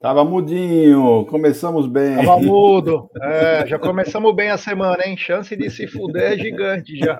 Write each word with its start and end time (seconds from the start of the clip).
Tava 0.00 0.24
mudinho, 0.24 1.26
começamos 1.26 1.88
bem. 1.88 2.14
Tava 2.16 2.38
mudo. 2.40 3.10
É, 3.20 3.66
já 3.66 3.80
começamos 3.80 4.32
bem 4.32 4.48
a 4.48 4.56
semana, 4.56 5.04
hein? 5.04 5.16
Chance 5.16 5.56
de 5.56 5.68
se 5.70 5.88
fuder 5.88 6.34
é 6.34 6.38
gigante 6.38 6.96
já. 6.96 7.18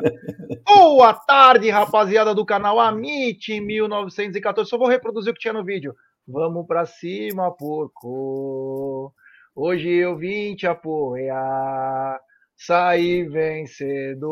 Boa 0.65 1.13
tarde, 1.13 1.71
rapaziada 1.71 2.33
do 2.33 2.47
canal 2.47 2.79
Amit 2.79 3.61
1914. 3.61 4.71
Só 4.71 4.79
vou 4.79 4.87
reproduzir 4.87 5.33
o 5.33 5.35
que 5.35 5.41
tinha 5.41 5.53
no 5.53 5.65
vídeo. 5.65 5.93
Vamos 6.27 6.69
pra 6.69 6.87
cima, 6.87 7.51
porco. 7.51 9.13
Hoje 9.57 9.91
eu 9.91 10.17
vim 10.17 10.55
te 10.55 10.69
apoiar. 10.69 12.21
Sair 12.57 13.29
vencedor. 13.29 14.29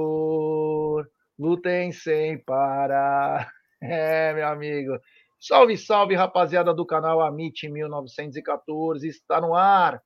Lutem 1.37 1.91
sem 1.91 2.39
parar. 2.39 3.49
É, 3.79 4.33
meu 4.33 4.49
amigo. 4.49 4.99
Salve, 5.47 5.79
salve, 5.79 6.17
rapaziada 6.17 6.75
do 6.75 6.85
canal 6.85 7.21
Amit 7.21 7.69
1914, 7.69 9.07
está 9.07 9.41
no 9.41 9.55
ar. 9.55 10.03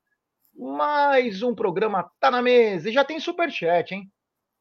Mais 0.54 1.42
um 1.42 1.54
programa 1.54 2.12
Tá 2.20 2.30
na 2.30 2.42
Mesa. 2.42 2.90
E 2.90 2.92
já 2.92 3.02
tem 3.06 3.18
superchat, 3.18 3.94
hein? 3.94 4.12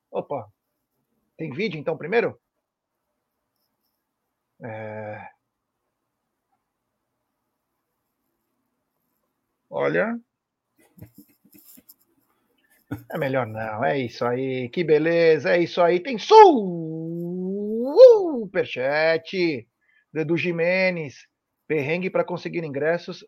Opa, 0.09 0.47
tem 1.35 1.51
vídeo 1.51 1.77
então 1.77 1.97
primeiro? 1.97 2.39
É... 4.63 5.27
Olha. 9.69 10.17
É 13.11 13.17
melhor 13.17 13.45
não, 13.45 13.83
é 13.83 13.99
isso 13.99 14.23
aí. 14.23 14.69
Que 14.69 14.81
beleza, 14.81 15.57
é 15.57 15.61
isso 15.61 15.81
aí. 15.81 15.99
Tem 15.99 16.17
superchat 18.17 19.67
do 20.13 20.37
Jimenez, 20.37 21.27
perrengue 21.67 22.09
para 22.09 22.23
conseguir 22.23 22.63
ingressos 22.63 23.23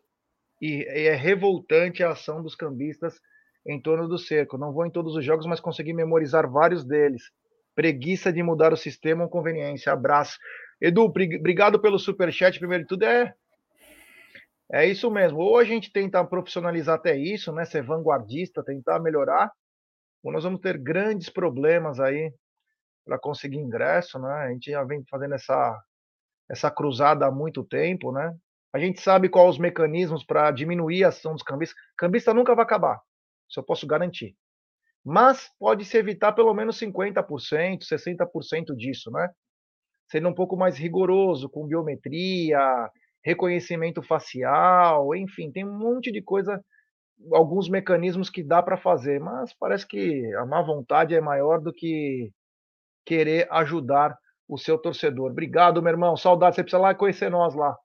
e, 0.60 0.82
e 0.82 1.06
é 1.06 1.14
revoltante 1.14 2.02
a 2.02 2.10
ação 2.10 2.42
dos 2.42 2.54
cambistas 2.54 3.20
em 3.66 3.80
torno 3.80 4.08
do 4.08 4.18
cerco. 4.18 4.58
Não 4.58 4.72
vou 4.72 4.84
em 4.86 4.90
todos 4.90 5.14
os 5.14 5.24
jogos, 5.24 5.46
mas 5.46 5.60
consegui 5.60 5.92
memorizar 5.92 6.50
vários 6.50 6.84
deles. 6.84 7.22
Preguiça 7.74 8.32
de 8.32 8.42
mudar 8.42 8.72
o 8.72 8.76
sistema 8.76 9.24
ou 9.24 9.30
conveniência. 9.30 9.92
Abraço. 9.92 10.38
Edu, 10.80 11.02
obrigado 11.02 11.80
pelo 11.80 11.98
superchat. 11.98 12.58
Primeiro 12.58 12.84
de 12.84 12.88
tudo, 12.88 13.04
é. 13.04 13.32
É 14.70 14.86
isso 14.86 15.10
mesmo. 15.10 15.38
Ou 15.38 15.58
a 15.58 15.64
gente 15.64 15.92
tenta 15.92 16.24
profissionalizar 16.24 16.96
até 16.96 17.16
isso, 17.16 17.52
né? 17.52 17.64
Ser 17.64 17.82
vanguardista, 17.82 18.64
tentar 18.64 18.98
melhorar, 19.00 19.52
ou 20.22 20.32
nós 20.32 20.44
vamos 20.44 20.60
ter 20.60 20.78
grandes 20.78 21.28
problemas 21.28 22.00
aí 22.00 22.32
para 23.04 23.18
conseguir 23.18 23.58
ingresso, 23.58 24.18
né? 24.18 24.32
A 24.32 24.50
gente 24.50 24.70
já 24.70 24.82
vem 24.84 25.04
fazendo 25.10 25.34
essa 25.34 25.78
essa 26.52 26.70
cruzada 26.70 27.26
há 27.26 27.30
muito 27.30 27.64
tempo, 27.64 28.12
né? 28.12 28.36
A 28.74 28.78
gente 28.78 29.00
sabe 29.00 29.30
quais 29.30 29.48
os 29.54 29.58
mecanismos 29.58 30.22
para 30.22 30.50
diminuir 30.50 31.02
a 31.02 31.08
ação 31.08 31.32
dos 31.32 31.42
cambistas. 31.42 31.78
Cambista 31.96 32.34
nunca 32.34 32.54
vai 32.54 32.64
acabar, 32.64 33.00
isso 33.48 33.58
eu 33.58 33.64
posso 33.64 33.86
garantir. 33.86 34.36
Mas 35.02 35.50
pode-se 35.58 35.96
evitar 35.96 36.32
pelo 36.32 36.52
menos 36.52 36.78
50%, 36.78 37.82
60% 37.82 38.76
disso, 38.76 39.10
né? 39.10 39.30
Sendo 40.10 40.28
um 40.28 40.34
pouco 40.34 40.54
mais 40.54 40.76
rigoroso 40.76 41.48
com 41.48 41.66
biometria, 41.66 42.60
reconhecimento 43.24 44.02
facial, 44.02 45.14
enfim, 45.14 45.50
tem 45.50 45.64
um 45.64 45.78
monte 45.78 46.12
de 46.12 46.20
coisa, 46.20 46.62
alguns 47.32 47.68
mecanismos 47.68 48.28
que 48.28 48.42
dá 48.42 48.62
para 48.62 48.76
fazer, 48.76 49.18
mas 49.20 49.54
parece 49.54 49.86
que 49.86 50.32
a 50.34 50.44
má 50.44 50.60
vontade 50.60 51.14
é 51.14 51.20
maior 51.20 51.60
do 51.60 51.72
que 51.72 52.30
querer 53.06 53.48
ajudar 53.50 54.16
o 54.54 54.58
seu 54.58 54.76
torcedor. 54.78 55.30
Obrigado, 55.30 55.82
meu 55.82 55.90
irmão. 55.90 56.16
Saudade. 56.16 56.56
Você 56.56 56.62
precisa 56.62 56.80
lá 56.80 56.94
conhecer 56.94 57.30
nós 57.30 57.54
lá 57.54 57.76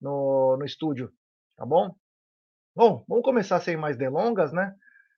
no, 0.00 0.56
no 0.58 0.64
estúdio, 0.64 1.10
tá 1.56 1.64
bom? 1.64 1.94
Bom, 2.76 3.04
vamos 3.08 3.24
começar 3.24 3.58
sem 3.60 3.76
mais 3.76 3.96
delongas, 3.96 4.52
né? 4.52 4.74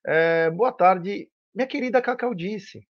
É, 0.07 0.51
boa 0.51 0.73
tarde, 0.73 1.29
minha 1.55 1.67
querida 1.67 2.03
Cacau 2.03 2.35
disse. 2.35 2.87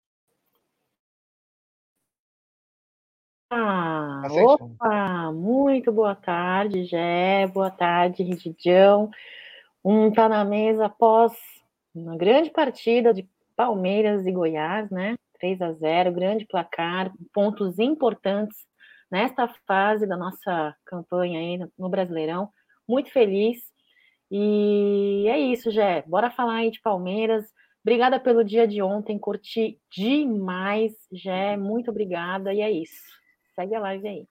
Ah, 3.52 4.22
opa, 4.30 5.31
muito 5.31 5.91
boa 5.91 6.14
tarde, 6.16 6.86
Gé, 6.86 7.47
boa 7.47 7.72
tarde, 7.72 8.22
Rigidião. 8.22 9.09
Um 9.84 10.12
tá 10.12 10.30
na 10.30 10.44
mesa 10.44 10.86
após 10.86 11.34
uma 11.96 12.16
grande 12.16 12.52
partida 12.52 13.14
de 13.14 13.28
Palmeiras 13.56 14.26
e 14.28 14.31
Goiás, 14.31 14.90
né? 14.91 15.16
3 15.40 15.62
a 15.62 15.74
0, 15.74 16.12
grande 16.12 16.46
placar, 16.46 17.12
pontos 17.34 17.80
importantes 17.80 18.58
nesta 19.12 19.48
fase 19.68 20.06
da 20.06 20.16
nossa 20.16 20.76
campanha 20.86 21.40
aí 21.40 21.58
no 21.78 21.90
Brasileirão. 21.90 22.50
Muito 22.88 23.12
feliz. 23.12 23.58
E 24.32 25.26
é 25.28 25.40
isso, 25.40 25.72
Jé. 25.72 26.04
Bora 26.06 26.30
falar 26.30 26.58
aí 26.58 26.72
de 26.72 26.82
Palmeiras. 26.82 27.46
Obrigada 27.84 28.20
pelo 28.20 28.44
dia 28.44 28.68
de 28.68 28.82
ontem, 28.82 29.18
curti 29.18 29.80
demais, 29.90 30.94
Jé. 31.12 31.58
Muito 31.58 31.90
obrigada. 31.90 32.54
E 32.54 32.62
é 32.62 32.70
isso. 32.70 33.02
Segue 33.56 33.76
a 33.76 33.80
live 33.80 34.08
aí. 34.08 34.28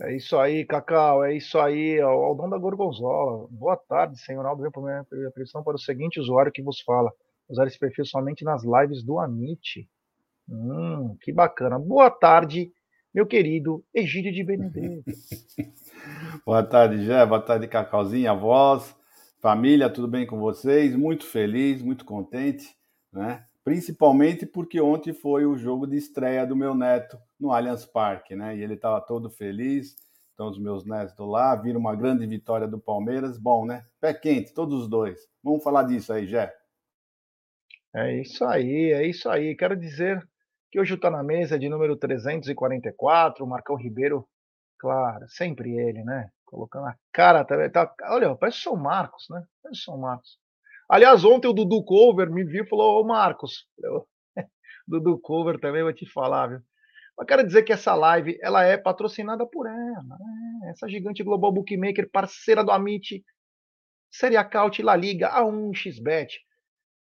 É 0.00 0.14
isso 0.14 0.38
aí, 0.38 0.64
Cacau, 0.64 1.24
é 1.24 1.34
isso 1.34 1.58
aí. 1.58 2.00
Aldão 2.00 2.48
da 2.48 2.56
Gorgonzola. 2.56 3.48
Boa 3.50 3.76
tarde, 3.76 4.18
senhor 4.18 4.46
Aldo. 4.46 4.62
Vem 4.62 4.70
para 4.70 5.00
a 5.00 5.30
pressão 5.32 5.62
para 5.62 5.74
o 5.74 5.78
seguinte 5.78 6.20
usuário 6.20 6.52
que 6.52 6.62
vos 6.62 6.80
fala 6.80 7.12
usar 7.48 7.66
esse 7.66 7.78
perfil 7.78 8.04
somente 8.04 8.44
nas 8.44 8.62
lives 8.62 9.02
do 9.02 9.18
Amit. 9.18 9.88
Hum, 10.48 11.16
que 11.20 11.32
bacana. 11.32 11.78
Boa 11.78 12.10
tarde, 12.10 12.72
meu 13.12 13.26
querido 13.26 13.84
Egídio 13.94 14.32
de 14.32 14.44
Benedetto. 14.44 15.04
Boa 16.44 16.62
tarde, 16.62 17.04
Jé. 17.04 17.24
Boa 17.26 17.40
tarde, 17.40 17.66
Cacauzinha, 17.66 18.32
voz, 18.34 18.94
família, 19.40 19.90
tudo 19.90 20.08
bem 20.08 20.26
com 20.26 20.38
vocês? 20.38 20.94
Muito 20.94 21.26
feliz, 21.26 21.82
muito 21.82 22.04
contente, 22.04 22.74
né? 23.12 23.44
Principalmente 23.64 24.46
porque 24.46 24.80
ontem 24.80 25.12
foi 25.12 25.44
o 25.44 25.56
jogo 25.56 25.86
de 25.86 25.96
estreia 25.96 26.46
do 26.46 26.56
meu 26.56 26.74
neto 26.74 27.18
no 27.38 27.52
Allianz 27.52 27.84
Parque, 27.84 28.34
né? 28.34 28.56
E 28.56 28.62
ele 28.62 28.74
estava 28.74 29.00
todo 29.00 29.28
feliz. 29.28 29.94
Então, 30.32 30.48
os 30.48 30.58
meus 30.58 30.84
netos 30.86 31.18
lá, 31.18 31.54
viram 31.56 31.80
uma 31.80 31.94
grande 31.96 32.24
vitória 32.24 32.68
do 32.68 32.78
Palmeiras. 32.78 33.36
Bom, 33.36 33.66
né? 33.66 33.84
Pé 34.00 34.14
quente, 34.14 34.54
todos 34.54 34.82
os 34.82 34.88
dois. 34.88 35.18
Vamos 35.42 35.62
falar 35.62 35.82
disso 35.82 36.12
aí, 36.12 36.26
Jé. 36.26 36.54
É 37.94 38.20
isso 38.20 38.44
aí, 38.44 38.92
é 38.92 39.06
isso 39.06 39.28
aí. 39.28 39.56
Quero 39.56 39.76
dizer 39.76 40.26
que 40.70 40.78
hoje 40.80 40.94
está 40.94 41.10
na 41.10 41.22
mesa 41.22 41.58
de 41.58 41.68
número 41.68 41.96
344, 41.96 43.44
o 43.44 43.48
Marcão 43.48 43.76
Ribeiro, 43.76 44.28
claro, 44.78 45.26
sempre 45.28 45.76
ele, 45.76 46.02
né? 46.04 46.30
Colocando 46.44 46.86
a 46.86 46.96
cara 47.12 47.44
também. 47.44 47.70
Tá, 47.70 47.92
olha, 48.10 48.34
parece 48.36 48.58
São 48.60 48.76
Marcos, 48.76 49.26
né? 49.30 49.42
Parece 49.62 49.82
São 49.82 49.98
Marcos. 49.98 50.38
Aliás, 50.88 51.24
ontem 51.24 51.48
o 51.48 51.52
Dudu 51.52 51.84
Cover 51.84 52.30
me 52.30 52.44
viu 52.44 52.64
e 52.64 52.68
falou: 52.68 53.00
Ô 53.00 53.04
Marcos, 53.06 53.66
eu, 53.82 54.06
Dudu 54.86 55.18
Cover 55.20 55.58
também 55.60 55.82
vou 55.82 55.92
te 55.92 56.06
falar, 56.10 56.48
viu? 56.48 56.60
Mas 57.16 57.26
quero 57.26 57.44
dizer 57.44 57.62
que 57.64 57.72
essa 57.72 57.94
live 57.94 58.38
ela 58.40 58.64
é 58.64 58.76
patrocinada 58.76 59.44
por 59.46 59.66
ela, 59.66 60.02
né? 60.02 60.70
essa 60.70 60.88
gigante 60.88 61.22
global 61.24 61.52
bookmaker, 61.52 62.08
parceira 62.10 62.62
do 62.62 62.70
Amit, 62.70 63.24
Série 64.10 64.36
Acaute 64.36 64.82
La 64.82 64.94
Liga, 64.94 65.30
A1xBet. 65.30 66.28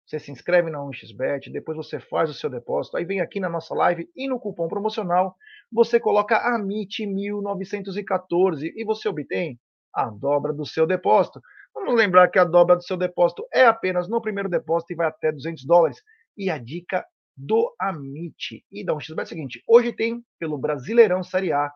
Você 0.06 0.20
se 0.20 0.30
inscreve 0.30 0.70
na 0.70 0.78
1xBet, 0.78 1.50
depois 1.50 1.76
você 1.76 1.98
faz 1.98 2.30
o 2.30 2.34
seu 2.34 2.48
depósito, 2.48 2.96
aí 2.96 3.04
vem 3.04 3.20
aqui 3.20 3.40
na 3.40 3.48
nossa 3.48 3.74
live 3.74 4.08
e 4.14 4.28
no 4.28 4.38
cupom 4.38 4.68
promocional 4.68 5.34
você 5.70 5.98
coloca 5.98 6.40
AMIT1914 6.56 8.72
e 8.76 8.84
você 8.84 9.08
obtém 9.08 9.58
a 9.92 10.08
dobra 10.08 10.52
do 10.52 10.64
seu 10.64 10.86
depósito. 10.86 11.40
Vamos 11.74 11.96
lembrar 11.96 12.28
que 12.28 12.38
a 12.38 12.44
dobra 12.44 12.76
do 12.76 12.84
seu 12.84 12.96
depósito 12.96 13.44
é 13.52 13.66
apenas 13.66 14.08
no 14.08 14.22
primeiro 14.22 14.48
depósito 14.48 14.92
e 14.92 14.96
vai 14.96 15.08
até 15.08 15.32
200 15.32 15.64
dólares. 15.64 16.00
E 16.36 16.48
a 16.50 16.58
dica 16.58 17.04
do 17.36 17.74
Amit 17.80 18.64
e 18.70 18.84
da 18.84 18.94
1xBet 18.94 19.18
é 19.18 19.22
o 19.24 19.26
seguinte, 19.26 19.60
hoje 19.66 19.92
tem 19.92 20.22
pelo 20.38 20.56
Brasileirão 20.56 21.24
Série 21.24 21.52
A, 21.52 21.68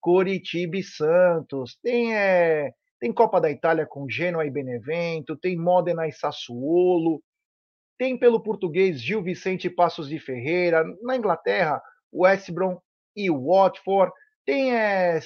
Coritiba 0.00 0.78
e 0.78 0.82
Santos, 0.82 1.78
tem, 1.82 2.16
é, 2.16 2.72
tem 2.98 3.12
Copa 3.12 3.38
da 3.40 3.50
Itália 3.50 3.86
com 3.86 4.08
Genoa 4.08 4.46
e 4.46 4.50
Benevento, 4.50 5.36
tem 5.36 5.54
Modena 5.54 6.08
e 6.08 6.12
Sassuolo, 6.12 7.22
tem 7.98 8.18
pelo 8.18 8.40
português 8.40 9.00
Gil 9.00 9.22
Vicente 9.22 9.70
Passos 9.70 10.08
de 10.08 10.18
Ferreira. 10.18 10.84
Na 11.02 11.16
Inglaterra, 11.16 11.82
West 12.12 12.50
Brom 12.50 12.80
e 13.16 13.30
Watford. 13.30 14.12
Tem 14.44 14.74
é, 14.74 15.20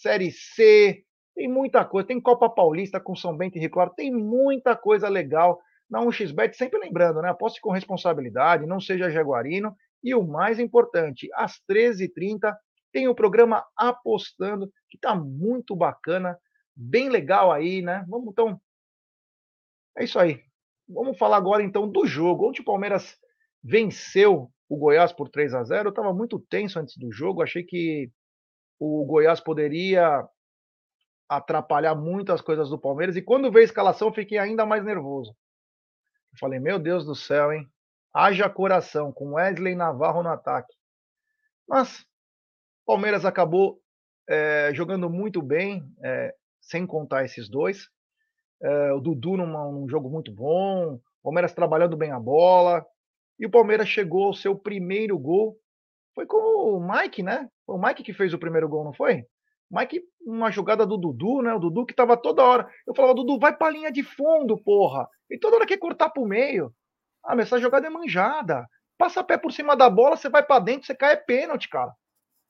Série 0.00 0.30
C. 0.30 1.04
Tem 1.34 1.48
muita 1.48 1.84
coisa. 1.84 2.08
Tem 2.08 2.20
Copa 2.20 2.48
Paulista 2.48 3.00
com 3.00 3.16
São 3.16 3.36
Bento 3.36 3.56
e 3.56 3.60
Rio 3.60 3.70
Claro. 3.70 3.92
Tem 3.96 4.12
muita 4.12 4.76
coisa 4.76 5.08
legal 5.08 5.60
na 5.88 6.00
1xBet. 6.00 6.54
Sempre 6.54 6.78
lembrando, 6.78 7.22
né? 7.22 7.30
Aposte 7.30 7.60
com 7.60 7.72
responsabilidade. 7.72 8.66
Não 8.66 8.80
seja 8.80 9.10
jaguarino. 9.10 9.74
E 10.02 10.14
o 10.14 10.22
mais 10.22 10.60
importante, 10.60 11.28
às 11.34 11.60
13h30 11.68 12.54
tem 12.92 13.08
o 13.08 13.14
programa 13.14 13.64
Apostando, 13.76 14.70
que 14.88 14.96
está 14.96 15.14
muito 15.14 15.76
bacana, 15.76 16.38
bem 16.74 17.08
legal 17.08 17.52
aí, 17.52 17.82
né? 17.82 18.04
Vamos 18.08 18.30
então. 18.30 18.60
É 19.96 20.04
isso 20.04 20.18
aí. 20.18 20.47
Vamos 20.88 21.18
falar 21.18 21.36
agora 21.36 21.62
então 21.62 21.88
do 21.88 22.06
jogo. 22.06 22.48
Ontem 22.48 22.62
o 22.62 22.64
Palmeiras 22.64 23.18
venceu 23.62 24.50
o 24.68 24.76
Goiás 24.76 25.12
por 25.12 25.28
3 25.28 25.54
a 25.54 25.64
0. 25.64 25.88
Eu 25.88 25.90
estava 25.90 26.12
muito 26.12 26.38
tenso 26.38 26.78
antes 26.78 26.96
do 26.96 27.12
jogo, 27.12 27.42
achei 27.42 27.62
que 27.62 28.10
o 28.78 29.04
Goiás 29.04 29.40
poderia 29.40 30.26
atrapalhar 31.28 31.94
muito 31.94 32.32
as 32.32 32.40
coisas 32.40 32.70
do 32.70 32.78
Palmeiras. 32.78 33.16
E 33.16 33.22
quando 33.22 33.50
veio 33.50 33.64
a 33.64 33.68
escalação, 33.68 34.12
fiquei 34.12 34.38
ainda 34.38 34.64
mais 34.64 34.84
nervoso. 34.84 35.30
Eu 36.32 36.38
falei, 36.38 36.58
meu 36.58 36.78
Deus 36.78 37.04
do 37.04 37.14
céu, 37.14 37.52
hein? 37.52 37.68
Haja 38.14 38.48
coração, 38.48 39.12
com 39.12 39.34
Wesley 39.34 39.74
Navarro 39.74 40.22
no 40.22 40.30
ataque. 40.30 40.74
Mas 41.68 42.00
o 42.00 42.86
Palmeiras 42.86 43.26
acabou 43.26 43.80
é, 44.28 44.70
jogando 44.72 45.10
muito 45.10 45.42
bem, 45.42 45.84
é, 46.02 46.34
sem 46.60 46.86
contar 46.86 47.24
esses 47.24 47.48
dois. 47.48 47.88
É, 48.62 48.92
o 48.92 49.00
Dudu 49.00 49.36
num, 49.36 49.46
num 49.46 49.88
jogo 49.88 50.08
muito 50.10 50.32
bom, 50.32 50.94
o 50.94 51.00
Palmeiras 51.22 51.52
trabalhando 51.52 51.96
bem 51.96 52.10
a 52.10 52.18
bola. 52.18 52.84
E 53.38 53.46
o 53.46 53.50
Palmeiras 53.50 53.88
chegou 53.88 54.26
ao 54.26 54.34
seu 54.34 54.56
primeiro 54.56 55.18
gol. 55.18 55.56
Foi 56.14 56.26
com 56.26 56.36
o 56.36 56.80
Mike, 56.80 57.22
né? 57.22 57.48
Foi 57.64 57.76
o 57.76 57.80
Mike 57.80 58.02
que 58.02 58.12
fez 58.12 58.34
o 58.34 58.38
primeiro 58.38 58.68
gol, 58.68 58.84
não 58.84 58.92
foi? 58.92 59.24
Mike, 59.70 60.02
uma 60.26 60.50
jogada 60.50 60.84
do 60.84 60.96
Dudu, 60.96 61.42
né? 61.42 61.54
O 61.54 61.58
Dudu 61.58 61.86
que 61.86 61.94
tava 61.94 62.16
toda 62.16 62.42
hora. 62.42 62.68
Eu 62.86 62.94
falava, 62.94 63.14
Dudu, 63.14 63.38
vai 63.38 63.56
pra 63.56 63.70
linha 63.70 63.92
de 63.92 64.02
fundo, 64.02 64.58
porra. 64.58 65.08
E 65.30 65.38
toda 65.38 65.56
hora 65.56 65.66
quer 65.66 65.78
cortar 65.78 66.10
pro 66.10 66.26
meio. 66.26 66.72
Ah, 67.24 67.36
mas 67.36 67.46
essa 67.46 67.58
jogada 67.58 67.86
é 67.86 67.90
manjada. 67.90 68.66
Passa 68.96 69.22
pé 69.22 69.38
por 69.38 69.52
cima 69.52 69.76
da 69.76 69.88
bola, 69.88 70.16
você 70.16 70.28
vai 70.28 70.42
para 70.42 70.58
dentro, 70.58 70.86
você 70.86 70.94
cai 70.94 71.12
é 71.12 71.16
pênalti, 71.16 71.68
cara. 71.68 71.92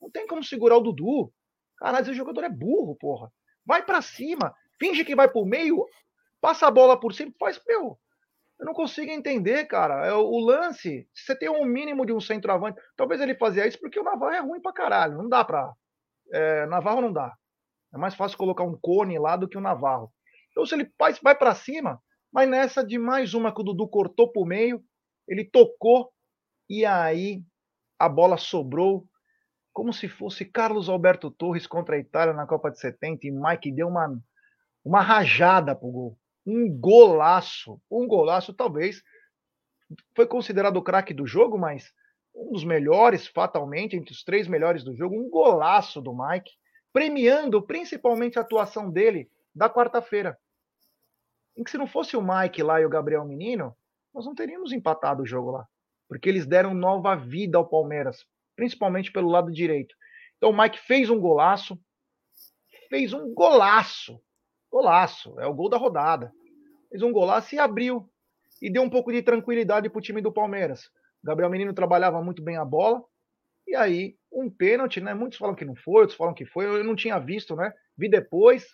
Não 0.01 0.09
tem 0.09 0.25
como 0.25 0.43
segurar 0.43 0.77
o 0.77 0.81
Dudu. 0.81 1.31
Caralho, 1.77 2.03
esse 2.03 2.13
jogador 2.13 2.43
é 2.43 2.49
burro, 2.49 2.95
porra. 2.95 3.31
Vai 3.65 3.85
para 3.85 4.01
cima, 4.01 4.53
finge 4.79 5.03
que 5.03 5.15
vai 5.15 5.29
pro 5.29 5.45
meio, 5.45 5.85
passa 6.41 6.67
a 6.67 6.71
bola 6.71 6.99
por 6.99 7.13
cima, 7.13 7.31
faz, 7.39 7.59
meu. 7.67 7.99
Eu 8.59 8.65
não 8.65 8.73
consigo 8.73 9.11
entender, 9.11 9.65
cara. 9.65 10.05
É 10.05 10.13
o 10.13 10.37
lance, 10.39 11.07
se 11.13 11.25
você 11.25 11.35
tem 11.35 11.49
um 11.49 11.65
mínimo 11.65 12.05
de 12.05 12.11
um 12.11 12.19
centroavante, 12.19 12.79
talvez 12.97 13.21
ele 13.21 13.35
fazia 13.35 13.65
isso 13.65 13.79
porque 13.79 13.99
o 13.99 14.03
Navarro 14.03 14.33
é 14.33 14.39
ruim 14.39 14.61
pra 14.61 14.73
caralho. 14.73 15.17
Não 15.17 15.29
dá 15.29 15.45
pra. 15.45 15.71
É, 16.31 16.65
Navarro 16.65 17.01
não 17.01 17.13
dá. 17.13 17.33
É 17.93 17.97
mais 17.97 18.15
fácil 18.15 18.37
colocar 18.37 18.63
um 18.63 18.77
cone 18.79 19.17
lá 19.17 19.37
do 19.37 19.47
que 19.47 19.57
o 19.57 19.61
Navarro. 19.61 20.11
Então, 20.51 20.65
se 20.65 20.75
ele 20.75 20.91
vai, 20.99 21.13
vai 21.23 21.35
para 21.35 21.55
cima, 21.55 22.01
mas 22.31 22.49
nessa 22.49 22.85
de 22.85 22.97
mais 22.97 23.33
uma 23.33 23.53
que 23.53 23.61
o 23.61 23.63
Dudu 23.63 23.87
cortou 23.87 24.31
pro 24.31 24.45
meio, 24.45 24.83
ele 25.27 25.45
tocou 25.45 26.11
e 26.69 26.85
aí 26.85 27.41
a 27.97 28.09
bola 28.09 28.37
sobrou 28.37 29.07
como 29.71 29.93
se 29.93 30.09
fosse 30.09 30.43
Carlos 30.43 30.89
Alberto 30.89 31.31
Torres 31.31 31.65
contra 31.65 31.95
a 31.95 31.99
Itália 31.99 32.33
na 32.33 32.45
Copa 32.45 32.69
de 32.69 32.79
70 32.79 33.27
e 33.27 33.31
Mike 33.31 33.71
deu 33.71 33.87
uma, 33.87 34.19
uma 34.83 35.01
rajada 35.01 35.75
pro 35.75 35.91
gol. 35.91 36.19
Um 36.45 36.69
golaço, 36.69 37.81
um 37.89 38.07
golaço 38.07 38.53
talvez 38.53 39.03
foi 40.15 40.27
considerado 40.27 40.77
o 40.77 40.83
craque 40.83 41.13
do 41.13 41.25
jogo, 41.25 41.57
mas 41.57 41.91
um 42.33 42.51
dos 42.51 42.63
melhores 42.63 43.27
fatalmente 43.27 43.95
entre 43.95 44.11
os 44.13 44.23
três 44.23 44.47
melhores 44.47 44.83
do 44.83 44.95
jogo, 44.95 45.15
um 45.15 45.29
golaço 45.29 46.01
do 46.01 46.13
Mike, 46.15 46.51
premiando 46.93 47.61
principalmente 47.61 48.37
a 48.37 48.41
atuação 48.41 48.89
dele 48.89 49.29
da 49.53 49.69
quarta-feira. 49.69 50.37
Em 51.57 51.63
que 51.63 51.71
se 51.71 51.77
não 51.77 51.87
fosse 51.87 52.15
o 52.15 52.21
Mike 52.21 52.63
lá 52.63 52.79
e 52.79 52.85
o 52.85 52.89
Gabriel 52.89 53.25
Menino, 53.25 53.75
nós 54.13 54.25
não 54.25 54.33
teríamos 54.33 54.71
empatado 54.71 55.23
o 55.23 55.25
jogo 55.25 55.51
lá, 55.51 55.67
porque 56.07 56.29
eles 56.29 56.45
deram 56.45 56.73
nova 56.73 57.15
vida 57.15 57.57
ao 57.57 57.67
Palmeiras, 57.67 58.25
principalmente 58.55 59.11
pelo 59.11 59.29
lado 59.29 59.51
direito. 59.51 59.95
Então 60.37 60.51
o 60.51 60.57
Mike 60.57 60.79
fez 60.79 61.09
um 61.09 61.19
golaço, 61.19 61.79
fez 62.89 63.13
um 63.13 63.33
golaço, 63.33 64.21
golaço, 64.71 65.39
é 65.39 65.47
o 65.47 65.53
gol 65.53 65.69
da 65.69 65.77
rodada. 65.77 66.31
Fez 66.89 67.01
um 67.01 67.11
golaço 67.11 67.53
e 67.55 67.59
abriu 67.59 68.09
e 68.61 68.71
deu 68.71 68.81
um 68.81 68.89
pouco 68.89 69.11
de 69.11 69.21
tranquilidade 69.21 69.89
para 69.89 69.99
o 69.99 70.01
time 70.01 70.21
do 70.21 70.31
Palmeiras. 70.31 70.89
Gabriel 71.23 71.49
Menino 71.49 71.73
trabalhava 71.73 72.21
muito 72.21 72.41
bem 72.41 72.57
a 72.57 72.65
bola 72.65 73.03
e 73.67 73.75
aí 73.75 74.15
um 74.31 74.49
pênalti, 74.49 75.01
né? 75.01 75.13
Muitos 75.13 75.37
falam 75.37 75.55
que 75.55 75.65
não 75.65 75.75
foi, 75.75 76.01
outros 76.01 76.17
falam 76.17 76.33
que 76.33 76.45
foi. 76.45 76.65
Eu 76.65 76.83
não 76.83 76.95
tinha 76.95 77.19
visto, 77.19 77.55
né? 77.55 77.71
Vi 77.97 78.09
depois. 78.09 78.67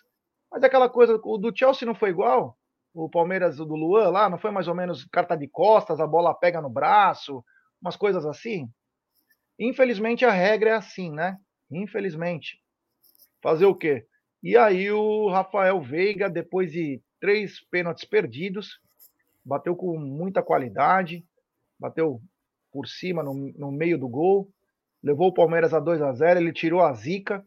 Mas 0.50 0.62
aquela 0.62 0.88
coisa, 0.88 1.20
o 1.22 1.38
do 1.38 1.56
Chelsea 1.56 1.86
não 1.86 1.94
foi 1.94 2.10
igual. 2.10 2.56
O 2.94 3.10
Palmeiras 3.10 3.56
do 3.56 3.74
Luan 3.74 4.08
lá, 4.10 4.28
não 4.28 4.38
foi 4.38 4.50
mais 4.50 4.68
ou 4.68 4.74
menos 4.74 5.04
carta 5.06 5.36
de 5.36 5.46
costas, 5.48 6.00
a 6.00 6.06
bola 6.06 6.34
pega 6.34 6.62
no 6.62 6.70
braço, 6.70 7.44
umas 7.80 7.96
coisas 7.96 8.24
assim. 8.24 8.70
Infelizmente 9.58 10.24
a 10.24 10.30
regra 10.30 10.70
é 10.70 10.72
assim, 10.74 11.10
né? 11.10 11.36
Infelizmente. 11.70 12.58
Fazer 13.42 13.66
o 13.66 13.74
quê? 13.74 14.06
E 14.46 14.56
aí 14.56 14.92
o 14.92 15.28
Rafael 15.28 15.80
Veiga, 15.80 16.30
depois 16.30 16.70
de 16.70 17.02
três 17.20 17.58
pênaltis 17.68 18.04
perdidos, 18.04 18.78
bateu 19.44 19.74
com 19.74 19.98
muita 19.98 20.40
qualidade, 20.40 21.26
bateu 21.76 22.20
por 22.70 22.86
cima 22.86 23.24
no, 23.24 23.34
no 23.34 23.72
meio 23.72 23.98
do 23.98 24.08
gol, 24.08 24.48
levou 25.02 25.30
o 25.30 25.34
Palmeiras 25.34 25.74
a 25.74 25.80
2 25.80 26.00
a 26.00 26.12
0 26.12 26.38
ele 26.38 26.52
tirou 26.52 26.80
a 26.80 26.92
zica, 26.92 27.44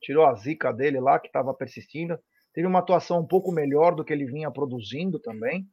tirou 0.00 0.26
a 0.26 0.34
zica 0.36 0.72
dele 0.72 1.00
lá, 1.00 1.18
que 1.18 1.26
estava 1.26 1.52
persistindo. 1.52 2.16
Teve 2.54 2.68
uma 2.68 2.78
atuação 2.78 3.18
um 3.18 3.26
pouco 3.26 3.50
melhor 3.50 3.96
do 3.96 4.04
que 4.04 4.12
ele 4.12 4.24
vinha 4.24 4.48
produzindo 4.48 5.18
também. 5.18 5.66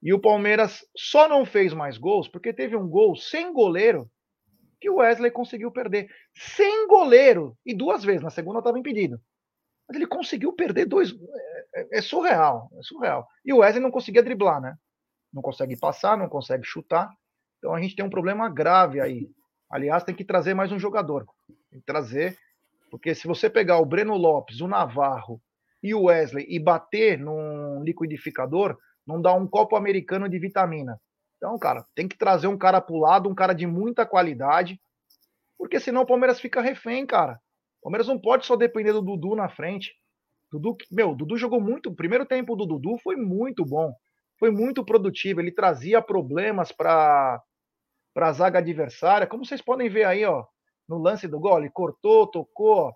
E 0.00 0.14
o 0.14 0.20
Palmeiras 0.20 0.86
só 0.96 1.28
não 1.28 1.44
fez 1.44 1.74
mais 1.74 1.98
gols 1.98 2.28
porque 2.28 2.52
teve 2.52 2.76
um 2.76 2.88
gol 2.88 3.16
sem 3.16 3.52
goleiro 3.52 4.08
que 4.80 4.88
o 4.88 4.98
Wesley 4.98 5.32
conseguiu 5.32 5.72
perder. 5.72 6.08
Sem 6.32 6.86
goleiro. 6.86 7.58
E 7.66 7.74
duas 7.74 8.04
vezes. 8.04 8.22
Na 8.22 8.30
segunda 8.30 8.60
estava 8.60 8.78
impedido. 8.78 9.20
Mas 9.88 9.96
ele 9.96 10.06
conseguiu 10.06 10.52
perder 10.52 10.84
dois. 10.84 11.12
É, 11.12 11.80
é, 11.80 11.98
é, 11.98 12.02
surreal. 12.02 12.70
É 12.78 12.82
surreal. 12.82 13.26
E 13.44 13.52
o 13.52 13.58
Wesley 13.58 13.82
não 13.82 13.90
conseguia 13.90 14.22
driblar, 14.22 14.60
né? 14.60 14.76
Não 15.32 15.40
consegue 15.40 15.78
passar, 15.78 16.16
não 16.16 16.28
consegue 16.28 16.64
chutar. 16.64 17.10
Então 17.58 17.74
a 17.74 17.80
gente 17.80 17.96
tem 17.96 18.04
um 18.04 18.10
problema 18.10 18.48
grave 18.48 19.00
aí. 19.00 19.30
Aliás, 19.70 20.04
tem 20.04 20.14
que 20.14 20.24
trazer 20.24 20.54
mais 20.54 20.70
um 20.70 20.78
jogador. 20.78 21.26
Tem 21.70 21.80
que 21.80 21.86
trazer. 21.86 22.36
Porque 22.90 23.14
se 23.14 23.26
você 23.26 23.48
pegar 23.48 23.78
o 23.78 23.86
Breno 23.86 24.16
Lopes, 24.16 24.60
o 24.60 24.68
Navarro 24.68 25.40
e 25.82 25.94
o 25.94 26.04
Wesley 26.04 26.46
e 26.48 26.58
bater 26.58 27.18
num 27.18 27.82
liquidificador, 27.82 28.76
não 29.06 29.20
dá 29.20 29.32
um 29.32 29.46
copo 29.46 29.76
americano 29.76 30.28
de 30.28 30.38
vitamina. 30.38 31.00
Então, 31.36 31.58
cara, 31.58 31.84
tem 31.94 32.08
que 32.08 32.18
trazer 32.18 32.46
um 32.46 32.58
cara 32.58 32.80
pro 32.80 32.98
lado, 32.98 33.28
um 33.28 33.34
cara 33.34 33.54
de 33.54 33.66
muita 33.66 34.04
qualidade, 34.04 34.80
porque 35.56 35.78
senão 35.78 36.02
o 36.02 36.06
Palmeiras 36.06 36.40
fica 36.40 36.60
refém, 36.60 37.06
cara. 37.06 37.40
O 37.80 37.84
Palmeiras 37.84 38.08
não 38.08 38.18
pode 38.18 38.46
só 38.46 38.56
depender 38.56 38.92
do 38.92 39.02
Dudu 39.02 39.34
na 39.34 39.48
frente. 39.48 39.94
Dudu, 40.50 40.76
meu, 40.90 41.14
Dudu 41.14 41.36
jogou 41.36 41.60
muito. 41.60 41.90
O 41.90 41.94
primeiro 41.94 42.26
tempo 42.26 42.56
do 42.56 42.66
Dudu 42.66 42.98
foi 42.98 43.16
muito 43.16 43.64
bom. 43.64 43.94
Foi 44.38 44.50
muito 44.50 44.84
produtivo. 44.84 45.40
Ele 45.40 45.52
trazia 45.52 46.02
problemas 46.02 46.72
para 46.72 47.42
a 48.16 48.32
zaga 48.32 48.58
adversária. 48.58 49.26
Como 49.26 49.44
vocês 49.44 49.62
podem 49.62 49.88
ver 49.88 50.04
aí, 50.04 50.24
ó, 50.24 50.44
no 50.88 50.98
lance 50.98 51.28
do 51.28 51.38
gol, 51.38 51.58
ele 51.58 51.70
cortou, 51.70 52.26
tocou, 52.26 52.94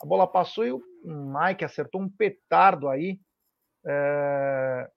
a 0.00 0.06
bola 0.06 0.26
passou 0.26 0.66
e 0.66 0.72
o 0.72 0.82
Mike 1.04 1.64
acertou 1.64 2.00
um 2.00 2.08
petardo 2.08 2.88
aí. 2.88 3.20
É... 3.86 4.88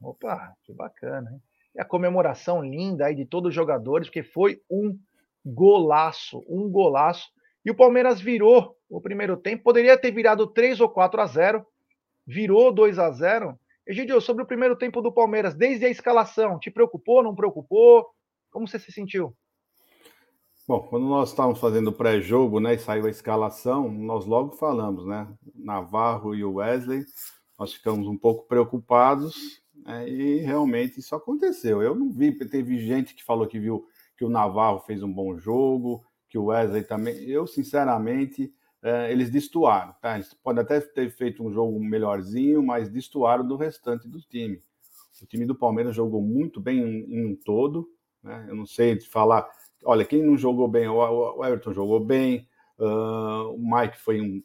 Opa, 0.00 0.54
que 0.64 0.72
bacana, 0.72 1.30
hein? 1.32 1.42
E 1.74 1.80
a 1.80 1.84
comemoração 1.84 2.62
linda 2.62 3.06
aí 3.06 3.14
de 3.14 3.26
todos 3.26 3.50
os 3.50 3.54
jogadores, 3.54 4.08
porque 4.08 4.22
foi 4.22 4.60
um 4.70 4.98
golaço, 5.44 6.44
um 6.48 6.70
golaço. 6.70 7.28
E 7.68 7.70
o 7.70 7.74
Palmeiras 7.74 8.18
virou 8.18 8.74
o 8.88 8.98
primeiro 8.98 9.36
tempo, 9.36 9.62
poderia 9.62 9.98
ter 9.98 10.10
virado 10.10 10.46
3 10.46 10.80
ou 10.80 10.88
4 10.88 11.20
a 11.20 11.26
0, 11.26 11.66
virou 12.26 12.72
2 12.72 12.98
a 12.98 13.10
0. 13.10 13.60
Egidio, 13.86 14.22
sobre 14.22 14.42
o 14.42 14.46
primeiro 14.46 14.74
tempo 14.74 15.02
do 15.02 15.12
Palmeiras, 15.12 15.54
desde 15.54 15.84
a 15.84 15.90
escalação, 15.90 16.58
te 16.58 16.70
preocupou, 16.70 17.22
não 17.22 17.34
preocupou? 17.34 18.06
Como 18.50 18.66
você 18.66 18.78
se 18.78 18.90
sentiu? 18.90 19.36
Bom, 20.66 20.80
quando 20.88 21.04
nós 21.04 21.28
estávamos 21.28 21.60
fazendo 21.60 21.88
o 21.88 21.92
pré-jogo, 21.92 22.58
né, 22.58 22.72
e 22.72 22.78
saiu 22.78 23.04
a 23.04 23.10
escalação, 23.10 23.90
nós 23.90 24.24
logo 24.24 24.52
falamos, 24.52 25.04
né, 25.04 25.28
Navarro 25.54 26.34
e 26.34 26.42
Wesley, 26.42 27.04
nós 27.58 27.74
ficamos 27.74 28.08
um 28.08 28.16
pouco 28.16 28.48
preocupados, 28.48 29.60
né? 29.84 30.08
E 30.08 30.38
realmente 30.38 31.00
isso 31.00 31.14
aconteceu. 31.14 31.82
Eu 31.82 31.94
não 31.94 32.10
vi, 32.10 32.32
teve 32.32 32.78
gente 32.78 33.14
que 33.14 33.22
falou 33.22 33.46
que 33.46 33.58
viu 33.58 33.86
que 34.16 34.24
o 34.24 34.30
Navarro 34.30 34.80
fez 34.80 35.02
um 35.02 35.12
bom 35.12 35.36
jogo, 35.36 36.07
que 36.28 36.38
o 36.38 36.46
Wesley 36.46 36.84
também. 36.84 37.16
Eu, 37.24 37.46
sinceramente, 37.46 38.52
é, 38.82 39.10
eles 39.10 39.30
destoaram. 39.30 39.94
Tá? 40.00 40.16
Eles 40.16 40.34
podem 40.34 40.62
até 40.62 40.80
ter 40.80 41.10
feito 41.10 41.44
um 41.44 41.52
jogo 41.52 41.78
melhorzinho, 41.80 42.62
mas 42.62 42.88
destoaram 42.88 43.46
do 43.46 43.56
restante 43.56 44.08
do 44.08 44.20
time. 44.20 44.62
O 45.20 45.26
time 45.26 45.44
do 45.44 45.54
Palmeiras 45.54 45.96
jogou 45.96 46.22
muito 46.22 46.60
bem 46.60 46.78
em, 46.78 47.26
um 47.26 47.36
todo. 47.36 47.88
Né? 48.22 48.46
Eu 48.48 48.54
não 48.54 48.66
sei 48.66 48.96
de 48.96 49.08
falar. 49.08 49.48
Olha, 49.84 50.04
quem 50.04 50.22
não 50.22 50.36
jogou 50.36 50.68
bem, 50.68 50.88
o 50.88 51.44
Everton 51.44 51.72
jogou 51.72 52.00
bem, 52.00 52.48
uh, 52.78 53.54
o 53.54 53.58
Mike 53.58 53.98
foi 53.98 54.20
um 54.20 54.42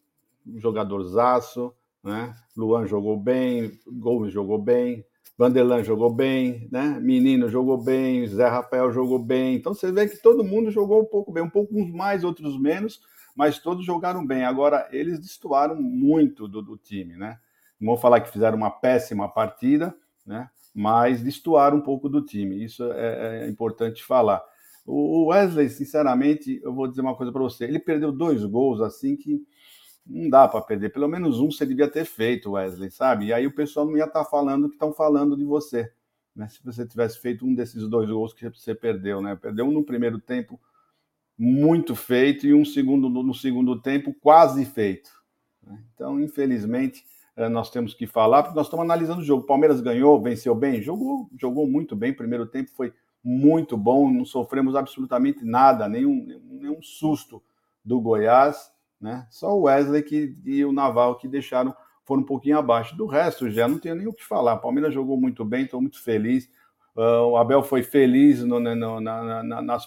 jogadorzaço, 0.59 1.73
né? 2.03 2.35
Luan 2.55 2.85
jogou 2.85 3.17
bem, 3.17 3.79
Gomes 3.87 4.31
jogou 4.31 4.59
bem, 4.59 5.03
Vanderlan 5.37 5.83
jogou 5.83 6.13
bem, 6.13 6.67
né? 6.71 6.99
Menino 7.01 7.49
jogou 7.49 7.77
bem, 7.77 8.27
Zé 8.27 8.47
Rafael 8.47 8.91
jogou 8.91 9.17
bem. 9.17 9.55
Então 9.55 9.73
você 9.73 9.91
vê 9.91 10.07
que 10.07 10.21
todo 10.21 10.43
mundo 10.43 10.69
jogou 10.69 11.01
um 11.01 11.05
pouco 11.05 11.31
bem, 11.31 11.43
um 11.43 11.49
pouco 11.49 11.75
uns 11.75 11.91
mais, 11.91 12.23
outros 12.23 12.59
menos, 12.59 13.01
mas 13.35 13.57
todos 13.59 13.85
jogaram 13.85 14.25
bem. 14.25 14.43
Agora, 14.43 14.87
eles 14.91 15.19
destoaram 15.19 15.75
muito 15.75 16.47
do, 16.47 16.61
do 16.61 16.77
time, 16.77 17.15
né? 17.15 17.39
Não 17.79 17.87
vou 17.87 17.97
falar 17.97 18.21
que 18.21 18.31
fizeram 18.31 18.57
uma 18.57 18.69
péssima 18.69 19.27
partida, 19.27 19.95
né? 20.25 20.49
Mas 20.73 21.21
destoaram 21.21 21.77
um 21.77 21.81
pouco 21.81 22.07
do 22.07 22.21
time. 22.21 22.63
Isso 22.63 22.83
é, 22.93 23.45
é 23.45 23.49
importante 23.49 24.03
falar. 24.03 24.43
O 24.85 25.27
Wesley, 25.27 25.69
sinceramente, 25.69 26.59
eu 26.61 26.73
vou 26.73 26.87
dizer 26.87 27.01
uma 27.01 27.15
coisa 27.15 27.31
para 27.31 27.41
você. 27.41 27.63
Ele 27.63 27.79
perdeu 27.79 28.11
dois 28.11 28.43
gols 28.45 28.81
assim 28.81 29.15
que 29.15 29.41
Não 30.05 30.29
dá 30.29 30.47
para 30.47 30.61
perder. 30.61 30.91
Pelo 30.91 31.07
menos 31.07 31.39
um 31.39 31.49
você 31.49 31.65
devia 31.65 31.87
ter 31.87 32.05
feito, 32.05 32.51
Wesley, 32.51 32.91
sabe? 32.91 33.27
E 33.27 33.33
aí 33.33 33.47
o 33.47 33.55
pessoal 33.55 33.85
não 33.85 33.97
ia 33.97 34.05
estar 34.05 34.23
tá 34.23 34.29
falando 34.29 34.67
que 34.67 34.75
estão 34.75 34.93
falando 34.93 35.37
de 35.37 35.45
você. 35.45 35.91
Né? 36.35 36.47
Se 36.49 36.63
você 36.63 36.85
tivesse 36.85 37.19
feito 37.19 37.45
um 37.45 37.53
desses 37.53 37.87
dois 37.87 38.09
gols 38.09 38.33
que 38.33 38.49
você 38.49 38.75
perdeu, 38.75 39.21
né? 39.21 39.35
Perdeu 39.35 39.65
um 39.65 39.71
no 39.71 39.83
primeiro 39.83 40.19
tempo 40.19 40.59
muito 41.37 41.95
feito 41.95 42.45
e 42.45 42.53
um 42.53 42.65
segundo 42.65 43.09
no 43.09 43.33
segundo 43.33 43.81
tempo 43.81 44.13
quase 44.21 44.65
feito. 44.65 45.09
Né? 45.61 45.81
Então, 45.93 46.19
infelizmente, 46.19 47.03
eh, 47.35 47.49
nós 47.49 47.69
temos 47.69 47.93
que 47.93 48.05
falar, 48.05 48.43
porque 48.43 48.55
nós 48.55 48.67
estamos 48.67 48.83
analisando 48.83 49.21
o 49.21 49.25
jogo. 49.25 49.45
Palmeiras 49.45 49.81
ganhou, 49.81 50.21
venceu 50.21 50.53
bem, 50.53 50.81
jogou, 50.81 51.29
jogou 51.39 51.67
muito 51.67 51.95
bem. 51.95 52.13
Primeiro 52.13 52.45
tempo 52.45 52.71
foi 52.71 52.93
muito 53.23 53.77
bom, 53.77 54.11
não 54.11 54.25
sofremos 54.25 54.75
absolutamente 54.75 55.45
nada, 55.45 55.87
nenhum, 55.87 56.41
nenhum 56.43 56.81
susto 56.81 57.41
do 57.83 57.99
Goiás, 58.01 58.71
né? 59.03 59.27
Só 59.29 59.53
o 59.53 59.63
Wesley 59.63 60.01
que, 60.01 60.33
e 60.45 60.63
o 60.63 60.71
Naval 60.71 61.17
que 61.17 61.27
deixaram, 61.27 61.75
foram 62.05 62.21
um 62.21 62.25
pouquinho 62.25 62.57
abaixo. 62.57 62.95
Do 62.95 63.05
resto, 63.05 63.51
já 63.51 63.67
não 63.67 63.77
tenho 63.77 63.95
nem 63.95 64.07
o 64.07 64.13
que 64.13 64.23
falar. 64.23 64.57
Palmeiras 64.57 64.93
jogou 64.93 65.19
muito 65.19 65.43
bem, 65.43 65.65
estou 65.65 65.81
muito 65.81 66.01
feliz. 66.01 66.49
Uh, 66.95 67.27
o 67.31 67.37
Abel 67.37 67.61
foi 67.61 67.83
feliz 67.83 68.41
no, 68.43 68.61
no, 68.61 69.01
na, 69.01 69.43
na, 69.43 69.61
nas 69.61 69.85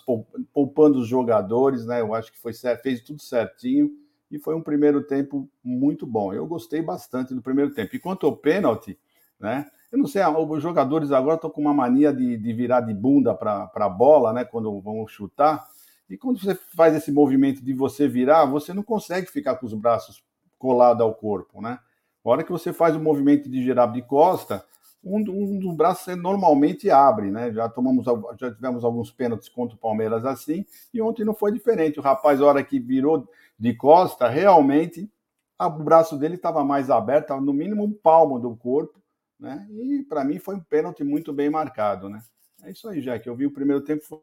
poupando 0.53 0.99
os 0.99 1.09
jogadores, 1.09 1.87
né? 1.87 2.03
Eu 2.03 2.13
acho 2.13 2.31
que 2.31 2.39
foi 2.39 2.53
fez 2.83 3.01
tudo 3.01 3.23
certinho 3.23 3.91
e 4.31 4.39
foi 4.39 4.55
um 4.55 4.61
primeiro 4.61 5.03
tempo 5.03 5.49
muito 5.65 6.07
bom. 6.07 6.35
Eu 6.35 6.47
gostei 6.47 6.83
bastante 6.83 7.35
do 7.35 7.41
primeiro 7.41 7.73
tempo. 7.73 7.97
E 7.97 7.99
quanto 7.99 8.27
ao 8.27 8.37
pênalti, 8.37 8.99
né? 9.41 9.67
Eu 9.91 9.99
não 9.99 10.07
sei, 10.07 10.21
os 10.27 10.63
jogadores 10.63 11.11
agora 11.11 11.37
estão 11.37 11.49
com 11.49 11.63
uma 11.63 11.73
mania 11.73 12.13
de, 12.13 12.37
de 12.37 12.53
virar 12.53 12.83
de 12.83 12.93
bunda 12.93 13.33
para 13.35 13.71
a 13.73 13.89
bola, 13.89 14.33
né? 14.35 14.45
Quando 14.45 14.79
vão 14.83 15.07
chutar. 15.07 15.67
E 16.09 16.17
quando 16.17 16.39
você 16.39 16.55
faz 16.55 16.95
esse 16.95 17.11
movimento 17.11 17.63
de 17.63 17.73
você 17.73 18.07
virar, 18.07 18.45
você 18.45 18.73
não 18.73 18.83
consegue 18.83 19.27
ficar 19.27 19.57
com 19.57 19.67
os 19.67 19.75
braços 19.75 20.23
colados 20.59 21.03
ao 21.03 21.15
corpo, 21.15 21.61
né? 21.61 21.79
A 22.25 22.29
hora 22.29 22.45
que 22.45 22.51
você 22.51 22.73
faz 22.73 22.97
o 22.97 23.01
movimento 23.01 23.49
de 23.49 23.63
girar 23.63 23.93
de 23.93 24.03
costa, 24.03 24.65
um, 25.03 25.19
um 25.19 25.59
dos 25.59 25.75
braços 25.77 26.17
normalmente 26.17 26.91
abre, 26.91 27.31
né? 27.31 27.53
Já 27.53 27.69
tomamos, 27.69 28.05
já 28.39 28.53
tivemos 28.53 28.85
alguns 28.85 29.11
pênaltis 29.11 29.49
contra 29.49 29.77
o 29.77 29.81
Palmeiras 29.81 30.25
assim, 30.25 30.65
e 30.93 31.01
ontem 31.01 31.25
não 31.25 31.35
foi 31.35 31.53
diferente. 31.53 31.99
O 31.99 32.03
rapaz, 32.03 32.41
a 32.41 32.47
hora 32.47 32.65
que 32.65 32.81
virou 32.81 33.29
de 33.59 33.75
costa, 33.75 34.29
realmente 34.29 35.11
o 35.59 35.71
braço 35.71 36.19
dele 36.19 36.35
estava 36.35 36.65
mais 36.65 36.91
aberto, 36.91 37.25
estava 37.25 37.41
no 37.41 37.53
mínimo 37.53 37.85
um 37.85 37.93
palmo 37.93 38.39
do 38.39 38.55
corpo, 38.57 39.01
né? 39.39 39.67
E 39.71 40.03
para 40.03 40.25
mim 40.25 40.39
foi 40.39 40.57
um 40.57 40.61
pênalti 40.61 41.05
muito 41.05 41.33
bem 41.33 41.49
marcado, 41.49 42.09
né? 42.09 42.21
É 42.63 42.71
isso 42.71 42.89
aí, 42.89 43.01
Jack. 43.01 43.27
Eu 43.27 43.37
vi 43.37 43.47
o 43.47 43.53
primeiro 43.53 43.83
tempo. 43.83 44.23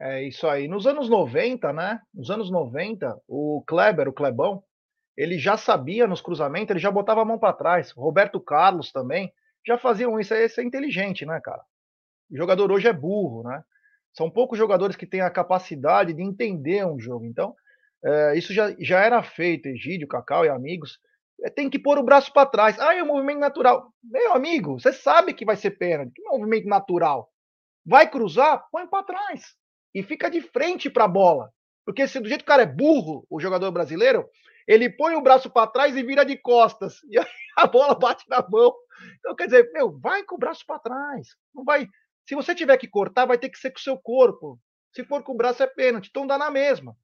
É 0.00 0.22
isso 0.22 0.46
aí. 0.46 0.68
Nos 0.68 0.86
anos 0.86 1.08
90, 1.08 1.72
né? 1.72 2.00
Nos 2.14 2.30
anos 2.30 2.50
90, 2.50 3.18
o 3.26 3.62
Kleber, 3.66 4.08
o 4.08 4.12
Klebão, 4.12 4.62
ele 5.16 5.38
já 5.38 5.56
sabia 5.56 6.06
nos 6.06 6.20
cruzamentos, 6.20 6.70
ele 6.70 6.80
já 6.80 6.90
botava 6.90 7.22
a 7.22 7.24
mão 7.24 7.38
para 7.38 7.54
trás. 7.54 7.90
Roberto 7.92 8.38
Carlos 8.38 8.92
também 8.92 9.32
já 9.66 9.78
faziam 9.78 10.20
isso. 10.20 10.34
Isso 10.34 10.60
é 10.60 10.64
inteligente, 10.64 11.24
né, 11.24 11.40
cara? 11.42 11.62
O 12.30 12.36
jogador 12.36 12.70
hoje 12.70 12.88
é 12.88 12.92
burro, 12.92 13.42
né? 13.48 13.62
São 14.12 14.30
poucos 14.30 14.58
jogadores 14.58 14.96
que 14.96 15.06
têm 15.06 15.20
a 15.20 15.30
capacidade 15.30 16.12
de 16.12 16.22
entender 16.22 16.86
um 16.86 16.98
jogo. 16.98 17.24
Então, 17.24 17.54
é, 18.04 18.36
isso 18.36 18.52
já, 18.52 18.74
já 18.78 19.00
era 19.02 19.22
feito, 19.22 19.66
Egídio, 19.66 20.08
Cacau 20.08 20.44
e 20.44 20.48
amigos. 20.48 20.98
É, 21.42 21.50
tem 21.50 21.70
que 21.70 21.78
pôr 21.78 21.98
o 21.98 22.02
braço 22.02 22.32
para 22.32 22.48
trás. 22.48 22.78
Ah, 22.78 22.94
é 22.94 23.02
um 23.02 23.06
movimento 23.06 23.38
natural. 23.38 23.92
Meu 24.02 24.34
amigo, 24.34 24.78
você 24.78 24.92
sabe 24.92 25.32
que 25.32 25.44
vai 25.44 25.56
ser 25.56 25.72
pênalti. 25.72 26.12
Que 26.14 26.22
movimento 26.22 26.66
natural? 26.66 27.30
Vai 27.84 28.10
cruzar? 28.10 28.64
Põe 28.70 28.86
para 28.86 29.04
trás. 29.04 29.54
E 29.96 30.02
fica 30.02 30.30
de 30.30 30.40
frente 30.40 30.90
para 30.90 31.04
a 31.04 31.08
bola. 31.08 31.50
Porque 31.84 32.06
se 32.06 32.20
do 32.20 32.28
jeito 32.28 32.44
que 32.44 32.50
o 32.50 32.52
cara 32.52 32.62
é 32.62 32.66
burro, 32.66 33.26
o 33.30 33.40
jogador 33.40 33.70
brasileiro, 33.70 34.28
ele 34.68 34.90
põe 34.90 35.14
o 35.14 35.22
braço 35.22 35.48
para 35.48 35.70
trás 35.70 35.96
e 35.96 36.02
vira 36.02 36.24
de 36.24 36.36
costas. 36.36 37.00
E 37.10 37.62
a 37.62 37.66
bola 37.66 37.94
bate 37.94 38.24
na 38.28 38.46
mão. 38.46 38.74
Então, 39.18 39.34
quer 39.34 39.46
dizer, 39.46 39.70
meu, 39.72 39.98
vai 39.98 40.22
com 40.22 40.34
o 40.34 40.38
braço 40.38 40.62
para 40.66 40.78
trás. 40.78 41.28
Não 41.54 41.64
vai 41.64 41.88
se 42.26 42.34
você 42.34 42.54
tiver 42.54 42.76
que 42.76 42.88
cortar, 42.88 43.24
vai 43.24 43.38
ter 43.38 43.48
que 43.48 43.58
ser 43.58 43.70
com 43.70 43.78
o 43.78 43.82
seu 43.82 43.96
corpo. 43.96 44.60
Se 44.92 45.04
for 45.04 45.22
com 45.22 45.32
o 45.32 45.36
braço, 45.36 45.62
é 45.62 45.66
pênalti. 45.66 46.08
Então 46.08 46.26
dá 46.26 46.36
na 46.36 46.50
mesma. 46.50 46.96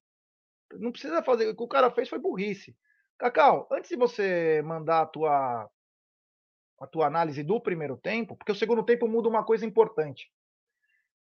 Não 0.72 0.90
precisa 0.90 1.22
fazer. 1.22 1.49
O 1.49 1.56
que 1.56 1.62
o 1.62 1.68
cara 1.68 1.90
fez 1.90 2.08
foi 2.08 2.18
burrice. 2.18 2.76
Cacau, 3.18 3.68
antes 3.70 3.90
de 3.90 3.96
você 3.96 4.61
mandar 4.62 5.02
a 5.02 5.06
tua, 5.06 5.70
a 6.80 6.87
tua 6.88 7.06
análise 7.06 7.44
do 7.44 7.61
primeiro 7.61 7.96
tempo, 7.96 8.37
porque 8.37 8.50
o 8.50 8.56
segundo 8.56 8.84
tempo 8.84 9.06
muda 9.06 9.28
uma 9.28 9.44
coisa 9.44 9.64
importante. 9.64 10.28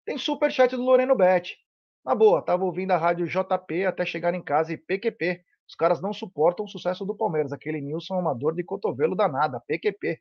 Tem 0.06 0.16
super 0.16 0.52
chat 0.52 0.76
do 0.76 0.82
Loreno 0.82 1.16
Bet. 1.16 1.58
Na 2.04 2.14
boa, 2.14 2.40
tava 2.40 2.64
ouvindo 2.64 2.92
a 2.92 2.96
rádio 2.96 3.26
JP 3.26 3.84
até 3.84 4.06
chegar 4.06 4.32
em 4.32 4.40
casa 4.40 4.72
e 4.72 4.76
PQP. 4.76 5.42
Os 5.68 5.74
caras 5.74 6.00
não 6.00 6.12
suportam 6.12 6.64
o 6.64 6.68
sucesso 6.68 7.04
do 7.04 7.16
Palmeiras. 7.16 7.52
Aquele 7.52 7.80
Nilson 7.80 8.14
é 8.14 8.20
uma 8.20 8.32
dor 8.32 8.54
de 8.54 8.62
cotovelo 8.62 9.16
danada. 9.16 9.60
PQP. 9.66 10.20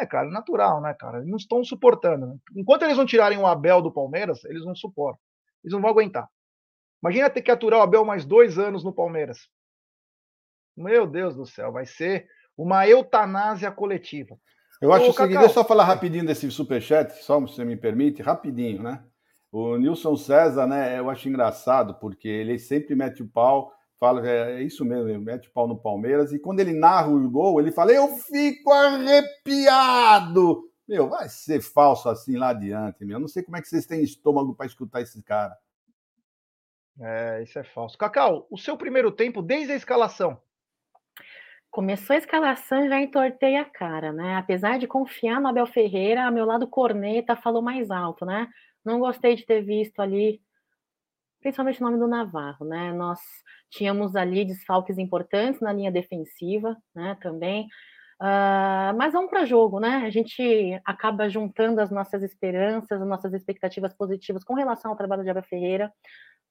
É, 0.00 0.06
cara, 0.06 0.26
é 0.26 0.30
natural, 0.32 0.82
né, 0.82 0.92
cara? 0.98 1.18
Eles 1.18 1.30
não 1.30 1.36
estão 1.36 1.62
suportando. 1.62 2.26
Né? 2.26 2.36
Enquanto 2.56 2.82
eles 2.82 2.96
não 2.96 3.06
tirarem 3.06 3.38
o 3.38 3.46
Abel 3.46 3.80
do 3.80 3.92
Palmeiras, 3.92 4.44
eles 4.44 4.64
não 4.64 4.74
suportam. 4.74 5.20
Eles 5.62 5.72
não 5.72 5.80
vão 5.80 5.90
aguentar. 5.90 6.28
Imagina 7.00 7.30
ter 7.30 7.42
que 7.42 7.52
aturar 7.52 7.78
o 7.78 7.82
Abel 7.84 8.04
mais 8.04 8.24
dois 8.24 8.58
anos 8.58 8.82
no 8.82 8.92
Palmeiras. 8.92 9.48
Meu 10.76 11.06
Deus 11.06 11.36
do 11.36 11.46
céu, 11.46 11.70
vai 11.70 11.86
ser 11.86 12.26
uma 12.58 12.86
eutanásia 12.88 13.70
coletiva. 13.70 14.36
Eu 14.82 14.92
acho 14.92 15.06
Ô, 15.06 15.10
o 15.10 15.12
seguinte, 15.12 15.38
deixa 15.38 15.44
eu 15.44 15.54
só 15.54 15.64
falar 15.64 15.84
rapidinho 15.84 16.26
desse 16.26 16.50
superchat, 16.50 17.12
só 17.22 17.38
se 17.46 17.54
você 17.54 17.64
me 17.64 17.76
permite, 17.76 18.22
rapidinho, 18.22 18.82
né? 18.82 19.04
O 19.52 19.76
Nilson 19.76 20.16
César, 20.16 20.66
né, 20.66 20.98
eu 20.98 21.10
acho 21.10 21.28
engraçado, 21.28 21.94
porque 21.94 22.28
ele 22.28 22.58
sempre 22.58 22.94
mete 22.94 23.22
o 23.22 23.28
pau 23.28 23.72
fala, 24.00 24.26
é, 24.26 24.54
é 24.54 24.62
isso 24.62 24.82
mesmo, 24.82 25.10
ele 25.10 25.18
mete 25.18 25.48
o 25.48 25.52
pau 25.52 25.68
no 25.68 25.76
Palmeiras, 25.78 26.32
e 26.32 26.38
quando 26.38 26.60
ele 26.60 26.72
narra 26.72 27.08
o 27.08 27.30
gol, 27.30 27.60
ele 27.60 27.70
fala, 27.70 27.92
eu 27.92 28.08
fico 28.16 28.72
arrepiado. 28.72 30.64
Meu, 30.88 31.08
vai 31.08 31.28
ser 31.28 31.60
falso 31.60 32.08
assim 32.08 32.36
lá 32.36 32.48
adiante, 32.48 33.04
meu. 33.04 33.16
Eu 33.16 33.20
não 33.20 33.28
sei 33.28 33.44
como 33.44 33.58
é 33.58 33.60
que 33.60 33.68
vocês 33.68 33.86
têm 33.86 34.02
estômago 34.02 34.54
para 34.54 34.66
escutar 34.66 35.02
esse 35.02 35.22
cara. 35.22 35.56
É, 36.98 37.42
isso 37.42 37.58
é 37.58 37.62
falso. 37.62 37.96
Cacau, 37.96 38.46
o 38.50 38.58
seu 38.58 38.76
primeiro 38.76 39.12
tempo, 39.12 39.40
desde 39.40 39.72
a 39.72 39.76
escalação. 39.76 40.40
Começou 41.70 42.14
a 42.14 42.18
escalação 42.18 42.84
e 42.84 42.88
já 42.88 43.00
entortei 43.00 43.56
a 43.56 43.64
cara, 43.64 44.12
né? 44.12 44.34
Apesar 44.34 44.78
de 44.78 44.88
confiar 44.88 45.40
no 45.40 45.46
Abel 45.46 45.66
Ferreira, 45.66 46.28
meu 46.32 46.44
lado 46.44 46.66
corneta 46.66 47.36
falou 47.36 47.62
mais 47.62 47.88
alto, 47.90 48.26
né? 48.26 48.48
Não 48.84 48.98
gostei 48.98 49.36
de 49.36 49.44
ter 49.44 49.62
visto 49.62 50.00
ali, 50.00 50.40
principalmente 51.40 51.80
o 51.80 51.84
nome 51.84 51.98
do 51.98 52.08
Navarro, 52.08 52.64
né? 52.64 52.92
Nós 52.92 53.20
Tínhamos 53.70 54.16
ali 54.16 54.44
desfalques 54.44 54.98
importantes 54.98 55.60
na 55.60 55.72
linha 55.72 55.92
defensiva, 55.92 56.76
né, 56.94 57.16
também. 57.22 57.68
Uh, 58.20 58.92
mas 58.98 59.12
vamos 59.12 59.30
para 59.30 59.46
jogo, 59.46 59.80
né? 59.80 60.02
A 60.04 60.10
gente 60.10 60.78
acaba 60.84 61.30
juntando 61.30 61.80
as 61.80 61.90
nossas 61.90 62.22
esperanças, 62.22 63.00
as 63.00 63.08
nossas 63.08 63.32
expectativas 63.32 63.94
positivas 63.94 64.44
com 64.44 64.54
relação 64.54 64.90
ao 64.90 64.96
trabalho 64.96 65.22
de 65.22 65.30
Abel 65.30 65.44
Ferreira. 65.44 65.90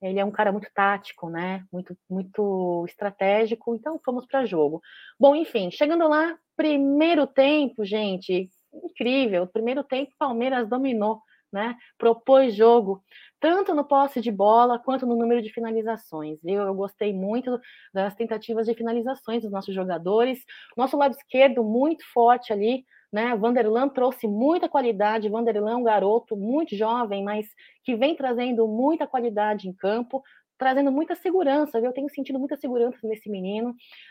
Ele 0.01 0.17
é 0.17 0.25
um 0.25 0.31
cara 0.31 0.51
muito 0.51 0.69
tático, 0.73 1.29
né? 1.29 1.63
Muito, 1.71 1.95
muito 2.09 2.85
estratégico. 2.87 3.75
Então, 3.75 3.99
fomos 4.03 4.25
para 4.25 4.45
jogo. 4.45 4.81
Bom, 5.19 5.35
enfim, 5.35 5.69
chegando 5.69 6.07
lá, 6.07 6.35
primeiro 6.55 7.27
tempo, 7.27 7.85
gente, 7.85 8.49
incrível. 8.73 9.45
Primeiro 9.45 9.83
tempo, 9.83 10.11
Palmeiras 10.17 10.67
dominou, 10.67 11.21
né? 11.51 11.75
Propôs 11.97 12.55
jogo 12.55 13.03
tanto 13.39 13.73
no 13.73 13.85
posse 13.85 14.19
de 14.19 14.31
bola 14.31 14.77
quanto 14.79 15.05
no 15.05 15.15
número 15.15 15.41
de 15.41 15.51
finalizações. 15.51 16.39
Eu, 16.43 16.63
eu 16.63 16.73
gostei 16.73 17.13
muito 17.13 17.59
das 17.93 18.13
tentativas 18.15 18.67
de 18.67 18.73
finalizações 18.73 19.41
dos 19.43 19.51
nossos 19.51 19.73
jogadores. 19.73 20.43
Nosso 20.75 20.97
lado 20.97 21.13
esquerdo 21.13 21.63
muito 21.63 22.05
forte 22.11 22.51
ali, 22.51 22.85
né? 23.11 23.35
Vanderlan 23.35 23.87
trouxe 23.89 24.27
muita 24.27 24.67
qualidade. 24.67 25.29
Vanderlan 25.29 25.71
é 25.71 25.75
um 25.75 25.83
garoto 25.83 26.35
muito 26.35 26.75
jovem, 26.75 27.23
mas 27.23 27.47
que 27.83 27.95
vem 27.95 28.15
trazendo 28.15 28.67
muita 28.67 29.07
qualidade 29.07 29.69
em 29.69 29.73
campo, 29.73 30.21
trazendo 30.57 30.91
muita 30.91 31.15
segurança. 31.15 31.79
Eu 31.79 31.93
tenho 31.93 32.09
sentido 32.09 32.37
muita 32.37 32.57
segurança 32.57 32.99
nesse 33.03 33.29
menino. 33.29 33.69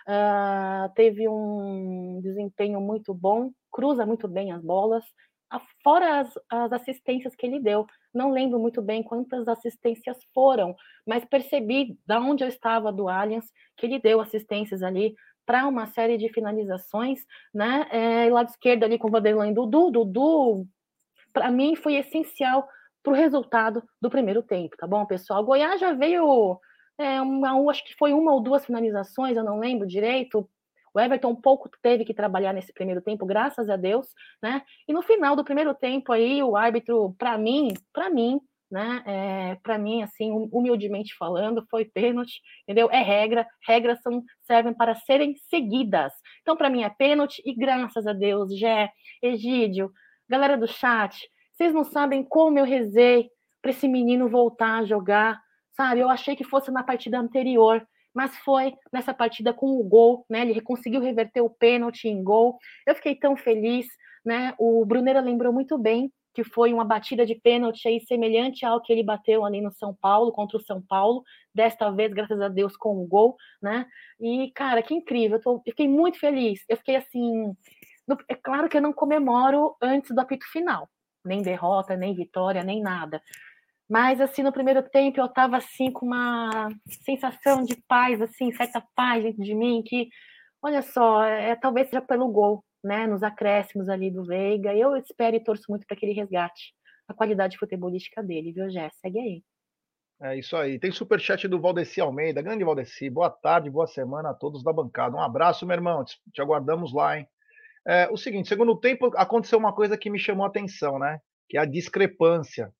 Uh, 0.08 0.92
teve 0.94 1.28
um 1.28 2.20
desempenho 2.22 2.80
muito 2.80 3.12
bom, 3.12 3.50
cruza 3.70 4.06
muito 4.06 4.26
bem 4.26 4.52
as 4.52 4.62
bolas 4.62 5.04
fora 5.82 6.20
as, 6.20 6.38
as, 6.50 6.72
assistências 6.72 7.34
que 7.34 7.46
ele 7.46 7.60
deu. 7.60 7.86
Não 8.12 8.30
lembro 8.30 8.58
muito 8.58 8.82
bem 8.82 9.02
quantas 9.02 9.48
assistências 9.48 10.18
foram, 10.34 10.74
mas 11.06 11.24
percebi 11.24 11.98
da 12.06 12.20
onde 12.20 12.44
eu 12.44 12.48
estava 12.48 12.92
do 12.92 13.08
Allianz 13.08 13.50
que 13.76 13.86
ele 13.86 13.98
deu 13.98 14.20
assistências 14.20 14.82
ali 14.82 15.14
para 15.46 15.66
uma 15.66 15.86
série 15.86 16.18
de 16.18 16.28
finalizações, 16.28 17.20
né? 17.54 17.86
É, 17.90 18.30
lado 18.30 18.50
esquerdo 18.50 18.84
ali 18.84 18.98
com 18.98 19.08
o 19.08 19.10
Vanderlan 19.10 19.52
Dudu, 19.52 19.90
Dudu, 19.90 20.66
para 21.32 21.50
mim 21.50 21.74
foi 21.74 21.94
essencial 21.94 22.68
para 23.02 23.12
o 23.12 23.16
resultado 23.16 23.82
do 24.00 24.10
primeiro 24.10 24.42
tempo, 24.42 24.76
tá 24.76 24.86
bom, 24.86 25.06
pessoal? 25.06 25.42
Goiás 25.42 25.80
já 25.80 25.92
veio, 25.94 26.60
é, 26.98 27.20
uma, 27.22 27.70
acho 27.70 27.82
que 27.84 27.94
foi 27.94 28.12
uma 28.12 28.34
ou 28.34 28.42
duas 28.42 28.66
finalizações, 28.66 29.36
eu 29.36 29.44
não 29.44 29.58
lembro 29.58 29.86
direito, 29.86 30.46
o 30.98 31.00
Everton 31.00 31.34
pouco 31.36 31.70
teve 31.80 32.04
que 32.04 32.12
trabalhar 32.12 32.52
nesse 32.52 32.72
primeiro 32.72 33.00
tempo, 33.00 33.24
graças 33.24 33.70
a 33.70 33.76
Deus, 33.76 34.08
né? 34.42 34.62
E 34.88 34.92
no 34.92 35.00
final 35.00 35.36
do 35.36 35.44
primeiro 35.44 35.72
tempo 35.72 36.12
aí, 36.12 36.42
o 36.42 36.56
árbitro, 36.56 37.14
para 37.16 37.38
mim, 37.38 37.72
para 37.92 38.10
mim, 38.10 38.40
né? 38.68 39.02
É, 39.06 39.54
para 39.62 39.78
mim, 39.78 40.02
assim, 40.02 40.30
humildemente 40.52 41.14
falando, 41.16 41.64
foi 41.70 41.84
pênalti, 41.84 42.40
entendeu? 42.64 42.88
É 42.90 43.00
regra, 43.00 43.46
regras 43.64 44.02
são, 44.02 44.24
servem 44.40 44.74
para 44.74 44.96
serem 44.96 45.36
seguidas. 45.48 46.12
Então, 46.42 46.56
para 46.56 46.68
mim, 46.68 46.82
é 46.82 46.90
pênalti 46.90 47.40
e 47.46 47.54
graças 47.54 48.04
a 48.04 48.12
Deus, 48.12 48.52
Jé, 48.58 48.90
Egídio, 49.22 49.92
galera 50.28 50.58
do 50.58 50.66
chat, 50.66 51.16
vocês 51.54 51.72
não 51.72 51.84
sabem 51.84 52.24
como 52.24 52.58
eu 52.58 52.64
rezei 52.64 53.30
para 53.62 53.70
esse 53.70 53.86
menino 53.86 54.28
voltar 54.28 54.80
a 54.80 54.84
jogar, 54.84 55.40
sabe? 55.76 56.00
Eu 56.00 56.10
achei 56.10 56.34
que 56.34 56.44
fosse 56.44 56.72
na 56.72 56.82
partida 56.82 57.20
anterior, 57.20 57.86
mas 58.18 58.36
foi 58.38 58.74
nessa 58.92 59.14
partida 59.14 59.54
com 59.54 59.78
o 59.78 59.84
gol, 59.84 60.26
né? 60.28 60.40
Ele 60.40 60.60
conseguiu 60.60 61.00
reverter 61.00 61.40
o 61.40 61.48
pênalti 61.48 62.08
em 62.08 62.20
gol. 62.20 62.58
Eu 62.84 62.96
fiquei 62.96 63.14
tão 63.14 63.36
feliz, 63.36 63.86
né? 64.24 64.54
O 64.58 64.84
Brunera 64.84 65.20
lembrou 65.20 65.52
muito 65.52 65.78
bem 65.78 66.12
que 66.34 66.42
foi 66.42 66.72
uma 66.72 66.84
batida 66.84 67.24
de 67.24 67.36
pênalti 67.36 67.86
aí 67.86 68.00
semelhante 68.00 68.66
ao 68.66 68.82
que 68.82 68.92
ele 68.92 69.04
bateu 69.04 69.44
ali 69.44 69.60
no 69.60 69.70
São 69.70 69.94
Paulo, 69.94 70.32
contra 70.32 70.56
o 70.56 70.60
São 70.60 70.82
Paulo, 70.82 71.22
desta 71.54 71.92
vez, 71.92 72.12
graças 72.12 72.40
a 72.40 72.48
Deus, 72.48 72.76
com 72.76 72.96
o 72.96 73.04
um 73.04 73.06
gol, 73.06 73.36
né? 73.62 73.86
E, 74.20 74.50
cara, 74.50 74.82
que 74.82 74.94
incrível, 74.94 75.36
eu, 75.38 75.42
tô, 75.42 75.52
eu 75.54 75.62
fiquei 75.70 75.86
muito 75.86 76.18
feliz. 76.18 76.64
Eu 76.68 76.76
fiquei 76.76 76.96
assim. 76.96 77.54
É 78.26 78.34
claro 78.34 78.68
que 78.68 78.76
eu 78.76 78.82
não 78.82 78.92
comemoro 78.92 79.76
antes 79.80 80.10
do 80.10 80.20
apito 80.20 80.46
final, 80.50 80.88
nem 81.24 81.40
derrota, 81.40 81.96
nem 81.96 82.16
vitória, 82.16 82.64
nem 82.64 82.82
nada. 82.82 83.22
Mas, 83.88 84.20
assim, 84.20 84.42
no 84.42 84.52
primeiro 84.52 84.82
tempo, 84.82 85.18
eu 85.18 85.26
estava 85.26 85.56
assim, 85.56 85.90
com 85.90 86.04
uma 86.04 86.68
sensação 87.04 87.62
de 87.64 87.74
paz, 87.88 88.20
assim, 88.20 88.52
certa 88.52 88.82
paz 88.94 89.22
dentro 89.22 89.42
de 89.42 89.54
mim, 89.54 89.82
que, 89.84 90.08
olha 90.62 90.82
só, 90.82 91.24
é, 91.24 91.56
talvez 91.56 91.88
seja 91.88 92.02
pelo 92.02 92.28
gol, 92.28 92.62
né, 92.84 93.06
nos 93.06 93.22
acréscimos 93.22 93.88
ali 93.88 94.10
do 94.10 94.26
Veiga. 94.26 94.74
Eu 94.74 94.94
espero 94.96 95.36
e 95.36 95.42
torço 95.42 95.64
muito 95.70 95.86
para 95.86 95.96
que 95.96 96.04
ele 96.04 96.12
resgate 96.12 96.74
a 97.08 97.14
qualidade 97.14 97.56
futebolística 97.56 98.22
dele, 98.22 98.52
viu, 98.52 98.68
Jé? 98.70 98.90
Segue 99.00 99.18
aí. 99.18 99.42
É 100.20 100.36
isso 100.36 100.56
aí. 100.56 100.78
Tem 100.78 100.90
superchat 100.90 101.48
do 101.48 101.60
Valdeci 101.60 102.00
Almeida. 102.00 102.42
Grande 102.42 102.64
Valdeci. 102.64 103.08
Boa 103.08 103.30
tarde, 103.30 103.70
boa 103.70 103.86
semana 103.86 104.30
a 104.30 104.34
todos 104.34 104.62
da 104.62 104.72
bancada. 104.72 105.16
Um 105.16 105.22
abraço, 105.22 105.64
meu 105.64 105.74
irmão. 105.74 106.04
Te 106.04 106.42
aguardamos 106.42 106.92
lá, 106.92 107.18
hein? 107.18 107.26
É, 107.86 108.08
o 108.10 108.16
seguinte, 108.16 108.48
segundo 108.48 108.78
tempo, 108.78 109.10
aconteceu 109.16 109.58
uma 109.58 109.72
coisa 109.72 109.96
que 109.96 110.10
me 110.10 110.18
chamou 110.18 110.44
a 110.44 110.48
atenção, 110.48 110.98
né? 110.98 111.20
Que 111.48 111.56
é 111.56 111.60
a 111.60 111.64
discrepância 111.64 112.70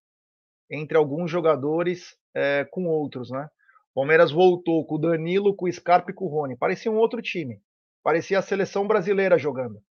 entre 0.71 0.97
alguns 0.97 1.31
jogadores 1.31 2.17
é, 2.35 2.67
com 2.71 2.87
outros, 2.87 3.31
né? 3.31 3.49
O 3.93 4.00
Palmeiras 4.00 4.31
voltou 4.31 4.87
com 4.87 4.95
o 4.95 4.99
Danilo, 4.99 5.57
com 5.57 5.67
o 5.67 5.73
Scarpa 5.73 6.11
e 6.11 6.15
com 6.15 6.26
o 6.26 6.28
Rony. 6.28 6.57
Parecia 6.57 6.91
um 6.91 6.99
outro 6.99 7.21
time. 7.21 7.61
Parecia 8.02 8.39
a 8.39 8.43
seleção 8.43 8.87
brasileira 8.87 9.37
jogando 9.39 9.83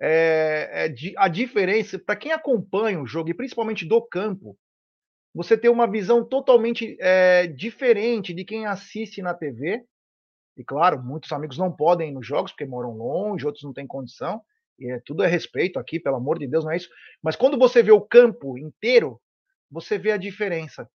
é, 0.00 0.86
é, 0.86 0.94
a 1.16 1.28
diferença, 1.28 1.98
para 1.98 2.16
quem 2.16 2.32
acompanha 2.32 3.00
o 3.00 3.06
jogo, 3.06 3.30
e 3.30 3.34
principalmente 3.34 3.84
do 3.84 4.00
campo, 4.00 4.56
você 5.34 5.56
tem 5.56 5.70
uma 5.70 5.90
visão 5.90 6.24
totalmente 6.24 6.96
é, 7.00 7.46
diferente 7.46 8.32
de 8.32 8.44
quem 8.44 8.66
assiste 8.66 9.20
na 9.20 9.34
TV. 9.34 9.84
E 10.56 10.64
claro, 10.64 11.02
muitos 11.02 11.30
amigos 11.32 11.58
não 11.58 11.70
podem 11.70 12.10
ir 12.10 12.12
nos 12.12 12.26
jogos 12.26 12.52
porque 12.52 12.66
moram 12.66 12.92
longe, 12.92 13.46
outros 13.46 13.64
não 13.64 13.72
têm 13.72 13.86
condição. 13.86 14.40
E 14.78 14.90
é, 14.90 15.00
tudo 15.04 15.22
é 15.22 15.26
respeito 15.26 15.78
aqui, 15.78 16.00
pelo 16.00 16.16
amor 16.16 16.38
de 16.38 16.46
Deus, 16.46 16.64
não 16.64 16.72
é 16.72 16.76
isso. 16.76 16.88
Mas 17.22 17.36
quando 17.36 17.58
você 17.58 17.82
vê 17.82 17.92
o 17.92 18.00
campo 18.00 18.56
inteiro, 18.56 19.20
você 19.70 19.98
vê 19.98 20.12
a 20.12 20.16
diferença. 20.16 20.90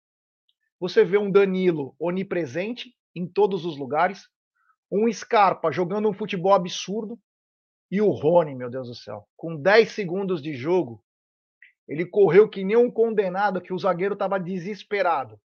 Você 0.79 1.03
vê 1.03 1.17
um 1.17 1.31
Danilo 1.31 1.95
onipresente 1.99 2.93
em 3.15 3.27
todos 3.27 3.65
os 3.65 3.77
lugares, 3.77 4.27
um 4.91 5.11
Scarpa 5.11 5.71
jogando 5.71 6.09
um 6.09 6.13
futebol 6.13 6.53
absurdo, 6.53 7.19
e 7.91 8.01
o 8.01 8.09
Rony, 8.09 8.55
meu 8.55 8.69
Deus 8.69 8.87
do 8.87 8.95
céu, 8.95 9.27
com 9.37 9.55
10 9.55 9.91
segundos 9.91 10.41
de 10.41 10.53
jogo, 10.55 11.03
ele 11.87 12.05
correu 12.05 12.49
que 12.49 12.63
nem 12.63 12.75
um 12.75 12.89
condenado, 12.89 13.61
que 13.61 13.73
o 13.73 13.77
zagueiro 13.77 14.13
estava 14.13 14.39
desesperado. 14.39 15.39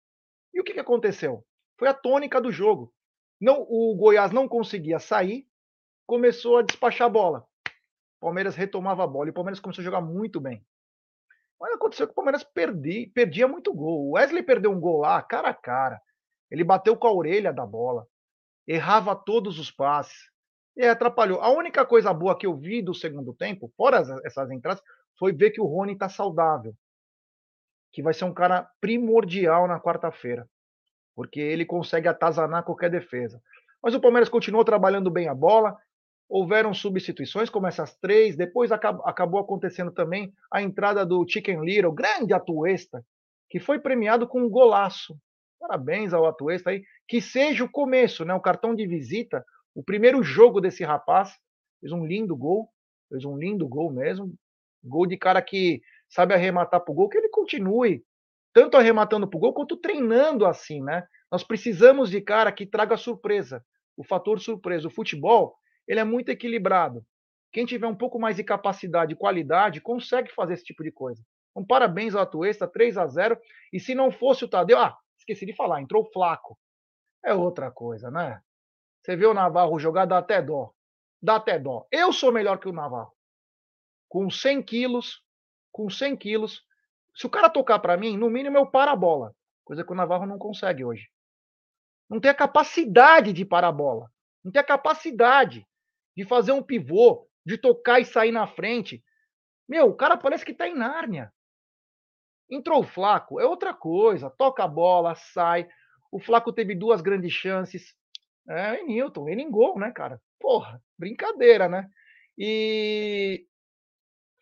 E 0.53 0.61
o 0.61 0.65
que, 0.65 0.75
que 0.75 0.81
aconteceu? 0.81 1.45
Foi 1.79 1.89
a 1.89 1.95
tônica 1.95 2.41
do 2.41 2.53
jogo. 2.53 2.93
Não, 3.41 3.63
o 3.63 3.95
Goiás 3.97 4.31
não 4.31 4.49
conseguia 4.49 4.99
sair, 4.99 5.47
começou 6.07 6.59
a 6.59 6.63
despachar 6.63 7.07
a 7.07 7.11
bola. 7.11 7.47
Palmeiras 8.21 8.57
retomava 8.57 9.05
a 9.05 9.07
bola 9.07 9.29
e 9.29 9.31
o 9.31 9.35
Palmeiras 9.35 9.61
começou 9.61 9.83
a 9.83 9.85
jogar 9.85 10.01
muito 10.01 10.41
bem. 10.41 10.65
Mas 11.65 11.73
aconteceu 11.73 12.07
que 12.07 12.13
o 12.13 12.15
Palmeiras 12.15 12.45
perdi, 12.45 13.07
perdia 13.07 13.49
muito 13.49 13.73
gol. 13.73 14.09
O 14.09 14.11
Wesley 14.17 14.43
perdeu 14.43 14.71
um 14.71 14.79
gol 14.79 15.01
lá, 15.01 15.23
cara 15.23 15.49
a 15.49 15.55
cara. 15.55 15.99
Ele 16.51 16.63
bateu 16.63 16.95
com 16.95 17.07
a 17.07 17.13
orelha 17.13 17.55
da 17.55 17.65
bola, 17.65 18.07
errava 18.67 19.17
todos 19.17 19.59
os 19.59 19.71
passes. 19.71 20.31
E 20.77 20.85
atrapalhou. 20.85 21.41
A 21.41 21.49
única 21.49 21.87
coisa 21.87 22.13
boa 22.13 22.37
que 22.37 22.45
eu 22.45 22.55
vi 22.55 22.83
do 22.83 22.93
segundo 22.93 23.33
tempo, 23.33 23.73
fora 23.79 24.03
essas 24.27 24.51
entradas, 24.51 24.83
foi 25.19 25.33
ver 25.33 25.53
que 25.53 25.61
o 25.61 25.65
Rony 25.65 25.95
está 25.95 26.07
saudável. 26.07 26.77
Que 27.91 28.03
vai 28.03 28.13
ser 28.13 28.27
um 28.27 28.35
cara 28.35 28.71
primordial 28.79 29.67
na 29.67 29.81
quarta-feira. 29.81 30.47
Porque 31.17 31.41
ele 31.41 31.65
consegue 31.65 32.09
atazanar 32.09 32.65
qualquer 32.65 32.91
defesa. 32.91 33.41
Mas 33.83 33.95
o 33.95 34.01
Palmeiras 34.01 34.29
continuou 34.29 34.67
trabalhando 34.67 35.11
bem 35.11 35.29
a 35.29 35.35
bola. 35.35 35.75
Houveram 36.29 36.73
substituições, 36.73 37.51
como 37.51 37.67
essas 37.67 37.97
três. 37.97 38.37
Depois 38.37 38.73
acabou 38.73 39.41
acontecendo 39.41 39.93
também 39.93 40.33
a 40.53 40.63
entrada 40.63 41.05
do 41.05 41.25
Chicken 41.29 41.61
Little, 41.65 41.93
grande 41.93 42.33
atuesta, 42.33 43.05
que 43.49 43.61
foi 43.61 43.79
premiado 43.79 44.27
com 44.27 44.43
um 44.43 44.49
golaço. 44.49 45.17
Parabéns 45.61 46.13
ao 46.13 46.27
atuesta 46.27 46.71
aí. 46.71 46.83
Que 47.07 47.21
seja 47.21 47.65
o 47.65 47.71
começo, 47.71 48.25
né? 48.25 48.35
O 48.35 48.41
cartão 48.41 48.75
de 48.75 48.87
visita 48.87 49.45
o 49.75 49.83
primeiro 49.83 50.23
jogo 50.23 50.61
desse 50.61 50.85
rapaz 50.85 51.37
fez 51.81 51.93
um 51.93 52.07
lindo 52.07 52.37
gol, 52.37 52.69
fez 53.09 53.25
um 53.25 53.37
lindo 53.37 53.67
gol 53.67 53.93
mesmo. 53.93 54.33
Gol 54.83 55.07
de 55.07 55.17
cara 55.17 55.43
que 55.43 55.83
sabe 56.09 56.33
arrematar 56.33 56.81
pro 56.81 56.95
gol, 56.95 57.09
que 57.09 57.19
ele 57.19 57.29
continue 57.29 58.05
tanto 58.53 58.77
arrematando 58.77 59.29
pro 59.29 59.41
gol 59.41 59.53
quanto 59.53 59.77
treinando 59.77 60.47
assim, 60.47 60.81
né? 60.81 61.05
Nós 61.31 61.43
precisamos 61.43 62.09
de 62.09 62.21
cara 62.21 62.53
que 62.53 62.65
traga 62.65 62.97
surpresa, 62.97 63.65
o 63.97 64.05
fator 64.05 64.39
surpresa. 64.39 64.87
O 64.87 64.91
futebol, 64.93 65.57
ele 65.87 66.01
é 66.01 66.05
muito 66.05 66.31
equilibrado. 66.31 67.05
Quem 67.53 67.65
tiver 67.65 67.87
um 67.87 67.95
pouco 67.95 68.19
mais 68.19 68.37
de 68.37 68.43
capacidade 68.43 69.13
e 69.13 69.17
qualidade 69.17 69.81
consegue 69.81 70.33
fazer 70.33 70.55
esse 70.55 70.65
tipo 70.65 70.83
de 70.83 70.91
coisa. 70.91 71.23
Então, 71.51 71.65
parabéns 71.65 72.15
ao 72.15 72.23
Atuesta, 72.23 72.67
3 72.67 72.99
a 72.99 73.07
0 73.07 73.39
E 73.73 73.79
se 73.79 73.95
não 73.95 74.11
fosse 74.11 74.45
o 74.45 74.49
Tadeu, 74.49 74.79
ah, 74.79 74.99
esqueci 75.17 75.47
de 75.47 75.55
falar, 75.55 75.81
entrou 75.81 76.05
Flaco. 76.13 76.59
É 77.25 77.33
outra 77.33 77.71
coisa, 77.71 78.11
né? 78.11 78.41
Você 79.01 79.17
vê 79.17 79.27
o 79.27 79.35
Navarro 79.35 79.79
jogar, 79.79 80.05
dá 80.05 80.19
até 80.19 80.43
dó. 80.43 80.73
Dá 81.23 81.37
até 81.37 81.59
dó. 81.59 81.87
Eu 81.93 82.13
sou 82.13 82.33
melhor 82.33 82.59
que 82.59 82.69
o 82.69 82.73
Navarro. 82.73 83.13
Com 84.09 84.29
100 84.29 84.63
quilos, 84.63 85.23
com 85.71 85.89
100 85.89 86.17
quilos. 86.17 86.63
Se 87.15 87.27
o 87.27 87.31
cara 87.31 87.49
tocar 87.49 87.79
para 87.79 87.97
mim, 87.97 88.17
no 88.17 88.29
mínimo 88.29 88.59
eu 88.59 88.67
paro 88.67 88.91
a 88.91 88.97
bola. 88.97 89.35
Coisa 89.65 89.85
que 89.85 89.93
o 89.93 89.95
Navarro 89.95 90.27
não 90.27 90.39
consegue 90.39 90.85
hoje. 90.85 91.09
Não 92.11 92.21
tem 92.21 92.31
a 92.31 92.35
capacidade 92.35 93.33
de 93.33 93.45
parar 93.45 93.69
a 93.69 93.73
bola. 93.73 94.11
Não 94.43 94.51
tem 94.51 94.61
a 94.61 94.65
capacidade 94.65 95.67
de 96.17 96.25
fazer 96.25 96.53
um 96.53 96.63
pivô, 96.63 97.29
de 97.45 97.59
tocar 97.59 98.01
e 98.01 98.05
sair 98.05 98.33
na 98.33 98.47
frente. 98.47 99.03
Meu, 99.69 99.87
o 99.87 99.97
cara 99.97 100.17
parece 100.17 100.45
que 100.45 100.55
tá 100.55 100.69
em 100.69 100.75
Nárnia. 100.75 101.33
Entrou 102.51 102.81
o 102.81 102.87
Flaco, 102.87 103.41
é 103.41 103.47
outra 103.47 103.73
coisa. 103.73 104.31
Toca 104.31 104.65
a 104.65 104.69
bola, 104.69 105.15
sai. 105.15 105.67
O 106.13 106.21
Flaco 106.21 106.53
teve 106.53 106.75
duas 106.75 107.01
grandes 107.01 107.33
chances. 107.33 107.95
É, 108.49 108.81
e 108.81 108.87
Newton, 108.87 109.29
ele 109.29 109.43
em 109.43 109.51
gol, 109.51 109.79
né, 109.79 109.91
cara? 109.91 110.21
Porra, 110.39 110.81
brincadeira, 110.99 111.69
né? 111.69 111.89
E 112.37 113.47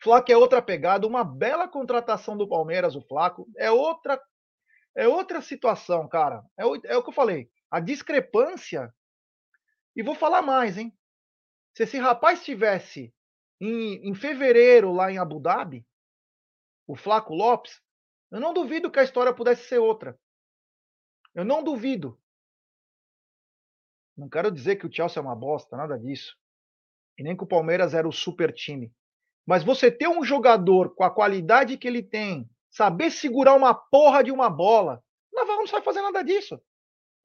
Flaco 0.02 0.32
é 0.32 0.36
outra 0.36 0.60
pegada, 0.60 1.06
uma 1.06 1.22
bela 1.22 1.68
contratação 1.68 2.36
do 2.36 2.48
Palmeiras, 2.48 2.96
o 2.96 3.02
Flaco. 3.02 3.48
É 3.56 3.70
outra 3.70 4.20
é 4.94 5.08
outra 5.08 5.40
situação, 5.40 6.06
cara. 6.08 6.44
É 6.58 6.66
o, 6.66 6.76
é 6.84 6.96
o 6.96 7.02
que 7.02 7.08
eu 7.08 7.14
falei. 7.14 7.48
A 7.70 7.80
discrepância. 7.80 8.92
E 9.96 10.02
vou 10.02 10.14
falar 10.14 10.42
mais, 10.42 10.76
hein? 10.76 10.92
Se 11.74 11.84
esse 11.84 11.98
rapaz 11.98 12.38
estivesse 12.40 13.14
em, 13.60 14.08
em 14.08 14.14
fevereiro 14.14 14.92
lá 14.92 15.10
em 15.10 15.18
Abu 15.18 15.40
Dhabi, 15.40 15.86
o 16.86 16.96
Flaco 16.96 17.34
Lopes, 17.34 17.80
eu 18.30 18.40
não 18.40 18.52
duvido 18.52 18.90
que 18.90 18.98
a 18.98 19.04
história 19.04 19.32
pudesse 19.32 19.68
ser 19.68 19.78
outra. 19.78 20.18
Eu 21.34 21.44
não 21.44 21.62
duvido. 21.62 22.18
Não 24.16 24.28
quero 24.28 24.50
dizer 24.50 24.76
que 24.76 24.86
o 24.86 24.92
Chelsea 24.92 25.20
é 25.20 25.24
uma 25.24 25.34
bosta, 25.34 25.76
nada 25.76 25.98
disso. 25.98 26.36
E 27.18 27.22
nem 27.22 27.36
que 27.36 27.44
o 27.44 27.48
Palmeiras 27.48 27.94
era 27.94 28.06
o 28.06 28.12
super 28.12 28.52
time. 28.52 28.92
Mas 29.46 29.64
você 29.64 29.90
ter 29.90 30.08
um 30.08 30.22
jogador 30.22 30.94
com 30.94 31.04
a 31.04 31.10
qualidade 31.10 31.76
que 31.76 31.88
ele 31.88 32.02
tem, 32.02 32.48
saber 32.70 33.10
segurar 33.10 33.54
uma 33.54 33.74
porra 33.74 34.22
de 34.22 34.30
uma 34.30 34.48
bola, 34.48 35.02
o 35.32 35.36
Navarro 35.36 35.60
não 35.60 35.66
sabe 35.66 35.84
fazer 35.84 36.02
nada 36.02 36.22
disso. 36.22 36.60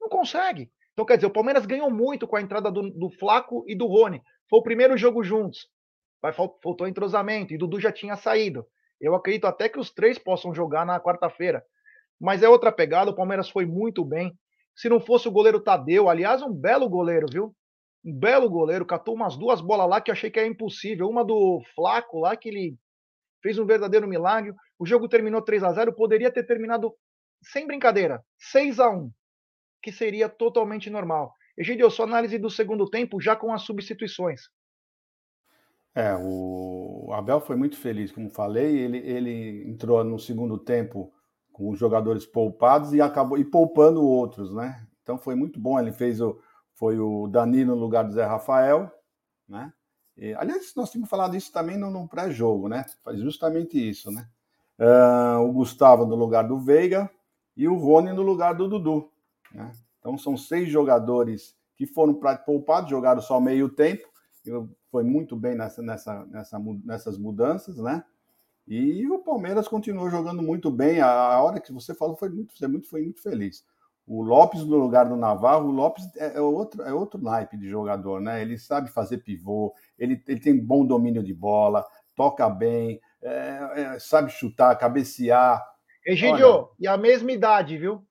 Não 0.00 0.08
consegue. 0.08 0.70
Então, 0.92 1.06
quer 1.06 1.16
dizer, 1.16 1.26
o 1.26 1.32
Palmeiras 1.32 1.64
ganhou 1.64 1.90
muito 1.90 2.26
com 2.26 2.36
a 2.36 2.40
entrada 2.40 2.72
do, 2.72 2.90
do 2.90 3.10
Flaco 3.10 3.64
e 3.68 3.76
do 3.76 3.86
Rony. 3.86 4.22
Foi 4.48 4.58
o 4.58 4.62
primeiro 4.62 4.96
jogo 4.96 5.22
juntos. 5.22 5.68
Vai, 6.22 6.32
faltou 6.32 6.86
entrosamento. 6.86 7.52
E 7.52 7.58
Dudu 7.58 7.80
já 7.80 7.92
tinha 7.92 8.16
saído. 8.16 8.66
Eu 9.00 9.14
acredito 9.14 9.46
até 9.46 9.68
que 9.68 9.78
os 9.78 9.90
três 9.90 10.18
possam 10.18 10.54
jogar 10.54 10.84
na 10.84 11.00
quarta-feira. 11.00 11.64
Mas 12.20 12.42
é 12.42 12.48
outra 12.48 12.72
pegada. 12.72 13.10
O 13.10 13.14
Palmeiras 13.14 13.48
foi 13.48 13.64
muito 13.64 14.04
bem. 14.04 14.36
Se 14.74 14.88
não 14.88 15.00
fosse 15.00 15.28
o 15.28 15.32
goleiro 15.32 15.60
Tadeu, 15.60 16.08
aliás, 16.08 16.42
um 16.42 16.52
belo 16.52 16.88
goleiro, 16.88 17.26
viu? 17.30 17.54
Um 18.04 18.16
belo 18.16 18.48
goleiro, 18.48 18.86
catou 18.86 19.14
umas 19.14 19.36
duas 19.36 19.60
bolas 19.60 19.88
lá 19.88 20.00
que 20.00 20.10
eu 20.10 20.12
achei 20.12 20.30
que 20.30 20.38
era 20.38 20.48
impossível. 20.48 21.08
Uma 21.08 21.24
do 21.24 21.60
Flaco 21.74 22.20
lá, 22.20 22.36
que 22.36 22.48
ele 22.48 22.76
fez 23.42 23.58
um 23.58 23.66
verdadeiro 23.66 24.06
milagre. 24.06 24.54
O 24.78 24.86
jogo 24.86 25.08
terminou 25.08 25.42
3 25.42 25.62
a 25.64 25.72
0 25.72 25.94
poderia 25.94 26.30
ter 26.32 26.44
terminado, 26.44 26.94
sem 27.42 27.66
brincadeira, 27.66 28.24
6 28.38 28.78
a 28.80 28.90
1 28.90 29.10
que 29.82 29.92
seria 29.92 30.28
totalmente 30.28 30.90
normal. 30.90 31.34
Egidio, 31.58 31.90
sua 31.90 32.06
análise 32.06 32.38
do 32.38 32.48
segundo 32.48 32.88
tempo 32.88 33.20
já 33.20 33.34
com 33.34 33.52
as 33.52 33.62
substituições. 33.62 34.42
É, 35.92 36.16
o 36.16 37.10
Abel 37.12 37.40
foi 37.40 37.56
muito 37.56 37.76
feliz, 37.76 38.12
como 38.12 38.30
falei. 38.30 38.78
Ele, 38.78 38.98
ele 38.98 39.68
entrou 39.68 40.04
no 40.04 40.20
segundo 40.20 40.56
tempo 40.56 41.12
com 41.52 41.70
os 41.70 41.78
jogadores 41.78 42.24
poupados 42.24 42.94
e 42.94 43.00
acabou 43.00 43.36
e 43.36 43.44
poupando 43.44 44.06
outros, 44.06 44.54
né? 44.54 44.86
Então 45.02 45.18
foi 45.18 45.34
muito 45.34 45.58
bom. 45.58 45.80
Ele 45.80 45.90
fez 45.90 46.20
o 46.20 46.40
foi 46.74 46.96
o 46.96 47.26
Danilo 47.26 47.74
no 47.74 47.80
lugar 47.80 48.04
do 48.04 48.12
Zé 48.12 48.24
Rafael, 48.24 48.88
né? 49.48 49.72
E, 50.16 50.32
aliás, 50.34 50.72
nós 50.76 50.90
tínhamos 50.90 51.10
falado 51.10 51.36
isso 51.36 51.52
também 51.52 51.76
no, 51.76 51.90
no 51.90 52.08
pré-jogo, 52.08 52.68
né? 52.68 52.84
Faz 53.02 53.18
justamente 53.18 53.76
isso, 53.76 54.12
né? 54.12 54.28
Uh, 54.78 55.40
o 55.40 55.52
Gustavo 55.52 56.06
no 56.06 56.14
lugar 56.14 56.46
do 56.46 56.56
Veiga 56.56 57.10
e 57.56 57.66
o 57.66 57.74
Rony 57.74 58.12
no 58.12 58.22
lugar 58.22 58.54
do 58.54 58.68
Dudu, 58.68 59.10
né? 59.52 59.72
Então 60.08 60.16
são 60.16 60.38
seis 60.38 60.70
jogadores 60.70 61.54
que 61.76 61.84
foram 61.86 62.18
poupados, 62.46 62.88
jogaram 62.88 63.20
só 63.20 63.38
meio 63.38 63.68
tempo. 63.68 64.08
Foi 64.90 65.04
muito 65.04 65.36
bem 65.36 65.54
nessa, 65.54 65.82
nessa, 65.82 66.24
nessa, 66.24 66.58
nessas 66.82 67.18
mudanças, 67.18 67.76
né? 67.76 68.02
E 68.66 69.06
o 69.06 69.18
Palmeiras 69.18 69.68
continuou 69.68 70.08
jogando 70.08 70.42
muito 70.42 70.70
bem. 70.70 71.02
A, 71.02 71.42
hora 71.42 71.60
que 71.60 71.70
você 71.74 71.94
falou 71.94 72.16
foi 72.16 72.30
muito, 72.30 72.56
foi 72.56 72.68
muito, 72.68 72.88
foi 72.88 73.02
muito 73.02 73.22
feliz. 73.22 73.66
O 74.06 74.22
Lopes 74.22 74.64
no 74.64 74.78
lugar 74.78 75.06
do 75.06 75.14
Navarro, 75.14 75.68
o 75.68 75.72
Lopes 75.72 76.04
é, 76.16 76.38
é, 76.38 76.40
outro, 76.40 76.82
é 76.82 76.92
outro 76.92 77.22
naipe 77.22 77.58
de 77.58 77.68
jogador, 77.68 78.18
né? 78.18 78.40
Ele 78.40 78.56
sabe 78.56 78.90
fazer 78.90 79.18
pivô, 79.18 79.74
ele, 79.98 80.22
ele 80.26 80.40
tem 80.40 80.58
bom 80.58 80.86
domínio 80.86 81.22
de 81.22 81.34
bola, 81.34 81.84
toca 82.16 82.48
bem, 82.48 82.98
é, 83.20 83.72
é, 83.76 83.98
sabe 83.98 84.30
chutar, 84.30 84.74
cabecear. 84.76 85.62
Egidio, 86.06 86.48
Olha, 86.48 86.68
e 86.80 86.88
a 86.88 86.96
mesma 86.96 87.30
idade, 87.30 87.76
viu? 87.76 88.02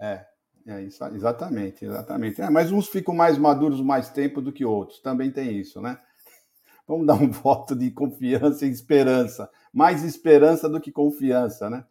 É, 0.00 0.26
é 0.66 0.82
isso, 0.82 1.04
exatamente, 1.06 1.84
exatamente. 1.84 2.40
É, 2.40 2.48
mas 2.48 2.72
uns 2.72 2.88
ficam 2.88 3.14
mais 3.14 3.36
maduros 3.36 3.80
mais 3.80 4.10
tempo 4.10 4.40
do 4.40 4.52
que 4.52 4.64
outros, 4.64 5.00
também 5.00 5.30
tem 5.30 5.58
isso, 5.58 5.80
né? 5.80 5.98
Vamos 6.88 7.06
dar 7.06 7.14
um 7.14 7.28
voto 7.32 7.74
de 7.76 7.90
confiança 7.90 8.66
e 8.66 8.70
esperança. 8.70 9.50
Mais 9.72 10.02
esperança 10.02 10.68
do 10.68 10.80
que 10.80 10.90
confiança, 10.90 11.68
né? 11.68 11.84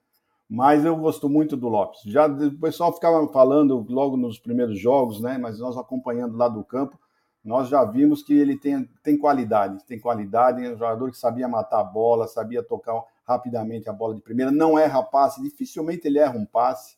Mas 0.49 0.85
eu 0.85 0.95
gosto 0.95 1.29
muito 1.29 1.57
do 1.57 1.67
Lopes. 1.67 2.01
Já 2.05 2.27
o 2.27 2.59
pessoal 2.59 2.93
ficava 2.93 3.27
falando 3.31 3.85
logo 3.89 4.17
nos 4.17 4.37
primeiros 4.37 4.79
jogos, 4.79 5.21
né? 5.21 5.37
Mas 5.37 5.59
nós 5.59 5.77
acompanhando 5.77 6.37
lá 6.37 6.47
do 6.47 6.63
campo, 6.63 6.99
nós 7.43 7.67
já 7.67 7.83
vimos 7.83 8.23
que 8.23 8.33
ele 8.33 8.57
tem, 8.57 8.87
tem 9.03 9.17
qualidade. 9.17 9.83
Tem 9.85 9.99
qualidade, 9.99 10.63
é 10.63 10.73
um 10.73 10.77
jogador 10.77 11.11
que 11.11 11.17
sabia 11.17 11.47
matar 11.47 11.81
a 11.81 11.83
bola, 11.83 12.27
sabia 12.27 12.63
tocar 12.63 13.01
rapidamente 13.25 13.89
a 13.89 13.93
bola 13.93 14.15
de 14.15 14.21
primeira. 14.21 14.51
Não 14.51 14.77
erra 14.77 15.03
passe, 15.03 15.41
dificilmente 15.41 16.07
ele 16.07 16.19
erra 16.19 16.37
um 16.37 16.45
passe. 16.45 16.97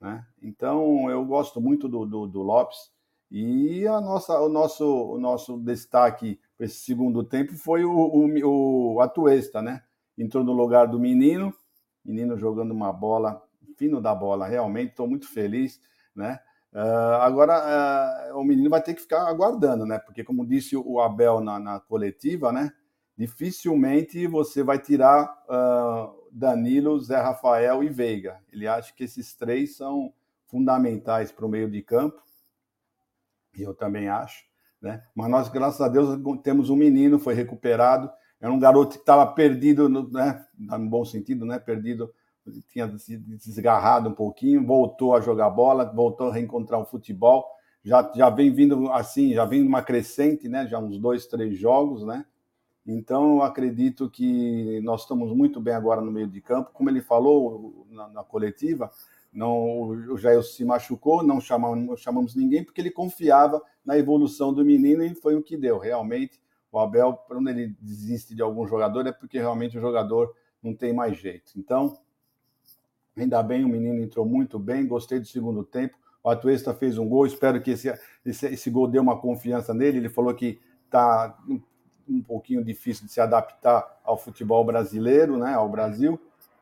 Né? 0.00 0.24
Então 0.42 1.10
eu 1.10 1.24
gosto 1.24 1.60
muito 1.60 1.88
do, 1.88 2.04
do, 2.04 2.26
do 2.26 2.42
Lopes. 2.42 2.90
E 3.30 3.86
a 3.86 4.00
nossa, 4.00 4.40
o, 4.40 4.48
nosso, 4.48 4.86
o 4.86 5.18
nosso 5.18 5.58
destaque 5.58 6.40
para 6.56 6.66
esse 6.66 6.76
segundo 6.76 7.22
tempo 7.22 7.54
foi 7.54 7.84
o, 7.84 7.90
o, 7.90 8.94
o 8.94 9.00
Atuesta, 9.02 9.60
né? 9.60 9.82
Entrou 10.16 10.42
no 10.42 10.52
lugar 10.52 10.88
do 10.88 10.98
menino 10.98 11.52
menino 12.08 12.38
jogando 12.38 12.72
uma 12.72 12.92
bola, 12.92 13.42
fino 13.76 14.00
da 14.00 14.14
bola, 14.14 14.46
realmente, 14.46 14.90
estou 14.90 15.06
muito 15.06 15.28
feliz, 15.28 15.80
né? 16.14 16.40
Uh, 16.72 17.20
agora, 17.20 18.32
uh, 18.32 18.38
o 18.38 18.44
menino 18.44 18.68
vai 18.68 18.82
ter 18.82 18.94
que 18.94 19.00
ficar 19.00 19.26
aguardando, 19.28 19.86
né? 19.86 19.98
Porque, 19.98 20.24
como 20.24 20.46
disse 20.46 20.76
o 20.76 21.00
Abel 21.00 21.40
na, 21.40 21.58
na 21.58 21.80
coletiva, 21.80 22.52
né? 22.52 22.72
Dificilmente 23.16 24.26
você 24.26 24.62
vai 24.62 24.78
tirar 24.78 25.24
uh, 25.48 26.17
Danilo, 26.32 26.98
Zé 27.00 27.20
Rafael 27.20 27.82
e 27.82 27.88
Veiga. 27.88 28.40
Ele 28.52 28.66
acha 28.66 28.92
que 28.94 29.04
esses 29.04 29.34
três 29.34 29.76
são 29.76 30.12
fundamentais 30.46 31.30
para 31.30 31.44
o 31.46 31.48
meio 31.48 31.70
de 31.70 31.82
campo, 31.82 32.22
e 33.56 33.62
eu 33.62 33.74
também 33.74 34.08
acho, 34.08 34.44
né? 34.80 35.02
Mas 35.14 35.30
nós, 35.30 35.48
graças 35.48 35.80
a 35.80 35.88
Deus, 35.88 36.18
temos 36.42 36.70
um 36.70 36.76
menino, 36.76 37.18
foi 37.18 37.34
recuperado, 37.34 38.10
era 38.40 38.52
um 38.52 38.58
garoto 38.58 38.92
que 38.92 39.02
estava 39.02 39.26
perdido, 39.26 39.88
né, 39.88 40.44
no 40.56 40.88
bom 40.88 41.04
sentido, 41.04 41.44
né, 41.44 41.58
perdido, 41.58 42.12
tinha 42.68 42.96
se 42.96 43.18
desgarrado 43.18 44.08
um 44.08 44.14
pouquinho, 44.14 44.64
voltou 44.64 45.14
a 45.14 45.20
jogar 45.20 45.50
bola, 45.50 45.84
voltou 45.92 46.28
a 46.28 46.32
reencontrar 46.32 46.80
o 46.80 46.86
futebol, 46.86 47.44
já, 47.84 48.10
já 48.14 48.30
vem 48.30 48.52
vindo 48.52 48.90
assim, 48.92 49.34
já 49.34 49.44
vem 49.44 49.66
uma 49.66 49.82
crescente, 49.82 50.48
né, 50.48 50.66
já 50.66 50.78
uns 50.78 50.98
dois, 50.98 51.26
três 51.26 51.58
jogos, 51.58 52.04
né, 52.04 52.24
então 52.90 53.36
eu 53.36 53.42
acredito 53.42 54.10
que 54.10 54.80
nós 54.82 55.02
estamos 55.02 55.34
muito 55.34 55.60
bem 55.60 55.74
agora 55.74 56.00
no 56.00 56.10
meio 56.10 56.26
de 56.26 56.40
campo, 56.40 56.70
como 56.72 56.88
ele 56.90 57.00
falou 57.00 57.86
na, 57.90 58.08
na 58.08 58.24
coletiva, 58.24 58.90
não, 59.32 59.88
o 59.88 60.16
Jair 60.16 60.42
se 60.42 60.64
machucou, 60.64 61.22
não 61.22 61.40
chamamos, 61.40 62.00
chamamos 62.00 62.34
ninguém 62.34 62.64
porque 62.64 62.80
ele 62.80 62.90
confiava 62.90 63.62
na 63.84 63.98
evolução 63.98 64.52
do 64.52 64.64
menino 64.64 65.04
e 65.04 65.14
foi 65.14 65.36
o 65.36 65.42
que 65.42 65.56
deu, 65.56 65.78
realmente 65.78 66.40
o 66.70 66.78
Abel, 66.78 67.14
quando 67.26 67.48
ele 67.48 67.74
desiste 67.80 68.34
de 68.34 68.42
algum 68.42 68.66
jogador, 68.66 69.06
é 69.06 69.12
porque 69.12 69.38
realmente 69.38 69.78
o 69.78 69.80
jogador 69.80 70.34
não 70.62 70.74
tem 70.74 70.92
mais 70.92 71.16
jeito. 71.16 71.52
Então, 71.56 71.98
ainda 73.16 73.42
bem, 73.42 73.64
o 73.64 73.68
menino 73.68 74.02
entrou 74.02 74.26
muito 74.26 74.58
bem, 74.58 74.86
gostei 74.86 75.18
do 75.18 75.26
segundo 75.26 75.64
tempo. 75.64 75.96
O 76.22 76.28
Atuesta 76.28 76.74
fez 76.74 76.98
um 76.98 77.08
gol, 77.08 77.26
espero 77.26 77.60
que 77.62 77.70
esse, 77.70 77.92
esse, 78.24 78.46
esse 78.46 78.70
gol 78.70 78.86
dê 78.86 78.98
uma 78.98 79.18
confiança 79.18 79.72
nele. 79.72 79.98
Ele 79.98 80.08
falou 80.08 80.34
que 80.34 80.60
está 80.84 81.38
um, 82.08 82.22
pouquinho 82.22 82.64
difícil 82.64 83.06
de 83.06 83.12
se 83.12 83.20
adaptar 83.20 84.00
ao 84.04 84.16
futebol 84.16 84.64
brasileiro, 84.64 85.36
né, 85.36 85.54
ao 85.54 85.68
Brasil, 85.68 86.18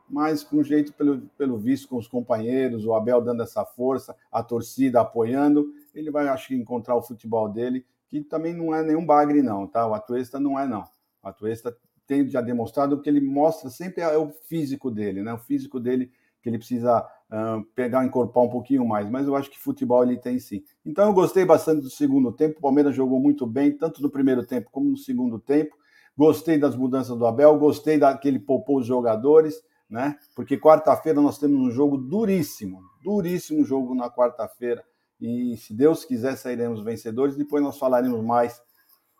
mas 0.08 0.44
com 0.44 0.62
jeito, 0.62 0.92
pelo, 0.92 1.20
pelo 1.36 1.58
visto, 1.58 1.88
com 1.88 1.96
os 1.96 2.06
companheiros, 2.06 2.84
o 2.84 2.94
Abel 2.94 3.20
dando 3.20 3.42
essa 3.42 3.64
força, 3.64 4.16
a 4.30 4.42
torcida 4.42 5.00
apoiando, 5.00 5.72
ele 5.94 6.10
vai, 6.10 6.28
acho 6.28 6.48
que, 6.48 6.54
encontrar 6.54 6.94
o 6.94 7.02
futebol 7.02 7.48
dele 7.48 7.84
que 8.08 8.20
também 8.20 8.54
não 8.54 8.74
é 8.74 8.82
nenhum 8.82 9.04
bagre, 9.04 9.42
não, 9.42 9.66
tá? 9.66 9.86
O 9.86 9.94
Atuesta 9.94 10.38
não 10.38 10.58
é, 10.58 10.66
não. 10.66 10.84
O 11.22 11.28
Atuesta 11.28 11.76
tem 12.06 12.28
já 12.28 12.40
demonstrado 12.40 13.00
que 13.00 13.08
ele 13.08 13.20
mostra 13.20 13.68
sempre 13.68 14.02
é 14.02 14.16
o 14.16 14.30
físico 14.30 14.90
dele, 14.90 15.22
né? 15.22 15.34
O 15.34 15.38
físico 15.38 15.80
dele 15.80 16.12
que 16.40 16.48
ele 16.48 16.58
precisa 16.58 17.04
uh, 17.30 17.64
pegar, 17.74 18.04
encorpar 18.04 18.44
um 18.44 18.48
pouquinho 18.48 18.86
mais, 18.86 19.08
mas 19.08 19.26
eu 19.26 19.36
acho 19.36 19.50
que 19.50 19.58
futebol 19.58 20.02
ele 20.02 20.16
tem 20.16 20.38
sim. 20.38 20.62
Então 20.84 21.06
eu 21.06 21.12
gostei 21.12 21.44
bastante 21.44 21.82
do 21.82 21.90
segundo 21.90 22.32
tempo, 22.32 22.58
o 22.58 22.62
Palmeiras 22.62 22.94
jogou 22.94 23.20
muito 23.20 23.46
bem, 23.46 23.72
tanto 23.72 24.02
no 24.02 24.10
primeiro 24.10 24.44
tempo 24.44 24.70
como 24.70 24.90
no 24.90 24.96
segundo 24.96 25.38
tempo. 25.38 25.76
Gostei 26.16 26.58
das 26.58 26.74
mudanças 26.74 27.16
do 27.16 27.26
Abel, 27.26 27.58
gostei 27.58 27.98
daquele 27.98 28.38
poupou 28.38 28.78
os 28.78 28.86
jogadores, 28.86 29.62
né? 29.88 30.16
Porque 30.34 30.56
quarta-feira 30.56 31.20
nós 31.20 31.38
temos 31.38 31.60
um 31.60 31.70
jogo 31.70 31.98
duríssimo, 31.98 32.80
duríssimo 33.02 33.64
jogo 33.64 33.94
na 33.94 34.10
quarta-feira 34.10 34.82
e 35.20 35.56
se 35.58 35.74
Deus 35.74 36.04
quiser 36.04 36.36
sairemos 36.36 36.82
vencedores. 36.82 37.36
Depois 37.36 37.62
nós 37.62 37.78
falaremos 37.78 38.22
mais 38.24 38.62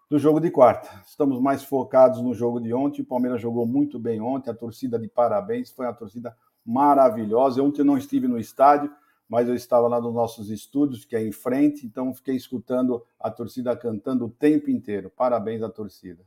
do 0.09 0.19
jogo 0.19 0.41
de 0.41 0.51
quarta. 0.51 0.89
Estamos 1.07 1.41
mais 1.41 1.65
focados 1.65 2.23
no 2.23 2.33
jogo 2.33 2.61
de 2.61 2.73
ontem. 2.73 3.03
O 3.03 3.07
Palmeiras 3.07 3.41
jogou 3.41 3.67
muito 3.67 3.99
bem 3.99 4.21
ontem. 4.21 4.51
A 4.51 4.55
torcida 4.55 4.99
de 4.99 5.09
parabéns, 5.09 5.71
foi 5.71 5.87
uma 5.87 5.95
torcida 5.95 6.37
maravilhosa. 6.67 7.63
Ontem 7.63 7.83
eu 7.83 7.85
não 7.87 7.97
estive 7.97 8.27
no 8.27 8.39
estádio, 8.39 8.93
mas 9.29 9.49
eu 9.49 9.55
estava 9.55 9.89
lá 9.89 10.01
nos 10.01 10.13
nossos 10.13 10.51
estúdios, 10.51 11.05
que 11.05 11.17
é 11.17 11.23
em 11.23 11.33
frente, 11.33 11.87
então 11.87 12.15
fiquei 12.15 12.35
escutando 12.35 13.05
a 13.19 13.31
torcida 13.31 13.77
cantando 13.77 14.27
o 14.27 14.31
tempo 14.31 14.71
inteiro. 14.71 15.11
Parabéns 15.11 15.63
à 15.63 15.69
torcida. 15.69 16.25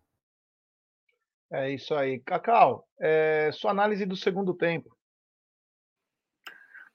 É 1.51 1.71
isso 1.71 1.95
aí. 1.95 2.19
Cacau, 2.19 2.87
é, 2.99 3.49
sua 3.51 3.71
análise 3.71 4.05
do 4.05 4.15
segundo 4.15 4.53
tempo. 4.53 4.95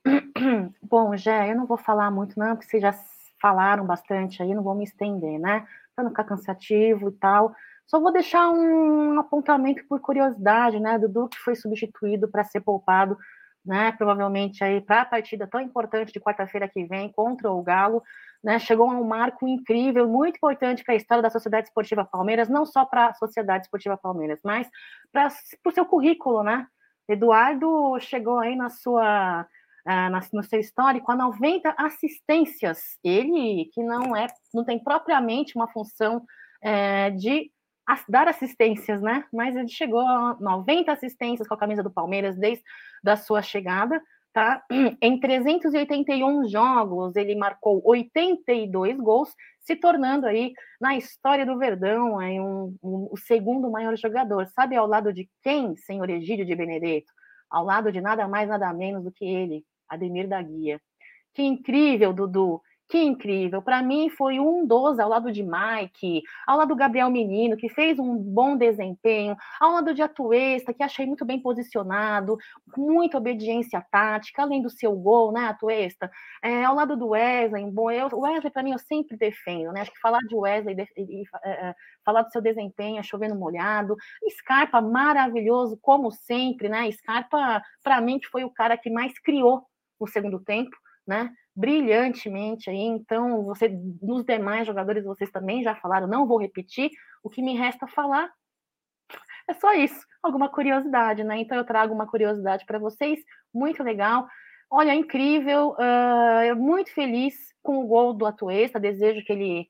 Bom, 0.83 1.17
Jé, 1.17 1.51
eu 1.51 1.57
não 1.57 1.67
vou 1.67 1.77
falar 1.77 2.11
muito, 2.11 2.39
não, 2.39 2.55
porque 2.55 2.71
vocês 2.71 2.83
já 2.83 2.95
falaram 3.41 3.85
bastante 3.85 4.43
aí, 4.43 4.55
não 4.55 4.63
vou 4.63 4.75
me 4.75 4.85
estender, 4.85 5.39
né? 5.41 5.67
Para 5.95 6.05
não 6.05 6.11
ficar 6.11 6.25
cansativo 6.25 7.09
e 7.09 7.13
tal. 7.13 7.55
Só 7.87 8.01
vou 8.01 8.13
deixar 8.13 8.51
um 8.51 9.19
apontamento 9.19 9.85
por 9.87 10.01
curiosidade, 10.01 10.81
né? 10.81 10.99
Dudu 10.99 11.29
que 11.29 11.39
foi 11.39 11.55
substituído 11.55 12.29
para 12.29 12.45
ser 12.45 12.61
poupado, 12.61 13.19
né? 13.65 13.93
Provavelmente 13.93 14.63
aí 14.63 14.81
para 14.81 15.03
a 15.03 15.07
partida 15.07 15.47
tão 15.47 15.61
importante 15.61 16.13
de 16.13 16.21
quarta-feira 16.21 16.69
que 16.69 16.85
vem 16.85 17.11
contra 17.11 17.51
o 17.51 17.63
Galo, 17.63 18.03
né? 18.43 18.59
Chegou 18.59 18.91
a 18.91 18.95
um 18.95 19.05
marco 19.05 19.49
incrível, 19.49 20.07
muito 20.09 20.37
importante 20.37 20.85
para 20.85 20.95
a 20.95 20.97
história 20.97 21.23
da 21.23 21.31
Sociedade 21.31 21.69
Esportiva 21.69 22.05
Palmeiras, 22.05 22.49
não 22.49 22.67
só 22.67 22.85
para 22.85 23.09
a 23.09 23.15
Sociedade 23.15 23.65
Esportiva 23.65 23.97
Palmeiras, 23.97 24.41
mas 24.45 24.69
para 25.13 25.29
o 25.67 25.73
seu 25.73 25.87
currículo, 25.87 26.43
né? 26.43 26.67
Eduardo 27.09 27.99
chegou 28.01 28.39
aí 28.39 28.57
na 28.57 28.71
sua 28.71 29.47
ah, 29.87 30.11
no 30.33 30.43
seu 30.43 30.61
histórico 30.61 31.13
a 31.13 31.17
90 31.17 31.75
assistências. 31.77 32.99
Ele 33.03 33.71
que 33.73 33.83
não 33.83 34.17
é, 34.17 34.27
não 34.53 34.65
tem 34.65 34.79
propriamente 34.79 35.57
uma 35.57 35.69
função 35.69 36.25
é, 36.63 37.11
de 37.11 37.51
dar 38.09 38.29
assistências, 38.29 39.01
né? 39.01 39.25
Mas 39.33 39.55
ele 39.57 39.69
chegou 39.69 40.01
a 40.01 40.37
90 40.41 40.93
assistências 40.93 41.47
com 41.47 41.55
a 41.55 41.59
camisa 41.59 41.83
do 41.83 41.91
Palmeiras 41.91 42.37
desde 42.37 42.65
a 43.07 43.17
sua 43.17 43.43
chegada, 43.43 44.01
tá? 44.33 44.63
Em 45.01 45.21
381 45.21 46.49
jogos, 46.49 47.15
ele 47.17 47.35
marcou 47.35 47.83
82 47.85 48.99
gols, 48.99 49.35
se 49.61 49.77
tornando 49.77 50.27
aí, 50.27 50.53
na 50.81 50.97
história 50.97 51.47
do 51.47 51.59
Verdão, 51.59 52.19
aí 52.19 52.39
um, 52.41 52.77
um, 52.83 53.09
o 53.11 53.17
segundo 53.17 53.71
maior 53.71 53.97
jogador. 53.97 54.47
Sabe 54.49 54.77
ao 54.77 54.87
lado 54.87 55.13
de 55.13 55.29
quem, 55.43 55.77
senhor 55.77 56.11
Egídio 56.11 56.45
de 56.45 56.55
Benedetto? 56.55 57.13
Ao 57.51 57.65
lado 57.65 57.93
de 57.93 58.01
nada 58.01 58.27
mais, 58.29 58.49
nada 58.49 58.73
menos 58.73 59.05
do 59.05 59.13
que 59.13 59.25
ele, 59.25 59.65
Ademir 59.89 60.29
da 60.29 60.43
Guia. 60.43 60.81
Que 61.33 61.43
incrível, 61.43 62.13
Dudu! 62.13 62.61
Que 62.95 63.03
incrível. 63.03 63.61
Para 63.61 63.83
mim 63.83 64.09
foi 64.09 64.39
um 64.39 64.65
dos 64.65 65.01
ao 65.01 65.09
lado 65.09 65.33
de 65.33 65.43
Mike, 65.43 66.23
ao 66.47 66.59
lado 66.59 66.69
do 66.69 66.77
Gabriel 66.77 67.11
Menino, 67.11 67.57
que 67.57 67.69
fez 67.69 67.99
um 67.99 68.17
bom 68.17 68.57
desempenho, 68.57 69.37
ao 69.59 69.73
lado 69.73 69.93
de 69.93 70.01
Atuesta, 70.01 70.73
que 70.73 70.81
achei 70.81 71.05
muito 71.05 71.25
bem 71.25 71.41
posicionado, 71.41 72.39
muita 72.77 73.19
obediência 73.19 73.85
tática, 73.91 74.43
além 74.43 74.63
do 74.63 74.71
seu 74.71 74.93
gol, 74.93 75.33
né, 75.33 75.47
Atuesta? 75.47 76.09
É, 76.41 76.65
ao 76.65 76.77
lado 76.77 76.97
do 76.97 77.09
Wesley, 77.09 77.69
bom, 77.69 77.91
eu, 77.91 78.07
o 78.13 78.21
Wesley 78.21 78.53
para 78.53 78.63
mim 78.63 78.71
eu 78.71 78.79
sempre 78.79 79.17
defendo, 79.17 79.73
né? 79.73 79.81
Acho 79.81 79.93
que 79.93 79.99
falar 79.99 80.21
de 80.21 80.37
Wesley 80.37 80.77
e, 80.97 81.03
e, 81.03 81.23
e 81.23 81.25
é, 81.43 81.51
é, 81.71 81.75
falar 82.05 82.23
do 82.23 82.31
seu 82.31 82.41
desempenho, 82.41 83.01
é 83.01 83.03
chovendo 83.03 83.35
molhado. 83.35 83.97
Scarpa 84.39 84.81
maravilhoso, 84.81 85.77
como 85.83 86.13
sempre, 86.13 86.69
né? 86.69 86.89
Scarpa 86.93 87.61
para 87.83 88.01
mim 88.01 88.21
que 88.21 88.29
foi 88.29 88.45
o 88.45 88.51
cara 88.51 88.79
que 88.79 88.89
mais 88.89 89.19
criou 89.19 89.67
o 89.99 90.07
segundo 90.07 90.39
tempo, 90.39 90.77
né? 91.05 91.33
Brilhantemente 91.55 92.69
aí. 92.69 92.83
Então, 92.83 93.45
você, 93.45 93.69
dos 93.69 94.25
demais 94.25 94.67
jogadores, 94.67 95.05
vocês 95.05 95.31
também 95.31 95.63
já 95.63 95.75
falaram, 95.77 96.07
não 96.07 96.27
vou 96.27 96.39
repetir. 96.39 96.91
O 97.23 97.31
que 97.31 97.43
me 97.43 97.57
resta 97.57 97.87
falar 97.87 98.31
é 99.49 99.55
só 99.55 99.73
isso, 99.75 100.07
alguma 100.23 100.49
curiosidade, 100.49 101.23
né? 101.23 101.39
Então, 101.39 101.57
eu 101.57 101.65
trago 101.65 101.95
uma 101.95 102.07
curiosidade 102.07 102.65
para 102.65 102.79
vocês, 102.79 103.21
muito 103.53 103.83
legal. 103.83 104.27
Olha, 104.71 104.95
incrível, 104.95 105.77
uh, 105.79 106.57
muito 106.57 106.93
feliz 106.93 107.35
com 107.63 107.79
o 107.79 107.87
gol 107.87 108.15
do 108.15 108.27
Atuesta, 108.27 108.81
desejo 108.81 109.25
que 109.25 109.33
ele 109.33 109.69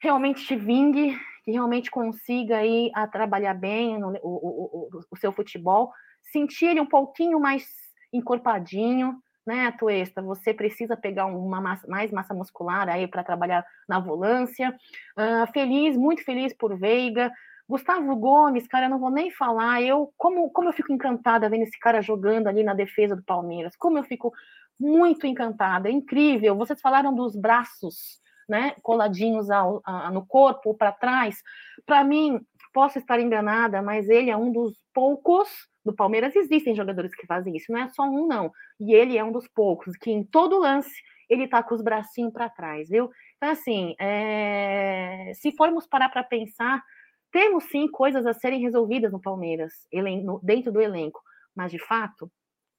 realmente 0.00 0.46
te 0.46 0.54
vingue, 0.54 1.18
que 1.44 1.50
realmente 1.50 1.90
consiga 1.90 2.58
aí 2.58 2.90
a 2.94 3.06
trabalhar 3.06 3.54
bem 3.54 3.98
no, 3.98 4.10
o, 4.10 4.16
o, 4.22 4.88
o, 4.96 5.00
o 5.10 5.16
seu 5.16 5.32
futebol, 5.32 5.92
sentir 6.30 6.66
ele 6.66 6.80
um 6.80 6.86
pouquinho 6.86 7.40
mais 7.40 7.66
encorpadinho, 8.12 9.20
né, 9.48 9.66
Atuesta, 9.66 10.20
você 10.20 10.52
precisa 10.52 10.94
pegar 10.94 11.24
uma 11.24 11.58
massa, 11.58 11.88
mais 11.88 12.12
massa 12.12 12.34
muscular 12.34 12.86
aí 12.86 13.08
para 13.08 13.24
trabalhar 13.24 13.64
na 13.88 13.98
volância. 13.98 14.78
Uh, 15.16 15.50
feliz, 15.54 15.96
muito 15.96 16.22
feliz 16.22 16.52
por 16.52 16.78
Veiga. 16.78 17.32
Gustavo 17.66 18.14
Gomes, 18.14 18.68
cara, 18.68 18.84
eu 18.86 18.90
não 18.90 18.98
vou 18.98 19.10
nem 19.10 19.30
falar. 19.30 19.80
Eu 19.80 20.12
como, 20.18 20.50
como 20.50 20.68
eu 20.68 20.72
fico 20.74 20.92
encantada 20.92 21.48
vendo 21.48 21.62
esse 21.62 21.80
cara 21.80 22.02
jogando 22.02 22.46
ali 22.46 22.62
na 22.62 22.74
defesa 22.74 23.16
do 23.16 23.22
Palmeiras. 23.22 23.74
Como 23.74 23.96
eu 23.96 24.04
fico 24.04 24.34
muito 24.78 25.26
encantada, 25.26 25.88
é 25.88 25.92
incrível. 25.92 26.54
Vocês 26.54 26.78
falaram 26.78 27.14
dos 27.14 27.34
braços, 27.34 28.20
né, 28.46 28.74
coladinhos 28.82 29.50
ao, 29.50 29.80
a, 29.82 30.10
no 30.10 30.26
corpo 30.26 30.74
para 30.74 30.92
trás. 30.92 31.42
Para 31.86 32.04
mim, 32.04 32.38
posso 32.72 32.98
estar 32.98 33.20
enganada, 33.20 33.82
mas 33.82 34.08
ele 34.08 34.30
é 34.30 34.36
um 34.36 34.52
dos 34.52 34.76
poucos 34.92 35.48
do 35.84 35.94
Palmeiras 35.94 36.36
existem 36.36 36.74
jogadores 36.74 37.14
que 37.14 37.26
fazem 37.26 37.56
isso, 37.56 37.72
não 37.72 37.80
é 37.80 37.88
só 37.88 38.02
um, 38.02 38.26
não. 38.26 38.52
E 38.78 38.94
ele 38.94 39.16
é 39.16 39.24
um 39.24 39.32
dos 39.32 39.48
poucos 39.48 39.96
que 39.96 40.10
em 40.10 40.22
todo 40.22 40.58
lance 40.58 40.92
ele 41.28 41.48
tá 41.48 41.62
com 41.62 41.74
os 41.74 41.82
bracinhos 41.82 42.32
para 42.32 42.48
trás, 42.48 42.88
viu? 42.88 43.10
Então, 43.36 43.50
assim, 43.50 43.94
é... 44.00 45.32
se 45.34 45.52
formos 45.52 45.86
parar 45.86 46.08
para 46.08 46.24
pensar, 46.24 46.82
temos 47.30 47.64
sim 47.64 47.88
coisas 47.88 48.26
a 48.26 48.32
serem 48.32 48.60
resolvidas 48.60 49.12
no 49.12 49.20
Palmeiras, 49.20 49.72
dentro 50.42 50.72
do 50.72 50.80
elenco, 50.80 51.20
mas 51.54 51.70
de 51.70 51.78
fato, 51.78 52.30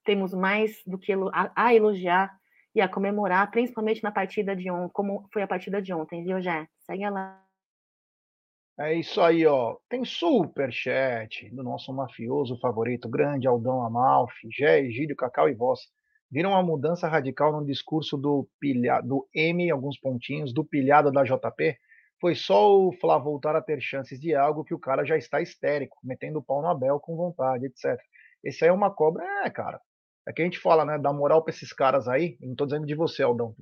temos 0.04 0.32
mais 0.34 0.76
do 0.86 0.98
que 0.98 1.12
a 1.54 1.74
elogiar 1.74 2.30
e 2.74 2.80
a 2.80 2.88
comemorar, 2.88 3.50
principalmente 3.50 4.02
na 4.02 4.12
partida 4.12 4.54
de 4.54 4.70
ontem, 4.70 4.92
como 4.92 5.28
foi 5.32 5.42
a 5.42 5.48
partida 5.48 5.82
de 5.82 5.92
ontem, 5.92 6.24
viu, 6.24 6.40
Jé? 6.40 6.66
Segue 6.78 7.08
lá. 7.10 7.49
É 8.80 8.94
isso 8.94 9.20
aí, 9.20 9.46
ó. 9.46 9.76
Tem 9.90 10.06
super 10.06 10.72
chat 10.72 11.50
do 11.54 11.62
nosso 11.62 11.92
mafioso 11.92 12.58
favorito, 12.58 13.10
grande 13.10 13.46
Aldão 13.46 13.84
Amalfi, 13.84 14.48
Gé, 14.50 14.80
Egídio, 14.80 15.14
Cacau 15.14 15.50
e 15.50 15.54
Voz. 15.54 15.80
Viram 16.30 16.52
uma 16.52 16.62
mudança 16.62 17.06
radical 17.06 17.52
no 17.52 17.66
discurso 17.66 18.16
do, 18.16 18.48
pilha, 18.58 19.02
do 19.02 19.28
M, 19.34 19.70
alguns 19.70 20.00
pontinhos, 20.00 20.54
do 20.54 20.64
pilhado 20.64 21.12
da 21.12 21.22
JP? 21.22 21.76
Foi 22.18 22.34
só 22.34 22.74
o 22.74 22.90
Flá 22.92 23.18
voltar 23.18 23.54
a 23.54 23.60
ter 23.60 23.82
chances 23.82 24.18
de 24.18 24.34
algo 24.34 24.64
que 24.64 24.72
o 24.72 24.78
cara 24.78 25.04
já 25.04 25.18
está 25.18 25.42
histérico, 25.42 25.98
metendo 26.02 26.38
o 26.38 26.42
pau 26.42 26.62
no 26.62 26.68
Abel 26.68 26.98
com 27.00 27.16
vontade, 27.16 27.66
etc. 27.66 28.00
Esse 28.42 28.64
aí 28.64 28.70
é 28.70 28.72
uma 28.72 28.90
cobra, 28.90 29.22
é, 29.44 29.50
cara. 29.50 29.78
É 30.26 30.32
que 30.32 30.40
a 30.40 30.44
gente 30.46 30.58
fala, 30.58 30.86
né, 30.86 30.98
dá 30.98 31.12
moral 31.12 31.44
pra 31.44 31.52
esses 31.52 31.70
caras 31.70 32.08
aí. 32.08 32.38
Não 32.40 32.54
tô 32.54 32.64
dizendo 32.64 32.86
de 32.86 32.94
você, 32.94 33.22
Aldão. 33.22 33.54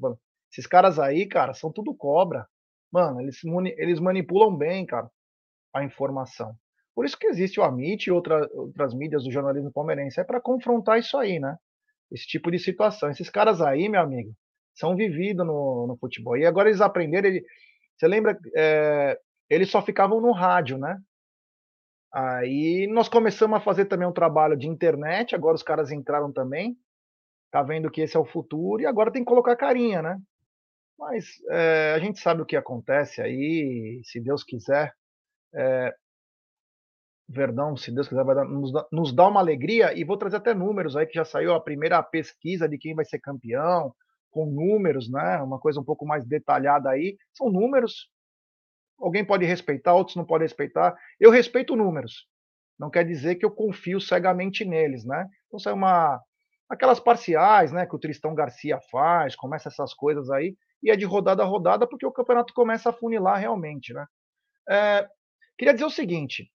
Esses 0.52 0.66
caras 0.66 1.00
aí, 1.00 1.26
cara, 1.26 1.54
são 1.54 1.72
tudo 1.72 1.92
cobra. 1.92 2.46
Mano, 2.92 3.20
eles, 3.20 3.40
eles 3.76 4.00
manipulam 4.00 4.56
bem, 4.56 4.86
cara, 4.86 5.10
a 5.74 5.84
informação. 5.84 6.54
Por 6.94 7.04
isso 7.04 7.18
que 7.18 7.28
existe 7.28 7.60
o 7.60 7.62
Amit 7.62 8.08
e 8.08 8.10
outra, 8.10 8.48
outras 8.52 8.92
mídias 8.92 9.22
do 9.22 9.30
jornalismo 9.30 9.70
palmeirense. 9.72 10.20
É 10.20 10.24
para 10.24 10.40
confrontar 10.40 10.98
isso 10.98 11.16
aí, 11.16 11.38
né? 11.38 11.56
Esse 12.10 12.26
tipo 12.26 12.50
de 12.50 12.58
situação. 12.58 13.08
Esses 13.08 13.30
caras 13.30 13.60
aí, 13.60 13.88
meu 13.88 14.00
amigo, 14.00 14.32
são 14.74 14.96
vividos 14.96 15.46
no, 15.46 15.86
no 15.86 15.96
futebol. 15.96 16.36
E 16.36 16.44
agora 16.44 16.68
eles 16.68 16.80
aprenderam. 16.80 17.28
Ele, 17.28 17.44
você 17.96 18.08
lembra? 18.08 18.36
É, 18.56 19.16
eles 19.48 19.70
só 19.70 19.80
ficavam 19.80 20.20
no 20.20 20.32
rádio, 20.32 20.76
né? 20.76 20.98
Aí 22.12 22.88
nós 22.90 23.08
começamos 23.08 23.56
a 23.56 23.60
fazer 23.60 23.84
também 23.84 24.08
um 24.08 24.12
trabalho 24.12 24.56
de 24.56 24.66
internet. 24.66 25.34
Agora 25.34 25.54
os 25.54 25.62
caras 25.62 25.92
entraram 25.92 26.32
também. 26.32 26.76
Tá 27.50 27.62
vendo 27.62 27.90
que 27.90 28.00
esse 28.00 28.16
é 28.16 28.20
o 28.20 28.24
futuro. 28.24 28.82
E 28.82 28.86
agora 28.86 29.12
tem 29.12 29.22
que 29.22 29.28
colocar 29.28 29.54
carinha, 29.54 30.02
né? 30.02 30.18
Mas 30.98 31.26
é, 31.50 31.92
a 31.94 31.98
gente 32.00 32.18
sabe 32.18 32.42
o 32.42 32.46
que 32.46 32.56
acontece 32.56 33.22
aí, 33.22 34.00
se 34.04 34.20
Deus 34.20 34.42
quiser. 34.42 34.92
É, 35.54 35.94
Verdão, 37.28 37.76
se 37.76 37.92
Deus 37.92 38.08
quiser, 38.08 38.24
vai 38.24 38.34
dar, 38.34 38.44
nos, 38.44 38.72
nos 38.90 39.12
dá 39.14 39.28
uma 39.28 39.40
alegria. 39.40 39.96
E 39.96 40.02
vou 40.02 40.16
trazer 40.16 40.36
até 40.38 40.54
números 40.54 40.96
aí, 40.96 41.06
que 41.06 41.14
já 41.14 41.24
saiu 41.24 41.54
a 41.54 41.60
primeira 41.60 42.02
pesquisa 42.02 42.68
de 42.68 42.78
quem 42.78 42.94
vai 42.94 43.04
ser 43.04 43.20
campeão, 43.20 43.94
com 44.30 44.46
números, 44.46 45.10
né? 45.10 45.40
Uma 45.42 45.58
coisa 45.58 45.78
um 45.78 45.84
pouco 45.84 46.06
mais 46.06 46.24
detalhada 46.26 46.90
aí. 46.90 47.16
São 47.34 47.50
números. 47.50 48.10
Alguém 48.98 49.24
pode 49.24 49.44
respeitar, 49.44 49.94
outros 49.94 50.16
não 50.16 50.24
podem 50.24 50.46
respeitar. 50.46 50.96
Eu 51.20 51.30
respeito 51.30 51.76
números. 51.76 52.26
Não 52.78 52.90
quer 52.90 53.04
dizer 53.04 53.36
que 53.36 53.44
eu 53.44 53.50
confio 53.50 54.00
cegamente 54.00 54.64
neles, 54.64 55.04
né? 55.04 55.28
Então 55.46 55.58
sai 55.58 55.72
uma 55.72 56.20
aquelas 56.68 57.00
parciais, 57.00 57.72
né, 57.72 57.86
que 57.86 57.96
o 57.96 57.98
Tristão 57.98 58.34
Garcia 58.34 58.78
faz, 58.90 59.34
começa 59.34 59.70
essas 59.70 59.94
coisas 59.94 60.28
aí 60.30 60.54
e 60.82 60.90
é 60.90 60.96
de 60.96 61.04
rodada 61.04 61.42
a 61.42 61.46
rodada 61.46 61.86
porque 61.86 62.06
o 62.06 62.12
campeonato 62.12 62.54
começa 62.54 62.90
a 62.90 62.92
funilar 62.92 63.38
realmente, 63.38 63.92
né? 63.92 64.06
É, 64.68 65.08
queria 65.56 65.74
dizer 65.74 65.86
o 65.86 65.90
seguinte: 65.90 66.50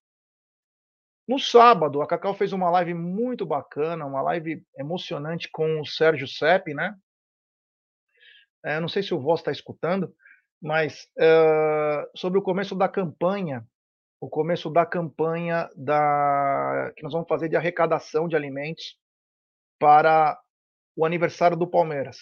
no 1.26 1.38
sábado, 1.38 2.02
a 2.02 2.06
Cacau 2.06 2.34
fez 2.34 2.52
uma 2.52 2.70
live 2.70 2.92
muito 2.92 3.46
bacana, 3.46 4.04
uma 4.04 4.20
live 4.20 4.62
emocionante 4.78 5.48
com 5.50 5.80
o 5.80 5.86
Sérgio 5.86 6.28
Sepp, 6.28 6.68
né? 6.74 6.94
É, 8.62 8.78
não 8.78 8.88
sei 8.88 9.02
se 9.02 9.14
o 9.14 9.20
Voz 9.20 9.40
está 9.40 9.50
escutando, 9.50 10.14
mas 10.60 11.08
é, 11.18 12.10
sobre 12.14 12.38
o 12.38 12.42
começo 12.42 12.74
da 12.74 12.88
campanha, 12.88 13.66
o 14.20 14.28
começo 14.28 14.70
da 14.70 14.84
campanha 14.84 15.68
da 15.76 16.92
que 16.96 17.02
nós 17.02 17.12
vamos 17.12 17.28
fazer 17.28 17.48
de 17.48 17.56
arrecadação 17.56 18.28
de 18.28 18.36
alimentos 18.36 18.98
para 19.78 20.38
o 20.96 21.04
aniversário 21.04 21.56
do 21.56 21.66
Palmeiras. 21.66 22.18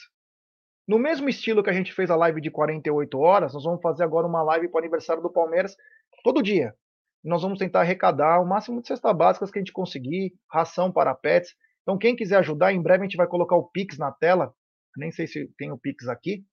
No 0.86 0.98
mesmo 0.98 1.28
estilo 1.28 1.62
que 1.62 1.70
a 1.70 1.72
gente 1.72 1.92
fez 1.92 2.10
a 2.10 2.16
live 2.16 2.40
de 2.40 2.50
48 2.50 3.18
horas, 3.18 3.54
nós 3.54 3.64
vamos 3.64 3.80
fazer 3.80 4.02
agora 4.02 4.26
uma 4.26 4.42
live 4.42 4.68
para 4.68 4.78
o 4.78 4.80
aniversário 4.80 5.22
do 5.22 5.30
Palmeiras 5.30 5.76
todo 6.24 6.42
dia. 6.42 6.74
Nós 7.22 7.42
vamos 7.42 7.58
tentar 7.58 7.80
arrecadar 7.80 8.40
o 8.40 8.46
máximo 8.46 8.82
de 8.82 8.88
cestas 8.88 9.16
básicas 9.16 9.50
que 9.50 9.58
a 9.58 9.60
gente 9.60 9.72
conseguir, 9.72 10.34
ração 10.50 10.90
para 10.90 11.14
pets. 11.14 11.54
Então, 11.82 11.96
quem 11.96 12.16
quiser 12.16 12.38
ajudar, 12.38 12.72
em 12.72 12.82
breve 12.82 13.02
a 13.02 13.06
gente 13.06 13.16
vai 13.16 13.28
colocar 13.28 13.54
o 13.54 13.68
Pix 13.68 13.96
na 13.96 14.10
tela. 14.10 14.52
Nem 14.96 15.12
sei 15.12 15.26
se 15.26 15.46
tem 15.56 15.70
o 15.70 15.78
Pix 15.78 16.08
aqui, 16.08 16.44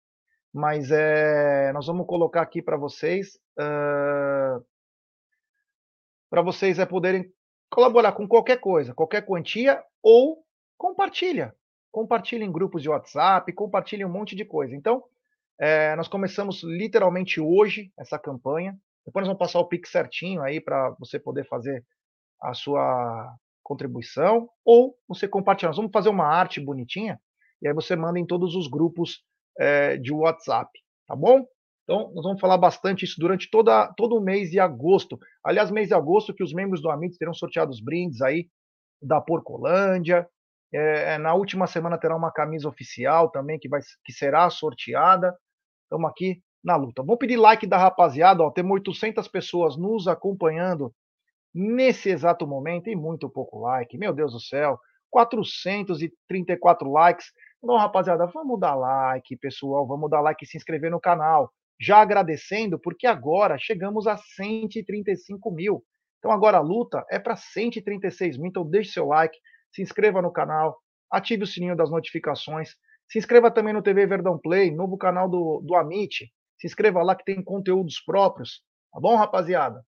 mas 0.54 0.92
é, 0.92 1.74
nós 1.74 1.88
vamos 1.88 2.06
colocar 2.06 2.42
aqui 2.42 2.62
para 2.62 2.78
vocês, 2.78 3.36
uh, 3.60 4.64
para 6.30 6.42
vocês 6.44 6.78
é 6.78 6.86
poderem 6.86 7.32
colaborar 7.70 8.12
com 8.12 8.28
qualquer 8.28 8.60
coisa, 8.60 8.94
qualquer 8.94 9.26
quantia 9.26 9.84
ou 10.02 10.44
compartilha 10.78 11.54
compartilhe 11.92 12.44
em 12.44 12.52
grupos 12.52 12.82
de 12.82 12.90
WhatsApp, 12.90 13.52
compartilhe 13.54 14.06
um 14.06 14.10
monte 14.10 14.36
de 14.36 14.46
coisa. 14.46 14.76
Então, 14.76 15.04
é, 15.60 15.96
nós 15.96 16.08
começamos 16.08 16.64
literalmente 16.64 17.40
hoje 17.40 17.92
essa 17.98 18.18
campanha. 18.18 18.78
Depois 19.06 19.24
nós 19.24 19.30
vamos 19.30 19.40
passar 19.40 19.60
o 19.60 19.68
Pix 19.68 19.92
certinho 19.92 20.42
aí 20.42 20.62
para 20.62 20.92
você 21.00 21.20
poder 21.20 21.46
fazer 21.48 21.84
a 22.42 22.54
sua 22.54 23.36
contribuição 23.64 24.50
ou 24.64 24.96
você 25.08 25.28
compartilhar. 25.28 25.70
Nós 25.70 25.78
vamos 25.78 25.92
fazer 25.92 26.10
uma 26.10 26.26
arte 26.26 26.60
bonitinha 26.60 27.20
e 27.62 27.68
aí 27.68 27.74
você 27.74 27.96
manda 27.96 28.20
em 28.20 28.26
todos 28.26 28.56
os 28.56 28.68
grupos 28.68 29.22
é, 29.60 29.98
de 29.98 30.14
WhatsApp, 30.14 30.70
tá 31.06 31.16
bom? 31.16 31.46
Então, 31.84 32.12
nós 32.14 32.24
vamos 32.24 32.40
falar 32.40 32.58
bastante 32.58 33.04
isso 33.04 33.20
durante 33.20 33.50
toda, 33.50 33.92
todo 33.98 34.16
o 34.16 34.22
mês 34.22 34.52
de 34.52 34.60
agosto. 34.60 35.20
Aliás, 35.44 35.72
mês 35.72 35.88
de 35.88 35.96
agosto 35.96 36.34
que 36.34 36.44
os 36.44 36.54
membros 36.54 36.82
do 36.82 36.90
Amit 36.90 37.18
terão 37.18 37.34
sorteados 37.34 37.82
brindes 37.82 38.22
aí 38.22 38.48
da 39.02 39.20
Porcolândia, 39.20 40.28
É, 40.74 41.14
é, 41.14 41.18
na 41.18 41.34
última 41.34 41.68
semana 41.68 41.98
terá 41.98 42.16
uma 42.16 42.32
camisa 42.32 42.68
oficial 42.68 43.30
também 43.30 43.58
que, 43.60 43.68
vai, 43.68 43.82
que 44.04 44.14
será 44.14 44.50
sorteada. 44.50 45.36
Estamos 45.84 46.10
aqui 46.10 46.42
na 46.64 46.76
luta. 46.76 47.02
Vamos 47.02 47.20
pedir 47.20 47.38
like 47.38 47.66
da 47.66 47.78
rapaziada, 47.78 48.44
ó, 48.44 48.52
temos 48.52 48.72
800 48.74 49.28
pessoas 49.28 49.78
nos 49.78 50.08
acompanhando 50.08 50.94
nesse 51.54 52.10
exato 52.10 52.46
momento 52.46 52.90
e 52.90 52.96
muito 52.96 53.30
pouco 53.30 53.60
like. 53.60 53.98
Meu 53.98 54.14
Deus 54.14 54.34
do 54.34 54.40
céu, 54.40 54.80
434 55.10 56.92
likes. 56.92 57.28
Então, 57.64 57.76
rapaziada, 57.78 58.26
vamos 58.28 58.60
dar 58.60 58.76
like, 58.76 59.36
pessoal, 59.38 59.88
vamos 59.88 60.10
dar 60.10 60.22
like 60.22 60.44
e 60.44 60.48
se 60.48 60.58
inscrever 60.58 60.92
no 60.92 61.00
canal. 61.00 61.52
Já 61.80 62.02
agradecendo, 62.02 62.78
porque 62.78 63.08
agora 63.08 63.58
chegamos 63.58 64.06
a 64.06 64.18
135 64.18 65.50
mil. 65.52 65.84
Então 66.20 66.32
agora 66.32 66.58
a 66.58 66.62
luta 66.62 67.06
é 67.10 67.18
para 67.18 67.36
136 67.36 68.38
mil. 68.38 68.48
Então 68.48 68.70
deixe 68.70 68.92
seu 68.92 69.08
like, 69.08 69.38
se 69.72 69.82
inscreva 69.82 70.22
no 70.22 70.32
canal, 70.32 70.82
ative 71.12 71.44
o 71.44 71.48
sininho 71.48 71.76
das 71.76 71.90
notificações. 71.90 72.76
Se 73.08 73.18
inscreva 73.18 73.52
também 73.52 73.74
no 73.74 73.82
TV 73.82 74.06
Verdão 74.06 74.38
Play, 74.38 74.72
novo 74.72 74.98
canal 74.98 75.30
do, 75.30 75.62
do 75.62 75.76
Amit. 75.76 76.32
Se 76.58 76.68
inscreva 76.68 77.02
lá 77.02 77.16
que 77.16 77.24
tem 77.24 77.44
conteúdos 77.44 78.00
próprios. 78.00 78.62
Tá 78.92 79.00
bom, 79.00 79.16
rapaziada? 79.16 79.86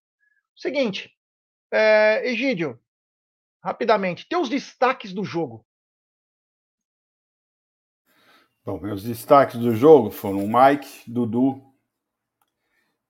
Seguinte, 0.56 1.10
é, 1.72 2.28
Egídio, 2.28 2.78
rapidamente, 3.62 4.28
teus 4.28 4.48
destaques 4.48 5.12
do 5.12 5.24
jogo. 5.24 5.64
Bom, 8.64 8.80
meus 8.80 9.02
destaques 9.02 9.58
do 9.58 9.74
jogo 9.74 10.10
foram 10.10 10.46
Mike, 10.46 11.10
Dudu 11.10 11.60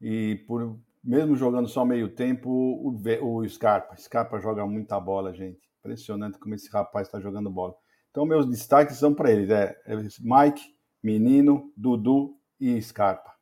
e 0.00 0.36
por 0.46 0.80
mesmo 1.02 1.34
jogando 1.34 1.68
só 1.68 1.84
meio 1.84 2.08
tempo, 2.14 2.48
o, 2.48 2.96
o 3.22 3.48
Scarpa. 3.48 3.96
Scarpa 3.96 4.38
joga 4.38 4.64
muita 4.66 5.00
bola, 5.00 5.34
gente. 5.34 5.71
Impressionante 5.82 6.38
como 6.38 6.54
esse 6.54 6.70
rapaz 6.70 7.08
está 7.08 7.18
jogando 7.18 7.50
bola. 7.50 7.74
Então, 8.10 8.24
meus 8.24 8.48
destaques 8.48 8.96
são 8.96 9.12
para 9.12 9.32
eles: 9.32 9.50
é, 9.50 9.76
é 9.84 9.96
Mike, 9.96 10.76
Menino, 11.02 11.72
Dudu 11.76 12.38
e 12.60 12.80
Scarpa. 12.80 13.34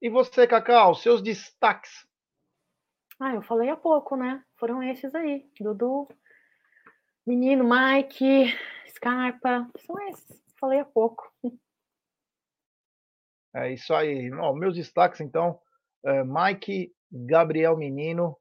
E 0.00 0.08
você, 0.08 0.46
Cacau, 0.46 0.94
seus 0.94 1.20
destaques? 1.20 2.06
Ah, 3.18 3.34
eu 3.34 3.42
falei 3.42 3.68
há 3.68 3.76
pouco, 3.76 4.16
né? 4.16 4.44
Foram 4.56 4.80
esses 4.80 5.12
aí: 5.12 5.50
Dudu, 5.58 6.06
Menino, 7.26 7.64
Mike, 7.64 8.54
Scarpa. 8.94 9.68
São 9.78 9.98
esses. 10.08 10.40
Falei 10.60 10.78
há 10.78 10.84
pouco. 10.84 11.32
É 13.54 13.72
isso 13.72 13.92
aí. 13.92 14.32
Ó, 14.34 14.52
meus 14.54 14.76
destaques, 14.76 15.20
então: 15.20 15.58
é, 16.04 16.22
Mike, 16.22 16.94
Gabriel 17.10 17.76
Menino, 17.76 18.36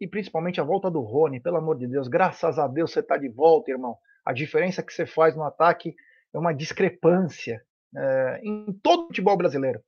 e 0.00 0.06
principalmente 0.06 0.60
a 0.60 0.64
volta 0.64 0.90
do 0.90 1.00
Rony, 1.00 1.40
pelo 1.40 1.56
amor 1.56 1.76
de 1.76 1.86
Deus, 1.86 2.08
graças 2.08 2.58
a 2.58 2.66
Deus 2.66 2.92
você 2.92 3.00
está 3.00 3.16
de 3.16 3.28
volta, 3.28 3.70
irmão. 3.70 3.96
A 4.24 4.32
diferença 4.32 4.82
que 4.82 4.92
você 4.92 5.06
faz 5.06 5.34
no 5.34 5.42
ataque 5.42 5.94
é 6.32 6.38
uma 6.38 6.52
discrepância 6.52 7.62
é, 7.96 8.40
em 8.42 8.72
todo 8.82 9.04
o 9.04 9.06
futebol 9.06 9.36
brasileiro. 9.36 9.80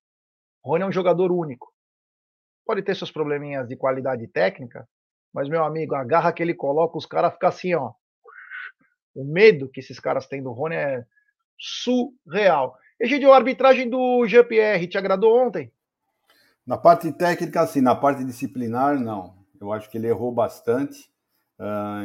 O 0.62 0.70
Rony 0.70 0.84
é 0.84 0.86
um 0.86 0.92
jogador 0.92 1.30
único. 1.30 1.72
Pode 2.66 2.82
ter 2.82 2.96
seus 2.96 3.10
probleminhas 3.10 3.68
de 3.68 3.76
qualidade 3.76 4.26
técnica, 4.28 4.88
mas, 5.32 5.48
meu 5.48 5.64
amigo, 5.64 5.94
a 5.94 6.04
garra 6.04 6.32
que 6.32 6.42
ele 6.42 6.54
coloca, 6.54 6.98
os 6.98 7.06
caras 7.06 7.32
ficam 7.34 7.48
assim, 7.48 7.74
ó. 7.74 7.92
O 9.14 9.24
medo 9.24 9.68
que 9.68 9.80
esses 9.80 9.98
caras 9.98 10.26
têm 10.26 10.42
do 10.42 10.52
Rony 10.52 10.76
é 10.76 11.04
surreal. 11.58 12.76
Egidio, 12.98 13.32
a 13.32 13.36
arbitragem 13.36 13.88
do 13.88 14.26
GPR 14.26 14.86
te 14.86 14.98
agradou 14.98 15.36
ontem? 15.36 15.72
Na 16.66 16.76
parte 16.76 17.12
técnica, 17.12 17.66
sim. 17.66 17.80
Na 17.80 17.94
parte 17.94 18.24
disciplinar, 18.24 18.98
não. 18.98 19.39
Eu 19.60 19.72
acho 19.72 19.90
que 19.90 19.98
ele 19.98 20.08
errou 20.08 20.32
bastante. 20.32 21.10
Uh, 21.58 22.04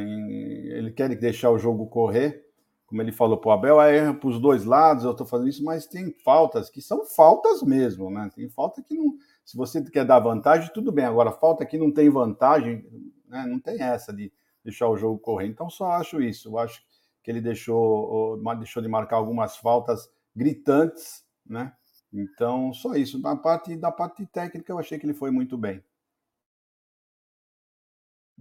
ele 0.74 0.92
quer 0.92 1.16
deixar 1.16 1.50
o 1.50 1.58
jogo 1.58 1.88
correr. 1.88 2.46
Como 2.86 3.02
ele 3.02 3.12
falou 3.12 3.38
para 3.38 3.50
o 3.50 3.52
Abel, 3.52 3.82
é 3.82 3.98
erro 3.98 4.16
para 4.16 4.30
os 4.30 4.40
dois 4.40 4.64
lados, 4.64 5.04
eu 5.04 5.12
estou 5.12 5.26
fazendo 5.26 5.50
isso, 5.50 5.64
mas 5.64 5.88
tem 5.88 6.12
faltas 6.24 6.70
que 6.70 6.80
são 6.80 7.04
faltas 7.04 7.64
mesmo, 7.64 8.12
né? 8.12 8.30
Tem 8.36 8.48
falta 8.48 8.82
que 8.84 8.94
não. 8.94 9.18
Se 9.44 9.58
você 9.58 9.84
quer 9.84 10.06
dar 10.06 10.20
vantagem, 10.20 10.72
tudo 10.72 10.92
bem. 10.92 11.06
Agora, 11.06 11.32
falta 11.32 11.66
que 11.66 11.80
não 11.80 11.92
tem 11.92 12.10
vantagem, 12.10 12.86
né? 13.28 13.46
não 13.48 13.60
tem 13.60 13.82
essa 13.82 14.14
de 14.14 14.32
deixar 14.64 14.88
o 14.88 14.98
jogo 14.98 15.18
correr. 15.18 15.48
Então, 15.48 15.70
só 15.70 15.94
acho 15.94 16.22
isso. 16.22 16.50
Eu 16.50 16.60
acho 16.60 16.84
que 17.24 17.32
ele 17.32 17.42
deixou, 17.42 18.40
deixou 18.58 18.84
de 18.84 18.88
marcar 18.88 19.16
algumas 19.16 19.58
faltas 19.58 20.08
gritantes, 20.36 21.24
né? 21.46 21.74
Então, 22.14 22.72
só 22.72 22.96
isso. 22.96 23.20
Na 23.20 23.36
parte, 23.36 23.76
da 23.76 23.92
parte 23.92 24.26
técnica, 24.28 24.72
eu 24.72 24.78
achei 24.78 25.00
que 25.00 25.06
ele 25.06 25.14
foi 25.14 25.32
muito 25.32 25.58
bem. 25.58 25.84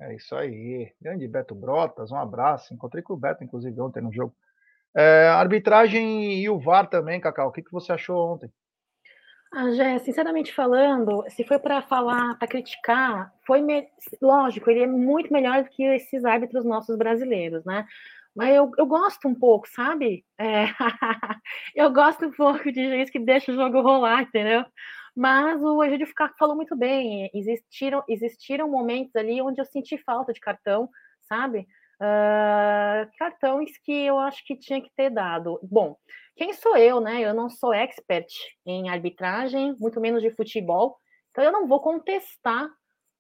É 0.01 0.15
isso 0.15 0.35
aí. 0.35 0.93
Grande 1.01 1.27
Beto 1.29 1.55
Brotas, 1.55 2.11
um 2.11 2.17
abraço. 2.17 2.75
Encontrei 2.75 3.03
com 3.03 3.15
o 3.15 3.17
Beto, 3.17 3.45
inclusive, 3.45 3.81
ontem 3.81 4.03
no 4.03 4.13
jogo. 4.13 4.35
É, 4.97 5.29
arbitragem 5.29 6.41
e 6.41 6.49
o 6.49 6.59
VAR 6.59 6.89
também, 6.89 7.21
Cacau. 7.21 7.49
O 7.49 7.53
que, 7.53 7.63
que 7.63 7.73
você 7.73 7.93
achou 7.93 8.35
ontem? 8.35 8.51
Ah, 9.53 9.71
Jé, 9.71 9.99
sinceramente 10.01 10.53
falando, 10.53 11.25
se 11.29 11.45
foi 11.45 11.61
para 11.61 11.81
falar, 11.81 12.37
para 12.39 12.49
criticar, 12.49 13.33
foi 13.47 13.61
me... 13.61 13.87
lógico, 14.21 14.69
ele 14.69 14.83
é 14.83 14.87
muito 14.87 15.33
melhor 15.33 15.63
do 15.63 15.71
que 15.71 15.85
esses 15.85 16.25
árbitros 16.25 16.65
nossos 16.65 16.97
brasileiros, 16.97 17.65
né? 17.65 17.87
Mas 18.35 18.53
eu, 18.53 18.73
eu 18.77 18.85
gosto 18.85 19.29
um 19.29 19.35
pouco, 19.35 19.69
sabe? 19.69 20.25
É... 20.39 20.65
eu 21.75 21.93
gosto 21.93 22.27
um 22.27 22.33
pouco 22.33 22.73
de 22.73 22.85
juiz 22.89 23.11
que 23.11 23.21
deixa 23.21 23.53
o 23.53 23.55
jogo 23.55 23.81
rolar, 23.81 24.23
entendeu? 24.23 24.65
Mas 25.15 25.63
o 25.63 25.83
Egídio 25.85 26.09
falou 26.39 26.57
muito 26.57 26.75
bem. 26.75 27.31
Existiram, 27.33 28.03
existiram 28.09 28.69
momentos 28.69 29.15
ali 29.15 29.41
onde 29.41 29.61
eu 29.61 29.65
senti 29.65 29.97
falta 29.99 30.33
de 30.33 30.41
cartão, 30.41 30.89
sabe? 31.29 31.67
Uh, 32.01 33.09
cartões 33.17 33.71
que 33.79 33.93
eu 33.93 34.19
acho 34.19 34.45
que 34.45 34.57
tinha 34.57 34.83
que 34.83 34.91
ter 34.97 35.11
dado. 35.11 35.61
Bom, 35.63 35.97
quem 36.37 36.53
sou 36.53 36.77
eu, 36.77 37.01
né? 37.01 37.21
Eu 37.21 37.33
não 37.33 37.49
sou 37.49 37.73
expert 37.73 38.27
em 38.67 38.89
arbitragem, 38.89 39.77
muito 39.79 40.01
menos 40.01 40.21
de 40.21 40.31
futebol, 40.31 40.99
então 41.31 41.45
eu 41.45 41.53
não 41.53 41.69
vou 41.69 41.81
contestar 41.81 42.69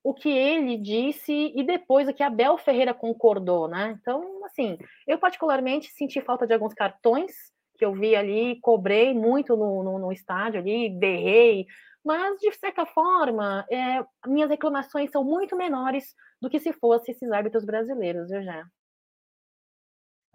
o 0.02 0.12
que 0.12 0.28
ele 0.28 0.76
disse 0.76 1.52
e 1.54 1.62
depois 1.64 2.08
o 2.08 2.12
que 2.12 2.22
a 2.22 2.28
Bel 2.28 2.58
Ferreira 2.58 2.92
concordou, 2.92 3.68
né? 3.68 3.96
Então, 4.00 4.44
assim, 4.44 4.76
eu 5.06 5.18
particularmente 5.18 5.90
senti 5.92 6.20
falta 6.20 6.46
de 6.46 6.52
alguns 6.52 6.74
cartões 6.74 7.32
que 7.76 7.84
eu 7.84 7.92
vi 7.92 8.14
ali, 8.14 8.58
cobrei 8.60 9.12
muito 9.12 9.56
no, 9.56 9.82
no, 9.82 9.98
no 9.98 10.12
estádio 10.12 10.60
ali, 10.60 10.90
berrei, 10.90 11.66
mas 12.04 12.38
de 12.38 12.52
certa 12.52 12.84
forma, 12.84 13.64
é, 13.70 14.04
minhas 14.26 14.50
reclamações 14.50 15.10
são 15.10 15.24
muito 15.24 15.56
menores 15.56 16.14
do 16.40 16.50
que 16.50 16.60
se 16.60 16.72
fossem 16.74 17.14
esses 17.14 17.30
árbitros 17.32 17.64
brasileiros, 17.64 18.28
viu, 18.28 18.42
já? 18.42 18.64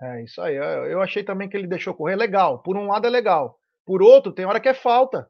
É 0.01 0.23
isso 0.23 0.41
aí. 0.41 0.55
Eu 0.55 1.01
achei 1.01 1.23
também 1.23 1.49
que 1.49 1.55
ele 1.55 1.67
deixou 1.67 1.93
correr 1.93 2.15
legal. 2.15 2.63
Por 2.63 2.77
um 2.77 2.87
lado 2.87 3.05
é 3.05 3.09
legal, 3.09 3.59
por 3.85 4.01
outro 4.01 4.31
tem 4.31 4.45
hora 4.45 4.59
que 4.59 4.69
é 4.69 4.73
falta. 4.73 5.29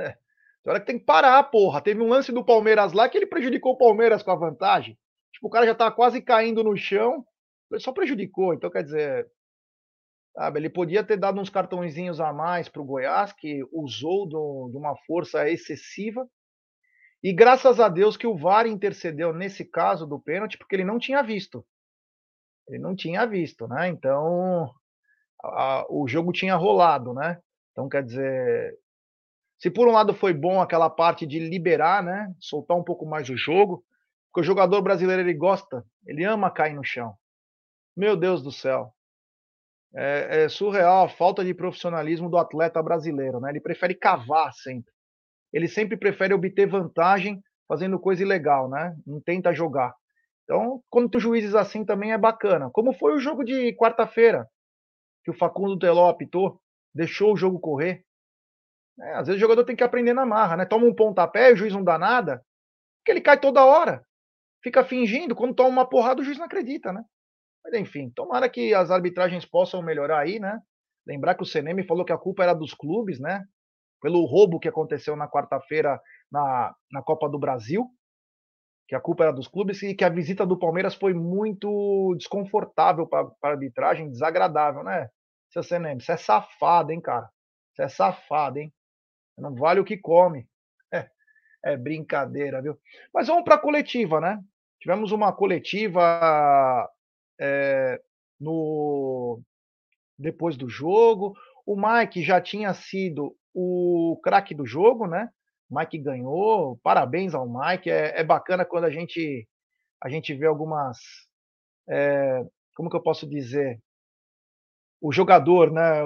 É. 0.00 0.14
Tem 0.60 0.72
hora 0.72 0.80
que 0.80 0.86
tem 0.86 0.98
que 0.98 1.04
parar, 1.04 1.42
porra. 1.44 1.80
Teve 1.80 2.02
um 2.02 2.08
lance 2.08 2.32
do 2.32 2.44
Palmeiras 2.44 2.92
lá 2.92 3.08
que 3.08 3.16
ele 3.16 3.26
prejudicou 3.26 3.72
o 3.72 3.78
Palmeiras 3.78 4.24
com 4.24 4.32
a 4.32 4.36
vantagem. 4.36 4.98
Tipo, 5.32 5.46
o 5.46 5.50
cara 5.50 5.64
já 5.64 5.74
tava 5.74 5.94
quase 5.94 6.20
caindo 6.20 6.64
no 6.64 6.76
chão, 6.76 7.24
ele 7.70 7.80
só 7.80 7.92
prejudicou. 7.92 8.52
Então, 8.52 8.68
quer 8.68 8.82
dizer, 8.82 9.26
sabe, 10.38 10.60
ele 10.60 10.70
podia 10.70 11.02
ter 11.02 11.16
dado 11.16 11.40
uns 11.40 11.50
cartõezinhos 11.50 12.20
a 12.20 12.32
mais 12.32 12.68
para 12.68 12.80
o 12.80 12.84
Goiás, 12.84 13.32
que 13.32 13.60
usou 13.72 14.24
do, 14.28 14.68
de 14.70 14.76
uma 14.76 14.96
força 15.04 15.50
excessiva. 15.50 16.28
E 17.20 17.32
graças 17.32 17.80
a 17.80 17.88
Deus 17.88 18.16
que 18.16 18.26
o 18.26 18.36
VAR 18.36 18.68
intercedeu 18.68 19.32
nesse 19.32 19.64
caso 19.64 20.06
do 20.06 20.20
pênalti, 20.20 20.56
porque 20.56 20.76
ele 20.76 20.84
não 20.84 20.96
tinha 20.96 21.22
visto. 21.22 21.66
Ele 22.68 22.78
não 22.78 22.94
tinha 22.94 23.26
visto, 23.26 23.66
né? 23.66 23.88
Então, 23.88 24.72
a, 25.42 25.84
o 25.90 26.06
jogo 26.06 26.30
tinha 26.30 26.54
rolado, 26.54 27.12
né? 27.12 27.40
Então, 27.72 27.88
quer 27.88 28.04
dizer, 28.04 28.78
se 29.58 29.68
por 29.68 29.88
um 29.88 29.92
lado 29.92 30.14
foi 30.14 30.32
bom 30.32 30.62
aquela 30.62 30.88
parte 30.88 31.26
de 31.26 31.40
liberar, 31.40 32.00
né, 32.00 32.32
soltar 32.38 32.76
um 32.76 32.84
pouco 32.84 33.04
mais 33.04 33.28
o 33.28 33.36
jogo, 33.36 33.84
porque 34.26 34.40
o 34.40 34.44
jogador 34.44 34.82
brasileiro 34.82 35.22
ele 35.22 35.34
gosta, 35.34 35.84
ele 36.06 36.22
ama 36.22 36.48
cair 36.48 36.74
no 36.74 36.84
chão. 36.84 37.16
Meu 37.96 38.16
Deus 38.16 38.40
do 38.40 38.52
céu. 38.52 38.94
É, 39.94 40.44
é 40.44 40.48
surreal 40.48 41.04
a 41.04 41.08
falta 41.08 41.44
de 41.44 41.54
profissionalismo 41.54 42.28
do 42.28 42.36
atleta 42.36 42.82
brasileiro, 42.82 43.40
né? 43.40 43.50
Ele 43.50 43.60
prefere 43.60 43.94
cavar 43.94 44.52
sempre. 44.52 44.92
Ele 45.52 45.66
sempre 45.66 45.96
prefere 45.96 46.34
obter 46.34 46.66
vantagem 46.66 47.42
fazendo 47.66 47.98
coisa 47.98 48.22
ilegal, 48.22 48.68
né? 48.68 48.94
Não 49.06 49.20
tenta 49.20 49.52
jogar. 49.52 49.94
Então, 50.44 50.82
quando 50.88 51.10
tem 51.10 51.20
juízes 51.20 51.54
assim 51.54 51.84
também 51.84 52.12
é 52.12 52.18
bacana. 52.18 52.70
Como 52.70 52.92
foi 52.92 53.14
o 53.14 53.18
jogo 53.18 53.44
de 53.44 53.74
quarta-feira, 53.76 54.48
que 55.24 55.30
o 55.30 55.34
Facundo 55.34 55.78
Teló 55.78 56.08
apitou, 56.08 56.60
deixou 56.94 57.34
o 57.34 57.36
jogo 57.36 57.60
correr. 57.60 58.02
É, 59.00 59.12
às 59.12 59.26
vezes 59.26 59.36
o 59.36 59.40
jogador 59.40 59.64
tem 59.64 59.76
que 59.76 59.84
aprender 59.84 60.12
na 60.14 60.26
marra, 60.26 60.56
né? 60.56 60.64
Toma 60.64 60.86
um 60.86 60.94
pontapé, 60.94 61.52
o 61.52 61.56
juiz 61.56 61.72
não 61.72 61.84
dá 61.84 61.98
nada, 61.98 62.42
porque 62.98 63.12
ele 63.12 63.20
cai 63.20 63.38
toda 63.38 63.64
hora. 63.64 64.02
Fica 64.62 64.84
fingindo, 64.84 65.36
quando 65.36 65.54
toma 65.54 65.68
uma 65.68 65.88
porrada, 65.88 66.20
o 66.20 66.24
juiz 66.24 66.38
não 66.38 66.46
acredita, 66.46 66.92
né? 66.92 67.04
Mas 67.64 67.74
enfim, 67.74 68.10
tomara 68.10 68.48
que 68.48 68.74
as 68.74 68.90
arbitragens 68.90 69.44
possam 69.44 69.82
melhorar 69.82 70.20
aí, 70.20 70.38
né? 70.38 70.60
Lembrar 71.06 71.34
que 71.34 71.42
o 71.42 71.46
CNM 71.46 71.82
falou 71.84 72.04
que 72.04 72.12
a 72.12 72.18
culpa 72.18 72.42
era 72.42 72.54
dos 72.54 72.74
clubes, 72.74 73.18
né? 73.20 73.44
Pelo 74.00 74.24
roubo 74.26 74.60
que 74.60 74.68
aconteceu 74.68 75.16
na 75.16 75.28
quarta-feira 75.28 76.00
na, 76.30 76.74
na 76.92 77.02
Copa 77.02 77.28
do 77.28 77.38
Brasil. 77.38 77.86
que 78.88 78.94
a 78.94 79.00
culpa 79.00 79.24
era 79.24 79.32
dos 79.32 79.46
clubes 79.48 79.82
e 79.82 79.94
que 79.94 80.04
a 80.04 80.08
visita 80.08 80.46
do 80.46 80.58
Palmeiras 80.58 80.94
foi 80.94 81.12
muito 81.12 82.14
desconfortável 82.16 83.06
para 83.06 83.28
a 83.42 83.48
arbitragem, 83.48 84.10
desagradável, 84.10 84.82
né? 84.82 85.10
Seu 85.50 85.62
CNM, 85.62 86.00
você 86.00 86.12
é 86.12 86.16
safado, 86.16 86.92
hein, 86.92 87.00
cara? 87.00 87.28
Você 87.74 87.82
é 87.82 87.88
safado, 87.88 88.58
hein? 88.58 88.72
Não 89.36 89.54
vale 89.54 89.80
o 89.80 89.84
que 89.84 89.96
come. 89.96 90.48
É, 90.92 91.72
é 91.72 91.76
brincadeira, 91.76 92.62
viu? 92.62 92.78
Mas 93.12 93.26
vamos 93.26 93.44
para 93.44 93.56
a 93.56 93.60
coletiva, 93.60 94.20
né? 94.20 94.40
Tivemos 94.80 95.12
uma 95.12 95.32
coletiva 95.32 96.88
é, 97.40 98.00
no 98.40 99.40
depois 100.18 100.56
do 100.56 100.68
jogo. 100.68 101.34
O 101.64 101.76
Mike 101.76 102.22
já 102.22 102.40
tinha 102.40 102.72
sido 102.74 103.36
o 103.54 104.18
craque 104.22 104.54
do 104.54 104.66
jogo, 104.66 105.06
né? 105.06 105.28
Mike 105.70 105.98
ganhou, 105.98 106.78
parabéns 106.82 107.34
ao 107.34 107.48
Mike. 107.48 107.90
É, 107.90 108.20
é, 108.20 108.24
bacana 108.24 108.64
quando 108.64 108.84
a 108.84 108.90
gente 108.90 109.46
a 110.00 110.08
gente 110.08 110.32
vê 110.32 110.46
algumas, 110.46 110.96
é, 111.88 112.44
como 112.76 112.88
que 112.88 112.96
eu 112.96 113.02
posso 113.02 113.28
dizer, 113.28 113.80
o 115.00 115.12
jogador, 115.12 115.72
né? 115.72 116.02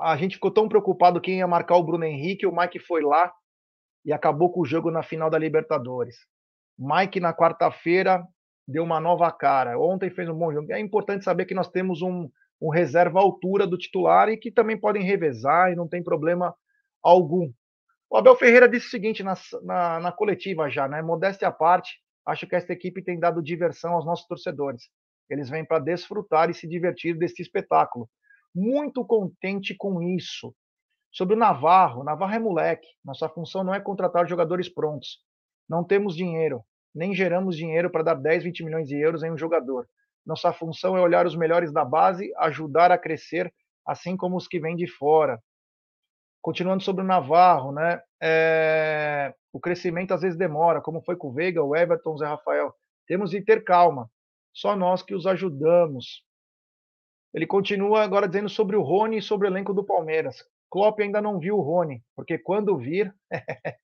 a 0.00 0.16
gente 0.16 0.34
ficou 0.34 0.50
tão 0.50 0.68
preocupado 0.68 1.20
quem 1.20 1.38
ia 1.38 1.46
marcar 1.46 1.76
o 1.76 1.82
Bruno 1.84 2.04
Henrique, 2.04 2.46
o 2.46 2.54
Mike 2.54 2.80
foi 2.80 3.02
lá 3.02 3.32
e 4.04 4.12
acabou 4.12 4.50
com 4.50 4.60
o 4.60 4.66
jogo 4.66 4.90
na 4.90 5.02
final 5.02 5.30
da 5.30 5.38
Libertadores. 5.38 6.16
Mike 6.78 7.20
na 7.20 7.34
quarta-feira 7.34 8.26
deu 8.66 8.82
uma 8.82 9.00
nova 9.00 9.30
cara. 9.32 9.78
Ontem 9.78 10.10
fez 10.10 10.28
um 10.28 10.34
bom 10.34 10.52
jogo. 10.52 10.72
É 10.72 10.80
importante 10.80 11.24
saber 11.24 11.44
que 11.44 11.54
nós 11.54 11.68
temos 11.68 12.02
um, 12.02 12.28
um 12.60 12.70
reserva 12.70 13.18
à 13.18 13.22
altura 13.22 13.66
do 13.66 13.78
titular 13.78 14.28
e 14.28 14.36
que 14.36 14.50
também 14.50 14.78
podem 14.78 15.02
revezar 15.02 15.72
e 15.72 15.76
não 15.76 15.88
tem 15.88 16.02
problema 16.02 16.54
algum. 17.02 17.50
O 18.08 18.16
Abel 18.16 18.36
Ferreira 18.36 18.68
disse 18.68 18.88
o 18.88 18.90
seguinte 18.90 19.22
na, 19.22 19.34
na, 19.62 20.00
na 20.00 20.12
coletiva 20.12 20.68
já, 20.68 20.88
né? 20.88 21.00
Modéstia 21.00 21.48
à 21.48 21.52
parte, 21.52 22.00
acho 22.26 22.46
que 22.46 22.56
esta 22.56 22.72
equipe 22.72 23.02
tem 23.02 23.18
dado 23.18 23.42
diversão 23.42 23.92
aos 23.94 24.04
nossos 24.04 24.26
torcedores. 24.26 24.90
Eles 25.28 25.48
vêm 25.48 25.64
para 25.64 25.78
desfrutar 25.78 26.50
e 26.50 26.54
se 26.54 26.66
divertir 26.66 27.16
deste 27.16 27.40
espetáculo. 27.40 28.10
Muito 28.52 29.04
contente 29.04 29.76
com 29.76 30.02
isso. 30.02 30.52
Sobre 31.12 31.34
o 31.34 31.38
Navarro, 31.38 32.02
Navarro 32.02 32.34
é 32.34 32.38
moleque. 32.38 32.88
Nossa 33.04 33.28
função 33.28 33.62
não 33.62 33.74
é 33.74 33.80
contratar 33.80 34.28
jogadores 34.28 34.68
prontos. 34.68 35.18
Não 35.68 35.84
temos 35.84 36.16
dinheiro, 36.16 36.64
nem 36.94 37.14
geramos 37.14 37.56
dinheiro 37.56 37.90
para 37.90 38.02
dar 38.02 38.14
10, 38.14 38.44
20 38.44 38.64
milhões 38.64 38.88
de 38.88 38.96
euros 38.96 39.22
em 39.22 39.30
um 39.30 39.38
jogador. 39.38 39.88
Nossa 40.24 40.52
função 40.52 40.96
é 40.96 41.00
olhar 41.00 41.26
os 41.26 41.36
melhores 41.36 41.72
da 41.72 41.84
base, 41.84 42.32
ajudar 42.38 42.92
a 42.92 42.98
crescer, 42.98 43.52
assim 43.86 44.16
como 44.16 44.36
os 44.36 44.46
que 44.46 44.60
vêm 44.60 44.76
de 44.76 44.86
fora 44.86 45.40
continuando 46.40 46.82
sobre 46.82 47.02
o 47.02 47.06
Navarro, 47.06 47.72
né? 47.72 48.00
É, 48.20 49.34
o 49.52 49.60
crescimento 49.60 50.12
às 50.12 50.22
vezes 50.22 50.38
demora, 50.38 50.80
como 50.80 51.02
foi 51.02 51.16
com 51.16 51.28
o 51.28 51.32
Veiga, 51.32 51.62
o 51.62 51.76
Everton, 51.76 52.12
o 52.12 52.18
Zé 52.18 52.26
Rafael. 52.26 52.74
Temos 53.06 53.30
de 53.30 53.42
ter 53.42 53.64
calma. 53.64 54.10
Só 54.52 54.74
nós 54.74 55.02
que 55.02 55.14
os 55.14 55.26
ajudamos. 55.26 56.24
Ele 57.32 57.46
continua 57.46 58.02
agora 58.02 58.26
dizendo 58.26 58.48
sobre 58.48 58.76
o 58.76 58.82
Rony 58.82 59.18
e 59.18 59.22
sobre 59.22 59.46
o 59.46 59.50
elenco 59.50 59.72
do 59.72 59.84
Palmeiras. 59.84 60.44
Klopp 60.70 61.00
ainda 61.00 61.20
não 61.20 61.38
viu 61.38 61.56
o 61.56 61.62
Rony, 61.62 62.02
porque 62.16 62.38
quando 62.38 62.76
vir, 62.76 63.14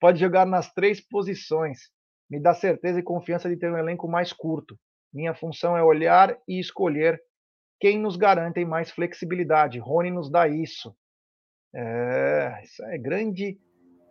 pode 0.00 0.18
jogar 0.18 0.46
nas 0.46 0.72
três 0.72 1.00
posições. 1.00 1.90
Me 2.30 2.38
dá 2.38 2.54
certeza 2.54 3.00
e 3.00 3.02
confiança 3.02 3.48
de 3.48 3.56
ter 3.56 3.72
um 3.72 3.76
elenco 3.76 4.06
mais 4.06 4.32
curto. 4.32 4.78
Minha 5.12 5.34
função 5.34 5.76
é 5.76 5.82
olhar 5.82 6.38
e 6.46 6.60
escolher 6.60 7.20
quem 7.80 7.98
nos 7.98 8.16
garante 8.16 8.64
mais 8.64 8.90
flexibilidade. 8.90 9.80
Rony 9.80 10.10
nos 10.10 10.30
dá 10.30 10.46
isso. 10.46 10.94
É, 11.74 12.60
isso 12.62 12.84
é 12.84 12.98
grande 12.98 13.58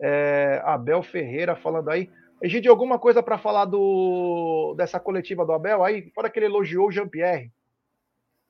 é, 0.01 0.61
Abel 0.65 1.01
Ferreira 1.01 1.55
falando 1.55 1.89
aí. 1.89 2.11
Egide, 2.41 2.67
alguma 2.67 2.97
coisa 2.97 3.22
para 3.22 3.38
falar 3.38 3.65
do, 3.65 4.74
dessa 4.78 4.99
coletiva 4.99 5.45
do 5.45 5.51
Abel 5.51 5.84
aí? 5.84 6.09
Fora 6.11 6.30
que 6.30 6.39
ele 6.39 6.45
elogiou 6.45 6.88
o 6.88 6.91
Jean-Pierre. 6.91 7.51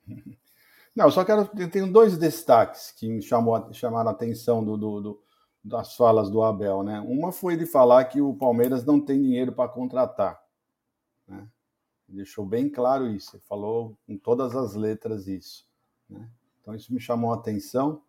Não, 0.95 1.09
só 1.09 1.23
quero. 1.23 1.45
Tenho 1.69 1.91
dois 1.91 2.17
destaques 2.17 2.91
que 2.91 3.07
me 3.07 3.21
chamou, 3.21 3.71
chamaram 3.73 4.09
a 4.09 4.11
atenção 4.11 4.63
do, 4.63 4.75
do, 4.75 5.01
do, 5.01 5.23
das 5.69 5.95
falas 5.95 6.29
do 6.29 6.41
Abel, 6.41 6.83
né? 6.83 6.99
Uma 6.99 7.31
foi 7.31 7.53
ele 7.53 7.65
falar 7.65 8.05
que 8.05 8.19
o 8.19 8.33
Palmeiras 8.33 8.83
não 8.83 8.99
tem 8.99 9.21
dinheiro 9.21 9.51
para 9.53 9.69
contratar. 9.69 10.41
Né? 11.27 11.47
Deixou 12.07 12.45
bem 12.45 12.67
claro 12.69 13.07
isso, 13.07 13.35
ele 13.35 13.43
falou 13.43 13.95
com 14.05 14.17
todas 14.17 14.55
as 14.55 14.75
letras 14.75 15.27
isso. 15.27 15.65
Né? 16.09 16.27
Então 16.61 16.75
isso 16.75 16.93
me 16.93 16.99
chamou 16.99 17.31
a 17.31 17.35
atenção. 17.35 18.01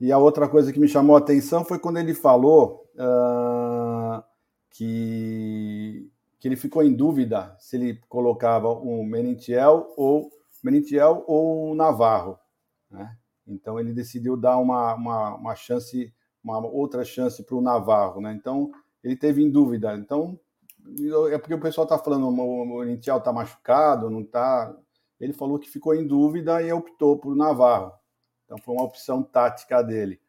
E 0.00 0.12
a 0.12 0.18
outra 0.18 0.48
coisa 0.48 0.72
que 0.72 0.78
me 0.78 0.86
chamou 0.86 1.16
a 1.16 1.18
atenção 1.18 1.64
foi 1.64 1.78
quando 1.78 1.98
ele 1.98 2.14
falou 2.14 2.88
uh, 2.94 4.22
que, 4.70 6.08
que 6.38 6.46
ele 6.46 6.56
ficou 6.56 6.84
em 6.84 6.94
dúvida 6.94 7.56
se 7.58 7.76
ele 7.76 8.00
colocava 8.08 8.68
o 8.68 9.02
Menentiel 9.02 9.92
ou 9.96 10.30
Menentiel 10.62 11.24
ou 11.26 11.74
Navarro. 11.74 12.38
Né? 12.90 13.16
Então 13.46 13.78
ele 13.80 13.92
decidiu 13.92 14.36
dar 14.36 14.58
uma, 14.58 14.94
uma, 14.94 15.34
uma 15.34 15.54
chance, 15.54 16.14
uma 16.48 16.66
outra 16.66 17.04
chance 17.04 17.42
para 17.42 17.56
o 17.56 17.60
Navarro. 17.60 18.20
Né? 18.20 18.32
Então 18.32 18.70
ele 19.02 19.16
teve 19.16 19.42
em 19.42 19.50
dúvida. 19.50 19.94
Então 19.96 20.38
é 21.30 21.38
porque 21.38 21.54
o 21.54 21.60
pessoal 21.60 21.84
está 21.84 21.98
falando 21.98 22.28
o 22.28 22.80
Menentiel 22.80 23.18
está 23.18 23.32
machucado, 23.32 24.10
não 24.10 24.22
está. 24.22 24.74
Ele 25.20 25.32
falou 25.32 25.58
que 25.58 25.68
ficou 25.68 25.94
em 25.94 26.06
dúvida 26.06 26.62
e 26.62 26.72
optou 26.72 27.18
por 27.18 27.34
Navarro. 27.36 27.92
Então 28.44 28.58
foi 28.58 28.74
uma 28.74 28.84
opção 28.84 29.22
tática 29.22 29.82
dele. 29.82 30.20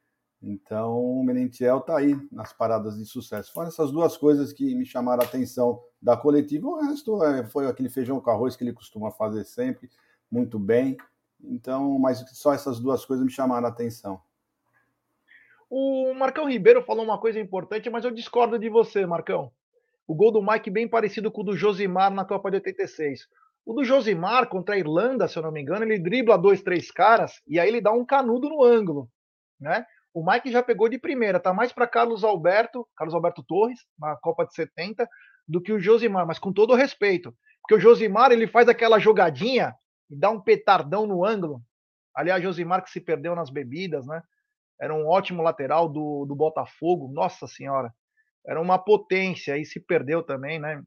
Então 0.41 1.01
o 1.01 1.23
Menentiel 1.23 1.79
está 1.79 1.97
aí 1.97 2.15
nas 2.31 2.53
paradas 2.53 2.97
de 2.97 3.05
sucesso. 3.05 3.53
Foram 3.53 3.67
essas 3.67 3.91
duas 3.91 4.17
coisas 4.17 4.53
que 4.53 4.73
me 4.75 4.85
chamaram 4.85 5.21
a 5.21 5.25
atenção 5.25 5.81
da 6.01 6.15
coletiva. 6.15 6.67
O 6.67 6.79
resto 6.79 7.23
é, 7.23 7.45
foi 7.45 7.67
aquele 7.67 7.89
feijão 7.89 8.19
com 8.19 8.29
arroz 8.29 8.55
que 8.55 8.63
ele 8.63 8.73
costuma 8.73 9.11
fazer 9.11 9.43
sempre, 9.43 9.89
muito 10.31 10.57
bem. 10.57 10.97
Então, 11.41 11.97
mas 11.99 12.23
só 12.33 12.53
essas 12.53 12.79
duas 12.79 13.05
coisas 13.05 13.25
me 13.25 13.31
chamaram 13.31 13.67
a 13.67 13.69
atenção. 13.69 14.21
O 15.69 16.13
Marcão 16.15 16.49
Ribeiro 16.49 16.81
falou 16.81 17.05
uma 17.05 17.19
coisa 17.19 17.39
importante, 17.39 17.89
mas 17.89 18.03
eu 18.03 18.09
discordo 18.09 18.57
de 18.57 18.69
você, 18.69 19.05
Marcão. 19.05 19.51
O 20.07 20.15
gol 20.15 20.31
do 20.31 20.41
Mike 20.41 20.71
bem 20.71 20.87
parecido 20.87 21.31
com 21.31 21.41
o 21.41 21.43
do 21.43 21.55
Josimar 21.55 22.11
na 22.11 22.25
Copa 22.25 22.49
de 22.49 22.57
86. 22.57 23.27
O 23.63 23.73
do 23.73 23.83
Josimar 23.83 24.49
contra 24.49 24.73
a 24.73 24.77
Irlanda, 24.79 25.27
se 25.27 25.37
eu 25.37 25.43
não 25.43 25.51
me 25.51 25.61
engano, 25.61 25.85
ele 25.85 25.99
dribla 25.99 26.39
dois, 26.39 26.63
três 26.63 26.89
caras 26.89 27.33
e 27.47 27.59
aí 27.59 27.67
ele 27.67 27.79
dá 27.79 27.91
um 27.91 28.03
canudo 28.03 28.49
no 28.49 28.63
ângulo, 28.63 29.07
né? 29.59 29.85
O 30.11 30.25
Mike 30.25 30.51
já 30.51 30.63
pegou 30.63 30.89
de 30.89 30.97
primeira, 30.97 31.39
tá 31.39 31.53
mais 31.53 31.71
para 31.71 31.85
Carlos 31.85 32.23
Alberto, 32.23 32.87
Carlos 32.97 33.13
Alberto 33.13 33.43
Torres, 33.43 33.79
na 33.99 34.15
Copa 34.15 34.43
de 34.47 34.55
70, 34.55 35.07
do 35.47 35.61
que 35.61 35.71
o 35.71 35.79
Josimar, 35.79 36.25
mas 36.25 36.39
com 36.39 36.51
todo 36.51 36.73
respeito. 36.73 37.31
Porque 37.61 37.75
o 37.75 37.79
Josimar, 37.79 38.31
ele 38.31 38.47
faz 38.47 38.67
aquela 38.67 38.97
jogadinha 38.97 39.75
e 40.09 40.15
dá 40.15 40.31
um 40.31 40.41
petardão 40.41 41.05
no 41.05 41.23
ângulo. 41.23 41.61
Aliás, 42.15 42.41
Josimar 42.41 42.83
que 42.83 42.89
se 42.89 42.99
perdeu 42.99 43.35
nas 43.35 43.51
bebidas, 43.51 44.07
né? 44.07 44.23
Era 44.79 44.93
um 44.93 45.07
ótimo 45.07 45.41
lateral 45.41 45.89
do, 45.89 46.25
do 46.25 46.35
Botafogo, 46.35 47.11
nossa 47.11 47.47
senhora. 47.47 47.93
Era 48.47 48.61
uma 48.61 48.79
potência 48.79 49.57
e 49.57 49.65
se 49.65 49.79
perdeu 49.79 50.23
também, 50.23 50.59
né? 50.59 50.81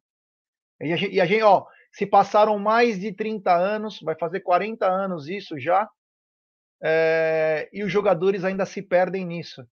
E 0.80 0.92
a 0.92 0.96
gente, 0.96 1.14
e 1.14 1.20
a 1.20 1.26
gente 1.26 1.42
ó, 1.42 1.66
se 1.92 2.06
passaram 2.06 2.58
mais 2.58 2.98
de 2.98 3.12
30 3.12 3.54
anos, 3.54 4.00
vai 4.00 4.16
fazer 4.18 4.40
40 4.40 4.86
anos 4.86 5.28
isso 5.28 5.58
já, 5.58 5.88
é, 6.82 7.68
e 7.72 7.84
os 7.84 7.92
jogadores 7.92 8.44
ainda 8.44 8.66
se 8.66 8.82
perdem 8.82 9.26
nisso. 9.26 9.64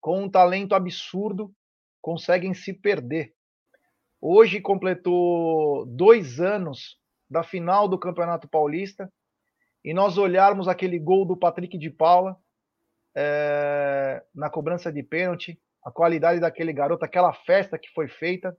Com 0.00 0.22
um 0.22 0.30
talento 0.30 0.74
absurdo, 0.74 1.52
conseguem 2.00 2.54
se 2.54 2.72
perder. 2.72 3.32
Hoje 4.20 4.60
completou 4.60 5.86
dois 5.86 6.40
anos 6.40 6.98
da 7.28 7.42
final 7.42 7.88
do 7.88 7.98
Campeonato 7.98 8.48
Paulista, 8.48 9.10
e 9.84 9.92
nós 9.92 10.16
olharmos 10.16 10.68
aquele 10.68 10.98
gol 10.98 11.24
do 11.24 11.36
Patrick 11.36 11.76
de 11.76 11.90
Paula 11.90 12.36
é, 13.14 14.22
na 14.34 14.48
cobrança 14.50 14.92
de 14.92 15.02
pênalti, 15.02 15.60
a 15.84 15.90
qualidade 15.90 16.40
daquele 16.40 16.72
garoto, 16.72 17.04
aquela 17.04 17.32
festa 17.32 17.78
que 17.78 17.90
foi 17.90 18.08
feita, 18.08 18.56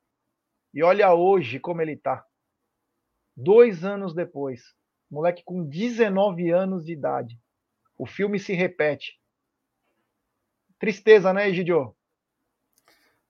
e 0.74 0.84
olha 0.84 1.14
hoje 1.14 1.60
como 1.60 1.82
ele 1.82 1.94
está 1.94 2.26
dois 3.36 3.84
anos 3.84 4.14
depois. 4.14 4.74
Moleque 5.10 5.44
com 5.44 5.64
19 5.64 6.50
anos 6.52 6.86
de 6.86 6.94
idade. 6.94 7.40
O 7.98 8.06
filme 8.06 8.40
se 8.40 8.54
repete. 8.54 9.20
Tristeza, 10.80 11.32
né, 11.32 11.48
Egidio? 11.50 11.96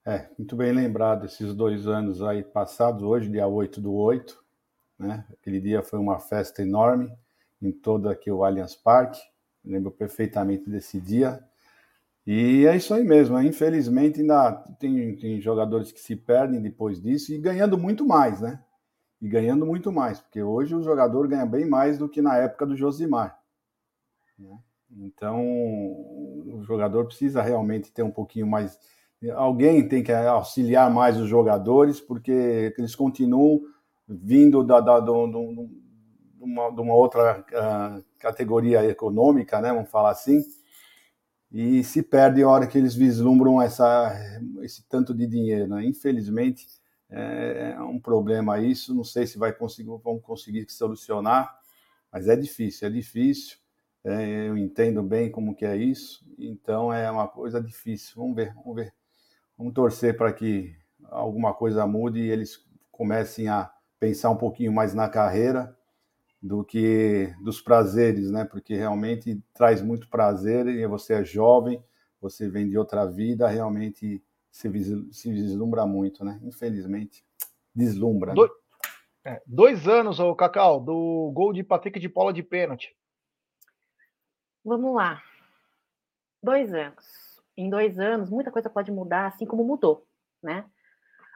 É, 0.06 0.30
muito 0.38 0.56
bem 0.56 0.72
lembrado 0.72 1.26
esses 1.26 1.54
dois 1.54 1.88
anos 1.88 2.22
aí 2.22 2.44
passados, 2.44 3.04
hoje, 3.04 3.30
dia 3.30 3.48
8 3.48 3.80
do 3.80 3.94
8, 3.94 4.44
né? 5.00 5.26
Aquele 5.32 5.62
dia 5.62 5.82
foi 5.82 6.00
uma 6.00 6.20
festa 6.20 6.62
enorme 6.62 7.14
em 7.62 7.72
todo 7.72 8.10
aqui 8.10 8.30
o 8.30 8.44
Allianz 8.44 8.76
Parque, 8.76 9.22
lembro 9.64 9.92
perfeitamente 9.92 10.70
desse 10.70 11.00
dia. 11.00 11.44
E 12.26 12.66
é 12.66 12.76
isso 12.76 12.94
aí 12.94 13.04
mesmo, 13.04 13.36
né? 13.38 13.46
infelizmente 13.46 14.22
ainda 14.22 14.52
tem, 14.80 15.16
tem 15.18 15.42
jogadores 15.42 15.92
que 15.92 16.00
se 16.00 16.16
perdem 16.16 16.62
depois 16.62 17.02
disso 17.02 17.34
e 17.34 17.38
ganhando 17.38 17.78
muito 17.78 18.06
mais, 18.06 18.40
né? 18.40 18.64
e 19.22 19.28
ganhando 19.28 19.66
muito 19.66 19.92
mais, 19.92 20.20
porque 20.20 20.42
hoje 20.42 20.76
o 20.76 20.84
jogador 20.84 21.28
ganha 21.28 21.46
bem 21.46 21.66
mais 21.66 21.98
do 21.98 22.10
que 22.10 22.22
na 22.22 22.38
época 22.38 22.66
do 22.66 22.76
Josimar. 22.76 23.40
Né? 24.38 24.58
Então, 24.92 25.42
o 25.42 26.62
jogador 26.64 27.06
precisa 27.06 27.42
realmente 27.42 27.92
ter 27.92 28.04
um 28.04 28.12
pouquinho 28.12 28.48
mais 28.48 28.78
alguém 29.32 29.88
tem 29.88 30.04
que 30.04 30.12
auxiliar 30.12 30.92
mais 30.92 31.18
os 31.18 31.30
jogadores, 31.30 32.00
porque 32.00 32.74
eles 32.78 32.96
continuam 32.96 33.62
vindo 34.08 34.64
da, 34.64 34.82
da, 34.82 35.00
do, 35.00 35.28
de, 35.28 35.70
uma, 36.42 36.68
uma 36.68 36.94
outra 36.94 37.40
uh, 37.40 38.04
categoria 38.24 38.86
econômica, 38.86 39.60
né, 39.60 39.74
vamos 39.74 39.90
falar 39.90 40.12
assim, 40.12 40.42
e 41.52 41.84
se 41.84 42.02
perde 42.02 42.42
a 42.42 42.48
hora 42.48 42.66
que 42.66 42.78
eles 42.78 42.96
vislumbram 42.96 43.62
essa, 43.62 44.12
esse 44.62 44.88
tanto 44.88 45.14
de 45.14 45.28
dinheiro. 45.28 45.68
Né? 45.68 45.86
Infelizmente, 45.86 46.66
é, 47.10 47.74
é 47.78 47.82
um 47.82 48.00
problema 48.00 48.60
isso, 48.60 48.96
não 48.96 49.04
sei 49.04 49.28
se 49.28 49.38
vai 49.38 49.54
conseguir, 49.54 49.90
vão 50.04 50.18
conseguir 50.20 50.66
solucionar, 50.70 51.54
mas 52.12 52.28
é 52.30 52.36
difícil, 52.36 52.88
é 52.88 52.92
difícil. 52.92 53.58
É, 54.06 54.48
eu 54.48 54.58
entendo 54.58 55.04
bem 55.04 55.30
como 55.30 55.56
que 55.56 55.66
é 55.66 55.78
isso, 55.78 56.26
então 56.38 56.92
é 56.94 57.10
uma 57.12 57.28
coisa 57.28 57.62
difícil. 57.62 58.16
Vamos 58.16 58.36
ver, 58.36 58.54
vamos 58.56 58.76
ver. 58.76 58.94
Vamos 59.58 59.74
torcer 59.74 60.18
para 60.18 60.32
que 60.34 60.76
alguma 61.10 61.54
coisa 61.54 61.86
mude 61.86 62.20
e 62.20 62.30
eles 62.30 62.58
comecem 62.92 63.48
a 63.48 63.72
pensar 64.00 64.30
um 64.30 64.38
pouquinho 64.38 64.74
mais 64.74 64.94
na 64.94 65.08
carreira 65.08 65.74
do 66.44 66.62
que 66.62 67.34
dos 67.42 67.62
prazeres, 67.62 68.30
né? 68.30 68.44
Porque 68.44 68.76
realmente 68.76 69.42
traz 69.54 69.82
muito 69.82 70.10
prazer 70.10 70.68
e 70.68 70.86
você 70.86 71.14
é 71.14 71.24
jovem, 71.24 71.82
você 72.20 72.50
vem 72.50 72.68
de 72.68 72.78
outra 72.78 73.06
vida, 73.06 73.48
realmente 73.48 74.22
se, 74.52 74.70
se 75.14 75.32
vislumbra 75.32 75.86
muito, 75.86 76.26
né? 76.26 76.42
Infelizmente, 76.44 77.26
deslumbra. 77.74 78.34
Dois, 78.34 78.52
né? 79.26 79.36
é, 79.36 79.42
dois 79.48 79.88
anos, 79.88 80.20
o 80.20 80.36
Cacau, 80.36 80.82
do 80.82 81.32
gol 81.34 81.54
de 81.54 81.64
Patrick 81.64 81.98
de 81.98 82.10
Paula 82.10 82.34
de 82.34 82.44
pênalti. 82.44 82.94
Vamos 84.66 84.94
lá. 84.94 85.24
Dois 86.42 86.74
anos. 86.74 87.42
Em 87.56 87.70
dois 87.70 87.98
anos, 87.98 88.30
muita 88.30 88.52
coisa 88.52 88.70
pode 88.70 88.92
mudar, 88.92 89.28
assim 89.28 89.46
como 89.46 89.64
mudou, 89.64 90.06
né? 90.42 90.66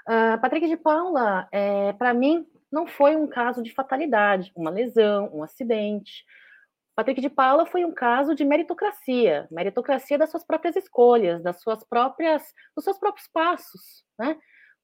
Uh, 0.05 0.39
Patrick 0.41 0.67
de 0.67 0.75
Paula, 0.75 1.47
é, 1.49 1.93
para 1.93 2.13
mim, 2.13 2.45
não 2.71 2.87
foi 2.87 3.15
um 3.15 3.27
caso 3.27 3.63
de 3.63 3.73
fatalidade, 3.73 4.51
uma 4.55 4.69
lesão, 4.69 5.29
um 5.33 5.43
acidente. 5.43 6.25
Patrick 6.95 7.21
de 7.21 7.29
Paula 7.29 7.65
foi 7.65 7.85
um 7.85 7.93
caso 7.93 8.33
de 8.33 8.43
meritocracia, 8.43 9.47
meritocracia 9.51 10.17
das 10.17 10.31
suas 10.31 10.43
próprias 10.43 10.75
escolhas, 10.75 11.43
das 11.43 11.61
suas 11.61 11.83
próprias, 11.83 12.43
dos 12.75 12.83
seus 12.83 12.97
próprios 12.97 13.27
passos, 13.27 14.03
né? 14.19 14.37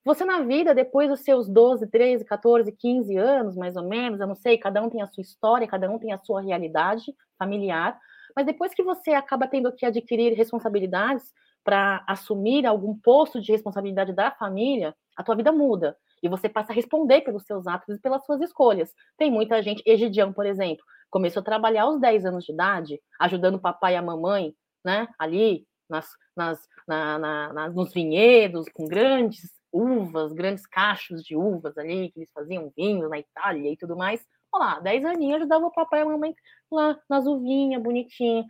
Você 0.05 0.25
na 0.25 0.41
vida, 0.41 0.75
depois 0.75 1.09
dos 1.09 1.21
seus 1.21 1.47
12, 1.47 1.87
13, 1.87 2.25
14, 2.25 2.71
15 2.73 3.15
anos, 3.15 3.55
mais 3.55 3.77
ou 3.77 3.87
menos, 3.87 4.19
eu 4.19 4.27
não 4.27 4.35
sei, 4.35 4.57
cada 4.57 4.81
um 4.81 4.89
tem 4.89 5.01
a 5.01 5.07
sua 5.07 5.21
história, 5.21 5.65
cada 5.65 5.89
um 5.89 5.97
tem 5.97 6.11
a 6.11 6.19
sua 6.19 6.41
realidade 6.41 7.15
familiar, 7.39 7.97
mas 8.35 8.45
depois 8.45 8.73
que 8.73 8.83
você 8.83 9.11
acaba 9.11 9.47
tendo 9.47 9.71
que 9.71 9.85
adquirir 9.85 10.33
responsabilidades 10.33 11.33
para 11.63 12.03
assumir 12.05 12.65
algum 12.65 12.93
posto 12.99 13.39
de 13.39 13.53
responsabilidade 13.53 14.11
da 14.11 14.29
família, 14.29 14.93
a 15.15 15.23
tua 15.23 15.35
vida 15.35 15.53
muda. 15.53 15.95
E 16.23 16.29
você 16.29 16.47
passa 16.47 16.71
a 16.71 16.75
responder 16.75 17.21
pelos 17.21 17.43
seus 17.43 17.67
atos 17.67 17.97
e 17.97 17.99
pelas 17.99 18.25
suas 18.25 18.41
escolhas. 18.41 18.93
Tem 19.17 19.29
muita 19.29 19.61
gente, 19.61 19.83
Egidião, 19.85 20.31
por 20.31 20.45
exemplo, 20.45 20.83
começou 21.11 21.41
a 21.41 21.43
trabalhar 21.43 21.83
aos 21.83 21.99
10 21.99 22.25
anos 22.25 22.45
de 22.45 22.53
idade, 22.53 22.99
ajudando 23.19 23.55
o 23.55 23.61
papai 23.61 23.93
e 23.93 23.97
a 23.97 24.01
mamãe, 24.01 24.55
né, 24.83 25.07
ali, 25.19 25.67
nas, 25.89 26.07
nas, 26.35 26.59
na, 26.87 27.19
na, 27.19 27.53
na, 27.53 27.69
nos 27.69 27.93
vinhedos, 27.93 28.65
com 28.73 28.87
grandes 28.87 29.51
uvas, 29.71 30.33
grandes 30.33 30.65
cachos 30.65 31.23
de 31.23 31.35
uvas 31.35 31.77
ali, 31.77 32.11
que 32.11 32.19
eles 32.19 32.31
faziam 32.33 32.71
vinho 32.75 33.09
na 33.09 33.19
Itália 33.19 33.71
e 33.71 33.77
tudo 33.77 33.95
mais. 33.95 34.25
Olha 34.51 34.65
lá, 34.65 34.79
10 34.79 35.05
aninhos 35.05 35.37
ajudava 35.37 35.65
o 35.65 35.71
papai 35.71 35.99
e 35.99 36.03
a 36.03 36.05
mamãe 36.05 36.33
lá 36.71 36.97
nas 37.09 37.25
uvinhas, 37.25 37.81
bonitinho. 37.81 38.45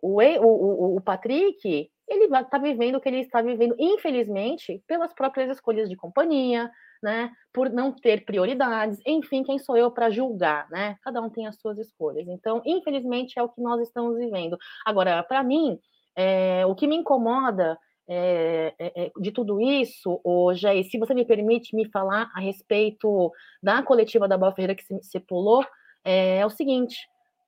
O, 0.00 0.20
o, 0.20 0.46
o, 0.46 0.96
o 0.96 1.00
Patrick, 1.00 1.90
ele 2.08 2.24
está 2.24 2.58
vivendo 2.58 2.96
o 2.96 3.00
que 3.00 3.08
ele 3.08 3.20
está 3.20 3.42
vivendo, 3.42 3.74
infelizmente, 3.78 4.82
pelas 4.86 5.12
próprias 5.12 5.50
escolhas 5.50 5.88
de 5.88 5.96
companhia, 5.96 6.70
né? 7.02 7.30
Por 7.52 7.68
não 7.70 7.92
ter 7.92 8.24
prioridades, 8.24 9.00
enfim, 9.04 9.42
quem 9.42 9.58
sou 9.58 9.76
eu 9.76 9.90
para 9.90 10.10
julgar, 10.10 10.68
né? 10.70 10.96
Cada 11.02 11.20
um 11.20 11.28
tem 11.28 11.46
as 11.46 11.56
suas 11.60 11.78
escolhas. 11.78 12.26
Então, 12.28 12.62
infelizmente, 12.64 13.38
é 13.38 13.42
o 13.42 13.48
que 13.48 13.60
nós 13.60 13.80
estamos 13.82 14.16
vivendo. 14.16 14.56
Agora, 14.86 15.22
para 15.22 15.42
mim, 15.42 15.78
é, 16.14 16.64
o 16.66 16.74
que 16.74 16.86
me 16.86 16.96
incomoda 16.96 17.78
é, 18.08 18.74
é, 18.78 19.12
de 19.18 19.30
tudo 19.30 19.60
isso, 19.60 20.20
hoje, 20.24 20.68
e 20.72 20.84
se 20.84 20.98
você 20.98 21.14
me 21.14 21.24
permite 21.24 21.74
me 21.74 21.88
falar 21.90 22.30
a 22.34 22.40
respeito 22.40 23.32
da 23.62 23.82
coletiva 23.82 24.28
da 24.28 24.36
Bal 24.36 24.54
Ferreira 24.54 24.74
que 24.74 24.84
você 24.84 25.20
pulou, 25.20 25.64
é, 26.04 26.38
é 26.38 26.46
o 26.46 26.50
seguinte: 26.50 26.96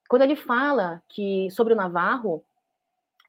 quando 0.09 0.23
ele 0.23 0.35
fala 0.35 1.01
que 1.09 1.49
sobre 1.51 1.73
o 1.73 1.75
Navarro, 1.75 2.43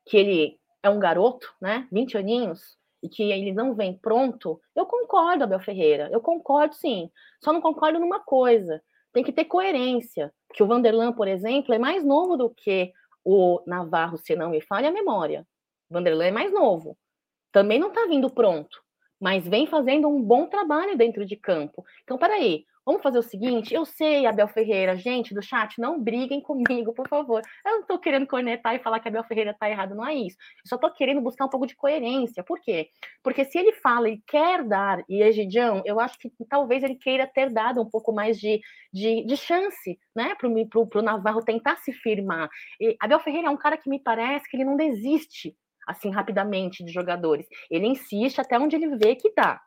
que 0.05 0.17
ele 0.17 0.59
é 0.83 0.89
um 0.89 0.99
garoto, 0.99 1.53
né, 1.61 1.87
20 1.91 2.17
aninhos, 2.17 2.79
e 3.03 3.09
que 3.09 3.31
ele 3.31 3.53
não 3.53 3.75
vem 3.75 3.97
pronto, 3.97 4.61
eu 4.75 4.87
concordo, 4.87 5.45
Abel 5.45 5.61
Ferreira, 5.61 6.09
eu 6.13 6.21
concordo 6.21 6.75
sim. 6.75 7.11
Só 7.43 7.53
não 7.53 7.61
concordo 7.61 7.99
numa 7.99 8.21
coisa: 8.21 8.83
tem 9.13 9.23
que 9.23 9.33
ter 9.33 9.45
coerência. 9.45 10.33
Que 10.55 10.63
o 10.63 10.67
Vanderlan, 10.67 11.13
por 11.13 11.29
exemplo, 11.29 11.75
é 11.75 11.79
mais 11.79 12.05
novo 12.05 12.37
do 12.37 12.51
que 12.51 12.93
o 13.25 13.63
Navarro, 13.67 14.17
se 14.19 14.35
não 14.37 14.51
me 14.51 14.61
falha 14.61 14.89
a 14.89 14.93
memória. 14.93 15.47
O 15.91 15.95
Vanderlan 15.95 16.27
é 16.27 16.31
mais 16.31 16.53
novo. 16.53 16.97
Também 17.53 17.79
não 17.79 17.89
está 17.89 18.07
vindo 18.07 18.31
pronto, 18.31 18.79
mas 19.21 19.47
vem 19.47 19.67
fazendo 19.67 20.09
um 20.09 20.23
bom 20.23 20.47
trabalho 20.47 20.97
dentro 20.97 21.25
de 21.25 21.37
campo. 21.37 21.85
Então, 22.05 22.19
peraí, 22.19 22.65
Vamos 22.87 23.03
fazer 23.03 23.19
o 23.19 23.23
seguinte, 23.23 23.75
eu 23.75 23.85
sei, 23.85 24.27
Abel 24.27 24.47
Ferreira, 24.47 24.97
gente 24.97 25.35
do 25.35 25.43
chat, 25.43 25.77
não 25.81 26.01
briguem 26.01 26.41
comigo, 26.41 26.95
por 26.95 27.09
favor. 27.09 27.43
Eu 27.65 27.73
não 27.73 27.81
estou 27.81 27.99
querendo 27.99 28.29
cornetar 28.29 28.77
e 28.77 28.79
falar 28.79 29.01
que 29.01 29.09
Abel 29.09 29.25
Ferreira 29.25 29.51
está 29.51 29.69
errado, 29.69 29.97
não 29.97 30.07
é 30.07 30.15
isso. 30.15 30.37
Eu 30.65 30.69
só 30.69 30.77
estou 30.77 30.93
querendo 30.93 31.21
buscar 31.21 31.47
um 31.47 31.49
pouco 31.49 31.67
de 31.67 31.75
coerência. 31.75 32.45
Por 32.45 32.61
quê? 32.61 32.89
Porque 33.25 33.45
se 33.45 33.59
ele 33.59 33.73
fala 33.73 34.09
e 34.09 34.23
quer 34.25 34.63
dar, 34.63 35.03
e 35.09 35.21
Egidião, 35.21 35.83
eu 35.85 35.99
acho 35.99 36.17
que 36.17 36.31
talvez 36.49 36.85
ele 36.85 36.95
queira 36.95 37.27
ter 37.27 37.53
dado 37.53 37.83
um 37.83 37.91
pouco 37.91 38.13
mais 38.13 38.39
de, 38.39 38.61
de, 38.93 39.27
de 39.27 39.37
chance, 39.37 39.99
né, 40.15 40.37
para 40.37 40.49
o 40.49 41.03
Navarro 41.03 41.45
tentar 41.45 41.79
se 41.79 41.93
firmar. 41.93 42.49
E 42.81 42.97
Abel 43.01 43.19
Ferreira 43.19 43.49
é 43.49 43.51
um 43.51 43.57
cara 43.57 43.77
que 43.77 43.91
me 43.91 43.99
parece 43.99 44.49
que 44.49 44.57
ele 44.57 44.65
não 44.65 44.77
desiste 44.77 45.57
assim 45.89 46.11
rapidamente 46.11 46.85
de 46.85 46.93
jogadores. 46.93 47.47
Ele 47.69 47.89
insiste 47.89 48.41
até 48.41 48.57
onde 48.59 48.77
ele 48.77 48.97
vê 48.97 49.17
que 49.17 49.33
dá. 49.35 49.61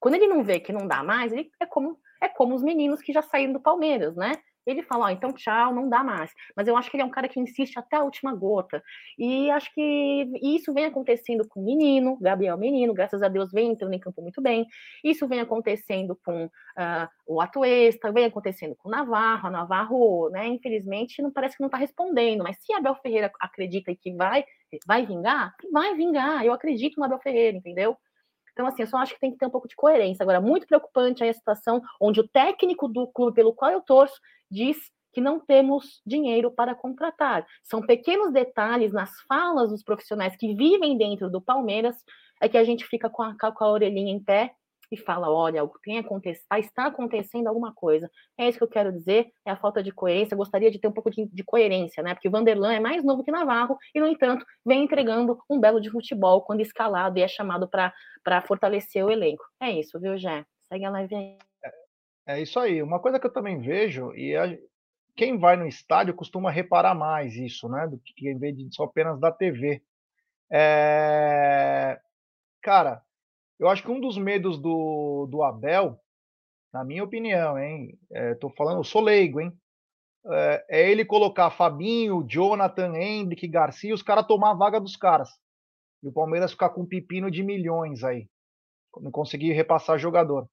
Quando 0.00 0.14
ele 0.14 0.26
não 0.26 0.44
vê 0.44 0.60
que 0.60 0.72
não 0.72 0.86
dá 0.86 1.02
mais, 1.02 1.32
ele 1.32 1.50
é 1.60 1.66
como 1.66 1.98
é 2.20 2.28
como 2.28 2.54
os 2.54 2.62
meninos 2.62 3.02
que 3.02 3.12
já 3.12 3.22
saíram 3.22 3.52
do 3.52 3.60
Palmeiras, 3.60 4.16
né? 4.16 4.32
Ele 4.66 4.82
fala, 4.82 5.06
ó, 5.06 5.10
então 5.10 5.32
tchau, 5.32 5.72
não 5.72 5.88
dá 5.88 6.02
mais. 6.02 6.32
Mas 6.56 6.66
eu 6.66 6.76
acho 6.76 6.90
que 6.90 6.96
ele 6.96 7.02
é 7.02 7.06
um 7.06 7.10
cara 7.10 7.28
que 7.28 7.38
insiste 7.38 7.78
até 7.78 7.96
a 7.96 8.02
última 8.02 8.34
gota. 8.34 8.82
E 9.16 9.48
acho 9.52 9.72
que 9.72 10.28
isso 10.42 10.74
vem 10.74 10.86
acontecendo 10.86 11.46
com 11.46 11.60
o 11.60 11.64
menino, 11.64 12.18
Gabriel 12.20 12.58
Menino, 12.58 12.92
graças 12.92 13.22
a 13.22 13.28
Deus 13.28 13.52
vem 13.52 13.70
entrando 13.70 13.94
em 13.94 14.00
campo 14.00 14.20
muito 14.20 14.42
bem. 14.42 14.66
Isso 15.04 15.28
vem 15.28 15.40
acontecendo 15.40 16.18
com 16.24 16.46
uh, 16.46 17.08
o 17.28 17.40
Atuesta, 17.40 18.10
vem 18.10 18.24
acontecendo 18.24 18.74
com 18.74 18.88
o 18.88 18.90
Navarro. 18.92 19.48
O 19.48 19.52
Navarro, 19.52 20.30
né, 20.30 20.48
infelizmente, 20.48 21.22
não 21.22 21.30
parece 21.30 21.56
que 21.56 21.62
não 21.62 21.68
está 21.68 21.78
respondendo. 21.78 22.42
Mas 22.42 22.56
se 22.58 22.72
Abel 22.72 22.96
Ferreira 22.96 23.30
acredita 23.40 23.94
que 23.94 24.12
vai, 24.14 24.44
vai 24.84 25.06
vingar, 25.06 25.54
vai 25.72 25.94
vingar. 25.94 26.44
Eu 26.44 26.52
acredito 26.52 26.98
no 26.98 27.04
Abel 27.04 27.20
Ferreira, 27.20 27.56
entendeu? 27.56 27.96
Então, 28.56 28.66
assim, 28.66 28.80
eu 28.80 28.86
só 28.86 28.96
acho 28.96 29.12
que 29.12 29.20
tem 29.20 29.30
que 29.30 29.36
ter 29.36 29.44
um 29.44 29.50
pouco 29.50 29.68
de 29.68 29.76
coerência. 29.76 30.22
Agora, 30.22 30.40
muito 30.40 30.66
preocupante 30.66 31.22
aí 31.22 31.28
a 31.28 31.34
situação 31.34 31.82
onde 32.00 32.20
o 32.20 32.26
técnico 32.26 32.88
do 32.88 33.06
clube 33.06 33.34
pelo 33.34 33.52
qual 33.52 33.70
eu 33.70 33.82
torço 33.82 34.18
diz 34.50 34.78
que 35.12 35.20
não 35.20 35.38
temos 35.38 36.00
dinheiro 36.06 36.50
para 36.50 36.74
contratar. 36.74 37.46
São 37.62 37.82
pequenos 37.82 38.32
detalhes 38.32 38.94
nas 38.94 39.20
falas 39.28 39.68
dos 39.68 39.82
profissionais 39.82 40.34
que 40.36 40.54
vivem 40.54 40.96
dentro 40.96 41.30
do 41.30 41.38
Palmeiras 41.38 42.02
é 42.40 42.48
que 42.48 42.56
a 42.56 42.64
gente 42.64 42.86
fica 42.86 43.10
com 43.10 43.22
a, 43.22 43.34
com 43.34 43.64
a 43.64 43.70
orelhinha 43.70 44.10
em 44.10 44.22
pé 44.22 44.54
e 44.90 44.96
fala, 44.96 45.30
olha, 45.30 45.60
algo 45.60 45.78
tem 45.82 45.98
acontecido, 45.98 46.44
está 46.58 46.86
acontecendo 46.86 47.46
alguma 47.48 47.72
coisa. 47.74 48.10
É 48.38 48.48
isso 48.48 48.58
que 48.58 48.64
eu 48.64 48.68
quero 48.68 48.92
dizer, 48.92 49.30
é 49.44 49.50
a 49.50 49.56
falta 49.56 49.82
de 49.82 49.90
coerência. 49.90 50.34
Eu 50.34 50.38
gostaria 50.38 50.70
de 50.70 50.78
ter 50.78 50.88
um 50.88 50.92
pouco 50.92 51.10
de, 51.10 51.26
de 51.26 51.44
coerência, 51.44 52.02
né? 52.02 52.14
Porque 52.14 52.28
Vanderlan 52.28 52.74
é 52.74 52.80
mais 52.80 53.04
novo 53.04 53.24
que 53.24 53.30
Navarro 53.30 53.76
e, 53.94 54.00
no 54.00 54.06
entanto, 54.06 54.44
vem 54.64 54.84
entregando 54.84 55.38
um 55.50 55.58
belo 55.58 55.80
de 55.80 55.90
futebol 55.90 56.42
quando 56.42 56.60
escalado 56.60 57.18
e 57.18 57.22
é 57.22 57.28
chamado 57.28 57.68
para 57.68 58.42
fortalecer 58.42 59.04
o 59.04 59.10
elenco. 59.10 59.44
É 59.60 59.70
isso, 59.70 59.98
viu, 60.00 60.16
Jé? 60.16 60.44
Segue 60.68 60.84
a 60.84 60.90
live 60.90 61.14
aí. 61.14 61.38
É, 61.64 62.38
é 62.38 62.42
isso 62.42 62.58
aí. 62.58 62.82
Uma 62.82 63.00
coisa 63.00 63.18
que 63.18 63.26
eu 63.26 63.32
também 63.32 63.60
vejo, 63.60 64.12
e 64.14 64.34
quem 65.16 65.38
vai 65.38 65.56
no 65.56 65.66
estádio 65.66 66.14
costuma 66.14 66.50
reparar 66.50 66.94
mais 66.94 67.34
isso, 67.34 67.68
né? 67.68 67.86
Do 67.86 67.98
que 67.98 68.28
em 68.28 68.38
vez 68.38 68.56
de 68.56 68.68
só 68.74 68.84
apenas 68.84 69.18
da 69.18 69.32
TV. 69.32 69.82
É... 70.50 71.98
Cara, 72.60 73.02
eu 73.58 73.68
acho 73.68 73.82
que 73.82 73.90
um 73.90 74.00
dos 74.00 74.18
medos 74.18 74.58
do, 74.58 75.26
do 75.30 75.42
Abel, 75.42 75.98
na 76.72 76.84
minha 76.84 77.02
opinião, 77.02 77.58
hein? 77.58 77.98
É, 78.12 78.34
tô 78.34 78.50
falando, 78.50 78.78
eu 78.78 78.84
sou 78.84 79.00
leigo, 79.00 79.40
hein? 79.40 79.52
É, 80.26 80.66
é 80.68 80.90
ele 80.90 81.04
colocar 81.04 81.50
Fabinho, 81.50 82.24
Jonathan, 82.28 82.94
Hendrick, 82.96 83.46
Garcia, 83.48 83.94
os 83.94 84.02
caras 84.02 84.26
tomar 84.26 84.50
a 84.50 84.54
vaga 84.54 84.80
dos 84.80 84.96
caras. 84.96 85.30
E 86.02 86.08
o 86.08 86.12
Palmeiras 86.12 86.52
ficar 86.52 86.70
com 86.70 86.82
um 86.82 86.86
pepino 86.86 87.30
de 87.30 87.42
milhões 87.42 88.04
aí. 88.04 88.28
Não 89.00 89.10
conseguir 89.10 89.52
repassar 89.52 89.98
jogador. 89.98 90.48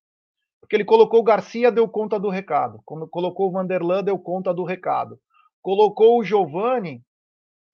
Porque 0.62 0.76
ele 0.76 0.86
colocou 0.86 1.20
o 1.20 1.24
Garcia, 1.24 1.72
deu 1.72 1.88
conta 1.90 2.18
do 2.18 2.30
recado. 2.30 2.82
Quando 2.86 3.08
colocou 3.08 3.50
o 3.50 3.52
Vanderlan, 3.52 4.04
deu 4.04 4.18
conta 4.18 4.54
do 4.54 4.64
recado. 4.64 5.20
Colocou 5.62 6.20
o 6.20 6.24
Giovani, 6.24 7.04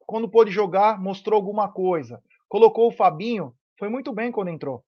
quando 0.08 0.30
pôde 0.30 0.50
jogar, 0.52 1.00
mostrou 1.00 1.38
alguma 1.38 1.72
coisa. 1.72 2.22
Colocou 2.48 2.88
o 2.88 2.92
Fabinho, 2.92 3.54
foi 3.78 3.90
muito 3.90 4.12
bem 4.12 4.32
quando 4.32 4.50
entrou. 4.50 4.84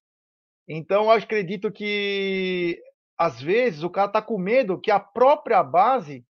Então, 0.74 1.04
eu 1.04 1.12
acredito 1.12 1.70
que 1.70 2.82
às 3.18 3.42
vezes 3.42 3.84
o 3.84 3.90
cara 3.90 4.08
tá 4.08 4.22
com 4.22 4.38
medo 4.38 4.80
que 4.80 4.90
a 4.90 5.02
própria 5.02 5.62
base 5.62 6.26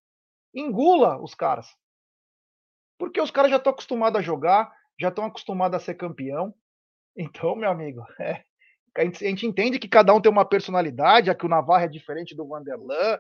engula 0.52 1.22
os 1.22 1.36
caras. 1.36 1.68
Porque 2.98 3.22
os 3.22 3.30
caras 3.30 3.52
já 3.52 3.58
estão 3.58 3.72
acostumados 3.72 4.20
a 4.20 4.24
jogar, 4.24 4.74
já 5.00 5.10
estão 5.10 5.26
acostumados 5.26 5.78
a 5.78 5.80
ser 5.80 5.94
campeão. 5.94 6.54
Então, 7.14 7.58
meu 7.58 7.70
amigo, 7.70 8.02
é, 8.22 8.42
a, 8.96 9.04
gente, 9.04 9.26
a, 9.26 9.28
gente, 9.28 9.46
entende 9.46 9.78
que 9.78 9.90
cada 9.90 10.14
um 10.14 10.22
tem 10.22 10.32
uma 10.32 10.46
personalidade, 10.46 11.30
aqui 11.30 11.46
o 11.46 11.50
Navarro 11.50 11.84
é 11.84 11.88
diferente 11.90 12.34
do 12.34 12.48
Vanderlan, 12.48 13.20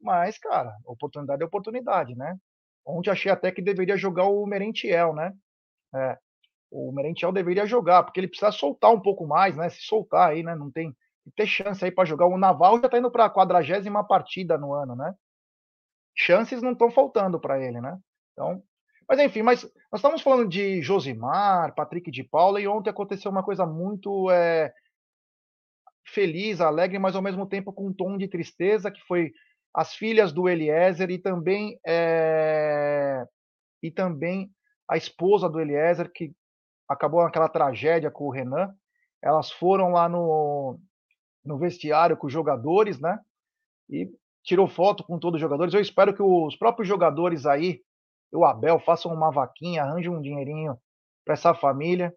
mas, 0.00 0.38
cara, 0.38 0.76
oportunidade 0.84 1.40
é 1.40 1.46
oportunidade, 1.46 2.16
né? 2.16 2.36
Ontem 2.84 3.10
achei 3.10 3.30
até 3.30 3.52
que 3.52 3.62
deveria 3.62 3.96
jogar 3.96 4.24
o 4.24 4.44
Merentiel, 4.44 5.14
né? 5.14 5.32
É, 5.94 6.18
o 6.70 6.92
Merentiel 6.92 7.32
deveria 7.32 7.66
jogar, 7.66 8.02
porque 8.02 8.20
ele 8.20 8.28
precisa 8.28 8.52
soltar 8.52 8.92
um 8.92 9.00
pouco 9.00 9.26
mais, 9.26 9.56
né? 9.56 9.68
Se 9.68 9.82
soltar 9.82 10.30
aí, 10.30 10.42
né? 10.42 10.54
Não 10.54 10.70
tem, 10.70 10.94
ter 11.34 11.46
chance 11.46 11.84
aí 11.84 11.90
para 11.90 12.04
jogar. 12.04 12.26
O 12.26 12.38
Naval 12.38 12.80
já 12.80 12.88
tá 12.88 12.98
indo 12.98 13.10
para 13.10 13.24
a 13.24 13.30
quadragésima 13.30 14.04
partida 14.04 14.58
no 14.58 14.72
ano, 14.72 14.94
né? 14.94 15.14
Chances 16.14 16.62
não 16.62 16.72
estão 16.72 16.90
faltando 16.90 17.38
para 17.38 17.62
ele, 17.62 17.80
né? 17.80 17.98
Então, 18.32 18.62
mas 19.08 19.18
enfim, 19.20 19.42
mas 19.42 19.62
nós 19.90 20.00
estamos 20.00 20.20
falando 20.20 20.48
de 20.48 20.82
Josimar, 20.82 21.74
Patrick 21.74 22.10
de 22.10 22.22
Paula, 22.22 22.60
e 22.60 22.68
ontem 22.68 22.90
aconteceu 22.90 23.30
uma 23.30 23.42
coisa 23.42 23.64
muito 23.64 24.30
é, 24.30 24.72
feliz, 26.06 26.60
alegre, 26.60 26.98
mas 26.98 27.16
ao 27.16 27.22
mesmo 27.22 27.46
tempo 27.46 27.72
com 27.72 27.86
um 27.86 27.92
tom 27.92 28.18
de 28.18 28.28
tristeza, 28.28 28.90
que 28.90 29.00
foi 29.06 29.32
as 29.72 29.94
filhas 29.94 30.32
do 30.32 30.48
Eliezer 30.48 31.10
e 31.10 31.18
também 31.18 31.78
é, 31.86 33.24
e 33.82 33.90
também 33.90 34.50
a 34.88 34.96
esposa 34.96 35.48
do 35.48 35.60
Eliezer, 35.60 36.10
que 36.12 36.32
acabou 36.88 37.20
aquela 37.20 37.48
tragédia 37.48 38.10
com 38.10 38.24
o 38.24 38.30
Renan. 38.30 38.74
Elas 39.22 39.50
foram 39.50 39.90
lá 39.90 40.08
no, 40.08 40.78
no 41.44 41.58
vestiário 41.58 42.16
com 42.16 42.26
os 42.26 42.32
jogadores, 42.32 42.98
né? 42.98 43.20
E 43.90 44.08
tirou 44.42 44.66
foto 44.66 45.04
com 45.04 45.18
todos 45.18 45.36
os 45.36 45.40
jogadores. 45.40 45.74
Eu 45.74 45.80
espero 45.80 46.14
que 46.14 46.22
os 46.22 46.56
próprios 46.56 46.88
jogadores 46.88 47.44
aí, 47.44 47.82
o 48.32 48.44
Abel, 48.44 48.78
façam 48.80 49.12
uma 49.12 49.30
vaquinha, 49.30 49.82
arranjem 49.82 50.10
um 50.10 50.20
dinheirinho 50.20 50.78
para 51.24 51.34
essa 51.34 51.54
família. 51.54 52.14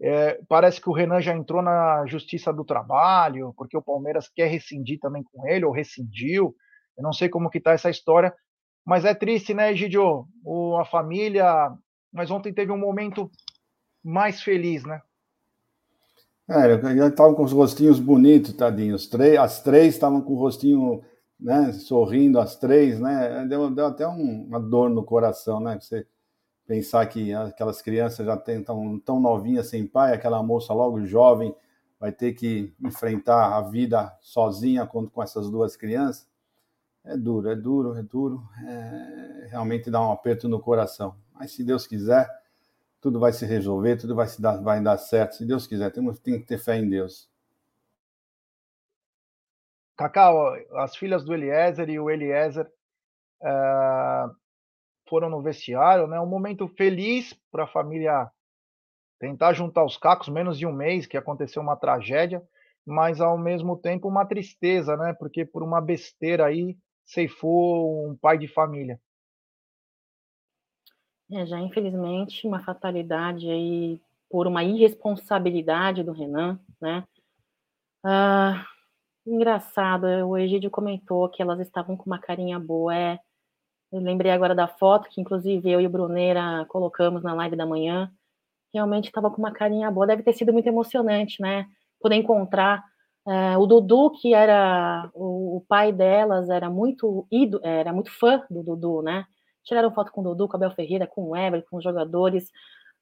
É, 0.00 0.40
parece 0.48 0.80
que 0.80 0.88
o 0.88 0.92
Renan 0.92 1.20
já 1.20 1.34
entrou 1.34 1.62
na 1.62 2.06
Justiça 2.06 2.52
do 2.52 2.64
Trabalho, 2.64 3.52
porque 3.56 3.76
o 3.76 3.82
Palmeiras 3.82 4.28
quer 4.28 4.46
rescindir 4.46 4.98
também 5.00 5.22
com 5.24 5.46
ele, 5.48 5.64
ou 5.64 5.72
rescindiu. 5.72 6.54
Eu 6.96 7.02
não 7.02 7.12
sei 7.12 7.28
como 7.28 7.50
que 7.50 7.60
tá 7.60 7.72
essa 7.72 7.90
história, 7.90 8.34
mas 8.84 9.04
é 9.04 9.14
triste, 9.14 9.54
né, 9.54 9.74
Gidio? 9.74 10.26
A 10.80 10.84
família. 10.84 11.70
Mas 12.12 12.30
ontem 12.30 12.54
teve 12.54 12.72
um 12.72 12.78
momento 12.78 13.30
mais 14.08 14.40
feliz, 14.40 14.84
né? 14.84 15.02
É, 16.48 17.06
estavam 17.06 17.34
com 17.34 17.44
os 17.44 17.52
rostinhos 17.52 18.00
bonitos, 18.00 18.54
tadinhos. 18.54 19.06
Três, 19.06 19.38
as 19.38 19.62
três 19.62 19.92
estavam 19.92 20.22
com 20.22 20.32
o 20.32 20.38
rostinho, 20.38 21.02
né, 21.38 21.72
sorrindo, 21.74 22.40
as 22.40 22.56
três, 22.56 22.98
né? 22.98 23.44
Deu, 23.46 23.70
deu 23.70 23.86
até 23.86 24.08
um, 24.08 24.46
uma 24.46 24.58
dor 24.58 24.88
no 24.88 25.04
coração, 25.04 25.60
né? 25.60 25.78
Você 25.78 26.06
pensar 26.66 27.04
que 27.04 27.34
aquelas 27.34 27.82
crianças 27.82 28.24
já 28.24 28.34
estão 28.34 28.98
tão 28.98 29.20
novinhas 29.20 29.66
sem 29.68 29.86
pai, 29.86 30.14
aquela 30.14 30.42
moça 30.42 30.72
logo 30.72 31.04
jovem 31.04 31.54
vai 32.00 32.10
ter 32.10 32.32
que 32.32 32.72
enfrentar 32.82 33.58
a 33.58 33.60
vida 33.60 34.16
sozinha 34.22 34.86
com, 34.86 35.06
com 35.06 35.22
essas 35.22 35.50
duas 35.50 35.76
crianças. 35.76 36.26
É 37.04 37.14
duro, 37.14 37.50
é 37.50 37.56
duro, 37.56 37.94
é 37.94 38.02
duro. 38.02 38.42
É, 38.64 39.48
realmente 39.50 39.90
dá 39.90 40.00
um 40.00 40.12
aperto 40.12 40.48
no 40.48 40.60
coração. 40.60 41.14
Mas 41.34 41.52
se 41.52 41.62
Deus 41.62 41.86
quiser, 41.86 42.28
tudo 43.00 43.20
vai 43.20 43.32
se 43.32 43.46
resolver, 43.46 43.96
tudo 43.96 44.14
vai, 44.14 44.26
se 44.26 44.40
dar, 44.40 44.60
vai 44.60 44.82
dar 44.82 44.98
certo, 44.98 45.36
se 45.36 45.46
Deus 45.46 45.66
quiser. 45.66 45.90
Temos, 45.90 46.18
tem 46.18 46.38
que 46.40 46.46
ter 46.46 46.58
fé 46.58 46.76
em 46.76 46.88
Deus. 46.88 47.28
Cacau, 49.96 50.54
as 50.76 50.96
filhas 50.96 51.24
do 51.24 51.34
Eliezer 51.34 51.88
e 51.90 51.98
o 51.98 52.08
Eliezer 52.08 52.70
é, 53.42 54.26
foram 55.08 55.28
no 55.28 55.42
vestiário, 55.42 56.06
né? 56.06 56.20
Um 56.20 56.26
momento 56.26 56.68
feliz 56.68 57.34
para 57.50 57.64
a 57.64 57.68
família 57.68 58.30
tentar 59.18 59.52
juntar 59.52 59.84
os 59.84 59.96
cacos, 59.96 60.28
menos 60.28 60.58
de 60.58 60.66
um 60.66 60.72
mês 60.72 61.06
que 61.06 61.16
aconteceu 61.16 61.60
uma 61.60 61.76
tragédia, 61.76 62.40
mas 62.86 63.20
ao 63.20 63.36
mesmo 63.36 63.76
tempo 63.76 64.08
uma 64.08 64.24
tristeza, 64.24 64.96
né? 64.96 65.12
Porque 65.12 65.44
por 65.44 65.62
uma 65.62 65.80
besteira 65.80 66.46
aí 66.46 66.76
ceifou 67.04 68.08
um 68.08 68.16
pai 68.16 68.38
de 68.38 68.46
família. 68.46 69.00
É, 71.30 71.46
já 71.46 71.58
infelizmente 71.60 72.46
uma 72.46 72.60
fatalidade 72.60 73.50
aí 73.50 74.00
por 74.30 74.46
uma 74.46 74.64
irresponsabilidade 74.64 76.02
do 76.02 76.12
Renan, 76.12 76.58
né? 76.80 77.04
Ah, 78.04 78.64
engraçado, 79.26 80.06
o 80.06 80.38
Egídio 80.38 80.70
comentou 80.70 81.28
que 81.28 81.42
elas 81.42 81.60
estavam 81.60 81.96
com 81.96 82.06
uma 82.06 82.18
carinha 82.18 82.58
boa. 82.58 82.94
É, 82.96 83.18
eu 83.92 84.00
lembrei 84.00 84.32
agora 84.32 84.54
da 84.54 84.68
foto 84.68 85.08
que 85.10 85.20
inclusive 85.20 85.70
eu 85.70 85.80
e 85.80 85.86
o 85.86 85.90
Bruneira 85.90 86.66
colocamos 86.68 87.22
na 87.22 87.34
live 87.34 87.56
da 87.56 87.66
manhã. 87.66 88.10
Realmente 88.72 89.06
estava 89.06 89.30
com 89.30 89.38
uma 89.38 89.52
carinha 89.52 89.90
boa. 89.90 90.06
Deve 90.06 90.22
ter 90.22 90.34
sido 90.34 90.52
muito 90.52 90.68
emocionante, 90.68 91.42
né? 91.42 91.66
Poder 92.00 92.16
encontrar 92.16 92.84
é, 93.26 93.58
o 93.58 93.66
Dudu, 93.66 94.12
que 94.12 94.34
era 94.34 95.10
o, 95.14 95.58
o, 95.58 95.60
pai 95.68 95.92
delas, 95.92 96.48
era 96.50 96.70
muito 96.70 97.26
ido, 97.30 97.60
era 97.62 97.92
muito 97.92 98.10
fã 98.10 98.42
do 98.50 98.62
Dudu, 98.62 99.02
né? 99.02 99.26
Tiraram 99.68 99.92
foto 99.92 100.10
com 100.10 100.22
o 100.22 100.24
Dudu, 100.24 100.48
com 100.48 100.56
Abel 100.56 100.70
Ferreira, 100.70 101.06
com 101.06 101.28
o 101.28 101.36
Ever, 101.36 101.64
com 101.70 101.76
os 101.76 101.84
jogadores. 101.84 102.50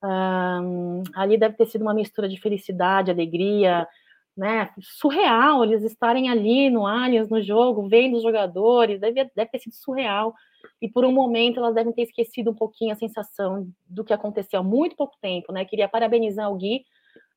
Um, 0.02 1.02
ali 1.14 1.38
deve 1.38 1.56
ter 1.56 1.66
sido 1.66 1.82
uma 1.82 1.94
mistura 1.94 2.28
de 2.28 2.38
felicidade, 2.40 3.10
alegria, 3.10 3.88
né? 4.36 4.70
Surreal 4.80 5.64
eles 5.64 5.82
estarem 5.82 6.28
ali 6.28 6.68
no 6.68 6.86
Allianz, 6.86 7.28
no 7.30 7.40
jogo, 7.40 7.88
vendo 7.88 8.16
os 8.16 8.22
jogadores, 8.22 9.00
deve, 9.00 9.30
deve 9.34 9.50
ter 9.50 9.58
sido 9.60 9.74
surreal. 9.74 10.34
E 10.82 10.88
por 10.88 11.04
um 11.04 11.12
momento 11.12 11.58
elas 11.58 11.74
devem 11.74 11.92
ter 11.92 12.02
esquecido 12.02 12.50
um 12.50 12.54
pouquinho 12.54 12.92
a 12.92 12.96
sensação 12.96 13.68
do 13.86 14.04
que 14.04 14.12
aconteceu 14.12 14.60
há 14.60 14.62
muito 14.62 14.96
pouco 14.96 15.14
tempo, 15.22 15.52
né? 15.52 15.64
Queria 15.64 15.88
parabenizar 15.88 16.50
o 16.52 16.56
Gui 16.56 16.84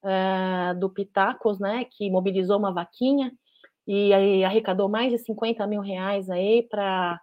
uh, 0.04 0.78
do 0.78 0.90
Pitacos, 0.90 1.60
né? 1.60 1.86
Que 1.86 2.10
mobilizou 2.10 2.58
uma 2.58 2.74
vaquinha 2.74 3.32
e 3.88 4.44
arrecadou 4.44 4.88
mais 4.88 5.12
de 5.12 5.18
50 5.18 5.66
mil 5.66 5.82
reais 5.82 6.30
aí 6.30 6.62
para 6.70 7.20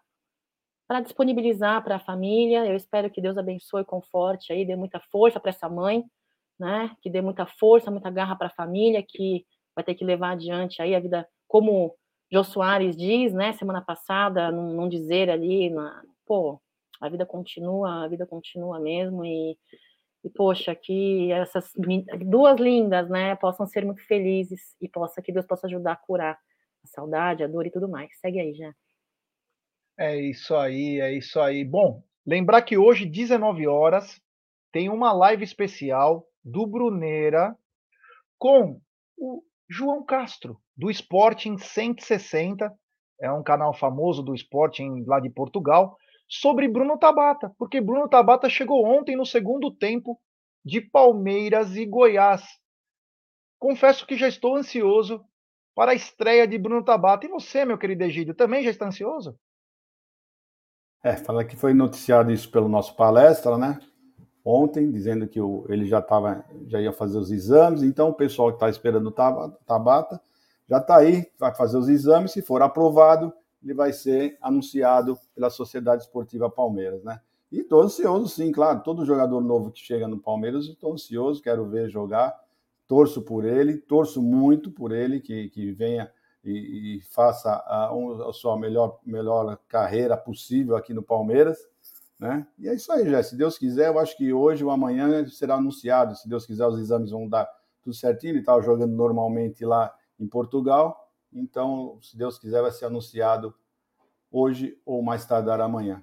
para 0.86 1.00
disponibilizar 1.00 1.82
para 1.82 1.96
a 1.96 2.00
família. 2.00 2.66
Eu 2.66 2.76
espero 2.76 3.10
que 3.10 3.20
Deus 3.20 3.36
abençoe, 3.36 3.84
conforte 3.84 4.52
aí, 4.52 4.64
dê 4.64 4.76
muita 4.76 5.00
força 5.10 5.40
para 5.40 5.50
essa 5.50 5.68
mãe, 5.68 6.04
né? 6.58 6.94
Que 7.02 7.10
dê 7.10 7.20
muita 7.20 7.46
força, 7.46 7.90
muita 7.90 8.10
garra 8.10 8.36
para 8.36 8.48
a 8.48 8.54
família, 8.54 9.04
que 9.06 9.44
vai 9.74 9.84
ter 9.84 9.94
que 9.94 10.04
levar 10.04 10.30
adiante 10.32 10.80
aí 10.80 10.94
a 10.94 11.00
vida, 11.00 11.28
como 11.46 11.94
Jô 12.32 12.42
Soares 12.42 12.96
diz, 12.96 13.32
né? 13.32 13.52
Semana 13.54 13.82
passada, 13.82 14.50
num, 14.50 14.72
num 14.74 14.88
dizer 14.88 15.30
ali, 15.30 15.70
na, 15.70 16.02
pô, 16.26 16.60
a 17.00 17.08
vida 17.08 17.26
continua, 17.26 18.04
a 18.04 18.08
vida 18.08 18.26
continua 18.26 18.80
mesmo 18.80 19.24
e, 19.24 19.56
e 20.24 20.30
poxa, 20.30 20.74
que 20.74 21.30
essas 21.32 21.70
duas 22.24 22.58
lindas, 22.58 23.08
né, 23.08 23.36
possam 23.36 23.66
ser 23.66 23.84
muito 23.84 24.02
felizes 24.06 24.74
e 24.80 24.88
possa 24.88 25.22
que 25.22 25.32
Deus 25.32 25.46
possa 25.46 25.66
ajudar 25.66 25.92
a 25.92 25.96
curar 25.96 26.38
a 26.84 26.86
saudade, 26.88 27.44
a 27.44 27.46
dor 27.46 27.66
e 27.66 27.70
tudo 27.70 27.88
mais. 27.88 28.10
Segue 28.20 28.40
aí, 28.40 28.54
já. 28.54 28.72
É 29.98 30.16
isso 30.16 30.54
aí, 30.54 31.00
é 31.00 31.12
isso 31.12 31.40
aí. 31.40 31.64
Bom, 31.64 32.02
lembrar 32.26 32.62
que 32.62 32.76
hoje, 32.76 33.06
19 33.06 33.66
horas, 33.66 34.20
tem 34.70 34.90
uma 34.90 35.12
live 35.12 35.42
especial 35.42 36.26
do 36.44 36.66
Bruneira 36.66 37.56
com 38.38 38.80
o 39.16 39.42
João 39.68 40.04
Castro, 40.04 40.60
do 40.76 40.90
Sporting 40.90 41.56
160, 41.56 42.70
é 43.20 43.32
um 43.32 43.42
canal 43.42 43.72
famoso 43.72 44.22
do 44.22 44.34
Sporting 44.34 45.02
lá 45.06 45.18
de 45.18 45.30
Portugal, 45.30 45.96
sobre 46.28 46.68
Bruno 46.68 46.98
Tabata, 46.98 47.54
porque 47.58 47.80
Bruno 47.80 48.08
Tabata 48.08 48.50
chegou 48.50 48.84
ontem 48.84 49.16
no 49.16 49.24
segundo 49.24 49.70
tempo 49.70 50.20
de 50.62 50.80
Palmeiras 50.80 51.74
e 51.74 51.86
Goiás. 51.86 52.44
Confesso 53.58 54.06
que 54.06 54.16
já 54.16 54.28
estou 54.28 54.56
ansioso 54.56 55.24
para 55.74 55.92
a 55.92 55.94
estreia 55.94 56.46
de 56.46 56.58
Bruno 56.58 56.84
Tabata. 56.84 57.26
E 57.26 57.30
você, 57.30 57.64
meu 57.64 57.78
querido 57.78 58.04
Egídio, 58.04 58.34
também 58.34 58.62
já 58.62 58.70
está 58.70 58.86
ansioso? 58.86 59.38
É, 61.02 61.16
fala 61.16 61.44
que 61.44 61.56
foi 61.56 61.72
noticiado 61.72 62.32
isso 62.32 62.50
pelo 62.50 62.68
nosso 62.68 62.96
palestra, 62.96 63.56
né? 63.56 63.78
Ontem, 64.44 64.90
dizendo 64.90 65.26
que 65.26 65.40
o, 65.40 65.64
ele 65.68 65.86
já 65.86 66.00
tava, 66.00 66.44
já 66.66 66.80
ia 66.80 66.92
fazer 66.92 67.18
os 67.18 67.30
exames, 67.30 67.82
então 67.82 68.10
o 68.10 68.14
pessoal 68.14 68.48
que 68.50 68.56
está 68.56 68.68
esperando 68.68 69.08
o 69.08 69.10
Tabata 69.10 70.20
já 70.68 70.78
está 70.78 70.96
aí, 70.96 71.26
vai 71.38 71.54
fazer 71.54 71.78
os 71.78 71.88
exames, 71.88 72.32
se 72.32 72.42
for 72.42 72.60
aprovado, 72.62 73.32
ele 73.62 73.74
vai 73.74 73.92
ser 73.92 74.36
anunciado 74.40 75.16
pela 75.34 75.50
Sociedade 75.50 76.02
Esportiva 76.02 76.50
Palmeiras, 76.50 77.02
né? 77.02 77.20
E 77.50 77.60
estou 77.60 77.82
ansioso, 77.82 78.28
sim, 78.28 78.50
claro. 78.50 78.82
Todo 78.82 79.04
jogador 79.04 79.40
novo 79.40 79.70
que 79.70 79.80
chega 79.80 80.08
no 80.08 80.18
Palmeiras, 80.18 80.66
estou 80.66 80.92
ansioso, 80.92 81.42
quero 81.42 81.66
ver 81.66 81.88
jogar, 81.88 82.34
torço 82.86 83.22
por 83.22 83.44
ele, 83.44 83.76
torço 83.76 84.20
muito 84.20 84.70
por 84.70 84.92
ele, 84.92 85.20
que, 85.20 85.48
que 85.50 85.72
venha 85.72 86.10
e, 86.46 86.98
e 86.98 87.00
faça 87.02 87.50
a, 87.50 87.90
a, 88.28 88.32
sua 88.32 88.58
melhor, 88.58 88.98
melhor 89.04 89.58
carreira 89.68 90.16
possível 90.16 90.76
aqui 90.76 90.94
no 90.94 91.02
Palmeiras. 91.02 91.58
Né? 92.18 92.46
E 92.58 92.68
é 92.68 92.74
isso 92.74 92.90
aí, 92.92 93.08
já. 93.08 93.22
Se 93.22 93.36
Deus 93.36 93.58
quiser, 93.58 93.88
eu 93.88 93.98
acho 93.98 94.16
que 94.16 94.32
hoje 94.32 94.64
ou 94.64 94.70
amanhã 94.70 95.26
será 95.28 95.56
anunciado. 95.56 96.16
Se 96.16 96.28
Deus 96.28 96.46
quiser, 96.46 96.66
os 96.66 96.78
exames 96.78 97.10
vão 97.10 97.28
dar 97.28 97.46
tudo 97.82 97.94
certinho. 97.94 98.32
Ele 98.32 98.40
estava 98.40 98.62
jogando 98.62 98.94
normalmente 98.94 99.64
lá 99.64 99.94
em 100.18 100.26
Portugal. 100.26 101.10
Então, 101.32 101.98
se 102.00 102.16
Deus 102.16 102.38
quiser, 102.38 102.62
vai 102.62 102.70
ser 102.70 102.86
anunciado 102.86 103.54
hoje 104.30 104.78
ou 104.84 105.02
mais 105.02 105.26
tardar 105.26 105.60
amanhã. 105.60 106.02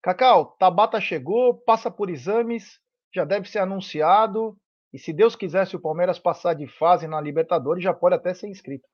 Cacau, 0.00 0.56
Tabata 0.58 1.00
chegou, 1.00 1.54
passa 1.54 1.90
por 1.90 2.08
exames, 2.08 2.80
já 3.12 3.24
deve 3.24 3.48
ser 3.48 3.58
anunciado. 3.58 4.56
E 4.92 4.98
se 4.98 5.12
Deus 5.12 5.36
quiser, 5.36 5.66
se 5.66 5.76
o 5.76 5.80
Palmeiras 5.80 6.18
passar 6.18 6.54
de 6.54 6.66
fase 6.66 7.06
na 7.06 7.20
Libertadores, 7.20 7.82
já 7.82 7.92
pode 7.92 8.14
até 8.14 8.32
ser 8.32 8.48
inscrito. 8.48 8.88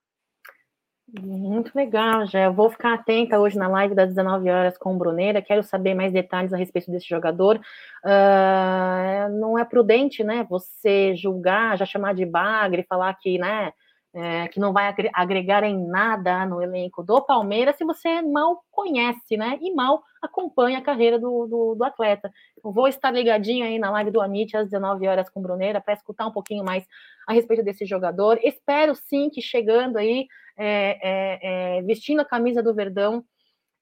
Muito 1.21 1.71
legal, 1.75 2.27
já. 2.27 2.45
Eu 2.45 2.53
vou 2.53 2.71
ficar 2.71 2.95
atenta 2.95 3.39
hoje 3.39 3.59
na 3.59 3.69
live 3.69 3.95
das 3.95 4.09
19 4.09 4.51
horas 4.51 4.79
com 4.79 4.95
o 4.95 4.99
Bruneira. 4.99 5.43
Quero 5.43 5.63
saber 5.63 5.95
mais 5.95 6.13
detalhes 6.13 6.53
a 6.53 6.57
respeito 6.57 6.91
desse 6.91 7.07
jogador. 7.07 7.61
Uh, 8.05 9.39
não 9.39 9.59
é 9.59 9.65
prudente, 9.65 10.25
né? 10.25 10.47
Você 10.49 11.15
julgar, 11.15 11.77
já 11.77 11.85
chamar 11.85 12.15
de 12.15 12.25
bagre, 12.25 12.87
falar 12.89 13.15
que, 13.15 13.39
né? 13.39 13.73
É, 14.15 14.47
que 14.47 14.61
não 14.61 14.73
vai 14.73 14.95
agregar 15.13 15.65
em 15.65 15.77
nada 15.77 16.47
no 16.47 16.63
elenco 16.63 17.03
do 17.03 17.21
Palmeiras 17.21 17.77
se 17.77 17.85
você 17.85 18.23
mal 18.23 18.65
conhece, 18.71 19.37
né? 19.37 19.59
E 19.61 19.75
mal 19.75 20.05
acompanha 20.23 20.79
a 20.79 20.83
carreira 20.83 21.19
do, 21.19 21.47
do, 21.49 21.75
do 21.75 21.85
atleta. 21.85 22.33
Eu 22.63 22.71
vou 22.71 22.87
estar 22.87 23.11
ligadinho 23.11 23.67
aí 23.67 23.77
na 23.77 23.91
live 23.91 24.13
do 24.13 24.21
Amit 24.21 24.57
às 24.57 24.71
19 24.71 25.09
horas 25.09 25.29
com 25.29 25.43
Bruneira 25.43 25.81
para 25.81 25.95
escutar 25.95 26.29
um 26.29 26.33
pouquinho 26.33 26.65
mais 26.65 26.87
a 27.27 27.33
respeito 27.33 27.65
desse 27.65 27.85
jogador. 27.85 28.39
Espero 28.41 28.95
sim 28.95 29.29
que 29.29 29.43
chegando 29.43 29.97
aí, 29.97 30.29
é, 30.57 30.99
é, 31.03 31.79
é 31.79 31.83
vestindo 31.83 32.21
a 32.21 32.25
camisa 32.25 32.63
do 32.63 32.73
Verdão 32.73 33.25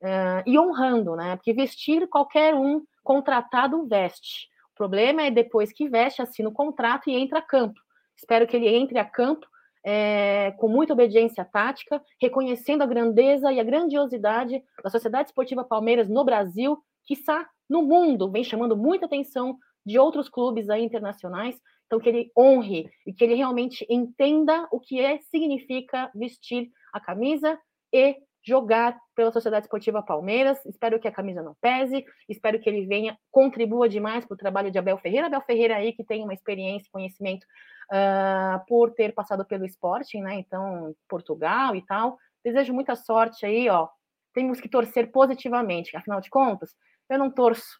é, 0.03 0.43
e 0.47 0.59
honrando, 0.59 1.15
né? 1.15 1.37
Porque 1.37 1.53
vestir 1.53 2.09
qualquer 2.09 2.55
um 2.55 2.83
contratado 3.05 3.87
veste. 3.87 4.49
O 4.73 4.77
problema 4.77 5.23
é 5.25 5.31
depois 5.31 5.71
que 5.75 5.91
veste, 5.91 6.23
assina 6.23 6.49
o 6.49 6.53
contrato 6.53 7.11
e 7.11 7.15
entra 7.15 7.41
a 7.41 7.43
campo. 7.43 7.79
Espero 8.17 8.47
que 8.47 8.57
ele 8.57 8.69
entre 8.69 8.99
a 8.99 9.05
campo 9.05 9.47
é, 9.85 10.53
com 10.59 10.69
muita 10.69 10.93
obediência 10.93 11.45
tática, 11.45 12.01
reconhecendo 12.21 12.83
a 12.83 12.87
grandeza 12.87 13.53
e 13.53 13.59
a 13.59 13.65
grandiosidade 13.65 14.63
da 14.83 14.91
Sociedade 14.91 15.29
Esportiva 15.29 15.65
Palmeiras 15.65 16.09
no 16.09 16.25
Brasil, 16.25 16.79
quiçá 17.05 17.49
no 17.69 17.83
mundo, 17.83 18.31
vem 18.31 18.45
chamando 18.45 18.77
muita 18.77 19.07
atenção 19.07 19.57
de 19.85 19.99
outros 19.99 20.29
clubes 20.29 20.71
aí 20.71 20.85
internacionais, 20.85 21.57
então 21.87 21.99
que 21.99 22.09
ele 22.09 22.31
honre 22.39 22.89
e 23.07 23.13
que 23.13 23.25
ele 23.25 23.35
realmente 23.35 23.85
entenda 23.91 24.69
o 24.71 24.79
que 24.79 25.01
é, 25.01 25.19
significa 25.31 26.11
vestir 26.15 26.71
a 26.93 27.01
camisa 27.01 27.59
e 27.93 28.17
jogar 28.45 28.99
pela 29.15 29.31
Sociedade 29.31 29.67
Esportiva 29.67 30.03
Palmeiras. 30.03 30.59
Espero 30.67 30.99
que 30.99 31.07
a 31.07 31.13
camisa 31.13 31.43
não 31.43 31.55
pese, 31.61 32.05
espero 32.29 32.59
que 32.61 32.69
ele 32.69 32.87
venha, 32.87 33.17
contribua 33.31 33.89
demais 33.89 34.25
para 34.25 34.35
o 34.35 34.39
trabalho 34.39 34.71
de 34.71 34.79
Abel 34.79 34.99
Ferreira. 34.99 35.27
Abel 35.27 35.43
Ferreira 35.43 35.77
aí 35.77 35.93
que 35.93 36.05
tem 36.05 36.23
uma 36.23 36.35
experiência, 36.35 36.89
conhecimento 36.93 37.47
uh, 37.93 38.65
por 38.67 38.93
ter 38.93 39.13
passado 39.13 39.45
pelo 39.45 39.67
Sporting, 39.67 40.23
né? 40.23 40.35
Então, 40.37 40.95
Portugal 41.09 41.77
e 41.77 41.85
tal. 41.85 42.19
Desejo 42.43 42.73
muita 42.73 42.97
sorte 42.97 43.45
aí, 43.45 43.69
ó. 43.69 43.89
Temos 44.33 44.61
que 44.61 44.69
torcer 44.69 45.13
positivamente, 45.13 45.97
afinal 45.97 46.21
de 46.21 46.31
contas, 46.31 46.75
eu 47.09 47.19
não 47.19 47.31
torço 47.31 47.79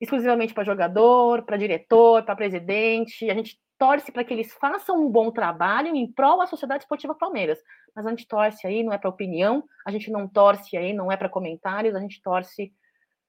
exclusivamente 0.00 0.54
para 0.54 0.64
jogador, 0.64 1.42
para 1.44 1.56
diretor, 1.56 2.24
para 2.24 2.34
presidente. 2.36 3.30
A 3.30 3.34
gente 3.34 3.58
torce 3.78 4.10
para 4.10 4.24
que 4.24 4.32
eles 4.32 4.52
façam 4.54 5.04
um 5.04 5.10
bom 5.10 5.30
trabalho 5.30 5.94
em 5.94 6.10
prol 6.10 6.38
da 6.38 6.46
Sociedade 6.46 6.84
Esportiva 6.84 7.14
Palmeiras. 7.14 7.58
Mas 7.94 8.06
a 8.06 8.10
gente 8.10 8.26
torce 8.26 8.66
aí, 8.66 8.82
não 8.82 8.92
é 8.92 8.98
para 8.98 9.10
opinião, 9.10 9.64
a 9.86 9.90
gente 9.90 10.10
não 10.10 10.26
torce 10.26 10.76
aí, 10.76 10.92
não 10.92 11.12
é 11.12 11.16
para 11.16 11.28
comentários, 11.28 11.94
a 11.94 12.00
gente 12.00 12.20
torce 12.22 12.72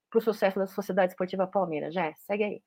para 0.10 0.20
o 0.20 0.22
sucesso 0.22 0.58
da 0.58 0.68
Sociedade 0.68 1.12
Esportiva 1.12 1.48
Palmeiras. 1.48 1.94
Já, 1.94 2.14
segue 2.14 2.44
aí. 2.44 2.62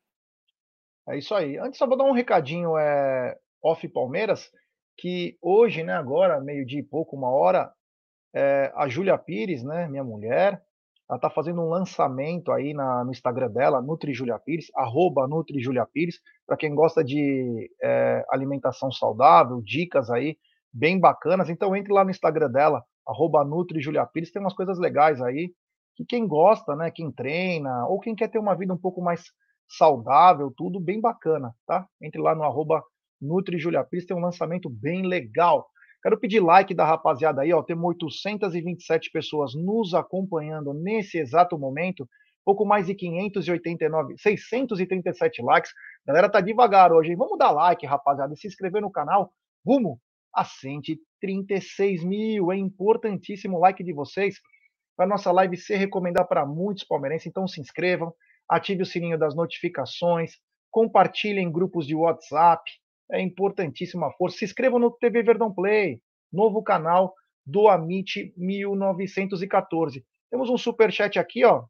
É 1.09 1.19
isso 1.19 1.35
aí. 1.35 1.59
Antes, 1.59 1.79
só 1.79 1.87
vou 1.87 1.97
dar 1.97 2.05
um 2.05 2.13
recadinho 2.13 2.77
é, 2.77 3.37
off 3.63 3.87
Palmeiras, 3.89 4.51
que 4.97 5.37
hoje, 5.41 5.83
né, 5.83 5.95
agora, 5.95 6.41
meio-dia 6.41 6.81
e 6.81 6.85
pouco, 6.85 7.17
uma 7.17 7.31
hora, 7.31 7.73
é, 8.35 8.73
a 8.77 8.89
Júlia 8.89 9.19
Pires, 9.19 9.63
né, 9.63 9.89
minha 9.89 10.05
mulher, 10.05 10.63
ela 11.11 11.17
está 11.17 11.29
fazendo 11.29 11.61
um 11.61 11.69
lançamento 11.69 12.53
aí 12.53 12.73
na, 12.73 13.03
no 13.05 13.11
Instagram 13.11 13.51
dela, 13.51 13.83
Nutri 13.83 14.15
Julia 14.15 14.39
Pires, 14.39 14.71
arroba 14.77 15.27
Nutri 15.27 15.59
Julia 15.61 15.85
Pires, 15.85 16.21
para 16.47 16.57
quem 16.57 16.73
gosta 16.73 17.03
de 17.03 17.69
é, 17.83 18.25
alimentação 18.31 18.93
saudável, 18.93 19.61
dicas 19.61 20.09
aí 20.09 20.37
bem 20.73 21.01
bacanas. 21.01 21.51
Então 21.51 21.75
entre 21.75 21.93
lá 21.93 22.05
no 22.05 22.13
Instagram 22.13 22.49
dela, 22.49 22.85
arroba 23.05 23.45
Nutri 23.45 23.81
Julia 23.81 24.07
Pires, 24.07 24.31
tem 24.31 24.41
umas 24.41 24.55
coisas 24.55 24.79
legais 24.79 25.21
aí 25.21 25.53
que 25.97 26.05
quem 26.05 26.29
gosta, 26.29 26.77
né, 26.77 26.93
quem 26.93 27.11
treina, 27.11 27.89
ou 27.89 27.99
quem 27.99 28.15
quer 28.15 28.29
ter 28.29 28.39
uma 28.39 28.55
vida 28.55 28.73
um 28.73 28.79
pouco 28.79 29.03
mais 29.03 29.25
saudável, 29.71 30.53
tudo 30.57 30.81
bem 30.81 31.01
bacana, 31.01 31.55
tá? 31.67 31.87
Entre 32.03 32.21
lá 32.21 32.35
no 32.35 32.43
arroba 32.43 32.83
Nutri 33.21 33.59
Julia 33.59 33.85
Pires, 33.85 34.07
tem 34.07 34.17
um 34.17 34.21
lançamento 34.21 34.69
bem 34.69 35.07
legal. 35.07 35.67
Quero 36.03 36.19
pedir 36.19 36.41
like 36.41 36.75
da 36.75 36.85
rapaziada 36.85 37.43
aí, 37.43 37.53
ó. 37.53 37.63
Temos 37.63 37.85
827 37.85 39.11
pessoas 39.11 39.55
nos 39.55 39.95
acompanhando 39.95 40.73
nesse 40.73 41.19
exato 41.19 41.59
momento. 41.59 42.09
Pouco 42.45 42.65
mais 42.65 42.87
de 42.87 42.95
589, 42.95 44.15
637 44.19 45.43
likes. 45.43 45.71
A 46.05 46.13
galera 46.13 46.31
tá 46.31 46.41
devagar 46.41 46.91
hoje, 46.93 47.11
hein? 47.11 47.17
Vamos 47.17 47.39
dar 47.39 47.51
like, 47.51 47.87
rapaziada, 47.87 48.33
e 48.33 48.37
se 48.37 48.49
inscrever 48.49 48.81
no 48.81 48.91
canal. 48.91 49.31
Rumo 49.65 50.01
a 50.35 50.43
136 50.43 52.03
mil. 52.03 52.51
É 52.51 52.57
importantíssimo 52.57 53.59
o 53.59 53.61
like 53.61 53.85
de 53.85 53.93
vocês 53.93 54.37
para 54.97 55.07
nossa 55.07 55.31
live 55.31 55.57
ser 55.57 55.77
recomendada 55.77 56.27
para 56.27 56.47
muitos 56.47 56.85
palmeirenses. 56.85 57.27
Então 57.27 57.47
se 57.47 57.61
inscrevam, 57.61 58.13
ative 58.51 58.83
o 58.83 58.87
sininho 58.87 59.19
das 59.19 59.35
notificações, 59.35 60.33
compartilhem 60.71 61.47
em 61.47 61.53
grupos 61.53 61.87
de 61.87 61.95
WhatsApp, 61.95 62.63
é 63.13 63.21
importantíssima 63.21 64.13
força. 64.13 64.39
Se 64.39 64.45
inscrevam 64.45 64.79
no 64.79 64.91
TV 64.91 65.23
Verdão 65.23 65.53
Play, 65.53 66.01
novo 66.33 66.63
canal 66.63 67.15
do 67.47 67.69
Amit 67.69 68.33
1914. 68.37 70.05
Temos 70.31 70.51
um 70.51 70.59
super 70.59 70.93
chat 70.93 71.19
aqui, 71.19 71.45
ó, 71.45 71.65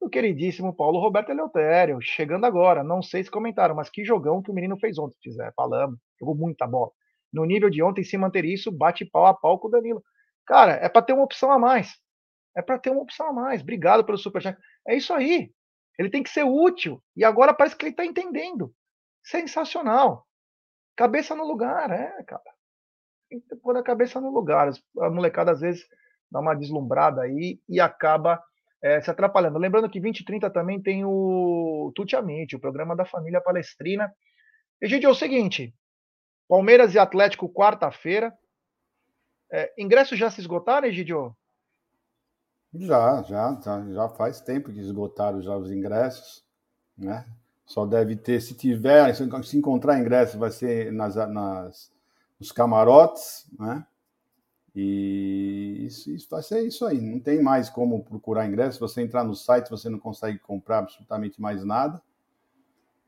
do 0.00 0.08
queridíssimo 0.08 0.74
Paulo 0.74 1.00
Roberto 1.00 1.30
Eleutério, 1.30 1.98
chegando 2.00 2.44
agora. 2.44 2.84
Não 2.84 3.02
sei 3.02 3.24
se 3.24 3.30
comentaram, 3.30 3.74
mas 3.74 3.90
que 3.90 4.04
jogão 4.04 4.42
que 4.42 4.50
o 4.50 4.54
menino 4.54 4.78
fez 4.78 4.98
ontem, 4.98 5.16
fizer, 5.22 5.52
falamos. 5.56 5.98
Jogou 6.20 6.36
muita 6.36 6.66
bola. 6.66 6.90
No 7.32 7.44
nível 7.44 7.68
de 7.68 7.82
ontem, 7.82 8.04
se 8.04 8.16
manter 8.16 8.44
isso, 8.44 8.70
bate 8.70 9.04
pau 9.04 9.26
a 9.26 9.34
pau 9.34 9.58
com 9.58 9.68
o 9.68 9.70
Danilo. 9.70 10.02
Cara, 10.46 10.72
é 10.72 10.88
para 10.88 11.02
ter 11.02 11.12
uma 11.12 11.24
opção 11.24 11.50
a 11.50 11.58
mais. 11.58 11.94
É 12.56 12.62
para 12.62 12.78
ter 12.78 12.90
uma 12.90 13.02
opção 13.02 13.28
a 13.28 13.32
mais. 13.32 13.60
Obrigado 13.60 14.04
pelo 14.04 14.16
superchat. 14.16 14.56
É 14.86 14.96
isso 14.96 15.12
aí. 15.12 15.50
Ele 15.98 16.08
tem 16.08 16.22
que 16.22 16.30
ser 16.30 16.44
útil. 16.44 17.02
E 17.16 17.24
agora 17.24 17.52
parece 17.52 17.76
que 17.76 17.84
ele 17.84 17.90
está 17.90 18.04
entendendo. 18.04 18.72
Sensacional. 19.22 20.26
Cabeça 20.96 21.34
no 21.34 21.44
lugar, 21.44 21.90
é, 21.90 22.22
cara. 22.22 22.42
Tem 23.28 23.40
que 23.40 23.56
pôr 23.56 23.76
a 23.76 23.82
cabeça 23.82 24.20
no 24.20 24.30
lugar. 24.30 24.70
A 25.00 25.10
molecada 25.10 25.52
às 25.52 25.60
vezes 25.60 25.86
dá 26.30 26.40
uma 26.40 26.54
deslumbrada 26.54 27.22
aí 27.22 27.60
e 27.68 27.80
acaba 27.80 28.42
é, 28.82 29.00
se 29.00 29.10
atrapalhando. 29.10 29.58
Lembrando 29.58 29.90
que 29.90 30.00
20 30.00 30.20
e 30.20 30.24
30 30.24 30.50
também 30.50 30.80
tem 30.80 31.04
o 31.04 31.92
Tutiamente, 31.94 32.56
o 32.56 32.60
programa 32.60 32.94
da 32.94 33.04
família 33.04 33.40
palestrina. 33.40 34.10
E, 34.80 34.86
gente, 34.86 35.04
é 35.04 35.08
o 35.08 35.14
seguinte: 35.14 35.74
Palmeiras 36.48 36.94
e 36.94 36.98
Atlético, 36.98 37.52
quarta-feira. 37.52 38.32
É, 39.50 39.72
ingressos 39.78 40.18
já 40.18 40.30
se 40.30 40.40
esgotaram, 40.40 40.86
Egidio? 40.86 41.34
Já, 42.74 43.22
já, 43.22 43.58
já, 43.92 44.08
faz 44.10 44.40
tempo 44.40 44.70
que 44.70 44.80
esgotaram 44.80 45.40
já 45.40 45.56
os 45.56 45.70
ingressos, 45.70 46.44
né? 46.96 47.24
Só 47.64 47.86
deve 47.86 48.16
ter, 48.16 48.40
se 48.40 48.54
tiver, 48.54 49.14
se 49.14 49.56
encontrar 49.56 49.98
ingresso, 49.98 50.38
vai 50.38 50.50
ser 50.50 50.92
nas, 50.92 51.14
nas, 51.16 51.92
nos 52.38 52.52
camarotes, 52.52 53.46
né? 53.58 53.86
E 54.74 55.84
isso, 55.86 56.10
isso, 56.10 56.28
vai 56.30 56.42
ser 56.42 56.60
isso 56.60 56.86
aí. 56.86 57.00
Não 57.00 57.18
tem 57.18 57.42
mais 57.42 57.68
como 57.68 58.04
procurar 58.04 58.46
ingresso. 58.46 58.74
Se 58.74 58.80
você 58.80 59.02
entrar 59.02 59.24
no 59.24 59.34
site, 59.34 59.70
você 59.70 59.88
não 59.88 59.98
consegue 59.98 60.38
comprar 60.38 60.78
absolutamente 60.78 61.40
mais 61.40 61.64
nada. 61.64 62.00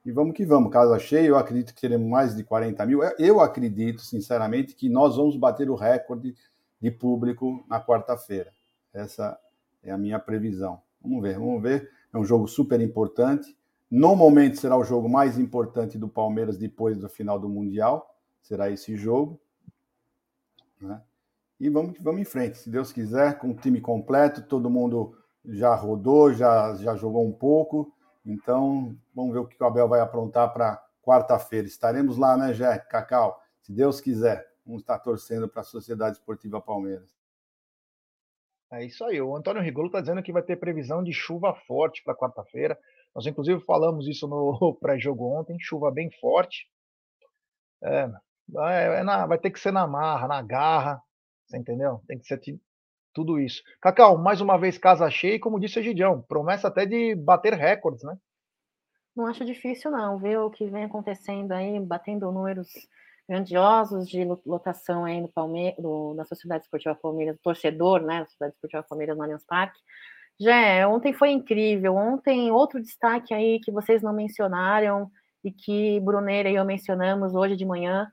E 0.05 0.11
vamos 0.11 0.35
que 0.35 0.45
vamos. 0.45 0.73
Casa 0.73 0.99
cheia, 0.99 1.29
eu 1.29 1.37
acredito 1.37 1.75
que 1.75 1.81
teremos 1.81 2.09
mais 2.09 2.35
de 2.35 2.43
40 2.43 2.87
mil. 2.87 3.01
Eu 3.19 3.41
acredito, 3.41 4.01
sinceramente, 4.01 4.75
que 4.75 4.89
nós 4.89 5.17
vamos 5.17 5.37
bater 5.37 5.71
o 5.71 5.75
recorde 5.75 6.35
de 6.81 6.91
público 6.91 7.65
na 7.69 7.81
quarta-feira. 7.81 8.53
Essa 8.93 9.39
é 9.83 9.91
a 9.91 9.99
minha 9.99 10.19
previsão. 10.19 10.81
Vamos 11.01 11.23
ver, 11.23 11.39
vamos 11.39 11.63
ver. 11.63 11.91
É 12.13 12.19
um 12.19 12.25
jogo 12.25 12.47
super 12.47 12.81
importante. 12.81 13.57
No 13.91 14.15
momento 14.15 14.59
será 14.59 14.77
o 14.77 14.85
jogo 14.85 15.09
mais 15.09 15.39
importante 15.39 15.99
do 15.99 16.09
Palmeiras 16.09 16.57
depois 16.57 16.97
do 16.99 17.09
final 17.09 17.39
do 17.39 17.49
Mundial. 17.49 18.15
Será 18.43 18.71
esse 18.71 18.97
jogo. 18.97 19.41
Né? 20.81 21.01
E 21.59 21.69
vamos, 21.69 21.99
vamos 22.01 22.21
em 22.21 22.25
frente, 22.25 22.57
se 22.57 22.71
Deus 22.71 22.91
quiser, 22.91 23.39
com 23.39 23.51
o 23.51 23.55
time 23.55 23.81
completo, 23.81 24.43
todo 24.43 24.71
mundo 24.71 25.15
já 25.45 25.75
rodou, 25.75 26.33
já, 26.33 26.75
já 26.77 26.95
jogou 26.97 27.27
um 27.27 27.33
pouco. 27.33 27.93
Então, 28.25 28.97
vamos 29.15 29.33
ver 29.33 29.41
o 29.41 29.47
que 29.47 29.63
o 29.63 29.67
Abel 29.67 29.89
vai 29.89 30.01
aprontar 30.01 30.53
para 30.53 30.83
quarta-feira. 31.03 31.67
Estaremos 31.67 32.17
lá, 32.17 32.37
né, 32.37 32.55
Jé? 32.55 32.79
Cacau? 32.79 33.43
Se 33.61 33.73
Deus 33.73 34.01
quiser, 34.01 34.47
vamos 34.65 34.83
estar 34.83 34.99
torcendo 35.01 35.49
para 35.49 35.61
a 35.61 35.65
Sociedade 35.65 36.17
Esportiva 36.17 36.61
Palmeiras. 36.61 37.20
É 38.73 38.85
isso 38.85 39.05
aí. 39.05 39.21
O 39.21 39.35
Antônio 39.35 39.63
Rigolo 39.63 39.89
está 39.89 40.01
dizendo 40.01 40.23
que 40.23 40.33
vai 40.33 40.43
ter 40.43 40.57
previsão 40.57 41.03
de 41.03 41.13
chuva 41.13 41.55
forte 41.67 42.03
para 42.05 42.15
quarta-feira. 42.15 42.79
Nós, 43.15 43.27
inclusive, 43.27 43.61
falamos 43.65 44.07
isso 44.07 44.29
no 44.29 44.75
pré-jogo 44.81 45.27
ontem, 45.39 45.59
chuva 45.59 45.91
bem 45.91 46.11
forte. 46.21 46.69
É, 47.83 48.11
é, 48.59 49.03
na, 49.03 49.27
vai 49.27 49.39
ter 49.39 49.51
que 49.51 49.59
ser 49.59 49.73
na 49.73 49.87
marra, 49.87 50.29
na 50.29 50.43
garra, 50.43 51.03
você 51.47 51.59
entendeu? 51.59 52.01
Tem 52.07 52.19
que 52.19 52.27
ser 52.27 52.41
tudo 53.13 53.41
isso. 53.41 53.63
Cacau, 53.81 54.17
mais 54.17 54.41
uma 54.41 54.57
vez 54.59 54.79
casa 54.79 55.11
cheia, 55.11 55.35
e 55.35 55.41
como 55.41 55.59
disse 55.59 55.81
o 55.81 55.83
Gidião, 55.83 56.23
promessa 56.23 56.69
até 56.69 56.87
de 56.87 57.15
bater 57.17 57.55
recordes, 57.55 58.05
né? 58.05 58.17
Não 59.17 59.27
acho 59.27 59.45
difícil, 59.45 59.91
não, 59.91 60.19
ver 60.19 60.39
o 60.39 60.51
que 60.51 60.67
vem 60.67 60.85
acontecendo 60.85 61.53
aí, 61.53 61.81
batendo 61.81 62.31
números 62.31 62.69
grandiosos 63.31 64.09
de 64.09 64.25
lotação 64.45 65.05
aí 65.05 65.21
no 65.21 65.29
Palmeiras, 65.29 65.77
da 66.17 66.25
Sociedade 66.25 66.65
Esportiva 66.65 66.97
Palmeiras, 66.97 67.39
torcedor, 67.41 68.03
né, 68.03 68.19
da 68.19 68.27
Sociedade 68.27 68.55
Esportiva 68.55 68.83
Palmeiras 68.83 69.17
no 69.17 69.23
Allianz 69.23 69.45
Parque. 69.47 69.79
Já 70.41 70.89
ontem 70.89 71.13
foi 71.13 71.31
incrível. 71.31 71.95
Ontem, 71.95 72.51
outro 72.51 72.83
destaque 72.83 73.33
aí 73.33 73.61
que 73.61 73.71
vocês 73.71 74.03
não 74.03 74.13
mencionaram 74.13 75.09
e 75.45 75.53
que 75.53 76.01
Bruneira 76.01 76.51
e 76.51 76.57
eu 76.57 76.65
mencionamos 76.65 77.33
hoje 77.33 77.55
de 77.55 77.65
manhã 77.65 78.11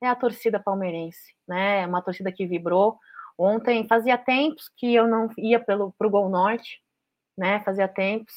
é 0.00 0.06
a 0.06 0.14
torcida 0.14 0.60
palmeirense, 0.60 1.34
né? 1.48 1.80
É 1.82 1.86
uma 1.86 2.00
torcida 2.00 2.30
que 2.30 2.46
vibrou. 2.46 2.96
Ontem 3.36 3.88
fazia 3.88 4.16
tempos 4.16 4.70
que 4.76 4.94
eu 4.94 5.08
não 5.08 5.28
ia 5.36 5.58
pelo 5.58 5.92
pro 5.98 6.08
Gol 6.08 6.28
Norte, 6.28 6.80
né? 7.36 7.58
Fazia 7.64 7.88
tempos. 7.88 8.32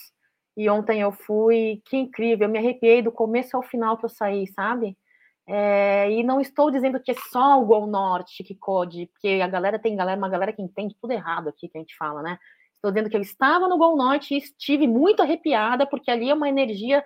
E 0.58 0.68
ontem 0.68 1.02
eu 1.02 1.12
fui, 1.12 1.82
que 1.86 1.96
incrível, 1.96 2.48
eu 2.48 2.52
me 2.52 2.58
arrepiei 2.58 3.04
do 3.04 3.12
começo 3.12 3.56
ao 3.56 3.62
final 3.62 3.98
que 3.98 4.06
eu 4.06 4.10
saí, 4.10 4.48
sabe? 4.48 4.98
É, 5.46 6.10
e 6.10 6.24
não 6.24 6.40
estou 6.40 6.72
dizendo 6.72 7.00
que 7.00 7.12
é 7.12 7.16
só 7.32 7.62
o 7.62 7.66
Gol 7.66 7.86
Norte 7.86 8.44
que 8.44 8.56
code, 8.56 9.08
porque 9.08 9.42
a 9.44 9.48
galera 9.48 9.78
tem 9.78 9.96
galera, 9.96 10.18
uma 10.18 10.30
galera 10.30 10.54
que 10.54 10.62
entende 10.62 10.96
tudo 11.00 11.12
errado 11.12 11.50
aqui 11.50 11.68
que 11.68 11.78
a 11.78 11.82
gente 11.82 11.96
fala, 11.98 12.22
né? 12.22 12.38
Estou 12.74 12.92
dizendo 12.92 13.10
que 13.10 13.18
eu 13.18 13.22
estava 13.22 13.68
no 13.68 13.78
Gol 13.78 13.96
Norte 13.98 14.34
e 14.34 14.38
estive 14.38 14.88
muito 14.88 15.22
arrepiada, 15.22 15.86
porque 15.86 16.10
ali 16.12 16.30
é 16.30 16.34
uma 16.34 16.50
energia 16.50 17.04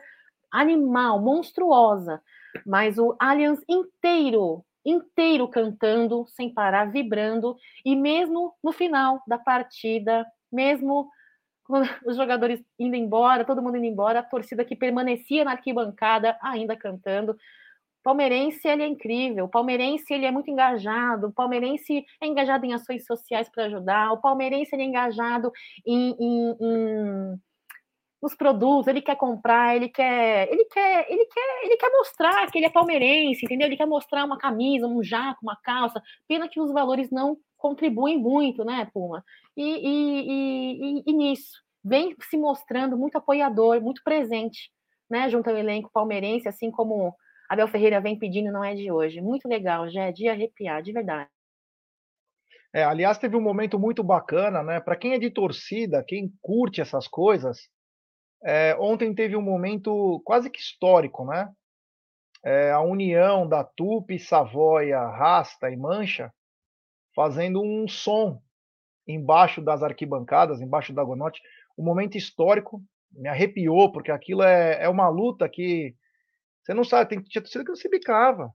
animal, 0.52 1.20
monstruosa. 1.20 2.22
Mas 2.66 2.98
o 2.98 3.16
Allianz 3.20 3.60
inteiro, 3.68 4.64
inteiro 4.86 5.48
cantando, 5.48 6.26
sem 6.30 6.54
parar, 6.54 6.92
vibrando, 6.92 7.56
e 7.84 7.96
mesmo 7.96 8.54
no 8.64 8.72
final 8.72 9.22
da 9.28 9.38
partida, 9.38 10.26
mesmo 10.52 11.10
os 12.06 12.16
jogadores 12.16 12.64
indo 12.80 12.96
embora, 12.96 13.44
todo 13.44 13.62
mundo 13.62 13.78
indo 13.78 13.86
embora, 13.86 14.20
a 14.20 14.24
torcida 14.24 14.64
que 14.64 14.76
permanecia 14.76 15.44
na 15.44 15.52
arquibancada 15.52 16.38
ainda 16.42 16.76
cantando 16.76 17.38
palmeirense 18.04 18.68
ele 18.68 18.84
é 18.84 18.88
incrível, 18.88 19.46
o 19.46 19.50
palmeirense 19.50 20.14
ele 20.14 20.26
é 20.26 20.32
muito 20.32 20.50
engajado, 20.50 21.28
o 21.28 21.34
palmeirense 21.34 22.06
é 22.22 22.28
engajado 22.28 22.66
em 22.66 22.74
ações 22.74 23.06
sociais 23.06 23.50
para 23.50 23.66
ajudar, 23.66 24.12
o 24.12 24.22
palmeirense 24.22 24.76
ele 24.76 24.84
é 24.84 24.86
engajado 24.86 25.52
em, 25.86 26.16
em, 26.20 26.58
em, 26.60 27.38
nos 28.22 28.36
produtos, 28.36 28.88
ele 28.88 29.02
quer 29.02 29.16
comprar, 29.16 29.76
ele 29.76 29.90
quer, 29.90 30.52
ele 30.52 30.66
quer, 30.66 31.06
ele 31.10 31.26
quer, 31.26 31.66
ele 31.66 31.78
quer 31.78 31.92
mostrar 31.92 32.50
que 32.52 32.58
ele 32.58 32.66
é 32.66 32.70
palmeirense, 32.70 33.46
entendeu? 33.46 33.68
Ele 33.68 33.78
quer 33.78 33.86
mostrar 33.86 34.26
uma 34.26 34.38
camisa, 34.38 34.88
um 34.88 35.04
jaco, 35.04 35.40
uma 35.44 35.58
calça. 35.64 36.02
Pena 36.28 36.48
que 36.48 36.60
os 36.60 36.72
valores 36.72 37.12
não 37.12 37.38
contribuem 37.58 38.18
muito, 38.18 38.64
né, 38.66 38.88
Puma? 38.94 39.24
E, 39.56 39.64
e, 39.64 41.00
e, 41.00 41.04
e 41.06 41.14
nisso 41.14 41.68
vem 41.88 42.16
se 42.30 42.38
mostrando 42.38 42.98
muito 42.98 43.18
apoiador, 43.18 43.82
muito 43.82 44.02
presente, 44.04 44.70
né, 45.10 45.30
junto 45.30 45.50
ao 45.50 45.56
elenco 45.56 45.90
palmeirense, 45.94 46.48
assim 46.48 46.70
como 46.70 47.16
Abel 47.50 47.68
Ferreira 47.68 48.02
vem 48.02 48.18
pedindo, 48.18 48.52
não 48.52 48.64
é 48.64 48.76
de 48.76 48.92
hoje. 48.92 49.22
Muito 49.22 49.48
legal, 49.48 49.90
já 49.90 50.06
é 50.06 50.12
de 50.12 50.28
arrepiar, 50.28 50.82
de 50.82 50.92
verdade. 50.92 51.30
É, 52.74 52.84
aliás, 52.84 53.18
teve 53.18 53.36
um 53.36 53.42
momento 53.42 53.80
muito 53.80 54.04
bacana, 54.04 54.62
né? 54.62 54.80
Para 54.80 54.96
quem 54.96 55.14
é 55.14 55.20
de 55.20 55.30
torcida, 55.30 56.04
quem 56.04 56.32
curte 56.42 56.82
essas 56.82 57.08
coisas, 57.08 57.70
é, 58.44 58.76
ontem 58.80 59.14
teve 59.16 59.36
um 59.36 59.42
momento 59.42 60.22
quase 60.26 60.50
que 60.50 60.60
histórico, 60.60 61.26
né? 61.26 61.50
É, 62.44 62.72
a 62.72 62.82
união 62.82 63.48
da 63.48 63.64
Tupi, 63.64 64.20
Savoia, 64.20 65.00
Rasta 65.00 65.72
e 65.72 65.76
Mancha 65.76 66.32
fazendo 67.16 67.62
um 67.64 67.88
som 67.88 68.40
embaixo 69.08 69.62
das 69.62 69.82
arquibancadas, 69.82 70.62
embaixo 70.62 70.94
da 70.94 71.04
Gonote. 71.04 71.42
Um 71.78 71.84
momento 71.84 72.16
histórico, 72.16 72.84
me 73.12 73.28
arrepiou, 73.28 73.92
porque 73.92 74.12
aquilo 74.12 74.44
é, 74.44 74.84
é 74.84 74.90
uma 74.90 75.10
luta 75.10 75.50
que 75.50 75.96
você 76.68 76.74
não 76.74 76.84
sabe, 76.84 77.10
tem 77.10 77.22
tinha 77.22 77.42
torcida 77.42 77.64
que 77.64 77.70
não 77.70 77.78
se 77.78 77.90
bicava. 77.90 78.52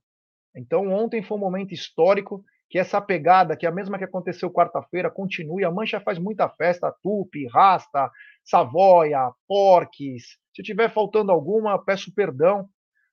Então 0.54 0.92
ontem 0.92 1.22
foi 1.22 1.38
um 1.38 1.40
momento 1.40 1.72
histórico 1.72 2.44
que 2.68 2.78
essa 2.78 3.00
pegada, 3.00 3.56
que 3.56 3.64
é 3.64 3.68
a 3.70 3.72
mesma 3.72 3.96
que 3.96 4.04
aconteceu 4.04 4.50
quarta-feira, 4.50 5.10
continue. 5.10 5.64
A 5.64 5.70
Mancha 5.70 5.98
faz 5.98 6.18
muita 6.18 6.46
festa, 6.48 6.94
Tupi, 7.02 7.46
Rasta, 7.46 8.10
Savoia, 8.44 9.32
Porques. 9.48 10.36
Se 10.54 10.62
tiver 10.62 10.92
faltando 10.92 11.32
alguma, 11.32 11.82
peço 11.82 12.14
perdão, 12.14 12.68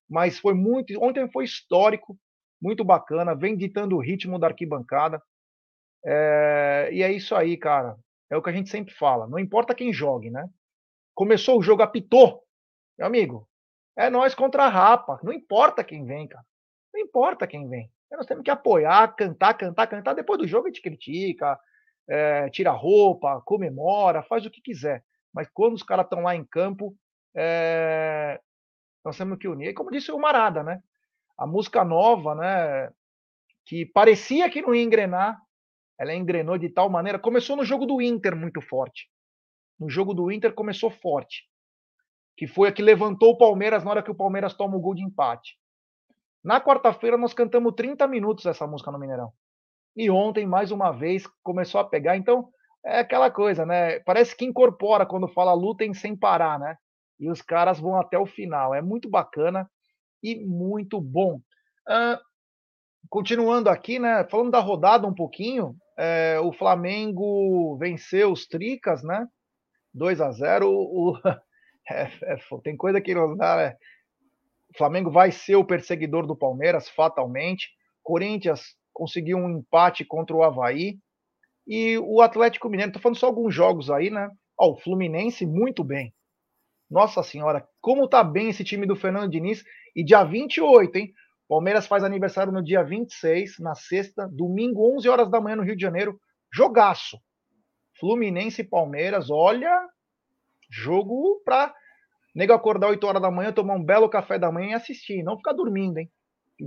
mas 0.10 0.38
foi 0.38 0.54
muito. 0.54 0.94
Ontem 1.02 1.32
foi 1.32 1.46
histórico, 1.46 2.18
muito 2.62 2.84
bacana, 2.84 3.34
vem 3.34 3.56
ditando 3.56 3.96
o 3.96 4.02
ritmo 4.02 4.38
da 4.38 4.48
arquibancada. 4.48 5.22
É, 6.06 6.90
e 6.92 7.04
é 7.04 7.12
isso 7.12 7.36
aí, 7.36 7.56
cara. 7.56 7.98
É 8.30 8.36
o 8.36 8.44
que 8.44 8.50
a 8.50 8.54
gente 8.54 8.70
sempre 8.70 8.94
fala. 8.94 9.28
Não 9.28 9.40
importa 9.40 9.74
quem 9.74 9.94
jogue, 9.94 10.30
né? 10.30 10.46
Começou 11.16 11.58
o 11.58 11.64
jogo, 11.64 11.82
apitou. 11.82 12.44
Meu 12.98 13.08
amigo, 13.08 13.49
é 14.00 14.10
nós 14.10 14.34
contra 14.34 14.64
a 14.64 14.70
rapa. 14.70 15.20
Não 15.22 15.34
importa 15.34 15.84
quem 15.84 16.06
vem, 16.06 16.26
cara. 16.26 16.46
Não 16.94 17.02
importa 17.02 17.46
quem 17.46 17.68
vem. 17.68 17.92
Nós 18.10 18.26
temos 18.26 18.46
que 18.46 18.50
apoiar, 18.50 19.14
cantar, 19.14 19.54
cantar, 19.56 19.88
cantar. 19.88 20.14
Depois 20.14 20.40
do 20.40 20.48
jogo 20.48 20.68
a 20.68 20.70
gente 20.70 20.82
critica, 20.82 21.60
é, 22.10 22.50
tira 22.50 22.72
roupa, 22.72 23.42
comemora, 23.46 24.24
faz 24.24 24.46
o 24.46 24.50
que 24.50 24.62
quiser. 24.62 25.04
Mas 25.34 25.50
quando 25.54 25.74
os 25.74 25.84
caras 25.84 26.06
estão 26.06 26.22
lá 26.22 26.34
em 26.34 26.46
campo, 26.46 26.96
é, 27.36 28.40
nós 29.04 29.18
temos 29.18 29.38
que 29.38 29.50
unir. 29.50 29.68
E 29.68 29.74
como 29.74 29.92
disse 29.92 30.14
o 30.14 30.18
Marada, 30.18 30.64
né? 30.64 30.82
A 31.38 31.46
música 31.46 31.84
nova, 31.84 32.34
né? 32.36 32.90
Que 33.66 33.86
parecia 33.86 34.50
que 34.50 34.62
não 34.62 34.74
ia 34.74 34.82
engrenar, 34.82 35.38
ela 36.00 36.16
engrenou 36.16 36.58
de 36.58 36.70
tal 36.70 36.90
maneira. 36.90 37.20
Começou 37.20 37.58
no 37.58 37.66
jogo 37.66 37.86
do 37.86 38.02
Inter 38.02 38.34
muito 38.34 38.62
forte. 38.62 39.10
No 39.78 39.90
jogo 39.90 40.14
do 40.14 40.32
Inter 40.32 40.54
começou 40.54 40.90
forte 40.90 41.49
que 42.38 42.48
foi 42.48 42.70
a 42.70 42.72
que 42.72 42.82
levantou 42.82 43.32
o 43.32 43.38
Palmeiras 43.38 43.84
na 43.84 43.92
hora 43.92 44.04
que 44.04 44.12
o 44.12 44.16
Palmeiras 44.16 44.54
toma 44.54 44.78
o 44.78 44.80
gol 44.80 44.96
de 44.96 45.04
empate. 45.04 45.58
Na 46.44 46.62
quarta-feira 46.62 47.18
nós 47.18 47.34
cantamos 47.34 47.74
30 47.76 48.08
minutos 48.08 48.46
essa 48.46 48.66
música 48.66 48.92
no 48.92 49.00
Mineirão. 49.00 49.32
E 49.96 50.10
ontem, 50.10 50.46
mais 50.46 50.72
uma 50.72 50.92
vez, 50.92 51.28
começou 51.44 51.82
a 51.82 51.84
pegar. 51.84 52.16
Então, 52.16 52.50
é 52.86 53.00
aquela 53.00 53.30
coisa, 53.30 53.66
né? 53.66 54.00
Parece 54.02 54.36
que 54.36 54.46
incorpora 54.46 55.06
quando 55.06 55.28
fala 55.28 55.54
lutem 55.54 55.94
sem 55.94 56.16
parar, 56.16 56.58
né? 56.58 56.78
E 57.20 57.30
os 57.30 57.42
caras 57.42 57.80
vão 57.80 58.00
até 58.00 58.18
o 58.18 58.26
final. 58.26 58.74
É 58.74 58.82
muito 58.82 59.10
bacana 59.10 59.70
e 60.24 60.36
muito 60.46 61.02
bom. 61.02 61.42
Uh, 61.88 62.18
continuando 63.10 63.70
aqui, 63.70 64.00
né? 64.00 64.26
Falando 64.30 64.52
da 64.52 64.60
rodada 64.60 65.06
um 65.06 65.14
pouquinho, 65.14 65.76
é, 65.98 66.40
o 66.40 66.54
Flamengo 66.54 67.76
venceu 67.78 68.32
os 68.32 68.48
Tricas, 68.48 69.04
né? 69.04 69.28
2 69.94 70.22
a 70.22 70.32
0 70.32 70.70
o, 70.72 71.14
é, 71.92 72.12
é, 72.24 72.38
tem 72.64 72.78
coisa 72.78 73.02
que 73.02 73.14
não 73.14 73.36
dá. 73.36 73.58
Né? 73.58 73.76
O 74.74 74.78
Flamengo 74.78 75.10
vai 75.10 75.32
ser 75.32 75.56
o 75.56 75.66
perseguidor 75.66 76.28
do 76.28 76.36
Palmeiras, 76.36 76.90
fatalmente. 76.90 77.70
Corinthians 78.04 78.76
conseguiu 78.94 79.38
um 79.38 79.50
empate 79.50 80.06
contra 80.06 80.36
o 80.36 80.44
Havaí. 80.44 80.98
E 81.68 81.98
o 82.00 82.22
Atlético 82.22 82.70
Mineiro, 82.70 82.92
tô 82.92 83.00
falando 83.00 83.18
só 83.18 83.28
alguns 83.28 83.54
jogos 83.54 83.90
aí, 83.90 84.10
né? 84.10 84.30
Ó, 84.58 84.72
o 84.72 84.78
Fluminense, 84.78 85.46
muito 85.46 85.84
bem. 85.84 86.14
Nossa 86.90 87.22
Senhora, 87.22 87.68
como 87.80 88.08
tá 88.08 88.24
bem 88.24 88.50
esse 88.50 88.64
time 88.64 88.88
do 88.88 88.96
Fernando 88.96 89.30
Diniz. 89.30 89.64
E 89.96 90.04
dia 90.04 90.24
28, 90.24 90.96
hein? 90.96 91.14
Palmeiras 91.48 91.88
faz 91.88 92.04
aniversário 92.04 92.52
no 92.52 92.64
dia 92.64 92.84
26, 92.84 93.60
na 93.60 93.74
sexta, 93.74 94.28
domingo, 94.32 94.96
11 94.96 95.10
horas 95.10 95.32
da 95.32 95.42
manhã, 95.42 95.56
no 95.56 95.64
Rio 95.64 95.76
de 95.76 95.82
Janeiro. 95.82 96.20
Jogaço. 96.54 97.20
Fluminense 98.00 98.62
e 98.62 98.68
Palmeiras, 98.68 99.30
olha, 99.30 99.88
jogo 100.70 101.42
para 101.44 101.74
nego 102.34 102.54
acordar 102.54 102.90
8 102.90 103.04
horas 103.06 103.22
da 103.22 103.32
manhã, 103.32 103.52
tomar 103.52 103.76
um 103.76 103.84
belo 103.84 104.10
café 104.10 104.38
da 104.38 104.52
manhã 104.52 104.72
e 104.72 104.74
assistir, 104.74 105.24
não 105.24 105.38
ficar 105.38 105.54
dormindo, 105.54 105.98
hein? 105.98 106.10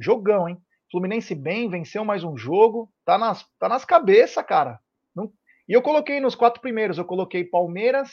Jogão, 0.01 0.49
hein? 0.49 0.57
Fluminense 0.91 1.35
bem, 1.35 1.69
venceu 1.69 2.05
mais 2.05 2.25
um 2.25 2.37
jogo, 2.37 2.91
tá 3.05 3.17
nas, 3.17 3.47
tá 3.59 3.69
nas 3.69 3.85
cabeças, 3.85 4.45
cara. 4.45 4.79
Não... 5.15 5.33
E 5.69 5.73
eu 5.73 5.81
coloquei 5.81 6.21
nos 6.21 6.35
quatro 6.35 6.61
primeiros, 6.61 6.99
eu 6.99 7.05
coloquei 7.05 7.45
Palmeiras, 7.45 8.11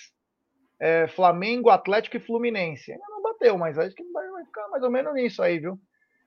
é, 0.80 1.08
Flamengo, 1.08 1.70
Atlético 1.70 2.18
e 2.18 2.22
Fluminense. 2.22 2.92
Ainda 2.92 3.06
não 3.10 3.22
bateu, 3.22 3.58
mas 3.58 3.78
acho 3.78 3.96
que 3.96 4.04
vai, 4.12 4.28
vai 4.30 4.46
ficar 4.46 4.68
mais 4.70 4.84
ou 4.84 4.90
menos 4.90 5.14
nisso 5.14 5.44
aí, 5.44 5.60
viu? 5.60 5.78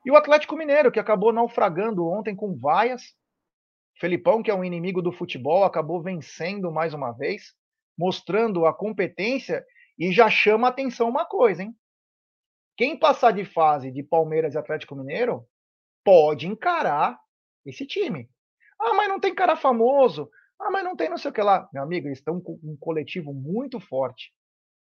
E 0.04 0.10
o 0.10 0.16
Atlético 0.16 0.56
Mineiro, 0.56 0.90
que 0.90 1.00
acabou 1.00 1.32
naufragando 1.32 2.06
ontem 2.06 2.34
com 2.34 2.58
vaias. 2.58 3.14
Felipão, 3.98 4.42
que 4.42 4.50
é 4.50 4.54
um 4.54 4.64
inimigo 4.64 5.00
do 5.00 5.12
futebol, 5.12 5.64
acabou 5.64 6.02
vencendo 6.02 6.72
mais 6.72 6.92
uma 6.92 7.12
vez, 7.12 7.54
mostrando 7.96 8.66
a 8.66 8.74
competência 8.74 9.64
e 10.02 10.10
já 10.10 10.28
chama 10.28 10.66
atenção 10.66 11.08
uma 11.08 11.24
coisa, 11.24 11.62
hein? 11.62 11.76
Quem 12.76 12.98
passar 12.98 13.30
de 13.30 13.44
fase 13.44 13.92
de 13.92 14.02
Palmeiras 14.02 14.54
e 14.54 14.58
Atlético 14.58 14.96
Mineiro 14.96 15.46
pode 16.04 16.48
encarar 16.48 17.16
esse 17.64 17.86
time. 17.86 18.28
Ah, 18.80 18.94
mas 18.94 19.08
não 19.08 19.20
tem 19.20 19.32
cara 19.32 19.54
famoso. 19.54 20.28
Ah, 20.60 20.72
mas 20.72 20.82
não 20.82 20.96
tem 20.96 21.08
não 21.08 21.16
sei 21.16 21.30
o 21.30 21.34
que 21.34 21.40
lá. 21.40 21.68
Meu 21.72 21.84
amigo, 21.84 22.08
eles 22.08 22.18
estão 22.18 22.40
com 22.40 22.58
um 22.64 22.76
coletivo 22.80 23.32
muito 23.32 23.78
forte. 23.78 24.32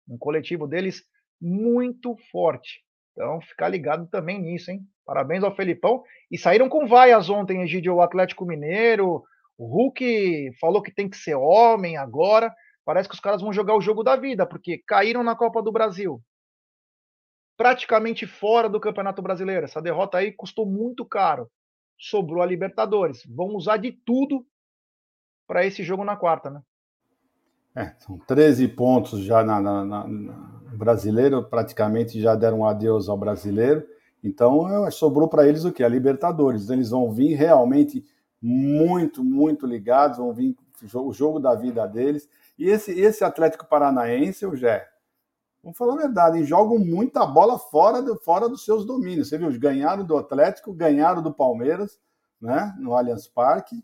Um 0.08 0.20
coletivo 0.20 0.68
deles 0.68 1.04
muito 1.42 2.16
forte. 2.32 2.84
Então, 3.14 3.42
ficar 3.42 3.70
ligado 3.70 4.08
também 4.12 4.40
nisso, 4.40 4.70
hein? 4.70 4.82
Parabéns 5.04 5.44
ao 5.44 5.56
Felipão. 5.56 6.04
E 6.30 6.38
saíram 6.38 6.70
com 6.70 6.86
vaias 6.86 7.28
ontem, 7.28 7.64
Egidio, 7.64 7.96
o 7.96 8.02
Atlético 8.02 8.46
Mineiro. 8.46 9.24
O 9.58 9.66
Hulk 9.66 10.52
falou 10.62 10.84
que 10.84 10.94
tem 10.94 11.10
que 11.10 11.18
ser 11.18 11.34
homem 11.34 11.98
agora. 11.98 12.54
Parece 12.88 13.10
que 13.10 13.16
os 13.16 13.20
caras 13.20 13.42
vão 13.42 13.52
jogar 13.52 13.76
o 13.76 13.82
jogo 13.82 14.02
da 14.02 14.16
vida, 14.16 14.46
porque 14.46 14.78
caíram 14.88 15.22
na 15.22 15.36
Copa 15.36 15.62
do 15.62 15.74
Brasil. 15.74 16.24
Praticamente 17.58 18.26
fora 18.26 18.70
do 18.70 18.80
Campeonato 18.80 19.22
Brasileiro. 19.22 19.66
Essa 19.66 19.82
derrota 19.82 20.20
aí 20.20 20.32
custou 20.32 20.66
muito 20.66 21.04
caro. 21.04 21.52
Sobrou 22.00 22.42
a 22.42 22.46
Libertadores. 22.46 23.24
Vão 23.28 23.48
usar 23.48 23.76
de 23.76 23.92
tudo 23.92 24.48
para 25.46 25.66
esse 25.66 25.84
jogo 25.84 26.06
na 26.06 26.16
quarta, 26.16 26.50
né? 26.50 26.62
É, 27.76 27.94
são 28.00 28.18
13 28.20 28.70
pontos 28.70 29.20
já 29.20 29.44
na, 29.44 29.60
na, 29.60 29.84
na, 29.84 30.08
no 30.08 30.78
brasileiro, 30.78 31.44
praticamente 31.44 32.22
já 32.22 32.36
deram 32.36 32.60
um 32.60 32.66
adeus 32.66 33.10
ao 33.10 33.18
brasileiro. 33.18 33.86
Então 34.24 34.90
sobrou 34.92 35.28
para 35.28 35.46
eles 35.46 35.66
o 35.66 35.74
que? 35.74 35.84
A 35.84 35.90
Libertadores. 35.90 36.70
Eles 36.70 36.92
vão 36.92 37.12
vir 37.12 37.34
realmente 37.34 38.06
muito, 38.42 39.26
muito 39.26 39.68
ligados, 39.68 40.20
vão 40.20 40.34
vir 40.34 40.56
o 40.94 41.12
jogo 41.12 41.38
da 41.38 41.54
vida 41.54 41.86
deles. 41.86 42.30
E 42.58 42.70
esse, 42.70 42.92
esse 42.92 43.24
Atlético 43.24 43.68
Paranaense, 43.68 44.46
o 44.46 44.56
Jé, 44.56 44.88
vamos 45.64 45.78
falar 45.78 45.94
a 45.94 45.98
verdade, 45.98 46.44
jogam 46.44 46.80
muita 46.80 47.26
bola 47.26 47.60
fora, 47.60 48.02
do, 48.02 48.18
fora 48.18 48.50
dos 48.50 48.66
seus 48.66 48.86
domínios. 48.86 49.30
Você 49.30 49.38
viu? 49.38 49.52
Ganharam 49.60 50.04
do 50.04 50.18
Atlético, 50.18 50.74
ganharam 50.74 51.22
do 51.22 51.34
Palmeiras, 51.34 52.00
né? 52.42 52.76
No 52.80 52.96
Allianz 52.96 53.28
Parque. 53.28 53.84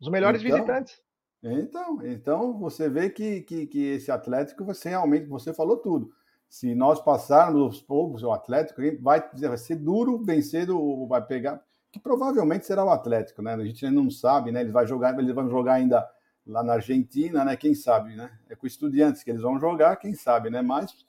Os 0.00 0.08
melhores 0.08 0.42
então, 0.42 0.54
visitantes. 0.54 1.02
Então, 1.42 2.06
então 2.06 2.58
você 2.58 2.88
vê 2.88 3.10
que, 3.10 3.42
que, 3.42 3.66
que 3.66 3.84
esse 3.92 4.10
Atlético, 4.10 4.64
você 4.64 4.88
realmente, 4.88 5.26
você 5.26 5.52
falou 5.52 5.76
tudo 5.76 6.10
se 6.48 6.74
nós 6.74 7.00
passarmos 7.00 7.76
os 7.76 7.82
povos, 7.82 8.22
o 8.22 8.32
Atlético, 8.32 8.80
vai, 9.00 9.22
vai 9.22 9.58
ser 9.58 9.76
duro 9.76 10.18
vencer, 10.24 10.70
o, 10.70 11.06
vai 11.06 11.24
pegar, 11.24 11.62
que 11.92 12.00
provavelmente 12.00 12.66
será 12.66 12.84
o 12.84 12.90
Atlético, 12.90 13.42
né? 13.42 13.54
A 13.54 13.64
gente 13.64 13.84
ainda 13.84 14.00
não 14.00 14.10
sabe, 14.10 14.50
né? 14.50 14.60
Eles 14.60 14.72
vão 14.72 14.86
jogar, 14.86 15.18
eles 15.18 15.34
vão 15.34 15.48
jogar 15.48 15.74
ainda 15.74 16.08
lá 16.48 16.62
na 16.62 16.74
Argentina, 16.74 17.44
né? 17.44 17.56
Quem 17.56 17.74
sabe, 17.74 18.16
né? 18.16 18.30
É 18.48 18.56
com 18.56 18.66
estudiantes 18.66 19.22
que 19.22 19.30
eles 19.30 19.42
vão 19.42 19.60
jogar, 19.60 19.96
quem 19.96 20.14
sabe, 20.14 20.50
né? 20.50 20.62
Mas 20.62 21.06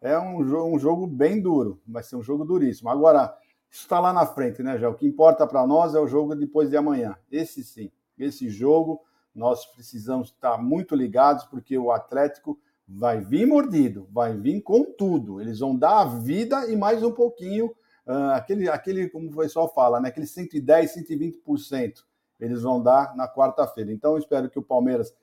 é 0.00 0.18
um, 0.18 0.38
um 0.74 0.78
jogo 0.78 1.06
bem 1.06 1.40
duro, 1.40 1.80
vai 1.86 2.02
ser 2.02 2.16
um 2.16 2.22
jogo 2.22 2.44
duríssimo. 2.44 2.90
Agora, 2.90 3.34
isso 3.70 3.82
está 3.82 4.00
lá 4.00 4.12
na 4.12 4.26
frente, 4.26 4.62
né, 4.62 4.78
já? 4.78 4.88
O 4.88 4.94
que 4.94 5.06
importa 5.06 5.46
para 5.46 5.66
nós 5.66 5.94
é 5.94 6.00
o 6.00 6.08
jogo 6.08 6.34
depois 6.34 6.70
de 6.70 6.76
amanhã. 6.76 7.16
Esse 7.30 7.62
sim, 7.62 7.90
esse 8.18 8.50
jogo 8.50 9.00
nós 9.32 9.64
precisamos 9.66 10.28
estar 10.28 10.58
muito 10.58 10.96
ligados, 10.96 11.44
porque 11.44 11.78
o 11.78 11.92
Atlético 11.92 12.58
vai 12.88 13.20
vir 13.20 13.46
mordido, 13.46 14.08
vai 14.10 14.36
vir 14.36 14.60
com 14.62 14.84
tudo. 14.84 15.40
Eles 15.40 15.60
vão 15.60 15.76
dar 15.76 16.00
a 16.00 16.04
vida 16.04 16.68
e 16.68 16.76
mais 16.76 17.02
um 17.04 17.12
pouquinho, 17.12 17.66
uh, 18.06 18.32
aquele, 18.34 18.68
aquele, 18.68 19.08
como 19.08 19.30
o 19.30 19.36
pessoal 19.36 19.72
fala, 19.72 20.00
né, 20.00 20.08
aquele 20.08 20.26
110, 20.26 20.96
120%, 20.96 22.02
eles 22.40 22.62
vão 22.62 22.82
dar 22.82 23.14
na 23.16 23.28
quarta-feira. 23.28 23.92
Então, 23.92 24.16
espero 24.16 24.48
que 24.48 24.58
o 24.58 24.62
Palmeiras, 24.62 25.14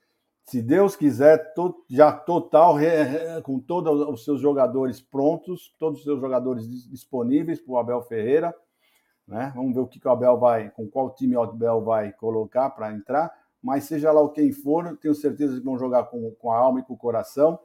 se 0.46 0.62
Deus 0.62 0.96
quiser, 0.96 1.54
to, 1.54 1.84
já 1.90 2.12
total, 2.12 2.76
com 3.44 3.60
todos 3.60 4.08
os 4.08 4.24
seus 4.24 4.40
jogadores 4.40 5.02
prontos, 5.02 5.76
todos 5.80 6.00
os 6.00 6.04
seus 6.06 6.22
jogadores 6.22 6.68
disponíveis 6.90 7.60
para 7.60 7.74
o 7.74 7.78
Abel 7.78 8.02
Ferreira. 8.04 8.56
Né? 9.28 9.52
Vamos 9.56 9.74
ver 9.74 9.82
o 9.82 9.88
que, 9.88 10.00
que 10.00 10.08
o 10.08 10.12
Abel 10.12 10.38
vai, 10.38 10.70
com 10.70 10.88
qual 10.88 11.14
time 11.14 11.36
o 11.36 11.42
Abel 11.42 11.82
vai 11.82 12.14
colocar 12.14 12.70
para 12.70 12.94
entrar 12.94 13.32
mas 13.62 13.86
seja 13.86 14.12
lá 14.12 14.22
o 14.22 14.30
quem 14.30 14.52
for, 14.52 14.98
tenho 14.98 15.16
certeza 15.16 15.58
que 15.58 15.66
vão 15.66 15.78
jogar 15.78 16.06
com, 16.06 16.32
com 16.40 16.52
a 16.52 16.58
alma 16.58 16.80
e 16.80 16.84
com 16.84 16.94
o 16.94 16.98
coração. 16.98 17.60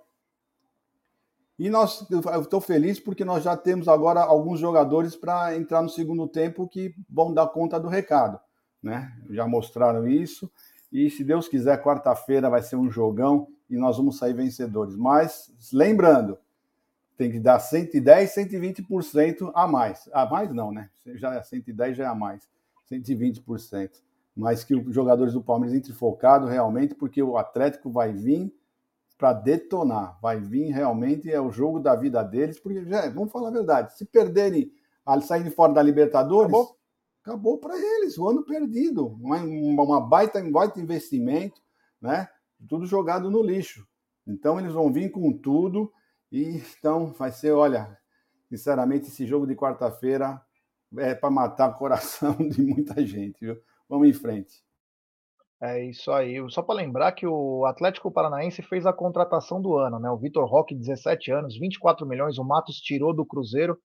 E 1.59 1.71
nós, 1.71 2.05
eu 2.11 2.41
estou 2.41 2.61
feliz 2.61 2.99
porque 2.99 3.25
nós 3.25 3.45
já 3.45 3.57
temos 3.57 3.87
agora 3.87 4.21
alguns 4.21 4.59
jogadores 4.59 5.15
para 5.15 5.57
entrar 5.57 5.83
no 5.83 5.89
segundo 5.89 6.27
tempo 6.27 6.67
que 6.67 6.95
vão 7.09 7.33
dar 7.33 7.47
conta 7.49 7.79
do 7.79 7.89
recado, 7.89 8.41
né? 8.83 9.13
Já 9.31 9.47
mostraram 9.47 10.07
isso. 10.07 10.51
E 10.91 11.09
se 11.09 11.25
Deus 11.25 11.49
quiser, 11.49 11.83
quarta-feira 11.83 12.51
vai 12.51 12.63
ser 12.63 12.77
um 12.77 12.91
jogão 12.91 13.49
e 13.69 13.77
nós 13.77 13.97
vamos 13.97 14.19
sair 14.19 14.35
vencedores. 14.35 14.95
Mas 14.95 15.53
lembrando, 15.73 16.39
tem 17.17 17.31
que 17.31 17.39
dar 17.39 17.59
110, 17.59 18.35
120% 18.35 19.51
a 19.55 19.67
mais. 19.67 20.09
A 20.13 20.27
mais 20.27 20.53
não, 20.53 20.73
né? 20.73 20.91
Já 21.15 21.35
é 21.35 21.43
110 21.43 21.97
já 21.97 22.05
é 22.05 22.07
a 22.07 22.15
mais. 22.15 22.49
120% 22.91 24.03
mas 24.35 24.65
que 24.65 24.75
os 24.75 24.95
jogadores 24.95 25.35
do 25.35 25.43
Palmeiras 25.43 25.77
entrem 25.77 25.95
focados 25.95 26.51
realmente, 26.51 26.95
porque 26.95 27.23
o 27.23 27.37
Atlético 27.37 27.91
vai 27.91 28.13
vir 28.13 28.53
para 29.19 29.33
detonar, 29.33 30.19
vai 30.21 30.41
vir 30.41 30.71
realmente, 30.73 31.31
é 31.31 31.41
o 31.41 31.51
jogo 31.51 31.79
da 31.79 31.95
vida 31.95 32.23
deles, 32.25 32.59
porque, 32.59 32.85
já, 32.87 33.09
vamos 33.11 33.31
falar 33.31 33.49
a 33.49 33.53
verdade, 33.53 33.97
se 33.97 34.05
perderem, 34.05 34.73
saírem 35.23 35.51
fora 35.51 35.73
da 35.73 35.83
Libertadores, 35.83 36.49
acabou, 36.49 36.77
acabou 37.23 37.59
para 37.59 37.79
eles, 37.79 38.19
o 38.19 38.29
ano 38.29 38.45
perdido, 38.45 39.07
uma, 39.07 39.39
uma 39.39 40.01
baita, 40.01 40.41
um 40.41 40.51
baita 40.51 40.81
investimento, 40.81 41.61
né? 42.01 42.29
tudo 42.69 42.85
jogado 42.85 43.31
no 43.31 43.43
lixo. 43.43 43.87
Então 44.27 44.59
eles 44.59 44.73
vão 44.73 44.93
vir 44.93 45.11
com 45.11 45.33
tudo, 45.33 45.93
e 46.31 46.61
então 46.79 47.13
vai 47.13 47.31
ser, 47.31 47.53
olha, 47.53 47.97
sinceramente, 48.49 49.09
esse 49.09 49.27
jogo 49.27 49.47
de 49.47 49.55
quarta-feira 49.55 50.41
é 50.99 51.15
para 51.15 51.31
matar 51.31 51.71
o 51.71 51.75
coração 51.75 52.37
de 52.49 52.63
muita 52.63 53.05
gente, 53.07 53.41
viu? 53.41 53.57
Vamos 53.89 54.09
em 54.09 54.13
frente. 54.13 54.63
É 55.61 55.85
isso 55.85 56.11
aí. 56.11 56.43
Só 56.51 56.61
para 56.61 56.75
lembrar 56.75 57.13
que 57.13 57.25
o 57.25 57.65
Atlético 57.67 58.11
Paranaense 58.11 58.63
fez 58.63 58.85
a 58.85 58.93
contratação 58.93 59.63
do 59.63 59.77
ano, 59.77 60.01
né? 60.01 60.11
O 60.11 60.17
Vitor 60.17 60.45
Roque, 60.45 60.75
17 60.75 61.31
anos, 61.31 61.57
24 61.57 62.05
milhões, 62.05 62.37
o 62.37 62.45
Matos 62.45 62.81
tirou 62.81 63.15
do 63.15 63.25
Cruzeiro. 63.25 63.79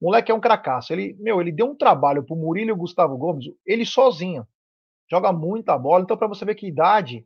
O 0.00 0.06
moleque 0.06 0.30
é 0.30 0.34
um 0.34 0.40
cracaço. 0.40 0.92
Ele, 0.92 1.16
meu, 1.18 1.40
ele 1.40 1.52
deu 1.52 1.66
um 1.66 1.76
trabalho 1.76 2.22
pro 2.24 2.36
Murilo 2.36 2.70
e 2.70 2.72
o 2.72 2.76
Gustavo 2.76 3.16
Gomes, 3.16 3.46
ele 3.64 3.84
sozinho. 3.84 4.46
Joga 5.10 5.32
muita 5.32 5.78
bola, 5.78 6.02
então 6.02 6.16
para 6.16 6.28
você 6.28 6.44
ver 6.44 6.54
que 6.54 6.66
idade 6.66 7.24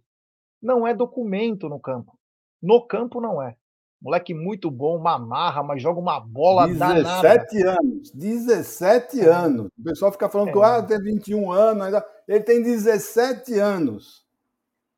não 0.63 0.87
é 0.87 0.95
documento 0.95 1.69
no 1.69 1.81
campo. 1.81 2.19
No 2.63 2.87
campo 2.87 3.21
não 3.21 3.43
é. 3.43 3.57
Moleque 4.03 4.33
muito 4.33 4.71
bom, 4.71 4.97
uma 4.97 5.19
marra, 5.19 5.63
mas 5.63 5.83
joga 5.83 6.01
uma 6.01 6.19
bola 6.19 6.67
17 6.67 7.59
danada. 7.59 7.81
anos, 7.81 8.11
17 8.13 9.21
é. 9.21 9.25
anos. 9.27 9.67
O 9.79 9.83
pessoal 9.83 10.13
fica 10.13 10.29
falando 10.29 10.49
é. 10.49 10.53
que 10.53 10.63
ah, 10.63 10.83
tem 10.83 11.03
21 11.03 11.53
anos, 11.53 12.03
ele 12.27 12.41
tem 12.41 12.63
17 12.63 13.59
anos. 13.59 14.25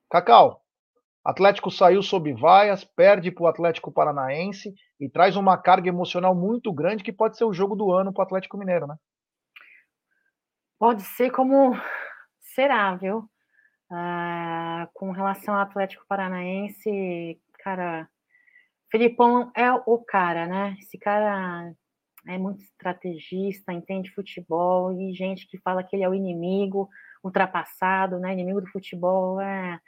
Cacau, 0.09 0.62
Atlético 1.25 1.71
saiu 1.71 2.03
sob 2.03 2.33
vaias, 2.33 2.85
perde 2.85 3.31
para 3.31 3.45
o 3.45 3.47
Atlético 3.47 3.93
Paranaense 3.93 4.75
e 4.99 5.09
traz 5.09 5.37
uma 5.37 5.57
carga 5.57 5.89
emocional 5.89 6.35
muito 6.35 6.73
grande 6.73 7.05
que 7.05 7.13
pode 7.13 7.37
ser 7.37 7.45
o 7.45 7.53
jogo 7.53 7.77
do 7.77 7.93
ano 7.93 8.13
para 8.13 8.23
o 8.23 8.25
Atlético 8.25 8.59
Mineiro, 8.59 8.87
né? 8.87 8.97
Pode 10.79 11.03
ser 11.03 11.31
como 11.31 11.77
será, 12.41 12.97
viu? 12.97 13.29
Ah, 13.89 14.89
com 14.95 15.13
relação 15.13 15.55
ao 15.55 15.61
Atlético 15.61 16.05
Paranaense, 16.09 17.41
cara, 17.63 18.09
Felipão 18.91 19.53
é 19.57 19.73
o 19.73 19.99
cara, 19.99 20.47
né? 20.47 20.77
Esse 20.81 20.99
cara 20.99 21.73
é 22.27 22.37
muito 22.37 22.63
estrategista, 22.63 23.73
entende 23.73 24.13
futebol 24.13 24.93
e 24.93 25.15
gente 25.15 25.47
que 25.47 25.59
fala 25.59 25.83
que 25.83 25.95
ele 25.95 26.05
é 26.05 26.09
o 26.09 26.15
inimigo, 26.15 26.89
ultrapassado, 27.23 28.19
né? 28.19 28.33
Inimigo 28.33 28.61
do 28.61 28.67
futebol 28.67 29.41
é, 29.41 29.79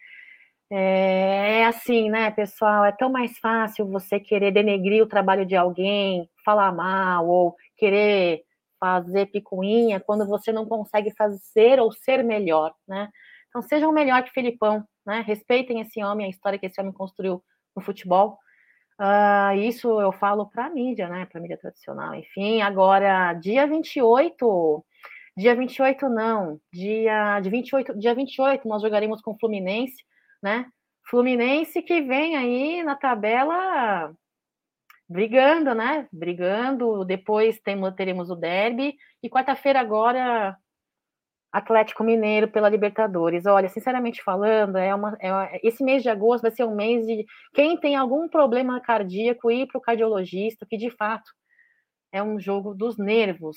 é, 0.71 1.61
é 1.61 1.67
assim, 1.67 2.11
né, 2.11 2.31
pessoal? 2.31 2.85
É 2.85 2.93
tão 2.93 3.11
mais 3.11 3.39
fácil 3.39 3.87
você 3.87 4.19
querer 4.19 4.53
denegrir 4.53 5.03
o 5.03 5.09
trabalho 5.09 5.47
de 5.47 5.57
alguém, 5.57 6.29
falar 6.45 6.73
mal 6.73 7.29
ou 7.29 7.57
querer 7.77 8.43
fazer 8.81 9.27
picuinha 9.27 10.01
quando 10.01 10.27
você 10.27 10.53
não 10.53 10.67
consegue 10.67 11.12
fazer 11.15 11.81
ou 11.81 11.93
ser 11.93 12.23
melhor, 12.25 12.75
né? 12.87 13.09
Então 13.49 13.62
sejam 13.62 13.93
melhor 13.93 14.23
que 14.25 14.33
Felipão, 14.33 14.85
né? 15.07 15.23
Respeitem 15.27 15.81
esse 15.81 16.03
homem, 16.03 16.27
a 16.27 16.31
história 16.31 16.59
que 16.59 16.67
esse 16.67 16.81
homem 16.81 16.93
construiu 16.93 17.43
no 17.77 17.83
futebol 17.83 18.39
Uh, 19.01 19.59
isso 19.59 20.01
eu 20.01 20.12
falo 20.12 20.47
para 20.47 20.67
a 20.67 20.71
mídia, 20.71 21.09
né? 21.09 21.27
Para 21.27 21.39
a 21.39 21.43
mídia 21.43 21.59
tradicional, 21.59 22.15
enfim. 22.15 22.62
Agora, 22.62 23.33
dia 23.35 23.67
28, 23.67 24.85
dia 25.37 25.55
28 25.55 26.09
não, 26.09 26.61
dia 26.73 27.41
de 27.41 27.51
28, 27.51 27.99
dia 27.99 28.15
28 28.15 28.69
nós 28.69 28.83
jogaremos 28.83 29.21
com 29.21 29.33
o 29.33 29.39
Fluminense, 29.39 29.97
né? 30.45 30.66
Fluminense 31.09 31.82
que 31.82 32.03
vem 32.03 32.36
aí 32.36 32.82
na 32.82 32.95
tabela 32.95 34.14
brigando, 35.09 35.74
né? 35.74 36.07
Brigando. 36.12 37.03
Depois 37.05 37.59
temos, 37.61 37.95
teremos 37.95 38.30
o 38.30 38.36
derby 38.36 38.95
e 39.22 39.30
quarta-feira 39.30 39.80
agora 39.80 40.55
Atlético 41.51 42.05
Mineiro 42.05 42.49
pela 42.49 42.68
Libertadores. 42.68 43.47
Olha, 43.47 43.70
sinceramente 43.70 44.22
falando, 44.22 44.76
é 44.76 44.95
uma, 44.95 45.16
é, 45.18 45.61
esse 45.66 45.82
mês 45.82 46.03
de 46.03 46.11
agosto 46.11 46.42
vai 46.42 46.51
ser 46.51 46.64
um 46.64 46.74
mês 46.74 47.07
de 47.07 47.24
quem 47.55 47.78
tem 47.78 47.97
algum 47.97 48.28
problema 48.28 48.80
cardíaco 48.80 49.51
ir 49.51 49.66
para 49.66 49.78
o 49.78 49.82
cardiologista, 49.82 50.66
que 50.68 50.76
de 50.76 50.90
fato 50.90 51.30
é 52.12 52.22
um 52.22 52.38
jogo 52.38 52.74
dos 52.74 52.99
nervos. 52.99 53.57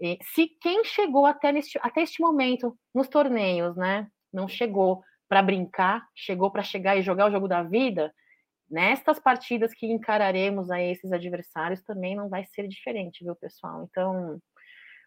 E, 0.00 0.18
se 0.22 0.48
quem 0.60 0.82
chegou 0.84 1.26
até, 1.26 1.52
neste, 1.52 1.78
até 1.82 2.02
este 2.02 2.22
momento 2.22 2.74
nos 2.94 3.08
torneios, 3.08 3.76
né, 3.76 4.08
não 4.32 4.48
chegou 4.48 5.02
para 5.32 5.40
brincar, 5.40 6.06
chegou 6.14 6.50
para 6.50 6.62
chegar 6.62 6.94
e 6.94 7.00
jogar 7.00 7.26
o 7.26 7.30
jogo 7.30 7.48
da 7.48 7.62
vida, 7.62 8.12
nestas 8.70 9.18
partidas 9.18 9.72
que 9.72 9.86
encararemos 9.86 10.70
a 10.70 10.78
esses 10.78 11.10
adversários 11.10 11.82
também 11.82 12.14
não 12.14 12.28
vai 12.28 12.44
ser 12.44 12.68
diferente, 12.68 13.24
viu, 13.24 13.34
pessoal? 13.36 13.88
Então, 13.88 14.38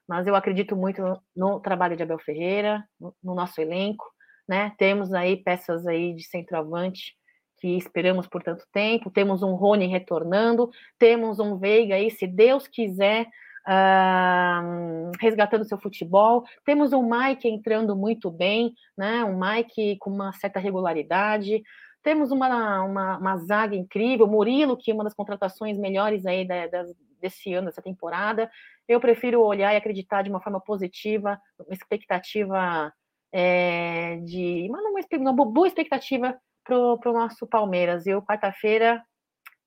mas 0.08 0.26
eu 0.26 0.36
acredito 0.36 0.76
muito 0.76 1.00
no, 1.00 1.22
no 1.36 1.60
trabalho 1.60 1.96
de 1.96 2.02
Abel 2.02 2.18
Ferreira, 2.18 2.84
no, 3.00 3.16
no, 3.24 3.36
nosso 3.36 3.62
elenco, 3.62 4.04
né? 4.50 4.74
Temos 4.80 5.14
aí 5.14 5.44
peças 5.44 5.86
aí 5.86 6.16
de 6.16 6.24
centroavante 6.24 7.14
que 7.60 7.78
esperamos 7.78 8.26
por 8.26 8.42
tanto 8.42 8.66
tempo, 8.74 9.12
temos 9.12 9.44
um 9.44 9.54
Rony 9.54 9.86
retornando, 9.86 10.72
temos 10.98 11.40
um 11.40 11.60
Veiga 11.60 11.94
aí, 11.94 12.10
se 12.10 12.26
Deus 12.26 12.68
quiser, 12.68 13.28
uh, 13.68 15.12
resgatando 15.20 15.66
seu 15.66 15.78
futebol. 15.78 16.44
Temos 16.64 16.94
um 16.94 17.08
Mike 17.08 17.48
entrando 17.48 17.96
muito 17.96 18.30
bem, 18.30 18.74
né? 18.98 19.24
Um 19.26 19.38
Mike 19.38 19.98
com 19.98 20.10
uma 20.10 20.32
certa 20.34 20.60
regularidade. 20.60 21.64
Temos 22.04 22.32
uma, 22.32 22.84
uma, 22.84 23.18
uma 23.18 23.38
zaga 23.38 23.76
incrível, 23.76 24.28
Murilo, 24.28 24.78
que 24.78 24.92
é 24.92 24.94
uma 24.94 25.04
das 25.04 25.14
contratações 25.14 25.78
melhores 25.78 26.26
aí 26.26 26.48
da, 26.48 26.68
da, 26.68 26.86
desse 27.20 27.54
ano, 27.54 27.68
dessa 27.68 27.82
temporada. 27.82 28.50
Eu 28.88 29.00
prefiro 29.00 29.42
olhar 29.42 29.74
e 29.74 29.78
acreditar 29.78 30.22
de 30.22 30.30
uma 30.30 30.42
forma 30.42 30.62
positiva, 30.62 31.40
uma 31.60 31.74
expectativa 31.74 32.94
é, 33.32 34.18
de. 34.18 34.68
Uma, 34.70 34.80
uma, 34.82 35.32
uma 35.32 35.46
boa 35.46 35.68
expectativa 35.68 36.38
para 36.64 36.78
o 36.78 37.14
nosso 37.14 37.48
Palmeiras. 37.48 38.06
E 38.06 38.14
o 38.14 38.22
quarta-feira 38.22 39.04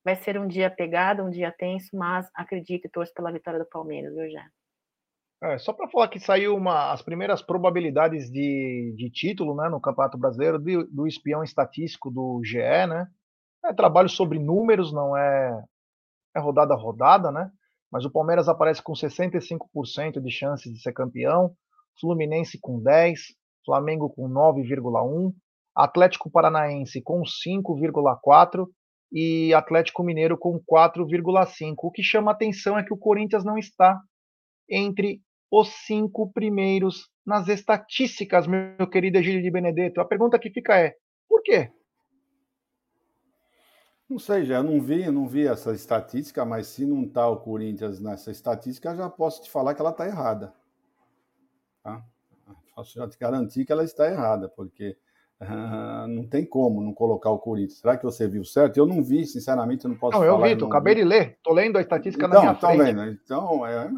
vai 0.09 0.15
ser 0.15 0.39
um 0.39 0.47
dia 0.47 0.71
pegado, 0.71 1.23
um 1.23 1.29
dia 1.29 1.51
tenso, 1.51 1.89
mas 1.93 2.27
acredito 2.33 2.85
e 2.85 2.89
torço 2.89 3.13
pela 3.13 3.31
vitória 3.31 3.59
do 3.59 3.69
Palmeiras, 3.69 4.15
viu, 4.15 4.29
já. 4.31 4.43
É, 5.41 5.57
só 5.59 5.71
para 5.71 5.87
falar 5.87 6.07
que 6.07 6.19
saiu 6.19 6.55
uma, 6.55 6.91
as 6.91 7.01
primeiras 7.01 7.41
probabilidades 7.41 8.29
de, 8.29 8.93
de 8.97 9.09
título 9.11 9.55
né, 9.55 9.69
no 9.69 9.79
Campeonato 9.79 10.17
Brasileiro 10.17 10.57
do, 10.57 10.85
do 10.87 11.07
espião 11.07 11.43
estatístico 11.43 12.09
do 12.09 12.41
GE, 12.43 12.57
né? 12.57 13.07
É 13.63 13.73
trabalho 13.73 14.09
sobre 14.09 14.39
números, 14.39 14.91
não 14.91 15.15
é, 15.15 15.63
é 16.35 16.39
rodada 16.39 16.73
a 16.73 16.77
rodada, 16.77 17.31
né? 17.31 17.49
Mas 17.91 18.03
o 18.03 18.11
Palmeiras 18.11 18.49
aparece 18.49 18.81
com 18.81 18.93
65% 18.93 20.19
de 20.19 20.31
chances 20.31 20.73
de 20.73 20.81
ser 20.81 20.91
campeão, 20.91 21.53
Fluminense 22.01 22.59
com 22.59 22.81
10, 22.81 23.19
Flamengo 23.65 24.09
com 24.09 24.27
9,1, 24.27 25.33
Atlético 25.75 26.31
Paranaense 26.31 27.01
com 27.01 27.21
5,4 27.21 28.67
e 29.11 29.53
Atlético 29.53 30.03
Mineiro 30.03 30.37
com 30.37 30.59
4,5. 30.59 31.75
O 31.83 31.91
que 31.91 32.03
chama 32.03 32.31
atenção 32.31 32.77
é 32.77 32.83
que 32.83 32.93
o 32.93 32.97
Corinthians 32.97 33.43
não 33.43 33.57
está 33.57 33.99
entre 34.69 35.21
os 35.51 35.69
cinco 35.85 36.31
primeiros 36.31 37.09
nas 37.25 37.47
estatísticas, 37.47 38.47
meu 38.47 38.87
querido 38.89 39.17
Egílio 39.17 39.41
de 39.41 39.51
Benedetto. 39.51 39.99
A 39.99 40.05
pergunta 40.05 40.39
que 40.39 40.49
fica 40.49 40.77
é: 40.77 40.95
por 41.27 41.41
quê? 41.41 41.71
Não 44.09 44.17
sei, 44.17 44.43
já 44.43 44.63
não 44.63 44.81
vi, 44.81 45.09
não 45.11 45.27
vi 45.27 45.45
essa 45.45 45.71
estatística, 45.71 46.43
mas 46.43 46.67
se 46.67 46.83
não 46.83 47.03
está 47.03 47.27
o 47.27 47.37
Corinthians 47.37 47.99
nessa 47.99 48.31
estatística, 48.31 48.95
já 48.95 49.07
posso 49.07 49.43
te 49.43 49.51
falar 49.51 49.75
que 49.75 49.81
ela 49.81 49.91
está 49.91 50.07
errada. 50.07 50.51
Tá? 51.83 52.03
Posso 52.75 52.95
já 52.95 53.07
te 53.07 53.19
garantir 53.19 53.65
que 53.65 53.71
ela 53.71 53.83
está 53.83 54.09
errada, 54.09 54.49
porque 54.49 54.97
Uh, 55.41 56.05
não 56.07 56.27
tem 56.27 56.45
como 56.45 56.81
não 56.81 56.93
colocar 56.93 57.29
o 57.29 57.39
Corinthians. 57.39 57.79
Será 57.79 57.95
que 57.95 58.03
você 58.03 58.27
viu 58.27 58.43
certo? 58.43 58.75
Eu 58.75 58.85
não 58.85 59.01
vi, 59.01 59.25
sinceramente, 59.25 59.85
eu 59.85 59.89
não 59.89 59.97
posso 59.97 60.19
não, 60.19 60.25
falar. 60.25 60.49
Eu 60.49 60.55
vi, 60.55 60.61
eu 60.61 60.67
acabei 60.67 60.95
de 60.95 61.03
ler, 61.03 61.37
tô 61.41 61.53
lendo 61.53 61.77
a 61.77 61.81
estatística 61.81 62.25
então, 62.25 62.35
na 62.35 62.41
minha 62.41 62.57
então, 62.57 62.69
frente. 62.69 62.95
Vendo, 62.95 63.11
então, 63.11 63.65
é, 63.65 63.89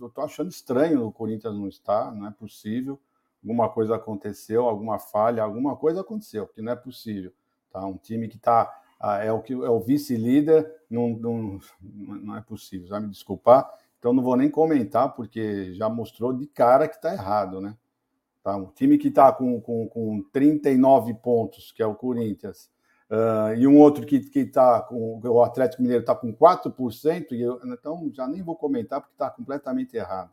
eu 0.00 0.08
tô 0.08 0.22
achando 0.22 0.50
estranho 0.50 1.06
o 1.06 1.12
Corinthians 1.12 1.54
não 1.54 1.68
estar, 1.68 2.14
não 2.14 2.26
é 2.26 2.30
possível. 2.30 2.98
Alguma 3.44 3.68
coisa 3.68 3.94
aconteceu, 3.94 4.64
alguma 4.64 4.98
falha, 4.98 5.42
alguma 5.42 5.76
coisa 5.76 6.00
aconteceu, 6.00 6.46
porque 6.46 6.62
não 6.62 6.72
é 6.72 6.76
possível. 6.76 7.30
Tá? 7.70 7.84
Um 7.84 7.98
time 7.98 8.26
que 8.26 8.36
está 8.36 8.74
ah, 8.98 9.22
é 9.22 9.30
o 9.30 9.42
que 9.42 9.52
é 9.52 9.70
o 9.70 9.80
vice-líder, 9.80 10.66
não, 10.88 11.10
não, 11.10 11.60
não 11.80 12.36
é 12.36 12.40
possível. 12.40 12.88
Já 12.88 12.98
me 12.98 13.08
desculpar. 13.08 13.70
Então 13.98 14.12
não 14.12 14.22
vou 14.22 14.36
nem 14.36 14.48
comentar, 14.48 15.14
porque 15.14 15.74
já 15.74 15.88
mostrou 15.88 16.32
de 16.32 16.46
cara 16.46 16.88
que 16.88 16.96
está 16.96 17.12
errado, 17.12 17.60
né? 17.60 17.76
Tá? 18.46 18.54
Um 18.54 18.66
time 18.66 18.96
que 18.96 19.08
está 19.08 19.32
com, 19.32 19.60
com, 19.60 19.88
com 19.88 20.22
39 20.32 21.14
pontos, 21.14 21.72
que 21.72 21.82
é 21.82 21.86
o 21.86 21.96
Corinthians, 21.96 22.70
uh, 23.10 23.52
e 23.56 23.66
um 23.66 23.76
outro 23.76 24.06
que 24.06 24.18
está 24.36 24.80
com. 24.82 25.20
O 25.24 25.42
Atlético 25.42 25.82
Mineiro 25.82 26.02
está 26.02 26.14
com 26.14 26.32
4%, 26.32 27.32
e 27.32 27.42
eu, 27.42 27.58
então 27.64 28.08
já 28.14 28.28
nem 28.28 28.44
vou 28.44 28.54
comentar 28.54 29.00
porque 29.00 29.14
está 29.14 29.28
completamente 29.30 29.96
errado. 29.96 30.30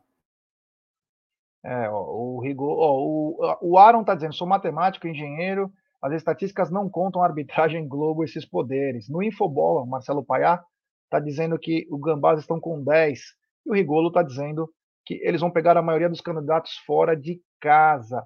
É, 1.64 1.90
ó, 1.90 2.04
o 2.04 2.40
rigor. 2.40 2.78
Ó, 2.78 3.00
o, 3.00 3.58
o 3.60 3.78
Aaron 3.78 4.02
está 4.02 4.14
dizendo: 4.14 4.34
sou 4.34 4.46
matemático, 4.46 5.08
engenheiro, 5.08 5.72
as 6.00 6.12
estatísticas 6.12 6.70
não 6.70 6.88
contam 6.88 7.20
a 7.20 7.26
arbitragem 7.26 7.88
Globo 7.88 8.22
esses 8.22 8.46
poderes. 8.46 9.08
No 9.08 9.24
Infobola, 9.24 9.84
Marcelo 9.84 10.24
Paiá 10.24 10.62
está 11.06 11.18
dizendo 11.18 11.58
que 11.58 11.84
o 11.90 11.98
Gambás 11.98 12.38
estão 12.38 12.60
com 12.60 12.80
10 12.80 13.20
e 13.66 13.70
o 13.70 13.74
Rigolo 13.74 14.06
está 14.06 14.22
dizendo 14.22 14.72
que 15.04 15.20
eles 15.22 15.40
vão 15.40 15.50
pegar 15.50 15.76
a 15.76 15.82
maioria 15.82 16.08
dos 16.08 16.20
candidatos 16.20 16.76
fora 16.86 17.16
de 17.16 17.40
casa. 17.60 18.24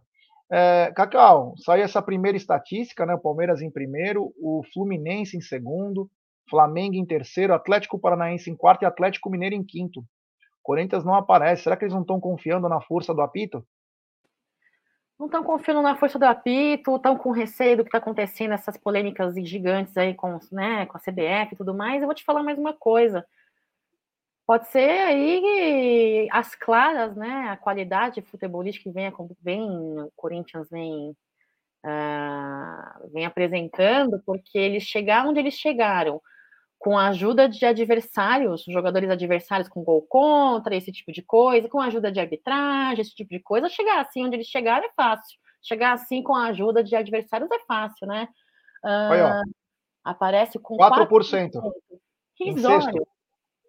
É, 0.51 0.93
Cacau, 0.95 1.55
saiu 1.59 1.85
essa 1.85 2.01
primeira 2.01 2.37
estatística, 2.37 3.05
né? 3.05 3.14
O 3.14 3.20
Palmeiras 3.20 3.61
em 3.61 3.70
primeiro, 3.70 4.33
o 4.41 4.62
Fluminense 4.72 5.37
em 5.37 5.41
segundo, 5.41 6.11
Flamengo 6.49 6.95
em 6.95 7.05
terceiro, 7.05 7.53
Atlético 7.53 7.99
Paranaense 7.99 8.51
em 8.51 8.57
quarto 8.57 8.83
e 8.83 8.87
Atlético 8.87 9.31
Mineiro 9.31 9.55
em 9.55 9.64
quinto. 9.64 10.03
Corinthians 10.62 11.05
não 11.05 11.14
aparece. 11.14 11.62
Será 11.62 11.76
que 11.76 11.85
eles 11.85 11.95
não 11.95 12.03
estão 12.03 12.20
confiando 12.20 12.68
na 12.68 12.81
força 12.81 13.14
do 13.14 13.20
apito? 13.20 13.64
Não 15.18 15.26
estão 15.26 15.43
confiando 15.43 15.83
na 15.83 15.97
força 15.97 16.18
do 16.18 16.24
apito, 16.24 16.95
estão 16.95 17.16
com 17.16 17.33
receio 17.33 17.76
do 17.76 17.83
que 17.83 17.89
está 17.89 17.99
acontecendo, 17.99 18.53
essas 18.53 18.76
polêmicas 18.76 19.35
gigantes 19.35 19.97
aí 19.97 20.14
com, 20.14 20.39
né, 20.53 20.87
com 20.87 20.97
a 20.97 21.01
CBF 21.01 21.53
e 21.53 21.57
tudo 21.57 21.74
mais. 21.74 22.01
Eu 22.01 22.07
vou 22.07 22.15
te 22.15 22.23
falar 22.23 22.43
mais 22.43 22.57
uma 22.57 22.73
coisa. 22.73 23.27
Pode 24.49 24.66
ser 24.69 24.89
aí 25.03 26.27
as 26.33 26.55
claras, 26.55 27.15
né? 27.15 27.51
A 27.51 27.57
qualidade 27.59 28.23
futebolística 28.23 28.89
que 28.89 28.95
vem, 28.95 29.12
vem 29.43 30.01
o 30.01 30.11
Corinthians 30.16 30.70
vem, 30.70 31.11
uh, 31.85 33.12
vem 33.12 33.27
apresentando, 33.27 34.23
porque 34.25 34.57
eles 34.57 34.85
chegaram 34.85 35.29
onde 35.29 35.41
eles 35.41 35.53
chegaram, 35.53 36.19
com 36.79 36.97
a 36.97 37.09
ajuda 37.09 37.47
de 37.47 37.66
adversários, 37.66 38.65
jogadores 38.66 39.11
adversários 39.11 39.69
com 39.69 39.85
gol 39.85 40.01
contra, 40.09 40.75
esse 40.75 40.91
tipo 40.93 41.12
de 41.12 41.20
coisa, 41.20 41.69
com 41.69 41.79
a 41.79 41.89
ajuda 41.89 42.11
de 42.11 42.19
arbitragem, 42.19 43.03
esse 43.03 43.15
tipo 43.15 43.29
de 43.29 43.41
coisa. 43.41 43.69
Chegar 43.69 44.01
assim 44.01 44.25
onde 44.25 44.37
eles 44.37 44.47
chegaram 44.47 44.87
é 44.87 44.91
fácil. 44.97 45.39
Chegar 45.61 45.93
assim 45.93 46.23
com 46.23 46.35
a 46.35 46.47
ajuda 46.47 46.83
de 46.83 46.97
adversários 46.97 47.51
é 47.51 47.59
fácil, 47.66 48.07
né? 48.07 48.27
Uh, 48.83 49.12
Aí, 49.12 49.53
aparece 50.03 50.59
com 50.59 50.79
4%. 50.79 51.07
4%. 51.07 51.51
Risório 52.41 53.07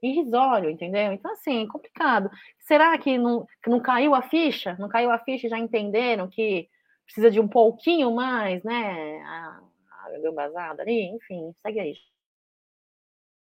irrisório, 0.02 0.70
entendeu? 0.70 1.12
Então, 1.14 1.32
assim, 1.32 1.68
complicado. 1.68 2.30
Será 2.60 2.98
que 2.98 3.18
não, 3.18 3.46
que 3.64 3.70
não 3.70 3.80
caiu 3.80 4.16
a 4.16 4.22
ficha? 4.22 4.76
Não 4.80 4.88
caiu 4.88 5.12
a 5.12 5.20
ficha 5.20 5.48
e 5.48 5.50
já 5.50 5.58
entenderam 5.58 6.28
que 6.28 6.70
precisa 7.06 7.32
de 7.32 7.40
um 7.40 7.48
pouquinho 7.48 8.14
mais, 8.14 8.64
né? 8.64 9.22
A, 9.22 9.62
a 10.06 10.20
gambazada 10.22 10.82
ali, 10.82 11.04
enfim, 11.16 11.52
segue 11.62 11.80
aí. 11.80 11.96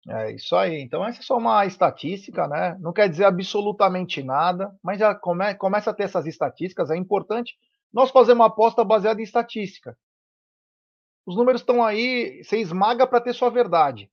É 0.09 0.33
isso 0.33 0.57
aí. 0.57 0.81
Então, 0.81 1.05
essa 1.07 1.21
é 1.21 1.23
só 1.23 1.37
uma 1.37 1.67
estatística, 1.67 2.49
né? 2.49 2.77
Não 2.81 2.93
quer 2.93 3.09
dizer 3.09 3.25
absolutamente 3.25 4.23
nada, 4.23 4.75
mas 4.83 4.99
já 4.99 5.15
come, 5.15 5.55
começa 5.57 5.91
a 5.91 5.95
ter 5.95 6.05
essas 6.05 6.27
estatísticas. 6.27 6.91
É 6.91 6.97
importante 6.97 7.57
nós 7.93 8.11
fazer 8.11 8.33
uma 8.33 8.47
aposta 8.47 8.85
baseada 8.85 9.21
em 9.21 9.25
estatística. 9.25 9.97
Os 11.27 11.37
números 11.37 11.61
estão 11.61 11.85
aí, 11.85 12.43
você 12.43 12.59
esmaga 12.59 13.07
para 13.07 13.21
ter 13.21 13.35
sua 13.35 13.51
verdade 13.51 14.11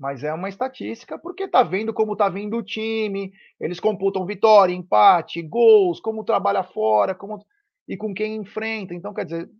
mas 0.00 0.24
é 0.24 0.32
uma 0.32 0.48
estatística 0.48 1.18
porque 1.18 1.46
tá 1.46 1.62
vendo 1.62 1.92
como 1.92 2.16
tá 2.16 2.26
vindo 2.30 2.56
o 2.56 2.62
time, 2.62 3.34
eles 3.60 3.78
computam 3.78 4.24
vitória, 4.24 4.72
empate, 4.72 5.42
gols, 5.42 6.00
como 6.00 6.24
trabalha 6.24 6.62
fora, 6.62 7.14
como 7.14 7.44
e 7.86 7.98
com 7.98 8.14
quem 8.14 8.36
enfrenta. 8.36 8.94
Então, 8.94 9.12
quer 9.12 9.26
dizer, 9.26 9.50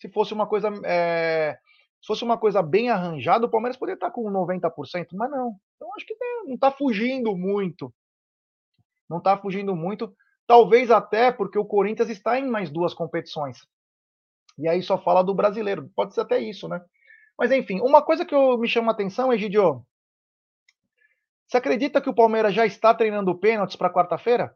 se 0.00 0.08
fosse 0.08 0.34
uma 0.34 0.44
coisa 0.44 0.68
é, 0.84 1.56
se 2.02 2.06
fosse 2.08 2.24
uma 2.24 2.36
coisa 2.36 2.62
bem 2.62 2.90
arranjada, 2.90 3.46
o 3.46 3.48
Palmeiras 3.48 3.76
poderia 3.76 3.94
estar 3.94 4.10
com 4.10 4.28
90%, 4.28 5.06
mas 5.12 5.30
não. 5.30 5.54
Então 5.76 5.88
acho 5.94 6.04
que 6.04 6.16
não 6.44 6.54
está 6.54 6.72
fugindo 6.72 7.36
muito. 7.36 7.94
Não 9.08 9.18
está 9.18 9.38
fugindo 9.38 9.76
muito. 9.76 10.12
Talvez 10.48 10.90
até 10.90 11.30
porque 11.30 11.58
o 11.58 11.64
Corinthians 11.64 12.08
está 12.08 12.40
em 12.40 12.48
mais 12.48 12.70
duas 12.70 12.92
competições. 12.92 13.58
E 14.58 14.68
aí 14.68 14.82
só 14.82 14.98
fala 14.98 15.22
do 15.22 15.32
brasileiro. 15.32 15.88
Pode 15.94 16.12
ser 16.12 16.22
até 16.22 16.40
isso, 16.40 16.66
né? 16.66 16.80
Mas 17.38 17.52
enfim, 17.52 17.80
uma 17.80 18.02
coisa 18.02 18.24
que 18.24 18.34
eu, 18.34 18.56
me 18.58 18.68
chama 18.68 18.92
a 18.92 18.94
atenção, 18.94 19.32
Egidio, 19.32 19.84
você 21.46 21.58
acredita 21.58 22.00
que 22.00 22.10
o 22.10 22.14
Palmeiras 22.14 22.54
já 22.54 22.66
está 22.66 22.92
treinando 22.92 23.36
pênaltis 23.38 23.76
para 23.76 23.92
quarta-feira? 23.92 24.54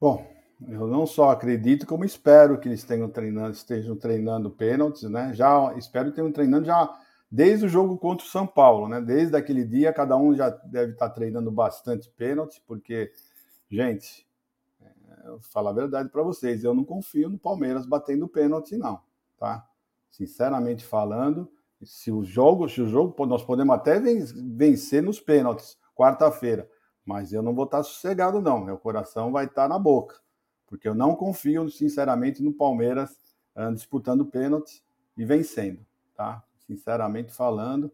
Bom, 0.00 0.26
eu 0.68 0.86
não 0.86 1.06
só 1.06 1.30
acredito, 1.30 1.86
como 1.86 2.04
espero 2.04 2.58
que 2.60 2.68
eles 2.68 2.84
treinando, 2.84 3.50
estejam 3.50 3.96
treinando 3.96 4.50
pênaltis, 4.50 5.02
né? 5.10 5.32
Já 5.34 5.74
espero 5.76 6.10
que 6.10 6.16
tenham 6.16 6.32
treinando 6.32 6.66
já 6.66 6.98
desde 7.30 7.66
o 7.66 7.68
jogo 7.68 7.98
contra 7.98 8.26
o 8.26 8.28
São 8.28 8.46
Paulo, 8.46 8.88
né? 8.88 9.00
Desde 9.00 9.36
aquele 9.36 9.64
dia, 9.64 9.92
cada 9.92 10.16
um 10.16 10.34
já 10.34 10.50
deve 10.50 10.92
estar 10.92 11.10
treinando 11.10 11.50
bastante 11.50 12.08
pênaltis, 12.10 12.58
porque, 12.58 13.12
gente, 13.70 14.26
é, 14.80 15.26
eu 15.26 15.32
vou 15.32 15.40
falar 15.40 15.70
a 15.70 15.74
verdade 15.74 16.08
para 16.08 16.22
vocês, 16.22 16.62
eu 16.62 16.74
não 16.74 16.84
confio 16.84 17.28
no 17.28 17.38
Palmeiras 17.38 17.86
batendo 17.86 18.28
pênalti, 18.28 18.76
não, 18.76 19.00
tá? 19.38 19.66
Sinceramente 20.10 20.84
falando, 20.84 21.50
se 21.82 22.10
o 22.12 22.22
jogo, 22.22 22.68
se 22.68 22.80
o 22.82 22.86
jogo, 22.86 23.26
nós 23.26 23.42
podemos 23.42 23.74
até 23.74 23.98
vencer 23.98 25.02
nos 25.02 25.18
pênaltis 25.18 25.78
quarta-feira, 25.94 26.68
Mas 27.04 27.32
eu 27.32 27.42
não 27.42 27.54
vou 27.54 27.64
estar 27.64 27.82
sossegado, 27.82 28.40
não. 28.40 28.60
Meu 28.60 28.78
coração 28.78 29.32
vai 29.32 29.46
estar 29.46 29.68
na 29.68 29.78
boca. 29.78 30.20
Porque 30.66 30.88
eu 30.88 30.94
não 30.94 31.16
confio, 31.16 31.68
sinceramente, 31.68 32.42
no 32.42 32.52
Palmeiras 32.52 33.10
uh, 33.56 33.74
disputando 33.74 34.24
pênalti 34.24 34.84
e 35.16 35.24
vencendo, 35.24 35.84
tá? 36.14 36.44
Sinceramente 36.66 37.32
falando. 37.32 37.90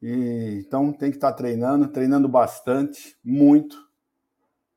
E, 0.00 0.62
então 0.66 0.92
tem 0.92 1.10
que 1.10 1.16
estar 1.16 1.32
treinando, 1.32 1.88
treinando 1.88 2.28
bastante, 2.28 3.18
muito, 3.22 3.86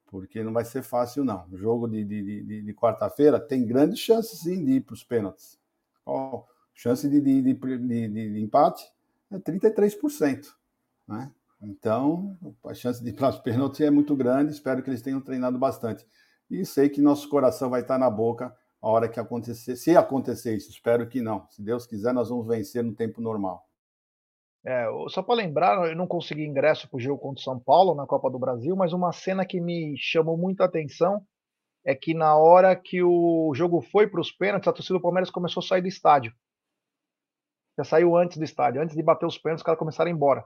porque 0.08 0.44
não 0.44 0.52
vai 0.52 0.66
ser 0.66 0.82
fácil, 0.82 1.24
não. 1.24 1.48
O 1.52 1.58
jogo 1.58 1.88
de, 1.88 2.04
de, 2.04 2.44
de, 2.44 2.62
de 2.64 2.74
quarta-feira 2.74 3.40
tem 3.40 3.66
grandes 3.66 4.00
chances, 4.00 4.40
sim, 4.40 4.66
de 4.66 4.74
ir 4.74 4.82
para 4.82 4.94
os 4.94 5.04
pênaltis. 5.04 5.58
Oh, 6.06 6.44
chance 6.80 7.10
de, 7.10 7.20
de, 7.20 7.42
de, 7.42 8.42
empate 8.42 8.86
é 9.30 9.38
33%. 9.38 10.46
Né? 11.06 11.30
Então, 11.62 12.38
a 12.66 12.74
chance 12.74 13.04
de 13.04 13.12
para 13.12 13.30
os 13.30 13.40
pênaltis 13.40 13.82
é 13.82 13.92
muito 13.92 14.16
grande. 14.16 14.54
Espero 14.54 14.82
que 14.82 14.90
eles 14.90 15.02
tenham 15.02 15.20
treinado 15.20 15.60
bastante. 15.60 16.08
E 16.50 16.66
sei 16.66 16.88
que 16.88 17.02
nosso 17.02 17.28
coração 17.28 17.70
vai 17.70 17.82
estar 17.82 17.98
na 17.98 18.10
boca 18.10 18.56
a 18.82 18.90
hora 18.90 19.10
que 19.10 19.20
acontecer. 19.20 19.76
Se 19.76 19.98
acontecer 19.98 20.56
isso, 20.56 20.70
espero 20.70 21.06
que 21.10 21.22
não. 21.22 21.46
Se 21.50 21.62
Deus 21.62 21.86
quiser, 21.86 22.14
nós 22.14 22.30
vamos 22.30 22.48
vencer 22.48 22.82
no 22.82 22.96
tempo 22.96 23.20
normal. 23.20 23.68
É, 24.66 24.88
só 25.10 25.22
para 25.22 25.36
lembrar, 25.36 25.90
eu 25.90 25.96
não 25.98 26.08
consegui 26.08 26.46
ingresso 26.46 26.90
para 26.90 26.98
o 26.98 27.00
jogo 27.00 27.22
contra 27.22 27.42
o 27.42 27.44
São 27.44 27.60
Paulo 27.60 27.94
na 27.94 28.06
Copa 28.06 28.30
do 28.30 28.40
Brasil, 28.40 28.76
mas 28.76 28.94
uma 28.94 29.12
cena 29.12 29.46
que 29.46 29.60
me 29.60 29.96
chamou 29.98 30.38
muita 30.38 30.64
atenção 30.64 31.26
é 31.84 31.94
que 31.94 32.14
na 32.14 32.38
hora 32.38 32.74
que 32.74 33.04
o 33.04 33.52
jogo 33.54 33.82
foi 33.82 34.08
para 34.08 34.22
os 34.22 34.32
pênaltis, 34.32 34.68
a 34.68 34.74
torcida 34.74 34.98
do 34.98 35.02
Palmeiras 35.02 35.30
começou 35.30 35.62
a 35.62 35.66
sair 35.66 35.82
do 35.82 35.88
estádio. 35.88 36.34
Já 37.80 37.86
saiu 37.86 38.18
antes 38.18 38.38
do 38.38 38.44
estádio, 38.44 38.82
antes 38.82 38.94
de 38.94 39.02
bater 39.02 39.26
os 39.26 39.38
pênaltis, 39.38 39.62
os 39.62 39.66
caras 39.66 39.80
começaram 39.80 40.10
a 40.10 40.12
ir 40.12 40.16
embora. 40.16 40.44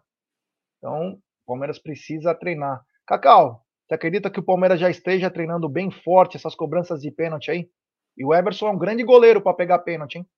Então, 0.78 1.14
o 1.14 1.20
Palmeiras 1.48 1.80
precisa 1.80 2.36
treinar. 2.36 2.86
Cacau, 3.08 3.66
você 3.88 3.96
acredita 3.96 4.30
que 4.30 4.40
o 4.40 4.46
Palmeiras 4.46 4.80
já 4.80 4.88
esteja 4.88 5.32
treinando 5.32 5.68
bem 5.68 5.90
forte 5.90 6.38
essas 6.38 6.54
cobranças 6.54 7.02
de 7.02 7.10
pênalti 7.10 7.50
aí? 7.50 7.68
E 8.16 8.24
o 8.24 8.36
Everson 8.36 8.68
é 8.68 8.72
um 8.72 8.78
grande 8.78 9.04
goleiro 9.04 9.42
para 9.42 9.56
pegar 9.56 9.80
pênalti, 9.80 10.18
hein? 10.18 10.30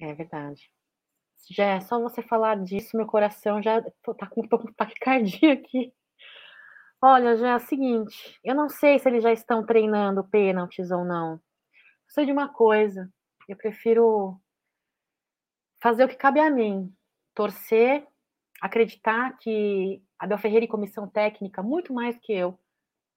É 0.00 0.12
verdade. 0.12 0.68
Já 1.48 1.76
é 1.76 1.80
só 1.80 2.00
você 2.00 2.22
falar 2.22 2.56
disso, 2.56 2.96
meu 2.96 3.06
coração 3.06 3.62
já 3.62 3.80
tá 3.80 4.26
com 4.26 4.40
um 4.40 4.48
pouco 4.48 4.66
de 4.66 4.74
taquicardia 4.74 5.52
aqui. 5.52 5.92
Olha, 7.00 7.36
já 7.36 7.50
é 7.50 7.56
o 7.56 7.60
seguinte, 7.60 8.36
eu 8.42 8.56
não 8.56 8.68
sei 8.68 8.98
se 8.98 9.08
eles 9.08 9.22
já 9.22 9.32
estão 9.32 9.64
treinando 9.64 10.24
pênaltis 10.24 10.90
ou 10.90 11.04
não. 11.04 11.40
sei 12.08 12.26
de 12.26 12.32
uma 12.32 12.52
coisa, 12.52 13.08
eu 13.48 13.56
prefiro 13.56 14.40
fazer 15.82 16.04
o 16.04 16.08
que 16.08 16.14
cabe 16.14 16.38
a 16.38 16.48
mim, 16.48 16.94
torcer, 17.34 18.06
acreditar 18.60 19.36
que 19.38 20.00
Abel 20.16 20.38
Ferreira 20.38 20.64
e 20.64 20.68
comissão 20.68 21.08
técnica, 21.08 21.60
muito 21.60 21.92
mais 21.92 22.16
que 22.20 22.32
eu, 22.32 22.56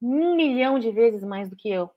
um 0.02 0.36
milhão 0.36 0.80
de 0.80 0.90
vezes 0.90 1.24
mais 1.24 1.48
do 1.48 1.56
que 1.56 1.70
eu, 1.70 1.92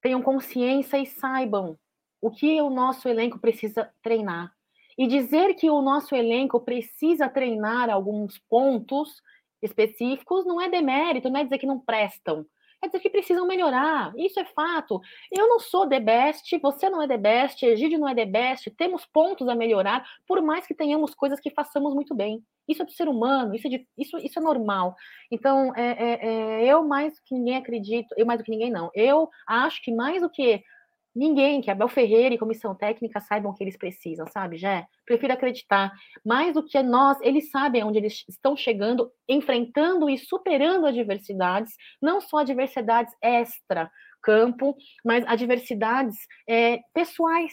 tenham 0.00 0.22
consciência 0.22 0.98
e 0.98 1.04
saibam 1.04 1.76
o 2.20 2.30
que 2.30 2.62
o 2.62 2.70
nosso 2.70 3.08
elenco 3.08 3.40
precisa 3.40 3.92
treinar. 4.00 4.54
E 4.96 5.08
dizer 5.08 5.54
que 5.54 5.68
o 5.68 5.82
nosso 5.82 6.14
elenco 6.14 6.60
precisa 6.60 7.28
treinar 7.28 7.90
alguns 7.90 8.38
pontos 8.38 9.20
específicos 9.60 10.46
não 10.46 10.60
é 10.60 10.70
demérito, 10.70 11.28
não 11.28 11.40
é 11.40 11.44
dizer 11.44 11.58
que 11.58 11.66
não 11.66 11.80
prestam. 11.80 12.46
É 12.82 12.86
dizer 12.86 13.00
que 13.00 13.10
precisam 13.10 13.46
melhorar. 13.46 14.12
Isso 14.16 14.38
é 14.38 14.44
fato. 14.44 15.00
Eu 15.32 15.48
não 15.48 15.58
sou 15.58 15.88
the 15.88 15.98
best, 15.98 16.58
você 16.58 16.90
não 16.90 17.02
é 17.02 17.08
the 17.08 17.16
best, 17.16 17.64
Egídio 17.64 17.98
não 17.98 18.08
é 18.08 18.14
the 18.14 18.26
best. 18.26 18.70
Temos 18.70 19.06
pontos 19.06 19.48
a 19.48 19.54
melhorar, 19.54 20.06
por 20.26 20.42
mais 20.42 20.66
que 20.66 20.74
tenhamos 20.74 21.14
coisas 21.14 21.40
que 21.40 21.50
façamos 21.50 21.94
muito 21.94 22.14
bem. 22.14 22.42
Isso 22.68 22.82
é 22.82 22.84
do 22.84 22.92
ser 22.92 23.08
humano, 23.08 23.54
isso 23.54 23.66
é, 23.66 23.70
de, 23.70 23.88
isso, 23.96 24.18
isso 24.18 24.38
é 24.38 24.42
normal. 24.42 24.94
Então, 25.30 25.72
é, 25.74 25.90
é, 25.90 26.26
é, 26.26 26.64
eu 26.66 26.84
mais 26.84 27.14
do 27.14 27.22
que 27.24 27.34
ninguém 27.34 27.56
acredito, 27.56 28.14
eu 28.16 28.26
mais 28.26 28.38
do 28.38 28.44
que 28.44 28.50
ninguém 28.50 28.70
não. 28.70 28.90
Eu 28.94 29.28
acho 29.46 29.82
que 29.82 29.92
mais 29.92 30.20
do 30.20 30.28
que 30.28 30.62
ninguém, 31.16 31.62
que 31.62 31.70
Abel 31.70 31.88
Ferreira 31.88 32.34
e 32.34 32.38
comissão 32.38 32.74
técnica 32.74 33.20
saibam 33.20 33.50
o 33.50 33.54
que 33.54 33.64
eles 33.64 33.76
precisam, 33.76 34.26
sabe, 34.26 34.58
Jé? 34.58 34.86
Prefiro 35.04 35.32
acreditar. 35.32 35.90
Mais 36.24 36.52
do 36.52 36.62
que 36.62 36.80
nós, 36.82 37.18
eles 37.22 37.50
sabem 37.50 37.82
onde 37.82 37.98
eles 37.98 38.24
estão 38.28 38.54
chegando, 38.54 39.10
enfrentando 39.26 40.10
e 40.10 40.18
superando 40.18 40.86
adversidades, 40.86 41.74
não 42.00 42.20
só 42.20 42.38
adversidades 42.38 43.14
extra-campo, 43.22 44.76
mas 45.04 45.26
adversidades 45.26 46.16
é, 46.48 46.80
pessoais. 46.92 47.52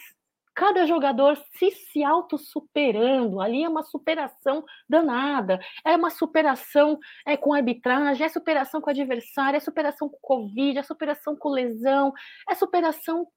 Cada 0.55 0.85
jogador 0.85 1.35
se, 1.57 1.71
se 1.71 2.03
auto-superando, 2.03 3.41
ali 3.41 3.63
é 3.63 3.69
uma 3.69 3.81
superação 3.81 4.63
danada, 4.87 5.59
é 5.83 5.95
uma 5.95 6.11
superação 6.11 6.99
é, 7.25 7.35
com 7.35 7.53
arbitragem, 7.53 8.23
é 8.23 8.29
superação 8.29 8.79
com 8.79 8.89
adversário, 8.91 9.57
é 9.57 9.59
superação 9.59 10.07
com 10.07 10.17
Covid, 10.21 10.77
é 10.77 10.83
superação 10.83 11.35
com 11.35 11.49
lesão, 11.49 12.13
é 12.47 12.53
superação 12.53 13.27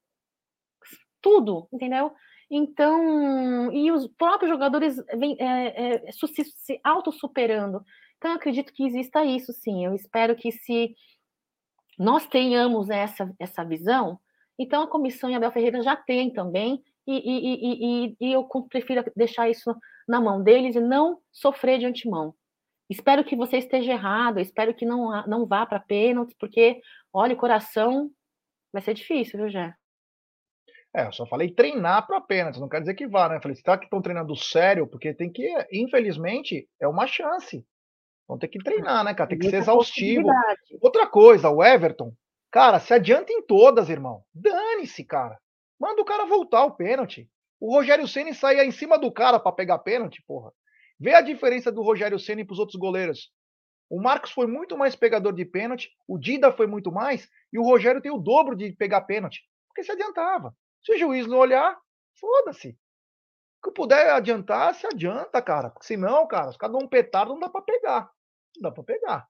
tudo, 1.20 1.68
entendeu? 1.72 2.12
Então, 2.50 3.72
e 3.72 3.90
os 3.90 4.06
próprios 4.06 4.50
jogadores 4.50 4.96
vêm 5.18 5.36
é, 5.40 6.06
é, 6.06 6.12
se, 6.12 6.44
se 6.44 6.80
auto-superando. 6.84 7.84
Então, 8.16 8.30
eu 8.30 8.36
acredito 8.36 8.72
que 8.72 8.84
exista 8.84 9.24
isso, 9.24 9.52
sim. 9.52 9.84
Eu 9.84 9.94
espero 9.94 10.36
que 10.36 10.52
se 10.52 10.94
nós 11.98 12.26
tenhamos 12.26 12.88
essa, 12.90 13.34
essa 13.38 13.64
visão, 13.64 14.18
então 14.58 14.82
a 14.82 14.88
comissão 14.88 15.30
e 15.30 15.34
a 15.34 15.36
Abel 15.38 15.52
Ferreira 15.52 15.82
já 15.82 15.96
tem 15.96 16.32
também, 16.32 16.82
e, 17.06 17.14
e, 17.14 18.08
e, 18.10 18.16
e, 18.20 18.32
eu 18.32 18.44
prefiro 18.68 19.04
deixar 19.14 19.48
isso 19.48 19.74
na 20.08 20.20
mão 20.20 20.42
deles 20.42 20.74
e 20.74 20.80
não 20.80 21.20
sofrer 21.32 21.78
de 21.78 21.86
antemão. 21.86 22.34
Espero 22.90 23.24
que 23.24 23.36
você 23.36 23.58
esteja 23.58 23.92
errado, 23.92 24.40
espero 24.40 24.74
que 24.74 24.84
não, 24.84 25.24
não 25.26 25.46
vá 25.46 25.64
para 25.66 25.80
pênalti, 25.80 26.34
porque, 26.38 26.80
olha, 27.12 27.34
o 27.34 27.38
coração 27.38 28.10
vai 28.72 28.82
ser 28.82 28.94
difícil, 28.94 29.38
viu, 29.38 29.48
Jé? 29.48 29.74
É, 30.96 31.06
eu 31.06 31.12
só 31.12 31.26
falei 31.26 31.50
treinar 31.50 32.06
para 32.06 32.22
pênalti, 32.22 32.58
não 32.58 32.70
quer 32.70 32.80
dizer 32.80 32.94
que 32.94 33.06
vá, 33.06 33.28
né? 33.28 33.38
falei, 33.38 33.54
será 33.54 33.76
que 33.76 33.84
estão 33.84 34.00
treinando 34.00 34.34
sério? 34.34 34.86
Porque 34.86 35.12
tem 35.12 35.30
que, 35.30 35.46
infelizmente, 35.70 36.66
é 36.80 36.88
uma 36.88 37.06
chance. 37.06 37.66
Vão 38.26 38.38
ter 38.38 38.48
que 38.48 38.58
treinar, 38.58 39.04
né, 39.04 39.12
cara? 39.12 39.28
Tem 39.28 39.38
que 39.38 39.50
ser 39.50 39.56
exaustivo. 39.56 40.26
Outra 40.80 41.06
coisa, 41.06 41.50
o 41.50 41.62
Everton, 41.62 42.14
cara, 42.50 42.80
se 42.80 42.94
adianta 42.94 43.30
em 43.30 43.42
todas, 43.42 43.90
irmão. 43.90 44.24
Dane-se, 44.34 45.04
cara. 45.04 45.38
Manda 45.78 46.00
o 46.00 46.04
cara 46.04 46.24
voltar 46.24 46.64
o 46.64 46.74
pênalti. 46.74 47.28
O 47.60 47.74
Rogério 47.74 48.08
Ceni 48.08 48.32
saía 48.34 48.64
em 48.64 48.70
cima 48.70 48.98
do 48.98 49.12
cara 49.12 49.38
para 49.38 49.52
pegar 49.52 49.80
pênalti, 49.80 50.24
porra. 50.26 50.50
Vê 50.98 51.12
a 51.12 51.20
diferença 51.20 51.70
do 51.70 51.82
Rogério 51.82 52.18
Ceni 52.18 52.42
para 52.42 52.54
os 52.54 52.58
outros 52.58 52.80
goleiros. 52.80 53.30
O 53.90 54.00
Marcos 54.00 54.30
foi 54.30 54.46
muito 54.46 54.78
mais 54.78 54.96
pegador 54.96 55.34
de 55.34 55.44
pênalti, 55.44 55.90
o 56.08 56.18
Dida 56.18 56.50
foi 56.52 56.66
muito 56.66 56.90
mais, 56.90 57.28
e 57.52 57.58
o 57.58 57.62
Rogério 57.62 58.00
tem 58.00 58.10
o 58.10 58.18
dobro 58.18 58.56
de 58.56 58.72
pegar 58.72 59.02
pênalti, 59.02 59.42
porque 59.68 59.84
se 59.84 59.92
adiantava. 59.92 60.54
Se 60.86 60.92
o 60.92 60.98
juiz 60.98 61.26
não 61.26 61.38
olhar, 61.38 61.76
foda-se. 62.14 62.78
O 63.58 63.68
que 63.68 63.74
puder 63.74 64.10
adiantar, 64.10 64.72
se 64.72 64.86
adianta, 64.86 65.42
cara. 65.42 65.68
Porque 65.68 65.84
senão, 65.84 66.24
cara, 66.28 66.56
caras 66.56 66.76
dão 66.76 66.86
um 66.86 66.88
petardo, 66.88 67.32
não 67.32 67.40
dá 67.40 67.48
para 67.48 67.62
pegar. 67.62 68.08
Não 68.54 68.62
dá 68.62 68.70
para 68.70 68.84
pegar. 68.84 69.26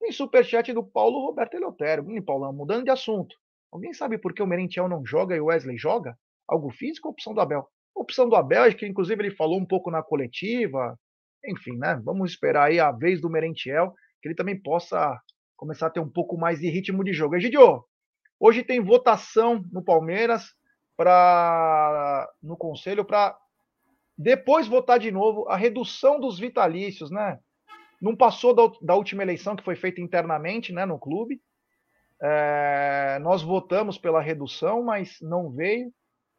Tem 0.00 0.10
superchat 0.10 0.72
do 0.72 0.82
Paulo 0.82 1.26
Roberto 1.26 1.54
Eleutério. 1.58 2.02
Hum, 2.08 2.24
Paulão, 2.24 2.54
mudando 2.54 2.84
de 2.84 2.90
assunto. 2.90 3.36
Alguém 3.70 3.92
sabe 3.92 4.16
por 4.16 4.32
que 4.32 4.42
o 4.42 4.46
Merentiel 4.46 4.88
não 4.88 5.04
joga 5.04 5.36
e 5.36 5.40
o 5.40 5.46
Wesley 5.46 5.76
joga? 5.76 6.18
Algo 6.48 6.70
físico 6.70 7.08
ou 7.08 7.12
opção 7.12 7.34
do 7.34 7.40
Abel? 7.42 7.68
opção 7.94 8.26
do 8.26 8.34
Abel, 8.34 8.74
que 8.74 8.86
inclusive 8.86 9.22
ele 9.22 9.36
falou 9.36 9.60
um 9.60 9.66
pouco 9.66 9.90
na 9.90 10.02
coletiva. 10.02 10.98
Enfim, 11.46 11.76
né? 11.76 12.00
Vamos 12.02 12.30
esperar 12.30 12.68
aí 12.68 12.80
a 12.80 12.90
vez 12.90 13.20
do 13.20 13.28
Merentiel, 13.28 13.92
que 14.22 14.28
ele 14.28 14.34
também 14.34 14.58
possa 14.58 15.20
começar 15.54 15.88
a 15.88 15.90
ter 15.90 16.00
um 16.00 16.10
pouco 16.10 16.38
mais 16.38 16.60
de 16.60 16.68
ritmo 16.70 17.04
de 17.04 17.12
jogo. 17.12 17.36
Egidio, 17.36 17.84
hoje 18.40 18.64
tem 18.64 18.80
votação 18.80 19.62
no 19.70 19.84
Palmeiras 19.84 20.54
para 20.96 22.28
no 22.42 22.56
conselho 22.56 23.04
para 23.04 23.36
depois 24.16 24.68
votar 24.68 24.98
de 24.98 25.10
novo 25.10 25.48
a 25.48 25.56
redução 25.56 26.20
dos 26.20 26.38
vitalícios, 26.38 27.10
né? 27.10 27.38
Não 28.00 28.16
passou 28.16 28.54
da, 28.54 28.62
da 28.80 28.94
última 28.94 29.22
eleição 29.22 29.56
que 29.56 29.64
foi 29.64 29.76
feita 29.76 30.00
internamente, 30.00 30.72
né, 30.72 30.84
no 30.84 30.98
clube. 30.98 31.40
É, 32.22 33.18
nós 33.20 33.42
votamos 33.42 33.98
pela 33.98 34.20
redução, 34.20 34.82
mas 34.82 35.18
não 35.20 35.50
veio. 35.50 35.92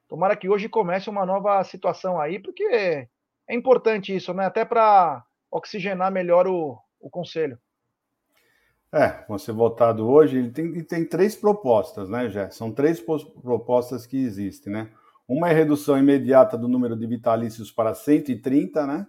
Tomara 0.07 0.35
que 0.35 0.47
hoje 0.47 0.69
comece 0.69 1.09
uma 1.09 1.25
nova 1.25 1.63
situação 1.63 2.19
aí, 2.19 2.39
porque 2.39 2.63
é 3.47 3.55
importante 3.55 4.15
isso, 4.15 4.33
né? 4.33 4.45
Até 4.45 4.63
para 4.63 5.23
oxigenar 5.51 6.11
melhor 6.11 6.47
o, 6.47 6.77
o 6.99 7.09
conselho. 7.09 7.59
É, 8.95 9.25
vão 9.27 9.37
ser 9.37 9.51
votado 9.51 10.07
hoje. 10.07 10.37
Ele 10.37 10.51
tem, 10.51 10.81
tem 10.85 11.03
três 11.03 11.35
propostas, 11.35 12.07
né, 12.07 12.29
Jé? 12.29 12.49
São 12.49 12.71
três 12.71 13.01
propostas 13.01 14.05
que 14.05 14.15
existem, 14.15 14.71
né? 14.71 14.89
Uma 15.27 15.49
é 15.49 15.53
redução 15.53 15.97
imediata 15.97 16.57
do 16.57 16.69
número 16.69 16.95
de 16.95 17.05
vitalícios 17.05 17.69
para 17.69 17.93
130, 17.93 18.87
né? 18.87 19.05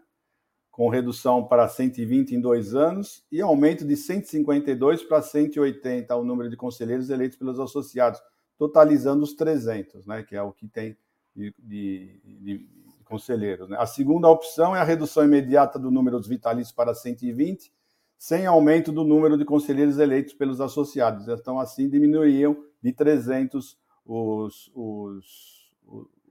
Com 0.72 0.88
redução 0.88 1.46
para 1.46 1.68
120 1.68 2.34
em 2.34 2.40
dois 2.40 2.74
anos 2.74 3.24
e 3.30 3.40
aumento 3.40 3.86
de 3.86 3.96
152 3.96 5.04
para 5.04 5.22
180 5.22 6.16
o 6.16 6.24
número 6.24 6.50
de 6.50 6.56
conselheiros 6.56 7.08
eleitos 7.08 7.38
pelos 7.38 7.60
associados, 7.60 8.20
totalizando 8.58 9.22
os 9.22 9.34
300, 9.34 10.04
né? 10.04 10.24
Que 10.24 10.34
é 10.34 10.42
o 10.42 10.50
que 10.50 10.66
tem 10.66 10.96
de, 11.32 11.54
de, 11.60 12.20
de 12.24 12.68
conselheiros. 13.04 13.68
Né? 13.68 13.76
A 13.78 13.86
segunda 13.86 14.26
opção 14.26 14.74
é 14.74 14.80
a 14.80 14.84
redução 14.84 15.24
imediata 15.24 15.78
do 15.78 15.92
número 15.92 16.18
dos 16.18 16.26
vitalícios 16.26 16.74
para 16.74 16.92
120 16.92 17.70
sem 18.18 18.46
aumento 18.46 18.90
do 18.90 19.04
número 19.04 19.36
de 19.36 19.44
conselheiros 19.44 19.98
eleitos 19.98 20.32
pelos 20.32 20.60
associados. 20.60 21.28
Então, 21.28 21.58
assim, 21.58 21.88
diminuiriam 21.88 22.56
de 22.82 22.92
300 22.92 23.78
os, 24.06 24.70
os, 24.74 25.74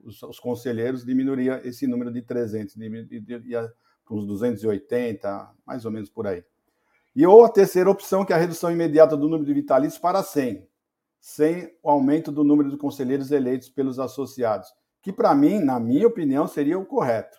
os, 0.03 0.22
os 0.24 0.40
conselheiros, 0.40 1.06
diminuiria 1.06 1.62
esse 1.68 1.86
número 1.86 2.12
de 2.12 2.22
300, 2.22 2.76
ia 3.45 3.74
para 4.06 4.16
uns 4.16 4.26
280, 4.26 5.52
mais 5.66 5.84
ou 5.84 5.91
menos 5.91 6.10
por 6.10 6.28
aí. 6.28 6.44
E 7.16 7.26
ou 7.26 7.44
a 7.44 7.49
terceira 7.49 7.90
opção, 7.90 8.24
que 8.24 8.32
é 8.32 8.36
a 8.36 8.40
redução 8.40 8.72
imediata 8.72 9.18
do 9.18 9.28
número 9.28 9.45
de 9.45 9.53
vitalícios 9.53 9.99
para 9.99 10.22
100, 10.22 10.68
sem 11.20 11.76
o 11.82 11.90
aumento 11.90 12.32
do 12.32 12.44
número 12.44 12.70
de 12.70 12.78
conselheiros 12.78 13.32
eleitos 13.32 13.68
pelos 13.68 13.99
associados, 13.99 14.70
que 15.02 15.12
para 15.12 15.34
mim, 15.34 15.60
na 15.60 15.80
minha 15.80 16.07
opinião, 16.07 16.48
seria 16.48 16.78
o 16.78 16.86
correto, 16.86 17.38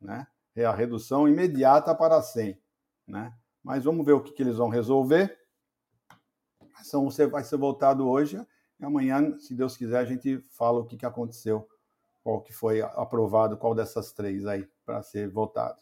né? 0.00 0.26
É 0.54 0.64
a 0.64 0.72
redução 0.72 1.28
imediata 1.28 1.94
para 1.94 2.20
100, 2.20 2.58
né? 3.06 3.32
Mas 3.62 3.84
vamos 3.84 4.04
ver 4.04 4.12
o 4.12 4.22
que, 4.22 4.32
que 4.32 4.42
eles 4.42 4.56
vão 4.56 4.68
resolver. 4.68 5.38
Você 6.82 7.26
vai 7.26 7.44
ser 7.44 7.56
votado 7.56 8.08
hoje 8.08 8.44
e 8.80 8.84
amanhã, 8.84 9.38
se 9.38 9.54
Deus 9.54 9.76
quiser, 9.76 9.98
a 9.98 10.04
gente 10.04 10.42
fala 10.48 10.80
o 10.80 10.86
que, 10.86 10.96
que 10.96 11.04
aconteceu, 11.04 11.68
qual 12.22 12.40
que 12.40 12.52
foi 12.52 12.80
aprovado, 12.80 13.58
qual 13.58 13.74
dessas 13.74 14.12
três 14.12 14.46
aí 14.46 14.66
para 14.86 15.02
ser 15.02 15.28
votado. 15.28 15.78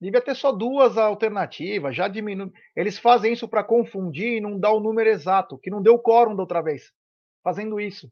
Devia 0.00 0.20
ter 0.20 0.34
só 0.36 0.52
duas 0.52 0.96
alternativas, 0.96 1.94
já 1.94 2.06
diminui. 2.06 2.52
Eles 2.76 2.98
fazem 2.98 3.32
isso 3.32 3.48
para 3.48 3.64
confundir 3.64 4.36
e 4.36 4.40
não 4.40 4.58
dar 4.58 4.72
o 4.72 4.80
número 4.80 5.08
exato, 5.08 5.58
que 5.58 5.70
não 5.70 5.82
deu 5.82 5.98
quórum 5.98 6.34
da 6.34 6.42
outra 6.42 6.62
vez, 6.62 6.92
fazendo 7.42 7.80
isso. 7.80 8.10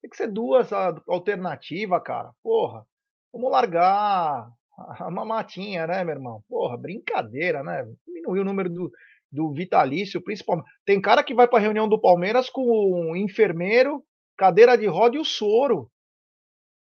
Tem 0.00 0.10
que 0.10 0.16
ser 0.16 0.28
duas 0.28 0.72
alternativas, 1.06 2.02
cara. 2.04 2.32
Porra, 2.42 2.84
vamos 3.32 3.50
largar 3.50 4.52
a 4.76 5.10
mamatinha, 5.10 5.86
né, 5.86 6.02
meu 6.04 6.14
irmão? 6.14 6.42
Porra, 6.48 6.76
brincadeira, 6.76 7.62
né? 7.62 7.86
Diminuir 8.06 8.40
o 8.40 8.44
número 8.44 8.70
do, 8.70 8.90
do 9.30 9.52
vitalício, 9.52 10.22
principalmente. 10.22 10.68
Tem 10.84 11.00
cara 11.00 11.22
que 11.22 11.34
vai 11.34 11.46
para 11.46 11.58
a 11.58 11.62
reunião 11.62 11.88
do 11.88 12.00
Palmeiras 12.00 12.48
com 12.48 12.62
um 12.62 13.16
enfermeiro, 13.16 14.02
cadeira 14.36 14.76
de 14.76 14.86
roda 14.86 15.16
e 15.16 15.18
o 15.18 15.24
soro. 15.24 15.90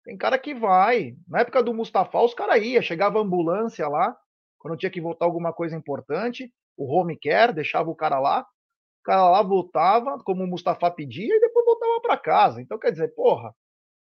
Tem 0.04 0.16
cara 0.16 0.38
que 0.38 0.54
vai. 0.54 1.14
Na 1.26 1.40
época 1.40 1.62
do 1.62 1.72
Mustafa, 1.72 2.20
os 2.20 2.34
caras 2.34 2.62
iam, 2.62 2.82
chegava 2.82 3.18
a 3.18 3.22
ambulância 3.22 3.88
lá, 3.88 4.16
quando 4.58 4.76
tinha 4.76 4.90
que 4.90 5.00
votar 5.00 5.26
alguma 5.26 5.52
coisa 5.52 5.76
importante, 5.76 6.52
o 6.76 6.86
home 6.92 7.18
care, 7.18 7.52
deixava 7.52 7.90
o 7.90 7.94
cara 7.94 8.18
lá, 8.18 8.40
o 8.40 9.04
cara 9.04 9.30
lá 9.30 9.42
votava, 9.42 10.18
como 10.24 10.44
o 10.44 10.46
Mustafa 10.46 10.90
pedia, 10.90 11.34
e 11.34 11.40
depois 11.40 11.64
voltava 11.64 12.00
para 12.00 12.16
casa. 12.16 12.60
Então, 12.60 12.78
quer 12.78 12.90
dizer, 12.90 13.14
porra, 13.14 13.54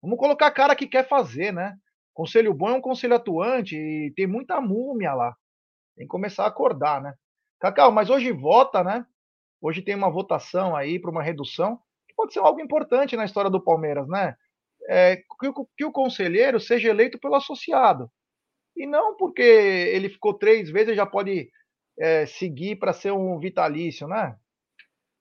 vamos 0.02 0.18
colocar 0.18 0.50
cara 0.50 0.74
que 0.74 0.86
quer 0.86 1.08
fazer, 1.08 1.52
né? 1.52 1.76
Conselho 2.16 2.54
bom 2.54 2.70
é 2.70 2.72
um 2.72 2.80
conselho 2.80 3.14
atuante 3.14 3.76
e 3.76 4.10
tem 4.16 4.26
muita 4.26 4.58
múmia 4.58 5.12
lá. 5.12 5.36
Tem 5.94 6.06
que 6.06 6.10
começar 6.10 6.44
a 6.44 6.48
acordar, 6.48 7.02
né? 7.02 7.12
Cacau, 7.60 7.92
mas 7.92 8.08
hoje 8.08 8.32
vota, 8.32 8.82
né? 8.82 9.04
Hoje 9.60 9.82
tem 9.82 9.94
uma 9.94 10.10
votação 10.10 10.74
aí 10.74 10.98
para 10.98 11.10
uma 11.10 11.22
redução, 11.22 11.76
que 12.08 12.14
pode 12.16 12.32
ser 12.32 12.38
algo 12.38 12.58
importante 12.58 13.16
na 13.16 13.26
história 13.26 13.50
do 13.50 13.62
Palmeiras, 13.62 14.08
né? 14.08 14.34
É, 14.88 15.16
que, 15.16 15.48
o, 15.48 15.68
que 15.76 15.84
o 15.84 15.92
conselheiro 15.92 16.58
seja 16.58 16.88
eleito 16.88 17.18
pelo 17.18 17.34
associado. 17.34 18.10
E 18.74 18.86
não 18.86 19.14
porque 19.14 19.42
ele 19.42 20.08
ficou 20.08 20.32
três 20.32 20.70
vezes 20.70 20.96
já 20.96 21.04
pode 21.04 21.50
é, 21.98 22.24
seguir 22.24 22.76
para 22.76 22.94
ser 22.94 23.12
um 23.12 23.38
vitalício, 23.38 24.08
né? 24.08 24.34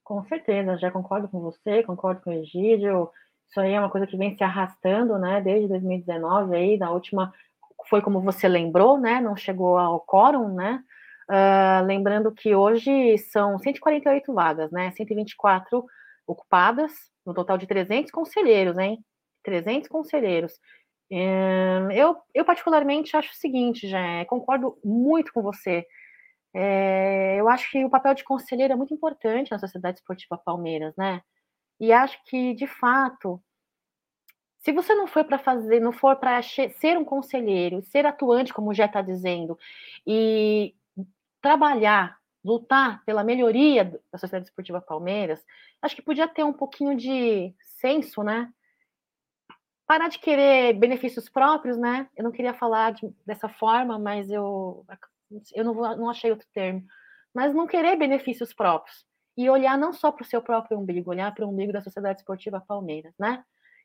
Com 0.01 0.23
certeza, 0.29 0.77
já 0.77 0.89
concordo 0.89 1.27
com 1.27 1.41
você, 1.41 1.83
concordo 1.83 2.21
com 2.21 2.29
o 2.29 2.33
Egídio. 2.41 3.11
Isso 3.49 3.59
aí 3.59 3.73
é 3.73 3.79
uma 3.79 3.89
coisa 3.89 4.07
que 4.07 4.17
vem 4.17 4.35
se 4.35 4.43
arrastando, 4.43 5.17
né, 5.17 5.41
desde 5.41 5.67
2019 5.67 6.55
aí, 6.55 6.77
na 6.77 6.91
última, 6.91 7.33
foi 7.89 8.01
como 8.01 8.21
você 8.21 8.47
lembrou, 8.47 8.99
né, 8.99 9.21
não 9.21 9.35
chegou 9.35 9.77
ao 9.77 9.99
quórum, 10.01 10.53
né, 10.53 10.83
uh, 11.29 11.85
lembrando 11.85 12.31
que 12.33 12.55
hoje 12.55 13.17
são 13.17 13.57
148 13.59 14.33
vagas, 14.33 14.71
né, 14.71 14.91
124 14.91 15.85
ocupadas, 16.27 16.93
no 17.25 17.33
total 17.33 17.57
de 17.57 17.67
300 17.67 18.11
conselheiros, 18.11 18.77
hein, 18.77 18.99
300 19.43 19.87
conselheiros. 19.87 20.53
Eu, 21.91 22.17
eu 22.33 22.43
particularmente 22.43 23.15
acho 23.15 23.31
o 23.31 23.35
seguinte, 23.35 23.87
já 23.87 24.25
concordo 24.25 24.77
muito 24.83 25.31
com 25.31 25.41
você. 25.41 25.85
É, 26.53 27.35
eu 27.37 27.49
acho 27.49 27.69
que 27.69 27.83
o 27.83 27.89
papel 27.89 28.13
de 28.15 28.23
conselheiro 28.23 28.73
é 28.73 28.75
muito 28.77 28.93
importante 28.93 29.51
na 29.51 29.59
Sociedade 29.59 29.99
Esportiva 29.99 30.37
Palmeiras, 30.37 30.95
né? 30.97 31.21
E 31.79 31.91
acho 31.91 32.17
que, 32.25 32.53
de 32.53 32.67
fato, 32.67 33.41
se 34.59 34.71
você 34.71 34.95
não 34.95 35.07
for 35.07 35.23
para 35.25 35.37
fazer, 35.37 35.79
não 35.79 35.91
for 35.91 36.15
para 36.15 36.41
ser 36.41 36.97
um 36.97 37.05
conselheiro, 37.05 37.81
ser 37.83 38.05
atuante, 38.05 38.53
como 38.53 38.73
já 38.73 38.85
está 38.85 39.01
dizendo, 39.01 39.57
e 40.07 40.75
trabalhar, 41.41 42.17
lutar 42.43 43.03
pela 43.05 43.23
melhoria 43.23 43.85
da 44.11 44.17
Sociedade 44.17 44.45
Esportiva 44.45 44.81
Palmeiras, 44.81 45.43
acho 45.81 45.95
que 45.95 46.01
podia 46.01 46.27
ter 46.27 46.43
um 46.43 46.53
pouquinho 46.53 46.95
de 46.95 47.53
senso, 47.79 48.23
né? 48.23 48.51
parar 49.85 50.07
de 50.07 50.19
querer 50.19 50.73
benefícios 50.73 51.29
próprios, 51.29 51.77
né? 51.77 52.09
Eu 52.15 52.23
não 52.23 52.31
queria 52.31 52.53
falar 52.53 52.93
de, 52.93 53.07
dessa 53.25 53.47
forma, 53.47 53.99
mas 53.99 54.29
eu, 54.29 54.85
eu 55.53 55.63
não, 55.63 55.73
não 55.95 56.09
achei 56.09 56.31
outro 56.31 56.47
termo. 56.53 56.83
Mas 57.33 57.53
não 57.53 57.67
querer 57.67 57.95
benefícios 57.95 58.53
próprios 58.53 59.05
e 59.37 59.49
olhar 59.49 59.77
não 59.77 59.91
só 59.91 60.11
para 60.11 60.23
o 60.23 60.27
seu 60.27 60.41
próprio 60.41 60.79
umbigo, 60.79 61.11
olhar 61.11 61.33
para 61.33 61.45
o 61.45 61.49
umbigo 61.49 61.73
da 61.73 61.81
Sociedade 61.81 62.19
Esportiva 62.19 62.63
Palmeiras, 62.65 63.13
né? 63.19 63.43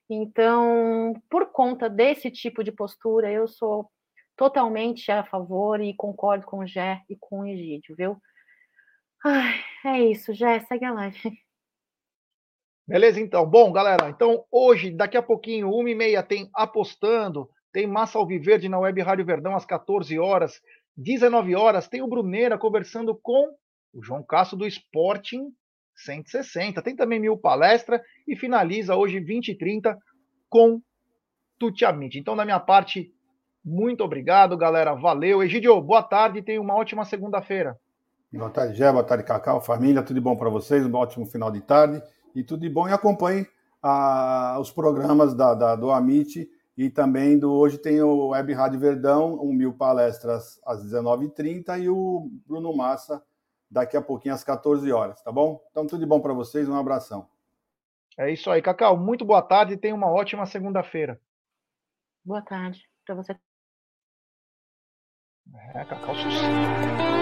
Então, 0.09 1.15
por 1.29 1.53
conta 1.53 1.89
desse 1.89 2.31
tipo 2.31 2.65
de 2.65 2.73
postura, 2.73 3.31
eu 3.31 3.47
sou 3.47 3.91
totalmente 4.37 5.11
a 5.13 5.25
favor 5.25 5.81
e 5.81 5.95
concordo 5.95 6.47
com 6.47 6.59
o 6.59 6.67
Gé 6.67 7.03
e 7.09 7.17
com 7.17 7.41
o 7.41 7.47
Egídio, 7.47 7.95
viu? 7.97 8.17
Ai, 9.25 9.61
é 9.85 10.01
isso, 10.01 10.33
Gé, 10.33 10.61
segue 10.61 10.85
a 10.85 10.93
live. 10.93 11.39
Beleza, 12.89 13.21
então. 13.21 13.47
Bom, 13.47 13.71
galera, 13.71 14.09
então 14.09 14.45
hoje, 14.51 14.91
daqui 14.91 15.17
a 15.17 15.23
pouquinho, 15.23 15.69
1h30, 15.69 16.27
tem 16.27 16.51
Apostando, 16.55 17.49
tem 17.73 17.87
Massa 17.87 18.19
Alviverde 18.19 18.69
na 18.69 18.81
Web 18.81 19.01
Rádio 19.03 19.25
Verdão 19.25 19.55
às 19.55 19.65
14 19.65 20.19
horas, 20.19 20.61
19 20.97 21.55
horas, 21.55 21.87
tem 21.87 22.03
o 22.03 22.09
Bruneira 22.09 22.59
conversando 22.59 23.15
com 23.15 23.55
o 23.93 24.03
João 24.03 24.23
Castro 24.23 24.59
do 24.59 24.67
Sporting 24.67 25.53
160. 25.95 26.83
Tem 26.83 26.97
também 26.97 27.21
Mil 27.21 27.37
Palestra 27.37 28.03
e 28.27 28.37
finaliza 28.37 28.97
hoje, 28.97 29.21
20 29.21 29.49
e 29.49 29.59
30, 29.59 29.97
com 30.49 30.81
Tutiamite. 31.59 32.19
Então, 32.19 32.37
da 32.37 32.45
minha 32.45 32.61
parte, 32.61 33.13
muito 33.65 34.03
obrigado, 34.03 34.57
galera. 34.57 34.95
Valeu. 34.95 35.43
Egidio, 35.43 35.81
boa 35.81 36.03
tarde 36.03 36.39
e 36.39 36.43
tenha 36.43 36.61
uma 36.61 36.75
ótima 36.75 37.05
segunda-feira. 37.05 37.77
Boa 38.33 38.51
tarde, 38.51 38.77
Gé. 38.77 38.91
Boa 38.91 39.05
tarde, 39.05 39.25
Cacau. 39.25 39.61
Família, 39.61 40.03
tudo 40.03 40.21
bom 40.23 40.37
para 40.37 40.49
vocês? 40.49 40.87
Um 40.87 40.95
ótimo 40.95 41.27
final 41.27 41.51
de 41.51 41.61
tarde 41.61 42.03
e 42.35 42.43
tudo 42.43 42.61
de 42.61 42.71
bom. 42.71 42.89
E 42.89 42.93
acompanhe 42.93 43.47
ah, 43.83 44.57
os 44.61 44.71
programas 44.71 45.35
da, 45.35 45.53
da, 45.55 45.77
do 45.77 45.91
Amit 45.91 46.49
e 46.77 46.89
também 46.89 47.39
do 47.39 47.53
hoje 47.53 47.77
tem 47.77 48.01
o 48.01 48.29
Web 48.29 48.53
Rádio 48.55 48.81
Verdão, 48.81 49.35
um 49.43 49.53
mil 49.53 49.75
palestras 49.75 50.59
às 50.65 50.83
19h30 50.83 51.83
e 51.83 51.91
o 51.91 52.31
Bruno 52.47 52.75
Massa 52.75 53.23
daqui 53.71 53.97
a 53.97 54.03
pouquinho 54.03 54.35
às 54.35 54.43
14 54.43 54.91
horas, 54.93 55.23
tá 55.23 55.31
bom? 55.31 55.65
Então 55.71 55.87
tudo 55.87 56.01
de 56.01 56.07
bom 56.07 56.21
para 56.21 56.33
vocês, 56.33 56.69
um 56.69 56.77
abração. 56.77 57.29
É 58.19 58.31
isso 58.31 58.51
aí, 58.51 58.61
Cacau. 58.61 58.97
Muito 58.97 59.25
boa 59.25 59.41
tarde 59.41 59.75
e 59.75 59.79
tenha 59.79 59.95
uma 59.95 60.11
ótima 60.11 60.45
segunda-feira. 60.45 61.21
Boa 62.25 62.43
tarde 62.43 62.83
para 63.07 63.15
você. 63.15 63.39
É, 65.75 65.85
Cacau, 65.85 66.15
sucesso. 66.15 67.21